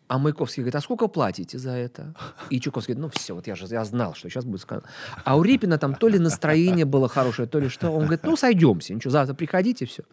А 0.09 0.17
Маяковский 0.17 0.63
говорит, 0.63 0.75
а 0.75 0.81
сколько 0.81 1.07
платите 1.07 1.59
за 1.59 1.69
это? 1.69 2.15
И 2.49 2.59
Чуковский 2.59 2.95
говорит, 2.95 3.13
ну 3.13 3.19
все, 3.19 3.35
вот 3.35 3.45
я 3.45 3.55
же 3.55 3.67
я 3.67 3.85
знал, 3.85 4.15
что 4.15 4.27
сейчас 4.27 4.43
будет 4.43 4.61
скандал. 4.61 4.89
А 5.23 5.37
у 5.37 5.43
Репина 5.43 5.77
там 5.77 5.93
то 5.93 6.07
ли 6.07 6.17
настроение 6.17 6.85
было 6.85 7.07
хорошее, 7.07 7.47
то 7.47 7.59
ли 7.59 7.69
что. 7.69 7.91
Он 7.91 8.05
говорит, 8.05 8.23
ну 8.23 8.35
сойдемся, 8.35 8.95
ничего, 8.95 9.11
завтра 9.11 9.35
приходите, 9.35 9.85
все. 9.85 10.03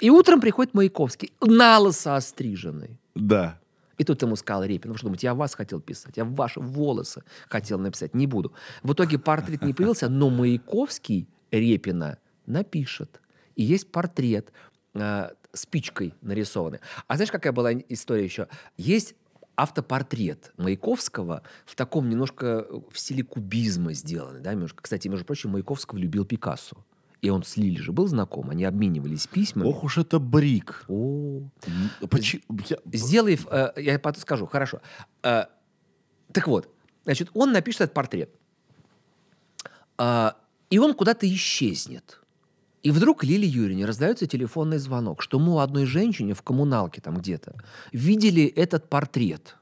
И 0.00 0.10
утром 0.10 0.42
приходит 0.42 0.74
Маяковский, 0.74 1.32
налысо 1.40 2.16
остриженный. 2.16 3.00
Да. 3.14 3.58
И 3.96 4.04
тут 4.04 4.20
ему 4.20 4.36
сказал 4.36 4.64
Репин, 4.64 4.92
вы 4.92 4.98
что 4.98 5.06
думаете, 5.06 5.28
я 5.28 5.34
вас 5.34 5.54
хотел 5.54 5.80
писать, 5.80 6.18
я 6.18 6.26
ваши 6.26 6.60
волосы 6.60 7.22
хотел 7.48 7.78
написать, 7.78 8.12
не 8.14 8.26
буду. 8.26 8.52
В 8.82 8.92
итоге 8.92 9.18
портрет 9.18 9.62
не 9.62 9.72
появился, 9.72 10.10
но 10.10 10.28
Маяковский 10.28 11.26
Репина 11.50 12.18
напишет. 12.44 13.22
И 13.54 13.62
есть 13.62 13.90
портрет 13.90 14.52
э, 14.92 15.30
спичкой 15.56 16.14
нарисованный. 16.22 16.80
А 17.06 17.16
знаешь, 17.16 17.30
какая 17.30 17.52
была 17.52 17.72
история 17.72 18.24
еще? 18.24 18.48
Есть 18.76 19.14
автопортрет 19.56 20.52
Маяковского 20.58 21.42
в 21.64 21.74
таком 21.74 22.08
немножко 22.08 22.66
э, 22.68 22.80
в 22.90 22.98
стиле 22.98 23.24
кубизма 23.24 23.94
сделанный. 23.94 24.40
Да? 24.40 24.54
Кстати, 24.76 25.08
между 25.08 25.24
прочим, 25.24 25.50
Маяковского 25.50 25.98
любил 25.98 26.24
Пикассо. 26.24 26.76
И 27.22 27.30
он 27.30 27.42
с 27.42 27.56
Лили 27.56 27.80
же 27.80 27.92
был 27.92 28.06
знаком, 28.06 28.50
они 28.50 28.64
обменивались 28.64 29.26
письмами. 29.26 29.66
Ох 29.66 29.82
уж 29.84 29.96
это 29.98 30.18
брик. 30.18 30.84
О, 30.86 31.48
я- 32.68 32.78
Сделай, 32.92 33.40
э, 33.50 33.72
я 33.78 33.98
потом 33.98 34.20
скажу, 34.20 34.46
хорошо. 34.46 34.80
Э, 35.22 35.46
так 36.32 36.46
вот, 36.46 36.68
значит, 37.04 37.30
он 37.32 37.52
напишет 37.52 37.80
этот 37.80 37.94
портрет. 37.94 38.30
А, 39.98 40.36
и 40.68 40.78
он 40.78 40.94
куда-то 40.94 41.26
исчезнет. 41.32 42.20
И 42.86 42.92
вдруг 42.92 43.24
Лиле 43.24 43.48
Юрьевне 43.48 43.84
раздается 43.84 44.28
телефонный 44.28 44.78
звонок, 44.78 45.20
что 45.20 45.40
у 45.40 45.58
одной 45.58 45.86
женщине 45.86 46.34
в 46.34 46.42
коммуналке 46.42 47.00
там 47.00 47.16
где-то 47.16 47.56
видели 47.90 48.44
этот 48.44 48.88
портрет. 48.88 49.56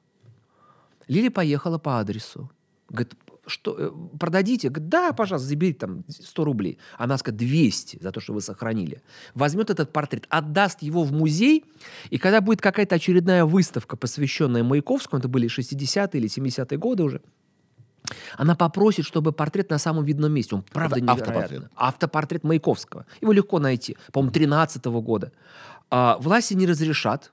Лили 1.08 1.30
поехала 1.30 1.78
по 1.78 1.98
адресу. 2.00 2.50
Говорит, 2.90 3.14
что, 3.46 3.76
э, 3.78 3.90
продадите? 4.20 4.68
Говорит, 4.68 4.90
да, 4.90 5.12
пожалуйста, 5.14 5.48
заберите 5.48 5.78
там 5.78 6.04
100 6.06 6.44
рублей. 6.44 6.76
Она 6.98 7.16
скажет, 7.16 7.38
200 7.38 8.02
за 8.02 8.12
то, 8.12 8.20
что 8.20 8.34
вы 8.34 8.42
сохранили. 8.42 9.00
Возьмет 9.34 9.70
этот 9.70 9.90
портрет, 9.90 10.26
отдаст 10.28 10.82
его 10.82 11.02
в 11.02 11.12
музей, 11.12 11.64
и 12.10 12.18
когда 12.18 12.42
будет 12.42 12.60
какая-то 12.60 12.96
очередная 12.96 13.46
выставка, 13.46 13.96
посвященная 13.96 14.62
Маяковскому, 14.64 15.20
это 15.20 15.28
были 15.28 15.48
60-е 15.48 16.20
или 16.20 16.28
70-е 16.28 16.76
годы 16.76 17.02
уже, 17.04 17.22
она 18.36 18.54
попросит, 18.54 19.06
чтобы 19.06 19.32
портрет 19.32 19.70
на 19.70 19.78
самом 19.78 20.04
видном 20.04 20.32
месте. 20.32 20.54
Он 20.56 20.62
правда 20.62 20.96
Это 20.96 21.04
невероятный. 21.04 21.36
автопортрет. 21.36 21.70
Автопортрет 21.76 22.44
Маяковского. 22.44 23.06
Его 23.20 23.32
легко 23.32 23.58
найти. 23.58 23.96
По-моему, 24.12 24.32
13 24.32 24.84
года. 24.84 25.32
А, 25.90 26.18
власти 26.18 26.54
не 26.54 26.66
разрешат 26.66 27.32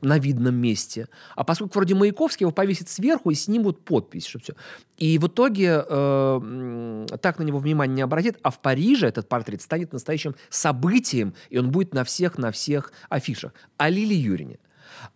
на 0.00 0.18
видном 0.18 0.54
месте. 0.54 1.08
А 1.34 1.44
поскольку 1.44 1.74
вроде 1.74 1.94
Маяковский 1.94 2.44
его 2.44 2.52
повесит 2.52 2.88
сверху 2.88 3.30
и 3.30 3.34
снимут 3.34 3.84
подпись, 3.84 4.26
чтобы 4.26 4.44
все. 4.44 4.54
И 4.96 5.18
в 5.18 5.26
итоге 5.26 5.84
э, 5.88 7.06
так 7.20 7.38
на 7.38 7.42
него 7.42 7.58
внимание 7.58 7.96
не 7.96 8.02
обратит, 8.02 8.38
а 8.42 8.50
в 8.50 8.60
Париже 8.60 9.08
этот 9.08 9.28
портрет 9.28 9.60
станет 9.60 9.92
настоящим 9.92 10.36
событием, 10.50 11.34
и 11.50 11.58
он 11.58 11.70
будет 11.70 11.94
на 11.94 12.04
всех, 12.04 12.38
на 12.38 12.52
всех 12.52 12.92
афишах. 13.08 13.52
А 13.76 13.88
Лили 13.88 14.14
Юрьевна? 14.14 14.56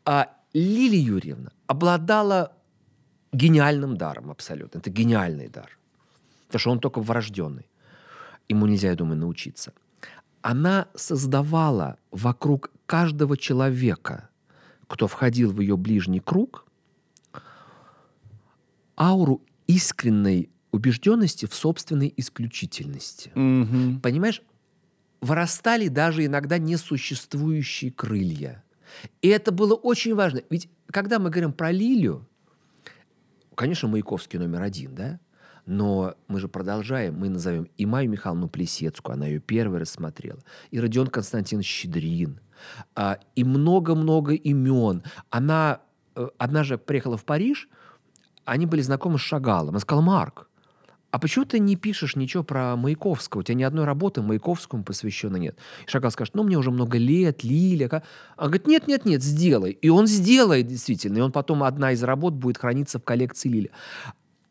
А 0.05 0.29
Лилия 0.53 1.01
Юрьевна 1.01 1.51
обладала 1.67 2.53
гениальным 3.33 3.97
даром 3.97 4.31
абсолютно. 4.31 4.79
Это 4.79 4.91
гениальный 4.91 5.49
дар. 5.49 5.79
Потому 6.47 6.61
что 6.61 6.71
он 6.71 6.81
только 6.81 7.01
врожденный. 7.01 7.69
Ему 8.49 8.67
нельзя, 8.67 8.91
я 8.91 8.95
думаю, 8.95 9.19
научиться. 9.19 9.73
Она 10.43 10.89
создавала 10.95 11.97
вокруг 12.11 12.71
каждого 12.87 13.37
человека, 13.37 14.29
кто 14.87 15.07
входил 15.07 15.53
в 15.53 15.61
ее 15.61 15.77
ближний 15.77 16.21
круг, 16.21 16.67
ауру 18.97 19.41
искренней 19.67 20.51
убежденности 20.73 21.47
в 21.47 21.55
собственной 21.55 22.13
исключительности. 22.17 23.31
Мгм. 23.35 24.01
Понимаешь, 24.01 24.43
вырастали 25.21 25.89
даже 25.89 26.27
иногда 26.27 26.59
несуществующие 26.59 27.93
крылья. 27.93 28.63
И 29.23 29.29
это 29.29 29.53
было 29.53 29.75
очень 29.75 30.15
важно. 30.15 30.43
Ведь 30.51 30.69
когда 30.87 31.19
мы 31.19 31.31
говорим 31.31 31.53
про 31.53 31.71
Лилию, 31.71 32.27
конечно, 33.63 33.89
Маяковский 33.89 34.41
номер 34.41 34.63
один, 34.63 34.93
да? 34.93 35.21
Но 35.67 36.17
мы 36.27 36.41
же 36.41 36.49
продолжаем, 36.49 37.15
мы 37.15 37.29
назовем 37.29 37.69
и 37.77 37.87
Майю 37.87 38.11
Михайловну 38.11 38.49
Плесецкую, 38.49 39.15
она 39.15 39.27
ее 39.27 39.39
первой 39.39 39.79
рассмотрела, 39.79 40.41
и 40.73 40.81
Родион 40.81 41.07
Константин 41.07 41.63
Щедрин, 41.63 42.41
а, 42.97 43.21
и 43.37 43.45
много-много 43.45 44.35
имен. 44.35 45.05
Она 45.31 45.81
э, 46.17 46.27
однажды 46.39 46.77
приехала 46.77 47.17
в 47.17 47.25
Париж, 47.25 47.69
они 48.45 48.67
были 48.67 48.81
знакомы 48.81 49.19
с 49.19 49.23
Шагалом. 49.23 49.69
Она 49.69 49.79
сказала, 49.79 50.03
Марк, 50.03 50.49
а 51.13 51.19
почему 51.19 51.45
ты 51.45 51.59
не 51.59 51.77
пишешь 51.77 52.17
ничего 52.17 52.43
про 52.43 52.75
Маяковского? 52.75 53.41
У 53.41 53.43
тебя 53.45 53.55
ни 53.55 53.63
одной 53.63 53.85
работы 53.85 54.23
Маяковскому 54.23 54.83
посвященной 54.83 55.41
нет. 55.41 55.59
И 55.87 55.91
Шагал 55.91 56.11
скажет, 56.11 56.35
ну, 56.35 56.43
мне 56.43 56.57
уже 56.57 56.71
много 56.71 56.97
лет, 56.97 57.45
Лиля. 57.45 57.89
ка-». 57.89 58.03
А 58.37 58.47
говорит, 58.47 58.67
нет, 58.67 58.89
нет, 58.89 59.05
нет, 59.05 59.23
сделай. 59.23 59.73
И 59.73 59.91
он 59.91 60.07
сделает 60.07 60.67
действительно. 60.67 61.19
И 61.19 61.21
он 61.21 61.31
потом, 61.31 61.65
одна 61.65 61.93
из 61.93 62.03
работ 62.03 62.33
будет 62.33 62.57
храниться 62.57 62.99
в 62.99 63.05
коллекции 63.05 63.51
Лиля. 63.51 63.69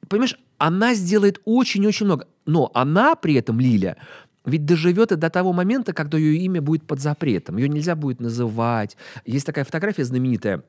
Понимаешь, 0.07 0.37
она 0.59 0.93
сделает 0.93 1.41
очень-очень 1.45 2.05
много. 2.05 2.27
Но 2.45 2.69
она 2.75 3.15
при 3.15 3.33
этом, 3.33 3.59
Лиля, 3.59 3.97
ведь 4.45 4.63
доживет 4.63 5.11
и 5.11 5.15
до 5.15 5.31
того 5.31 5.53
момента, 5.53 5.93
когда 5.93 6.19
ее 6.19 6.37
имя 6.45 6.61
будет 6.61 6.85
под 6.85 6.99
запретом. 6.99 7.57
Ее 7.57 7.69
нельзя 7.69 7.95
будет 7.95 8.19
называть. 8.19 8.97
Есть 9.25 9.47
такая 9.47 9.65
фотография 9.65 10.05
знаменитая, 10.05 10.63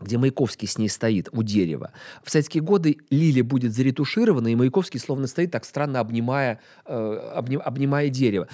где 0.00 0.18
Маяковский 0.18 0.66
с 0.66 0.78
ней 0.78 0.88
стоит 0.88 1.28
у 1.32 1.42
дерева. 1.42 1.92
В 2.24 2.30
советские 2.30 2.62
годы 2.62 2.98
Лиля 3.10 3.44
будет 3.44 3.74
заретуширована, 3.74 4.48
и 4.48 4.54
Маяковский 4.54 5.00
словно 5.00 5.26
стоит 5.26 5.50
так 5.50 5.64
странно 5.64 6.00
обнимая, 6.00 6.60
э, 6.86 7.32
обни- 7.36 7.56
обнимая 7.56 8.08
дерево. 8.08 8.48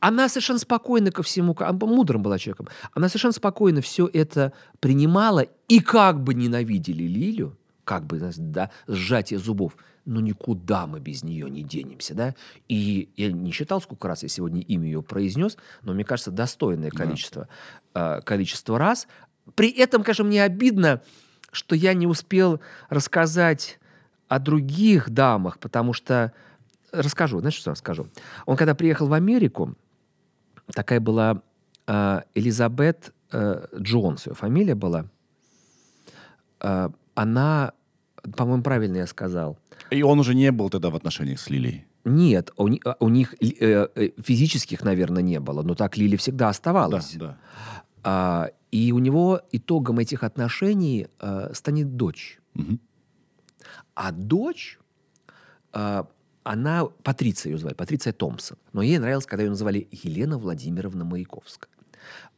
Она 0.00 0.28
совершенно 0.28 0.60
спокойно 0.60 1.10
ко 1.10 1.22
всему, 1.22 1.56
она 1.58 1.72
мудрым 1.72 2.22
была 2.22 2.38
человеком, 2.38 2.68
она 2.92 3.08
совершенно 3.08 3.32
спокойно 3.32 3.80
все 3.80 4.08
это 4.12 4.52
принимала, 4.80 5.46
и 5.68 5.80
как 5.80 6.22
бы 6.22 6.34
ненавидели 6.34 7.02
Лилю, 7.02 7.56
как 7.84 8.06
бы, 8.06 8.20
да, 8.36 8.70
сжатие 8.86 9.40
зубов, 9.40 9.76
но 10.04 10.20
никуда 10.20 10.86
мы 10.86 11.00
без 11.00 11.22
нее 11.22 11.50
не 11.50 11.62
денемся, 11.62 12.14
да. 12.14 12.34
И 12.68 13.08
я 13.16 13.32
не 13.32 13.50
считал, 13.50 13.80
сколько 13.80 14.08
раз 14.08 14.22
я 14.22 14.28
сегодня 14.28 14.60
имя 14.62 14.86
ее 14.86 15.02
произнес, 15.02 15.56
но 15.82 15.92
мне 15.94 16.04
кажется, 16.04 16.30
достойное 16.30 16.90
количество, 16.90 17.48
э, 17.94 18.20
количество 18.22 18.78
раз. 18.78 19.08
При 19.54 19.70
этом, 19.70 20.02
конечно, 20.02 20.24
мне 20.24 20.42
обидно, 20.42 21.02
что 21.52 21.74
я 21.74 21.94
не 21.94 22.06
успел 22.06 22.60
рассказать 22.90 23.78
о 24.28 24.38
других 24.38 25.10
дамах, 25.10 25.58
потому 25.58 25.92
что 25.92 26.32
расскажу, 26.92 27.40
знаешь, 27.40 27.54
что 27.54 27.70
расскажу? 27.70 28.08
Он 28.46 28.56
когда 28.56 28.74
приехал 28.74 29.06
в 29.08 29.12
Америку, 29.12 29.74
такая 30.74 31.00
была 31.00 31.42
э, 31.86 32.20
Элизабет 32.34 33.12
э, 33.32 33.66
Джонс, 33.78 34.26
ее 34.26 34.34
фамилия 34.34 34.74
была, 34.74 35.06
э, 36.60 36.88
она, 37.14 37.72
по-моему, 38.36 38.62
правильно 38.62 38.98
я 38.98 39.06
сказал, 39.06 39.58
И 39.90 40.02
он 40.02 40.18
уже 40.20 40.34
не 40.34 40.52
был 40.52 40.68
тогда 40.70 40.90
в 40.90 40.96
отношениях 40.96 41.40
с 41.40 41.48
Лилией. 41.50 41.86
нет, 42.04 42.52
у, 42.56 42.68
а, 42.84 42.96
у 43.00 43.08
них 43.08 43.34
э, 43.40 43.88
э, 43.94 44.10
физических, 44.22 44.82
наверное, 44.82 45.22
не 45.22 45.40
было, 45.40 45.62
но 45.62 45.74
так 45.74 45.96
Лили 45.96 46.16
всегда 46.16 46.46
Да, 46.46 46.50
оставалась. 46.50 47.14
да. 47.14 47.38
А, 48.02 48.50
и 48.70 48.92
у 48.92 48.98
него 48.98 49.42
итогом 49.50 49.98
этих 49.98 50.22
отношений 50.22 51.08
э, 51.20 51.50
станет 51.54 51.96
дочь. 51.96 52.38
Мгм. 52.54 52.80
А 53.94 54.12
дочь, 54.12 54.78
э, 55.72 56.04
она, 56.44 56.84
Патриция 57.02 57.52
ее 57.52 57.58
звали, 57.58 57.74
Патриция 57.74 58.12
Томпсон. 58.12 58.58
Но 58.72 58.82
ей 58.82 58.98
нравилось, 58.98 59.26
когда 59.26 59.44
ее 59.44 59.50
называли 59.50 59.88
Елена 59.90 60.38
Владимировна 60.38 61.04
Маяковская. 61.04 61.70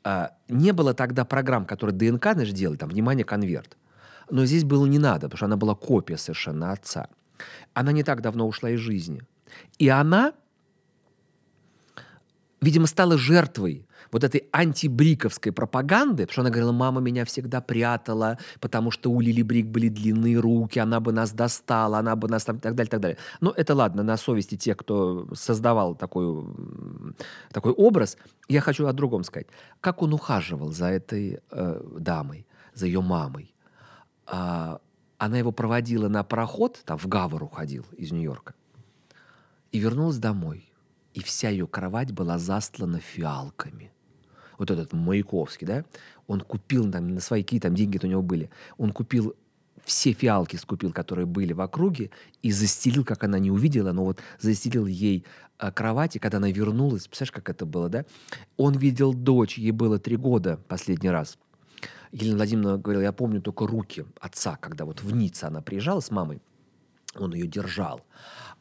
А, 0.02 0.32
не 0.48 0.72
было 0.72 0.94
тогда 0.94 1.24
программ, 1.24 1.66
которые 1.66 1.96
ДНК, 1.96 2.32
знаешь, 2.32 2.52
делали, 2.52 2.76
там, 2.76 2.88
внимание, 2.88 3.24
конверт. 3.24 3.76
Но 4.30 4.46
здесь 4.46 4.64
было 4.64 4.86
не 4.86 4.98
надо, 4.98 5.26
потому 5.26 5.36
что 5.36 5.46
она 5.46 5.56
была 5.56 5.74
копия 5.74 6.16
совершенно 6.16 6.72
отца. 6.72 7.08
Она 7.74 7.92
не 7.92 8.02
так 8.02 8.22
давно 8.22 8.46
ушла 8.46 8.70
из 8.70 8.80
жизни. 8.80 9.22
И 9.78 9.88
она, 9.88 10.32
видимо, 12.60 12.86
стала 12.86 13.18
жертвой 13.18 13.86
вот 14.12 14.24
этой 14.24 14.48
антибриковской 14.52 15.52
пропаганды, 15.52 16.24
потому 16.26 16.32
что 16.32 16.40
она 16.42 16.50
говорила, 16.50 16.72
мама 16.72 17.00
меня 17.00 17.24
всегда 17.24 17.60
прятала, 17.60 18.38
потому 18.60 18.90
что 18.90 19.10
у 19.10 19.20
Лили 19.20 19.42
Брик 19.42 19.66
были 19.66 19.88
длинные 19.88 20.38
руки, 20.38 20.78
она 20.78 21.00
бы 21.00 21.12
нас 21.12 21.32
достала, 21.32 21.98
она 21.98 22.16
бы 22.16 22.28
нас 22.28 22.44
там, 22.44 22.56
и 22.56 22.60
так 22.60 22.74
далее, 22.74 22.88
и 22.88 22.90
так 22.90 23.00
далее. 23.00 23.18
Но 23.40 23.52
это 23.56 23.74
ладно, 23.74 24.02
на 24.02 24.16
совести 24.16 24.56
тех, 24.56 24.76
кто 24.76 25.28
создавал 25.34 25.94
такой, 25.94 26.44
такой 27.52 27.72
образ. 27.72 28.16
Я 28.48 28.60
хочу 28.60 28.86
о 28.86 28.92
другом 28.92 29.24
сказать. 29.24 29.46
Как 29.80 30.02
он 30.02 30.12
ухаживал 30.12 30.72
за 30.72 30.86
этой 30.86 31.40
э, 31.50 31.82
дамой, 31.98 32.46
за 32.74 32.86
ее 32.86 33.00
мамой. 33.00 33.54
А, 34.26 34.80
она 35.18 35.38
его 35.38 35.52
проводила 35.52 36.08
на 36.08 36.24
пароход, 36.24 36.80
там 36.84 36.98
в 36.98 37.06
Гавр 37.06 37.42
уходил 37.42 37.84
из 37.96 38.10
Нью-Йорка, 38.10 38.54
и 39.70 39.78
вернулась 39.78 40.18
домой. 40.18 40.72
И 41.12 41.22
вся 41.22 41.50
ее 41.50 41.66
кровать 41.66 42.12
была 42.12 42.38
застлана 42.38 43.00
фиалками. 43.00 43.92
Вот 44.60 44.70
этот 44.70 44.92
Маяковский, 44.92 45.66
да, 45.66 45.84
он 46.26 46.42
купил 46.42 46.90
там 46.92 47.14
на 47.14 47.20
свои 47.20 47.42
какие 47.42 47.60
там 47.60 47.74
деньги 47.74 47.98
у 48.02 48.06
него 48.06 48.20
были, 48.20 48.50
он 48.76 48.92
купил 48.92 49.34
все 49.86 50.12
фиалки 50.12 50.56
скупил, 50.56 50.92
которые 50.92 51.24
были 51.24 51.54
в 51.54 51.62
округе, 51.62 52.10
и 52.42 52.52
застелил, 52.52 53.02
как 53.06 53.24
она 53.24 53.38
не 53.38 53.50
увидела, 53.50 53.92
но 53.92 54.04
вот 54.04 54.20
застелил 54.38 54.84
ей 54.84 55.24
а, 55.56 55.72
кровать, 55.72 56.16
и 56.16 56.18
когда 56.18 56.36
она 56.36 56.50
вернулась, 56.50 57.06
представляешь, 57.06 57.32
как 57.32 57.48
это 57.48 57.64
было, 57.64 57.88
да? 57.88 58.04
Он 58.58 58.76
видел 58.76 59.14
дочь, 59.14 59.56
ей 59.56 59.70
было 59.70 59.98
три 59.98 60.16
года 60.16 60.60
последний 60.68 61.08
раз. 61.08 61.38
Елена 62.12 62.36
Владимировна 62.36 62.76
говорила, 62.76 63.02
я 63.02 63.12
помню 63.12 63.40
только 63.40 63.66
руки 63.66 64.04
отца, 64.20 64.56
когда 64.56 64.84
вот 64.84 65.02
в 65.02 65.14
Ницце 65.14 65.46
она 65.46 65.62
приезжала 65.62 66.00
с 66.00 66.10
мамой, 66.10 66.42
он 67.16 67.32
ее 67.32 67.46
держал. 67.46 68.02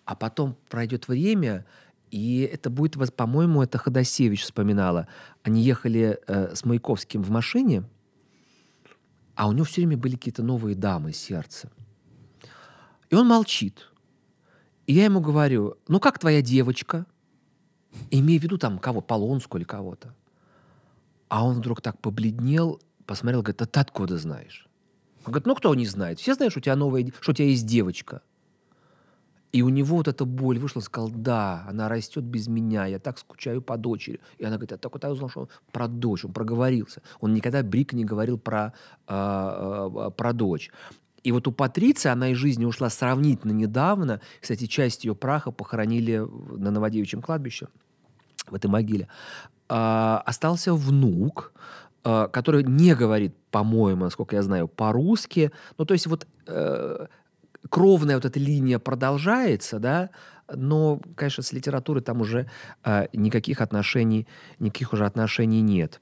А 0.06 0.16
потом 0.16 0.56
пройдет 0.70 1.10
время, 1.10 1.66
и 2.12 2.50
это 2.52 2.70
будет, 2.70 2.96
по-моему, 3.16 3.62
это 3.62 3.78
Ходосевич 3.78 4.44
вспоминала. 4.44 5.08
Они 5.44 5.62
ехали 5.62 6.20
э, 6.28 6.56
с 6.56 6.66
Маяковским 6.66 7.22
в 7.22 7.30
машине, 7.30 7.84
а 9.36 9.48
у 9.48 9.52
него 9.52 9.66
все 9.66 9.82
время 9.82 9.98
были 9.98 10.16
какие-то 10.16 10.44
новые 10.44 10.76
дамы 10.76 11.14
сердца. 11.14 11.72
И 13.10 13.16
он 13.16 13.28
молчит. 13.28 13.90
И 14.86 14.94
я 14.94 15.06
ему 15.06 15.22
говорю, 15.22 15.78
ну 15.88 16.00
как 16.00 16.20
твоя 16.20 16.42
девочка? 16.42 17.06
Имея 18.12 18.40
в 18.40 18.44
виду 18.44 18.58
там 18.58 18.80
кого, 18.80 19.02
Полонскую 19.02 19.62
или 19.62 19.68
кого-то. 19.68 20.16
А 21.28 21.46
он 21.46 21.58
вдруг 21.58 21.82
так 21.82 22.00
побледнел, 22.00 22.82
посмотрел, 23.06 23.42
говорит, 23.42 23.62
а 23.62 23.66
ты 23.66 23.80
откуда 23.80 24.18
знаешь? 24.18 24.68
Он 25.26 25.32
говорит, 25.32 25.46
ну 25.46 25.56
кто 25.56 25.74
не 25.76 25.86
знает? 25.86 26.20
Все 26.20 26.34
знают, 26.34 26.54
что 26.54 26.60
у 26.60 26.64
тебя 26.64 26.76
новая, 26.76 27.12
что 27.20 27.32
у 27.32 27.36
тебя 27.36 27.48
есть 27.48 27.66
девочка. 27.66 28.22
И 29.52 29.64
у 29.64 29.70
него 29.70 29.98
вот 29.98 30.08
эта 30.08 30.26
боль 30.26 30.60
вышла, 30.60 30.80
он 30.80 30.84
сказал, 30.84 31.10
да, 31.10 31.66
она 31.68 31.90
растет 31.90 32.24
без 32.24 32.48
меня, 32.48 32.86
я 32.86 33.00
так 33.00 33.18
скучаю 33.18 33.62
по 33.62 33.78
дочери. 33.78 34.20
И 34.38 34.44
она 34.44 34.56
говорит, 34.56 34.72
я 34.72 34.78
только 34.78 35.00
так 35.00 35.12
узнал, 35.12 35.30
что 35.30 35.42
он 35.42 35.50
про 35.72 35.88
дочь, 35.88 36.24
он 36.24 36.34
проговорился. 36.34 37.02
Он 37.20 37.34
никогда 37.34 37.64
Брик 37.64 37.94
не 37.94 38.06
говорил 38.06 38.38
про, 38.38 38.74
а, 39.08 40.12
про 40.12 40.34
дочь. 40.34 40.70
И 41.24 41.32
вот 41.32 41.48
у 41.48 41.52
Патриции, 41.52 42.10
она 42.10 42.30
из 42.30 42.38
жизни 42.38 42.64
ушла 42.64 42.90
сравнительно 42.90 43.52
недавно. 43.52 44.22
Кстати, 44.40 44.68
часть 44.68 45.04
ее 45.04 45.16
праха 45.16 45.52
похоронили 45.52 46.18
на 46.56 46.70
Новодевичьем 46.70 47.22
кладбище, 47.22 47.70
в 48.48 48.54
этой 48.54 48.68
могиле. 48.68 49.08
А, 49.68 50.22
остался 50.26 50.76
внук, 50.76 51.54
который 52.02 52.64
не 52.64 52.96
говорит, 52.96 53.36
по-моему, 53.52 54.06
насколько 54.06 54.36
я 54.36 54.42
знаю, 54.42 54.68
по-русски. 54.70 55.52
Ну, 55.78 55.86
то 55.86 55.94
есть 55.94 56.08
вот 56.08 56.28
э, 56.48 57.08
кровная 57.70 58.16
вот 58.16 58.26
эта 58.26 58.40
линия 58.40 58.80
продолжается, 58.80 59.80
да, 59.80 60.10
но, 60.54 61.00
конечно, 61.16 61.44
с 61.44 61.54
литературой 61.54 62.02
там 62.02 62.22
уже 62.22 62.50
э, 62.84 63.08
никаких 63.14 63.62
отношений, 63.62 64.28
никаких 64.60 64.94
уже 64.94 65.06
отношений 65.06 65.62
нет. 65.62 66.02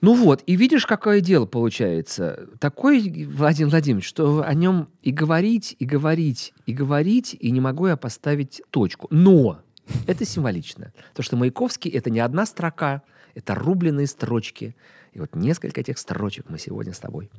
Ну 0.00 0.14
вот, 0.14 0.42
и 0.46 0.56
видишь, 0.56 0.86
какое 0.86 1.20
дело 1.20 1.44
получается. 1.44 2.48
Такой 2.58 3.26
Владимир 3.26 3.70
Владимирович, 3.70 4.08
что 4.08 4.42
о 4.42 4.54
нем 4.54 4.88
и 5.02 5.10
говорить, 5.10 5.76
и 5.78 5.84
говорить, 5.84 6.54
и 6.64 6.72
говорить, 6.72 7.36
и 7.38 7.50
не 7.50 7.60
могу 7.60 7.86
я 7.86 7.96
поставить 7.98 8.62
точку. 8.70 9.08
Но 9.10 9.60
это 10.06 10.24
символично. 10.24 10.94
То, 11.14 11.22
что 11.22 11.36
Маяковский— 11.36 11.90
это 11.92 12.08
не 12.08 12.20
одна 12.20 12.46
строка, 12.46 13.02
это 13.34 13.54
рубленые 13.54 14.06
строчки. 14.06 14.74
И 15.12 15.20
вот 15.20 15.34
несколько 15.34 15.82
этих 15.82 15.98
строчек 15.98 16.46
мы 16.48 16.58
сегодня 16.58 16.94
с 16.94 16.98
тобой 16.98 17.30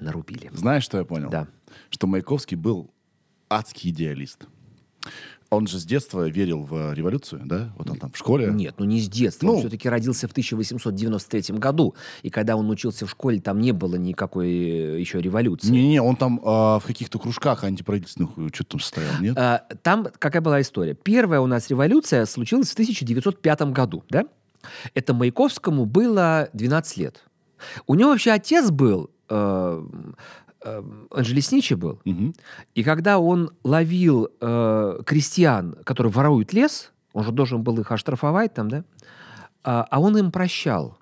нарубили. 0.00 0.50
Знаешь, 0.52 0.84
что 0.84 0.98
я 0.98 1.04
понял? 1.04 1.30
Да. 1.30 1.48
Что 1.90 2.06
Маяковский 2.06 2.56
был 2.56 2.90
адский 3.48 3.90
идеалист. 3.90 4.46
Он 5.50 5.66
же 5.68 5.78
с 5.78 5.84
детства 5.84 6.28
верил 6.28 6.64
в 6.64 6.92
революцию, 6.92 7.42
да? 7.44 7.72
Вот 7.78 7.88
он 7.88 7.98
там 7.98 8.10
в 8.10 8.16
школе. 8.16 8.50
Нет, 8.50 8.74
ну 8.78 8.84
не 8.84 9.00
с 9.00 9.08
детства. 9.08 9.46
Ну. 9.46 9.54
Он 9.54 9.60
все-таки 9.60 9.88
родился 9.88 10.26
в 10.26 10.32
1893 10.32 11.56
году. 11.56 11.94
И 12.22 12.30
когда 12.30 12.56
он 12.56 12.68
учился 12.68 13.06
в 13.06 13.10
школе, 13.10 13.40
там 13.40 13.60
не 13.60 13.70
было 13.70 13.94
никакой 13.94 14.48
э, 14.48 15.00
еще 15.00 15.20
революции. 15.20 15.70
Не-не, 15.70 16.02
он 16.02 16.16
там 16.16 16.40
а, 16.44 16.80
в 16.80 16.84
каких-то 16.84 17.20
кружках 17.20 17.62
антиправительственных 17.62 18.32
что-то 18.52 18.70
там 18.70 18.80
состоял, 18.80 19.20
нет? 19.20 19.38
А, 19.38 19.64
Там 19.82 20.08
какая 20.18 20.42
была 20.42 20.60
история? 20.60 20.94
Первая 20.94 21.40
у 21.40 21.46
нас 21.46 21.70
революция 21.70 22.26
случилась 22.26 22.70
в 22.70 22.72
1905 22.72 23.62
году, 23.72 24.02
да? 24.10 24.24
Это 24.94 25.14
Маяковскому 25.14 25.86
было 25.86 26.48
12 26.54 26.96
лет. 26.96 27.22
У 27.86 27.94
него 27.94 28.10
вообще 28.10 28.32
отец 28.32 28.70
был, 28.70 29.04
э, 29.04 29.06
э, 29.06 29.15
он 29.28 31.24
же 31.24 31.34
лесничий 31.34 31.76
был. 31.76 32.00
Мгм. 32.04 32.34
И 32.74 32.82
когда 32.82 33.18
он 33.18 33.50
ловил 33.62 34.28
э, 34.40 35.00
крестьян, 35.06 35.76
которые 35.84 36.12
воруют 36.12 36.52
лес, 36.52 36.92
он 37.12 37.24
же 37.24 37.32
должен 37.32 37.62
был 37.62 37.78
их 37.78 37.92
оштрафовать 37.92 38.54
там, 38.54 38.68
да? 38.68 38.84
А, 39.62 39.86
а 39.90 40.00
он 40.00 40.16
им 40.18 40.30
прощал 40.30 40.98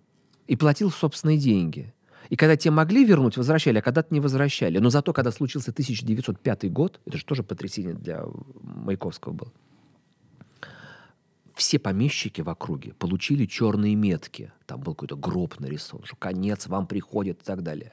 и 0.46 0.56
платил 0.56 0.90
собственные 0.90 1.38
деньги. 1.38 1.92
И 2.30 2.36
когда 2.36 2.56
те 2.56 2.70
могли 2.70 3.04
вернуть, 3.04 3.36
возвращали, 3.36 3.78
а 3.78 3.82
когда-то 3.82 4.12
не 4.14 4.20
возвращали. 4.20 4.78
Но 4.78 4.90
зато, 4.90 5.12
когда 5.12 5.30
случился 5.30 5.70
1905 5.70 6.72
год, 6.72 7.00
это 7.04 7.18
же 7.18 7.24
тоже 7.24 7.42
потрясение 7.42 7.94
для 7.94 8.24
Маяковского 8.62 9.32
было, 9.32 9.52
все 11.54 11.78
помещики 11.78 12.40
в 12.40 12.48
округе 12.48 12.94
получили 12.94 13.46
черные 13.46 13.94
метки. 13.94 14.52
Там 14.66 14.80
был 14.80 14.94
какой-то 14.94 15.16
гроб 15.16 15.60
нарисован, 15.60 16.04
что 16.04 16.16
конец 16.16 16.66
вам 16.66 16.86
приходит 16.86 17.42
и 17.42 17.44
так 17.44 17.62
далее. 17.62 17.92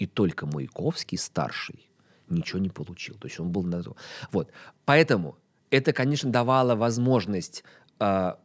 И 0.00 0.06
только 0.06 0.46
Маяковский 0.46 1.18
старший 1.18 1.90
ничего 2.30 2.58
не 2.58 2.70
получил. 2.70 3.16
То 3.16 3.28
есть 3.28 3.38
он 3.38 3.52
был 3.52 3.62
на... 3.62 3.82
Вот. 4.32 4.50
Поэтому 4.86 5.36
это, 5.68 5.92
конечно, 5.92 6.32
давало 6.32 6.74
возможность 6.74 7.64
а, 7.98 8.38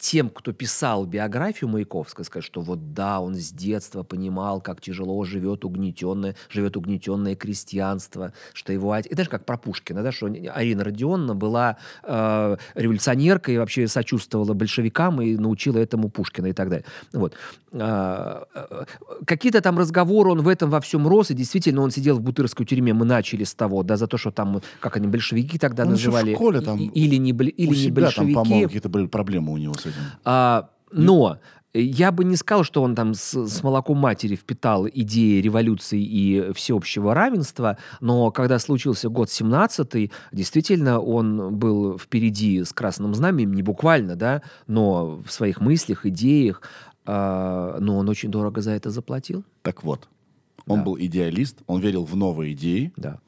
тем, 0.00 0.30
кто 0.30 0.52
писал 0.52 1.04
биографию 1.06 1.68
Маяковского, 1.70 2.24
сказать, 2.24 2.44
что 2.44 2.60
вот 2.60 2.94
да, 2.94 3.20
он 3.20 3.34
с 3.36 3.50
детства 3.52 4.02
понимал, 4.02 4.60
как 4.60 4.80
тяжело 4.80 5.22
живет 5.24 5.64
угнетенное, 5.64 6.34
живет 6.48 6.76
угнетенное 6.76 7.36
крестьянство, 7.36 8.32
что 8.54 8.72
его... 8.72 8.92
от- 8.92 9.06
Это 9.06 9.24
же 9.24 9.30
как 9.30 9.44
про 9.44 9.56
Пушкина, 9.58 10.02
да, 10.02 10.10
что 10.10 10.26
Арина 10.26 10.84
Родионовна 10.84 11.34
была 11.34 11.76
э, 12.02 12.56
революционеркой 12.74 13.54
и 13.54 13.58
вообще 13.58 13.86
сочувствовала 13.88 14.54
большевикам 14.54 15.20
и 15.20 15.36
научила 15.36 15.78
этому 15.78 16.08
Пушкина 16.08 16.46
и 16.46 16.52
так 16.52 16.70
далее. 16.70 16.86
Вот. 17.12 17.34
А, 17.72 18.44
э, 18.54 18.84
Какие-то 19.26 19.60
там 19.60 19.78
разговоры, 19.78 20.30
он 20.30 20.40
в 20.42 20.48
этом 20.48 20.70
во 20.70 20.80
всем 20.80 21.06
рос, 21.06 21.30
и 21.30 21.34
действительно 21.34 21.82
он 21.82 21.90
сидел 21.90 22.16
в 22.16 22.22
Бутырской 22.22 22.64
тюрьме, 22.66 22.94
мы 22.94 23.04
начали 23.04 23.44
с 23.44 23.54
того, 23.54 23.82
да, 23.82 23.96
за 23.96 24.06
то, 24.06 24.16
что 24.16 24.30
там, 24.30 24.62
как 24.80 24.96
они, 24.96 25.06
большевики 25.08 25.58
тогда 25.58 25.84
Он 25.84 25.92
еще 25.94 26.04
в 26.10 26.12
называли. 26.14 26.34
школе 26.34 26.60
там 26.62 26.78
и- 26.78 26.86
или 26.88 27.16
не, 27.16 27.30
или 27.32 27.68
не 27.68 27.74
себя 27.74 27.94
там, 27.94 28.04
большевики. 28.04 28.34
по-моему, 28.34 28.66
какие-то 28.66 28.88
были 28.88 29.06
проблемы 29.06 29.52
у 29.52 29.56
него 29.58 29.74
с. 29.74 29.89
А, 30.24 30.70
но 30.92 31.38
Я 31.72 32.10
бы 32.10 32.24
не 32.24 32.34
сказал, 32.34 32.64
что 32.64 32.82
он 32.82 32.96
там 32.96 33.14
с, 33.14 33.32
с 33.46 33.62
молоком 33.62 33.96
матери 33.98 34.34
впитал 34.34 34.88
идеи 34.88 35.40
революции 35.40 36.02
и 36.02 36.52
всеобщего 36.52 37.14
равенства, 37.14 37.76
но 38.00 38.32
когда 38.32 38.58
случился 38.58 39.08
год 39.08 39.28
17-й, 39.28 40.10
действительно 40.32 40.98
он 40.98 41.54
был 41.54 41.96
впереди 41.96 42.64
с 42.64 42.72
красным 42.72 43.14
знаменем, 43.14 43.52
не 43.54 43.62
буквально, 43.62 44.16
да, 44.16 44.42
но 44.66 45.20
в 45.24 45.30
своих 45.30 45.60
мыслях, 45.60 46.06
идеях, 46.06 46.60
а, 47.06 47.78
но 47.78 47.98
он 47.98 48.08
очень 48.08 48.30
дорого 48.32 48.60
за 48.62 48.72
это 48.72 48.90
заплатил. 48.90 49.44
Так 49.62 49.84
вот, 49.84 50.08
он 50.66 50.80
Да. 50.80 50.84
был 50.86 50.98
идеалист, 50.98 51.58
он 51.68 51.80
верил 51.80 52.04
в 52.04 52.16
новые 52.16 52.52
идеи, 52.54 52.92
Да. 52.96 53.20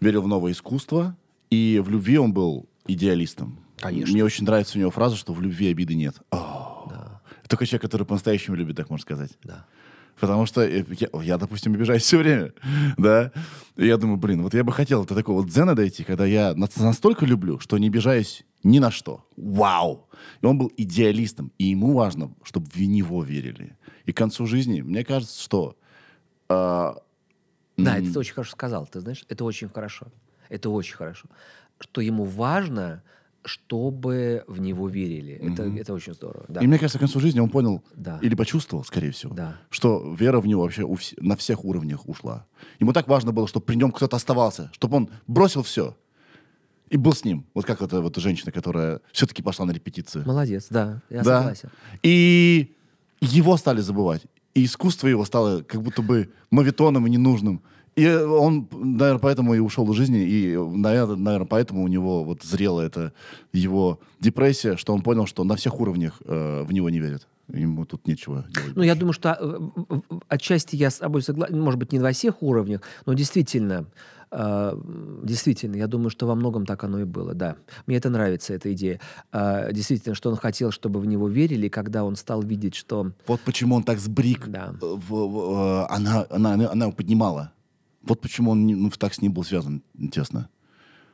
верил 0.00 0.20
в 0.20 0.28
новое 0.28 0.52
искусство, 0.52 1.16
и 1.50 1.80
в 1.82 1.88
любви 1.88 2.18
он 2.18 2.34
был 2.34 2.66
идеалистом. 2.86 3.58
Конечно. 3.80 4.12
Мне 4.12 4.24
очень 4.24 4.44
нравится 4.44 4.76
у 4.78 4.80
него 4.80 4.90
фраза, 4.90 5.16
что 5.16 5.32
в 5.32 5.40
любви 5.40 5.70
обиды 5.70 5.94
нет. 5.94 6.16
О, 6.30 7.20
Только 7.48 7.66
человек, 7.66 7.82
который 7.82 8.06
по-настоящему 8.06 8.56
любит, 8.56 8.76
так 8.76 8.90
можно 8.90 9.02
сказать. 9.02 9.30
Да. 9.42 9.64
Потому 10.20 10.44
что 10.44 10.60
э, 10.60 10.84
я, 10.98 11.08
я, 11.22 11.38
допустим, 11.38 11.72
обижаюсь 11.74 12.02
все 12.02 12.18
время, 12.18 12.52
да. 12.98 13.32
И 13.76 13.86
я 13.86 13.96
думаю, 13.96 14.18
блин, 14.18 14.42
вот 14.42 14.52
я 14.54 14.62
бы 14.64 14.72
хотел 14.72 15.04
до 15.06 15.14
такого 15.14 15.46
дзена 15.48 15.74
дойти, 15.74 16.04
когда 16.04 16.26
я 16.26 16.54
на- 16.54 16.68
настолько 16.76 17.24
люблю, 17.24 17.58
что 17.58 17.78
не 17.78 17.86
обижаюсь 17.88 18.44
ни 18.62 18.78
на 18.78 18.90
что. 18.90 19.26
Вау! 19.36 20.08
И 20.42 20.46
он 20.46 20.58
был 20.58 20.70
идеалистом, 20.76 21.52
и 21.56 21.64
ему 21.64 21.94
важно, 21.94 22.34
чтобы 22.42 22.66
в 22.70 22.78
него 22.78 23.24
верили. 23.24 23.78
И 24.04 24.12
к 24.12 24.16
концу 24.16 24.46
жизни, 24.46 24.82
мне 24.82 25.04
кажется, 25.04 25.42
что 25.42 25.76
а, 26.50 26.96
Да, 27.78 27.96
это 27.98 28.12
ты 28.12 28.18
очень 28.18 28.34
хорошо 28.34 28.52
сказал, 28.52 28.86
ты 28.86 29.00
знаешь, 29.00 29.24
это 29.28 29.44
очень 29.44 29.68
хорошо. 29.70 30.08
Это 30.50 30.68
очень 30.68 30.96
хорошо. 30.96 31.28
Что 31.78 32.02
ему 32.02 32.24
важно, 32.24 33.02
чтобы 33.44 34.44
в 34.46 34.60
него 34.60 34.88
верили. 34.88 35.32
Это, 35.52 35.62
это 35.64 35.94
очень 35.94 36.14
здорово. 36.14 36.44
Да. 36.48 36.60
И 36.60 36.66
мне 36.66 36.78
кажется, 36.78 36.98
к 36.98 37.00
концу 37.00 37.20
жизни 37.20 37.40
он 37.40 37.48
понял 37.48 37.82
Да. 37.94 38.18
или 38.22 38.34
почувствовал, 38.34 38.84
скорее 38.84 39.10
всего, 39.12 39.34
Да. 39.34 39.56
что 39.70 40.14
вера 40.18 40.40
в 40.40 40.46
него 40.46 40.62
вообще 40.62 40.82
у 40.84 40.94
вс- 40.94 41.14
на 41.20 41.36
всех 41.36 41.64
уровнях 41.64 42.08
ушла. 42.08 42.46
Ему 42.80 42.92
так 42.92 43.08
важно 43.08 43.32
было, 43.32 43.48
чтобы 43.48 43.64
при 43.66 43.76
нем 43.76 43.92
кто-то 43.92 44.16
оставался, 44.16 44.70
чтобы 44.72 44.96
он 44.98 45.10
бросил 45.26 45.62
все 45.62 45.96
и 46.90 46.96
был 46.96 47.12
с 47.12 47.24
ним. 47.24 47.46
Вот 47.54 47.64
как 47.64 47.80
эта 47.82 48.00
вот 48.00 48.16
женщина, 48.16 48.52
которая 48.52 49.00
все-таки 49.12 49.42
пошла 49.42 49.64
на 49.64 49.70
репетицию. 49.72 50.26
Молодец, 50.26 50.66
да, 50.70 51.02
я 51.08 51.22
Да. 51.22 51.38
согласен. 51.40 51.70
И 52.02 52.74
его 53.20 53.56
стали 53.56 53.80
забывать. 53.80 54.22
И 54.54 54.64
искусство 54.64 55.06
его 55.06 55.24
стало 55.24 55.62
как 55.62 55.80
будто 55.82 56.02
бы 56.02 56.30
мавитоном 56.50 57.06
и 57.06 57.10
ненужным. 57.10 57.62
И 57.96 58.06
он, 58.08 58.68
наверное, 58.72 59.18
поэтому 59.20 59.54
и 59.54 59.58
ушел 59.58 59.90
из 59.92 59.96
жизни. 59.96 60.20
И, 60.20 60.56
наверное, 60.56 61.44
поэтому 61.46 61.82
у 61.82 61.88
него 61.88 62.24
вот 62.24 62.42
зрела 62.42 62.80
эта 62.80 63.12
его 63.52 63.98
депрессия, 64.20 64.76
что 64.76 64.94
он 64.94 65.02
понял, 65.02 65.26
что 65.26 65.44
на 65.44 65.56
всех 65.56 65.80
уровнях 65.80 66.20
э, 66.24 66.62
в 66.62 66.72
него 66.72 66.88
не 66.90 67.00
верят. 67.00 67.26
Ему 67.52 67.84
тут 67.84 68.06
нечего 68.06 68.44
делать. 68.54 68.76
Ну, 68.76 68.82
я 68.84 68.94
думаю, 68.94 69.12
что 69.12 69.36
в- 69.40 70.20
отчасти 70.28 70.76
я 70.76 70.88
с 70.90 70.98
тобой 70.98 71.20
согласен, 71.22 71.60
может 71.60 71.80
быть, 71.80 71.92
не 71.92 71.98
во 71.98 72.12
всех 72.12 72.42
уровнях, 72.44 72.80
но 73.06 73.12
действительно, 73.14 73.86
э, 74.30 74.76
действительно, 75.24 75.74
я 75.74 75.88
думаю, 75.88 76.10
что 76.10 76.26
во 76.28 76.36
многом 76.36 76.64
так 76.64 76.84
оно 76.84 77.00
и 77.00 77.04
было, 77.04 77.34
да. 77.34 77.56
Мне 77.86 77.96
это 77.96 78.08
нравится, 78.08 78.54
эта 78.54 78.72
идея. 78.72 79.00
Э, 79.32 79.72
Действительно, 79.72 80.14
что 80.14 80.30
он 80.30 80.36
хотел, 80.36 80.70
чтобы 80.70 81.00
в 81.00 81.06
него 81.06 81.28
верили, 81.28 81.68
когда 81.68 82.04
он 82.04 82.14
стал 82.14 82.40
видеть, 82.42 82.76
что... 82.76 83.10
Вот 83.26 83.40
почему 83.40 83.74
он 83.74 83.82
так 83.82 83.98
сбрик. 83.98 84.46
Да. 84.46 84.72
э, 84.80 85.86
она, 85.88 86.26
она, 86.30 86.52
она 86.70 86.84
его 86.84 86.92
поднимала. 86.92 87.52
Вот 88.02 88.20
почему 88.20 88.52
он 88.52 88.66
ну, 88.66 88.90
так 88.90 89.14
с 89.14 89.20
ним 89.20 89.32
был 89.32 89.44
связан 89.44 89.82
тесно. 90.10 90.48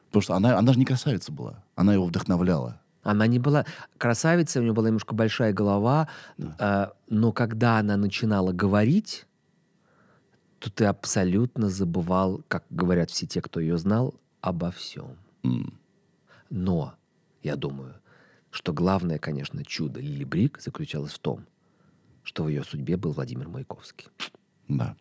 Потому 0.06 0.22
что 0.22 0.34
она, 0.34 0.58
она 0.58 0.72
же 0.72 0.78
не 0.78 0.84
красавица 0.84 1.32
была. 1.32 1.62
Она 1.74 1.94
его 1.94 2.06
вдохновляла. 2.06 2.80
Она 3.02 3.26
не 3.28 3.38
была 3.38 3.64
красавицей, 3.98 4.60
у 4.60 4.64
нее 4.64 4.72
была 4.72 4.88
немножко 4.88 5.14
большая 5.14 5.52
голова, 5.52 6.08
э, 6.38 6.86
но 7.08 7.32
когда 7.32 7.78
она 7.78 7.96
начинала 7.96 8.52
говорить, 8.52 9.26
то 10.58 10.70
ты 10.72 10.86
абсолютно 10.86 11.68
забывал, 11.68 12.42
как 12.48 12.64
говорят 12.70 13.10
все 13.10 13.26
те, 13.26 13.40
кто 13.40 13.60
ее 13.60 13.78
знал, 13.78 14.14
обо 14.40 14.72
всем. 14.72 15.16
Но 16.50 16.94
я 17.42 17.54
думаю, 17.54 17.94
что 18.50 18.72
главное, 18.72 19.18
конечно, 19.18 19.64
чудо 19.64 20.00
Лили 20.00 20.24
Брик 20.24 20.60
заключалось 20.60 21.12
в 21.12 21.18
том, 21.20 21.46
что 22.24 22.44
в 22.44 22.48
ее 22.48 22.64
судьбе 22.64 22.96
был 22.96 23.12
Владимир 23.12 23.48
Маяковский. 23.48 24.08
Да. 24.68 24.96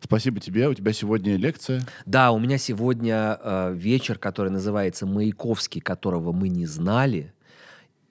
Спасибо 0.00 0.40
тебе. 0.40 0.68
У 0.68 0.74
тебя 0.74 0.92
сегодня 0.92 1.36
лекция. 1.36 1.82
Да, 2.04 2.32
у 2.32 2.38
меня 2.38 2.58
сегодня 2.58 3.38
э, 3.42 3.74
вечер, 3.74 4.18
который 4.18 4.50
называется 4.50 5.06
«Маяковский, 5.06 5.80
которого 5.80 6.32
мы 6.32 6.48
не 6.48 6.66
знали». 6.66 7.32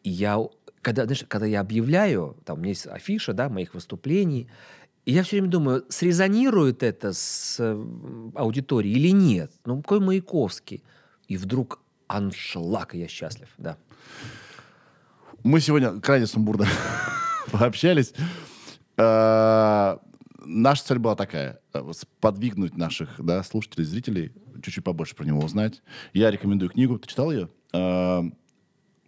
И 0.03 0.09
я, 0.09 0.39
когда, 0.81 1.05
знаешь, 1.05 1.25
когда 1.27 1.45
я 1.45 1.61
объявляю, 1.61 2.37
там 2.45 2.57
у 2.57 2.59
меня 2.61 2.69
есть 2.69 2.87
афиша, 2.87 3.33
да, 3.33 3.49
моих 3.49 3.73
выступлений, 3.73 4.49
и 5.05 5.13
я 5.13 5.23
все 5.23 5.37
время 5.37 5.49
думаю, 5.49 5.85
срезонирует 5.89 6.81
это 6.81 7.13
с 7.13 7.57
э, 7.59 7.85
аудиторией 8.33 8.95
или 8.95 9.09
нет? 9.09 9.51
Ну, 9.63 9.81
какой 9.81 9.99
Маяковский? 9.99 10.83
И 11.27 11.37
вдруг 11.37 11.79
аншлаг, 12.07 12.95
и 12.95 12.99
я 12.99 13.07
счастлив, 13.07 13.49
да. 13.57 13.77
Мы 15.43 15.59
сегодня 15.59 15.99
крайне 16.01 16.25
сумбурно 16.25 16.65
пообщались. 17.51 18.13
Э, 18.97 19.97
Наша 20.45 20.83
цель 20.83 20.99
была 20.99 21.15
такая. 21.15 21.59
э, 21.73 21.91
Подвигнуть 22.19 22.77
наших 22.77 23.15
да, 23.23 23.41
слушателей, 23.43 23.85
зрителей, 23.85 24.33
чуть-чуть 24.63 24.83
побольше 24.83 25.15
про 25.15 25.25
него 25.25 25.39
узнать. 25.39 25.81
Я 26.13 26.31
рекомендую 26.31 26.69
книгу. 26.71 26.97
Ты 26.99 27.07
читал 27.07 27.31
ее? 27.31 27.49
Э, 27.73 28.21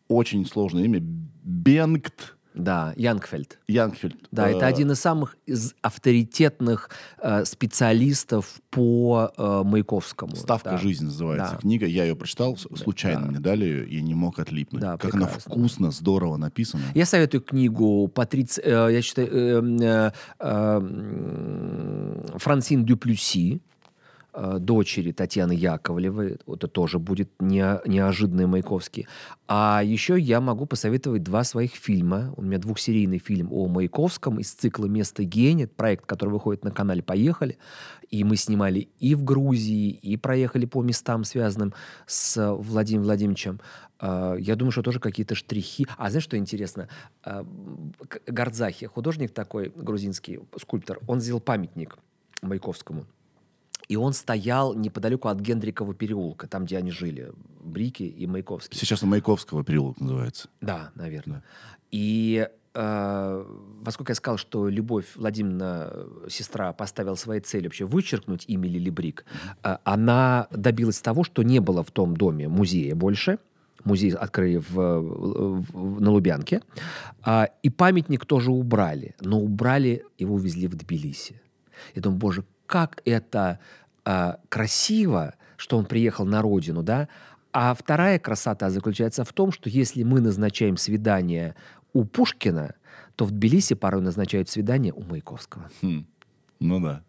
Очень 0.08 0.46
сложное 0.46 0.84
имя. 0.86 1.00
Бенгт 1.02 2.37
Да, 2.58 2.94
Янгфельд. 2.98 3.60
Янгфельд. 3.68 4.16
Да, 4.32 4.50
это 4.50 4.66
Э, 4.66 4.70
один 4.70 4.92
из 4.92 5.00
самых 5.00 5.38
из 5.46 5.76
авторитетных 5.82 6.90
э, 7.22 7.46
специалистов 7.46 8.60
по 8.72 9.32
э, 9.38 9.62
Маяковскому. 9.64 10.36
«Ставка 10.36 10.72
да. 10.72 10.78
жизни» 10.78 11.06
называется 11.06 11.54
Да. 11.54 11.58
книга. 11.60 11.86
Я 11.86 12.04
ее 12.06 12.16
прочитал, 12.16 12.58
случайно 12.58 13.22
да. 13.22 13.28
мне 13.28 13.40
дали 13.40 13.66
ее, 13.66 13.88
и 13.88 14.02
не 14.02 14.16
мог 14.16 14.40
отлипнуть. 14.40 14.82
Да, 14.82 14.98
как 14.98 15.14
она 15.14 15.28
прекрасно. 15.28 15.52
вкусно, 15.52 15.92
здорово 15.92 16.38
написана. 16.38 16.84
Я 16.96 17.06
советую 17.06 17.42
книгу 17.42 18.08
Патриц, 18.08 18.58
э, 18.58 18.90
я 18.92 19.02
считаю, 19.02 19.28
э, 19.32 19.62
э, 19.82 20.12
э, 20.40 22.38
Франсин 22.38 22.86
Дюплюси, 22.86 23.62
дочери 24.60 25.12
Татьяны 25.12 25.54
Яковлевой. 25.54 26.38
Это 26.48 26.68
тоже 26.68 27.00
будет 27.00 27.30
не, 27.40 27.80
неожиданный 27.88 28.46
Маяковский. 28.46 29.08
А 29.48 29.82
еще 29.84 30.20
я 30.20 30.42
могу 30.42 30.66
посоветовать 30.66 31.24
два 31.24 31.44
своих 31.44 31.72
фильма. 31.72 32.34
У 32.38 32.42
меня 32.42 32.58
двухсерийный 32.60 33.18
фильм 33.20 33.52
о 33.52 33.68
Маяковском 33.68 34.40
из 34.40 34.52
цикла 34.52 34.86
«Место 34.86 35.24
гения». 35.24 35.68
Проект, 35.68 36.06
который 36.06 36.30
выходит 36.32 36.64
на 36.64 36.72
канале 36.72 37.02
«Поехали». 37.02 37.58
И 38.10 38.24
мы 38.24 38.36
снимали 38.38 38.90
и 39.00 39.16
в 39.16 39.24
Грузии, 39.24 39.90
и 39.90 40.16
проехали 40.18 40.66
по 40.66 40.82
местам, 40.84 41.24
связанным 41.24 41.74
с 42.06 42.54
Владимиром 42.56 43.06
Владимировичем. 43.06 43.60
А, 44.00 44.36
Я 44.36 44.56
думаю, 44.56 44.72
что 44.72 44.82
тоже 44.84 45.00
какие-то 45.00 45.36
штрихи. 45.36 45.88
А 45.98 46.10
знаешь, 46.10 46.24
что 46.24 46.38
интересно? 46.38 46.88
К- 47.24 47.42
Гардзахи, 48.28 48.86
художник 48.86 49.32
такой 49.34 49.72
грузинский, 49.76 50.40
скульптор, 50.60 51.00
он 51.08 51.20
сделал 51.22 51.42
памятник 51.42 51.98
Маяковскому. 52.42 53.06
И 53.90 53.96
он 53.96 54.14
стоял 54.14 54.74
неподалеку 54.74 55.30
от 55.30 55.40
Гендрикова 55.40 55.94
переулка, 55.94 56.48
там, 56.48 56.66
где 56.66 56.78
они 56.78 56.92
жили, 56.92 57.32
Брики 57.62 58.04
и 58.04 58.28
Маяковский. 58.28 58.78
Сейчас 58.78 59.02
он 59.04 59.10
Маяковского 59.10 59.64
переулок 59.64 60.00
называется. 60.02 60.50
Да, 60.62 60.92
наверное. 60.96 61.42
И 61.90 62.48
э, 62.74 63.46
поскольку 63.86 64.12
я 64.12 64.16
сказал, 64.16 64.38
что 64.38 64.68
Любовь 64.68 65.06
Владимировна, 65.16 65.90
э, 65.94 66.28
сестра, 66.30 66.74
поставила 66.74 67.16
своей 67.16 67.40
целью 67.42 67.70
вообще 67.70 67.86
вычеркнуть 67.86 68.44
имя 68.48 68.68
Лили 68.68 68.90
Брик, 68.90 69.24
э, 69.64 69.78
она 69.86 70.48
добилась 70.52 71.00
того, 71.00 71.24
что 71.24 71.44
не 71.44 71.60
было 71.60 71.82
в 71.84 71.92
том 71.92 72.16
доме 72.18 72.50
музея 72.50 72.94
больше. 72.94 73.40
Музей 73.86 74.12
открыли 74.12 74.58
в, 74.58 74.74
в- 74.74 76.02
на 76.02 76.12
Лубянке. 76.12 76.62
А, 77.22 77.48
и 77.64 77.70
памятник 77.70 78.26
тоже 78.26 78.52
убрали. 78.52 79.16
Но 79.22 79.40
убрали, 79.40 80.04
его 80.18 80.36
увезли 80.36 80.68
в 80.68 80.76
Тбилиси. 80.76 81.40
Я 81.96 82.02
думаю, 82.02 82.20
боже, 82.20 82.44
как 82.68 83.02
это 83.06 83.60
а, 84.06 84.40
красиво, 84.50 85.34
что 85.56 85.78
он 85.78 85.86
приехал 85.86 86.26
на 86.26 86.42
родину, 86.42 86.84
да? 86.84 87.08
А 87.52 87.74
вторая 87.74 88.20
красота 88.20 88.70
заключается 88.70 89.24
в 89.24 89.34
том, 89.34 89.52
что 89.52 89.70
если 89.70 90.04
мы 90.04 90.22
назначаем 90.22 90.78
свидание 90.78 91.56
у 91.94 92.04
Пушкина, 92.04 92.76
то 93.16 93.26
в 93.26 93.32
Тбилиси 93.32 93.74
порой 93.74 94.02
назначают 94.02 94.50
свидание 94.50 94.94
у 94.94 95.02
Маяковского. 95.02 95.70
Хм. 95.82 96.06
Ну 96.60 96.80
да. 96.80 97.02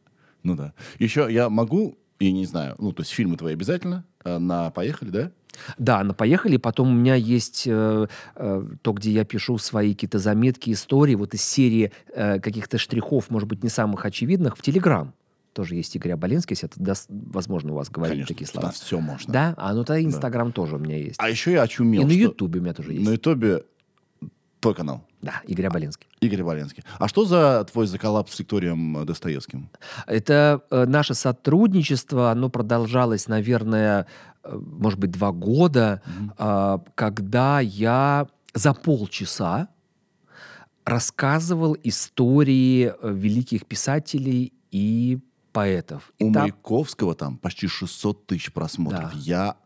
Ну 0.43 0.57
да. 0.57 0.73
Еще 0.99 1.27
я 1.31 1.51
могу, 1.51 1.99
я 2.19 2.33
не 2.33 2.47
знаю, 2.47 2.77
ну, 2.79 2.93
то 2.93 3.03
есть 3.03 3.13
фильмы 3.13 3.37
твои 3.37 3.53
обязательно 3.53 4.05
э, 4.25 4.39
на 4.39 4.71
«Поехали», 4.71 5.11
да? 5.11 5.31
Да, 5.77 6.03
на 6.05 6.15
поехали. 6.15 6.57
Потом 6.57 6.89
у 6.89 6.95
меня 6.95 7.15
есть 7.15 7.65
э, 7.67 8.07
э, 8.37 8.67
то, 8.83 8.93
где 8.93 9.11
я 9.11 9.25
пишу 9.25 9.59
свои 9.59 9.95
какие-то 9.95 10.19
заметки, 10.19 10.73
истории, 10.73 11.15
вот 11.15 11.35
из 11.35 11.43
серии 11.43 11.93
э, 12.15 12.41
каких-то 12.41 12.79
штрихов, 12.79 13.31
может 13.31 13.49
быть, 13.49 13.63
не 13.63 13.69
самых 13.69 14.05
очевидных, 14.05 14.57
в 14.57 14.63
Телеграм. 14.63 15.13
Тоже 15.53 15.75
есть 15.75 15.95
Игорь 15.97 16.13
Аболенский, 16.13 16.55
если 16.55 16.69
это 16.69 16.81
даст, 16.81 17.07
возможно, 17.09 17.73
у 17.73 17.77
вас 17.77 17.91
говорить 17.91 18.27
Конечно, 18.27 18.35
такие 18.35 18.47
слова. 18.47 18.67
на 18.67 18.73
все 18.73 19.01
можно. 19.01 19.33
Да? 19.33 19.55
А 19.57 19.75
ну 19.75 19.85
тогда 19.85 20.03
Инстаграм 20.03 20.53
тоже 20.53 20.77
у 20.77 20.79
меня 20.79 20.97
есть. 20.97 21.17
А 21.19 21.29
еще 21.29 21.53
я 21.53 21.63
очумел, 21.63 22.03
И 22.03 22.05
на 22.05 22.13
Ютубе 22.13 22.61
у 22.61 22.63
меня 22.63 22.75
тоже 22.75 22.93
есть. 22.93 23.07
на 23.07 23.13
Ютубе 23.13 23.65
твой 24.61 24.75
канал. 24.75 25.05
Да, 25.23 25.43
Игорь 25.47 25.67
Аболинский. 25.67 26.07
Игорь 26.21 26.43
Валенский. 26.43 26.85
А 26.99 27.09
что 27.09 27.25
за 27.25 27.67
твой 27.71 27.87
заколлапс 27.87 28.35
с 28.35 28.39
Викторием 28.39 29.05
Достоевским? 29.05 29.69
Это 30.07 30.63
э, 30.71 30.85
наше 30.87 31.15
сотрудничество, 31.15 32.31
оно 32.31 32.49
продолжалось, 32.51 33.27
наверное, 33.27 34.07
э, 34.45 34.57
может 34.57 34.99
быть, 34.99 35.11
два 35.11 35.33
года, 35.33 36.03
а, 36.37 36.83
когда 36.95 37.61
я 37.61 38.29
за 38.55 38.75
полчаса 38.75 39.69
рассказывал 40.85 41.77
истории 41.83 42.93
э, 43.01 43.13
великих 43.13 43.67
писателей 43.67 44.53
и 44.71 45.19
поэтов. 45.59 46.13
И 46.19 46.25
У 46.25 46.33
там- 46.33 46.43
Маяковского 46.43 47.15
там 47.15 47.37
почти 47.39 47.67
600 47.67 48.27
тысяч 48.27 48.53
просмотров. 48.53 49.11
Да. 49.13 49.19
Я 49.19 49.57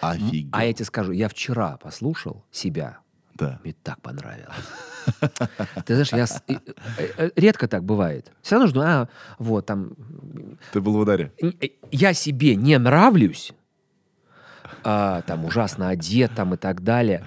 офигел. 0.00 0.50
а 0.52 0.64
я 0.64 0.72
тебе 0.72 0.84
скажу, 0.84 1.12
я 1.12 1.28
вчера 1.28 1.76
послушал 1.78 2.44
себя, 2.50 2.98
Да. 3.34 3.58
мне 3.64 3.74
так 3.82 4.00
понравилось. 4.02 4.54
Ты 5.86 5.94
знаешь, 5.94 6.12
я 6.12 6.26
с- 6.26 6.42
э, 6.48 6.58
э, 7.16 7.30
редко 7.36 7.68
так 7.68 7.84
бывает. 7.84 8.32
Все 8.42 8.56
равно 8.56 8.68
жду, 8.68 8.80
а, 8.80 9.08
вот 9.38 9.66
там 9.66 9.92
Ты 10.72 10.80
был 10.80 10.92
в 10.92 10.98
ударе. 10.98 11.32
Э, 11.42 11.68
я 11.90 12.12
себе 12.14 12.54
не 12.56 12.78
нравлюсь, 12.78 13.52
а, 14.84 15.22
там 15.22 15.44
ужасно 15.44 15.88
одет 15.88 16.32
там 16.34 16.54
и 16.54 16.56
так 16.56 16.82
далее, 16.82 17.24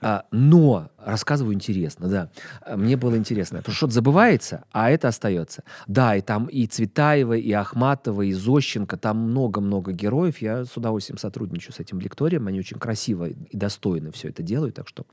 а, 0.00 0.24
но 0.30 0.90
рассказываю 0.98 1.54
интересно, 1.54 2.08
да. 2.08 2.30
Мне 2.76 2.96
было 2.96 3.16
интересно, 3.16 3.58
потому 3.58 3.72
что 3.72 3.78
что-то 3.78 3.94
забывается, 3.94 4.64
а 4.72 4.90
это 4.90 5.08
остается. 5.08 5.64
Да, 5.86 6.16
и 6.16 6.20
там 6.20 6.46
и 6.46 6.66
Цветаева, 6.66 7.34
и 7.34 7.52
Ахматова, 7.52 8.22
и 8.22 8.32
Зощенко, 8.32 8.96
там 8.96 9.18
много-много 9.18 9.92
героев. 9.92 10.38
Я 10.38 10.64
с 10.64 10.76
удовольствием 10.76 11.18
сотрудничаю 11.18 11.72
с 11.72 11.80
этим 11.80 12.00
лекторием, 12.00 12.46
они 12.46 12.58
очень 12.58 12.78
красиво 12.78 13.28
и 13.28 13.56
достойно 13.56 14.12
все 14.12 14.28
это 14.28 14.42
делают, 14.42 14.74
так 14.76 14.88
что... 14.88 15.04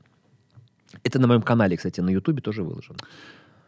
Это 1.04 1.20
на 1.20 1.28
моем 1.28 1.42
канале, 1.42 1.76
кстати, 1.76 2.00
на 2.00 2.10
Ютубе 2.10 2.42
тоже 2.42 2.64
выложено. 2.64 2.98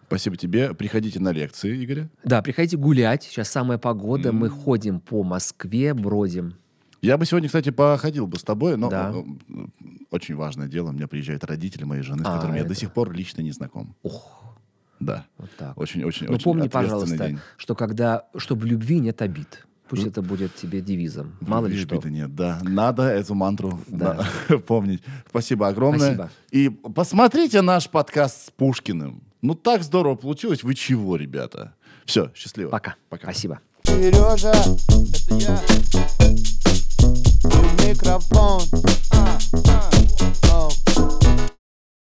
Спасибо 0.09 0.37
тебе. 0.37 0.75
Приходите 0.75 1.21
на 1.21 1.33
лекции, 1.33 1.83
Игоря. 1.83 2.11
Да, 2.23 2.43
приходите 2.43 2.77
гулять. 2.77 3.23
Сейчас 3.23 3.49
самая 3.49 3.79
погода. 3.79 4.33
Мы 4.33 4.51
ходим 4.51 5.01
по 5.01 5.23
Москве, 5.23 5.95
бродим. 5.95 6.55
Я 7.03 7.19
бы 7.19 7.27
сегодня, 7.27 7.49
кстати, 7.49 7.71
походил 7.71 8.29
бы 8.29 8.39
с 8.39 8.45
тобой, 8.45 8.77
но 8.77 8.89
Да. 8.89 9.13
э, 9.13 9.23
э, 9.49 9.55
очень 10.13 10.37
важное 10.37 10.69
дело. 10.69 10.91
У 10.91 10.93
меня 10.93 11.09
приезжают 11.09 11.43
родители 11.43 11.83
моей 11.83 12.03
жены, 12.03 12.23
с 12.23 12.27
А, 12.27 12.37
которыми 12.37 12.59
я 12.59 12.63
до 12.65 12.71
это- 12.73 12.81
сих 12.81 12.93
пор 12.93 13.11
лично 13.13 13.43
не 13.43 13.51
знаком. 13.51 13.97
Ох, 14.05 14.55
Да. 15.01 15.27
вот 15.37 15.51
так. 15.59 15.77
Очень, 15.77 16.05
очень, 16.05 16.29
Ну 16.29 16.35
очень 16.35 16.45
помни, 16.45 16.69
пожалуйста, 16.69 17.19
день. 17.27 17.41
что 17.57 17.75
когда, 17.75 18.27
что 18.37 18.55
в 18.55 18.65
любви 18.65 19.01
нет 19.01 19.21
обид. 19.21 19.67
Пусть 19.89 20.07
это 20.07 20.23
будет 20.23 20.55
тебе 20.55 20.81
девизом. 20.81 21.37
Мало 21.41 21.67
ли 21.67 21.77
что. 21.77 21.97
обиды 21.97 22.11
нет, 22.11 22.35
да. 22.37 22.61
Надо 22.63 23.03
эту 23.03 23.35
мантру 23.35 23.81
Да. 23.89 24.25
на- 24.49 24.59
помнить. 24.61 25.03
Спасибо 25.29 25.67
огромное. 25.69 26.15
Спасибо. 26.15 26.31
И 26.53 26.69
посмотрите 26.71 27.63
наш 27.63 27.91
подкаст 27.91 28.47
с 28.47 28.51
Пушкиным. 28.51 29.25
Ну, 29.43 29.55
так 29.57 29.83
здорово 29.83 30.15
получилось. 30.15 30.63
Вы 30.63 30.75
чего, 30.77 31.17
ребята? 31.17 31.75
Все, 32.07 32.31
счастливо. 32.33 32.71
Пока. 32.71 32.95
Пока. 33.09 33.25
Спасибо. 33.25 33.59
Сережа, 33.83 34.53
это 34.53 35.35
я. 35.35 36.62
no 37.45 37.63
microfone. 37.79 38.69
Ah, 39.13 39.39
ah. 39.69 39.91
Oh. 40.51 41.62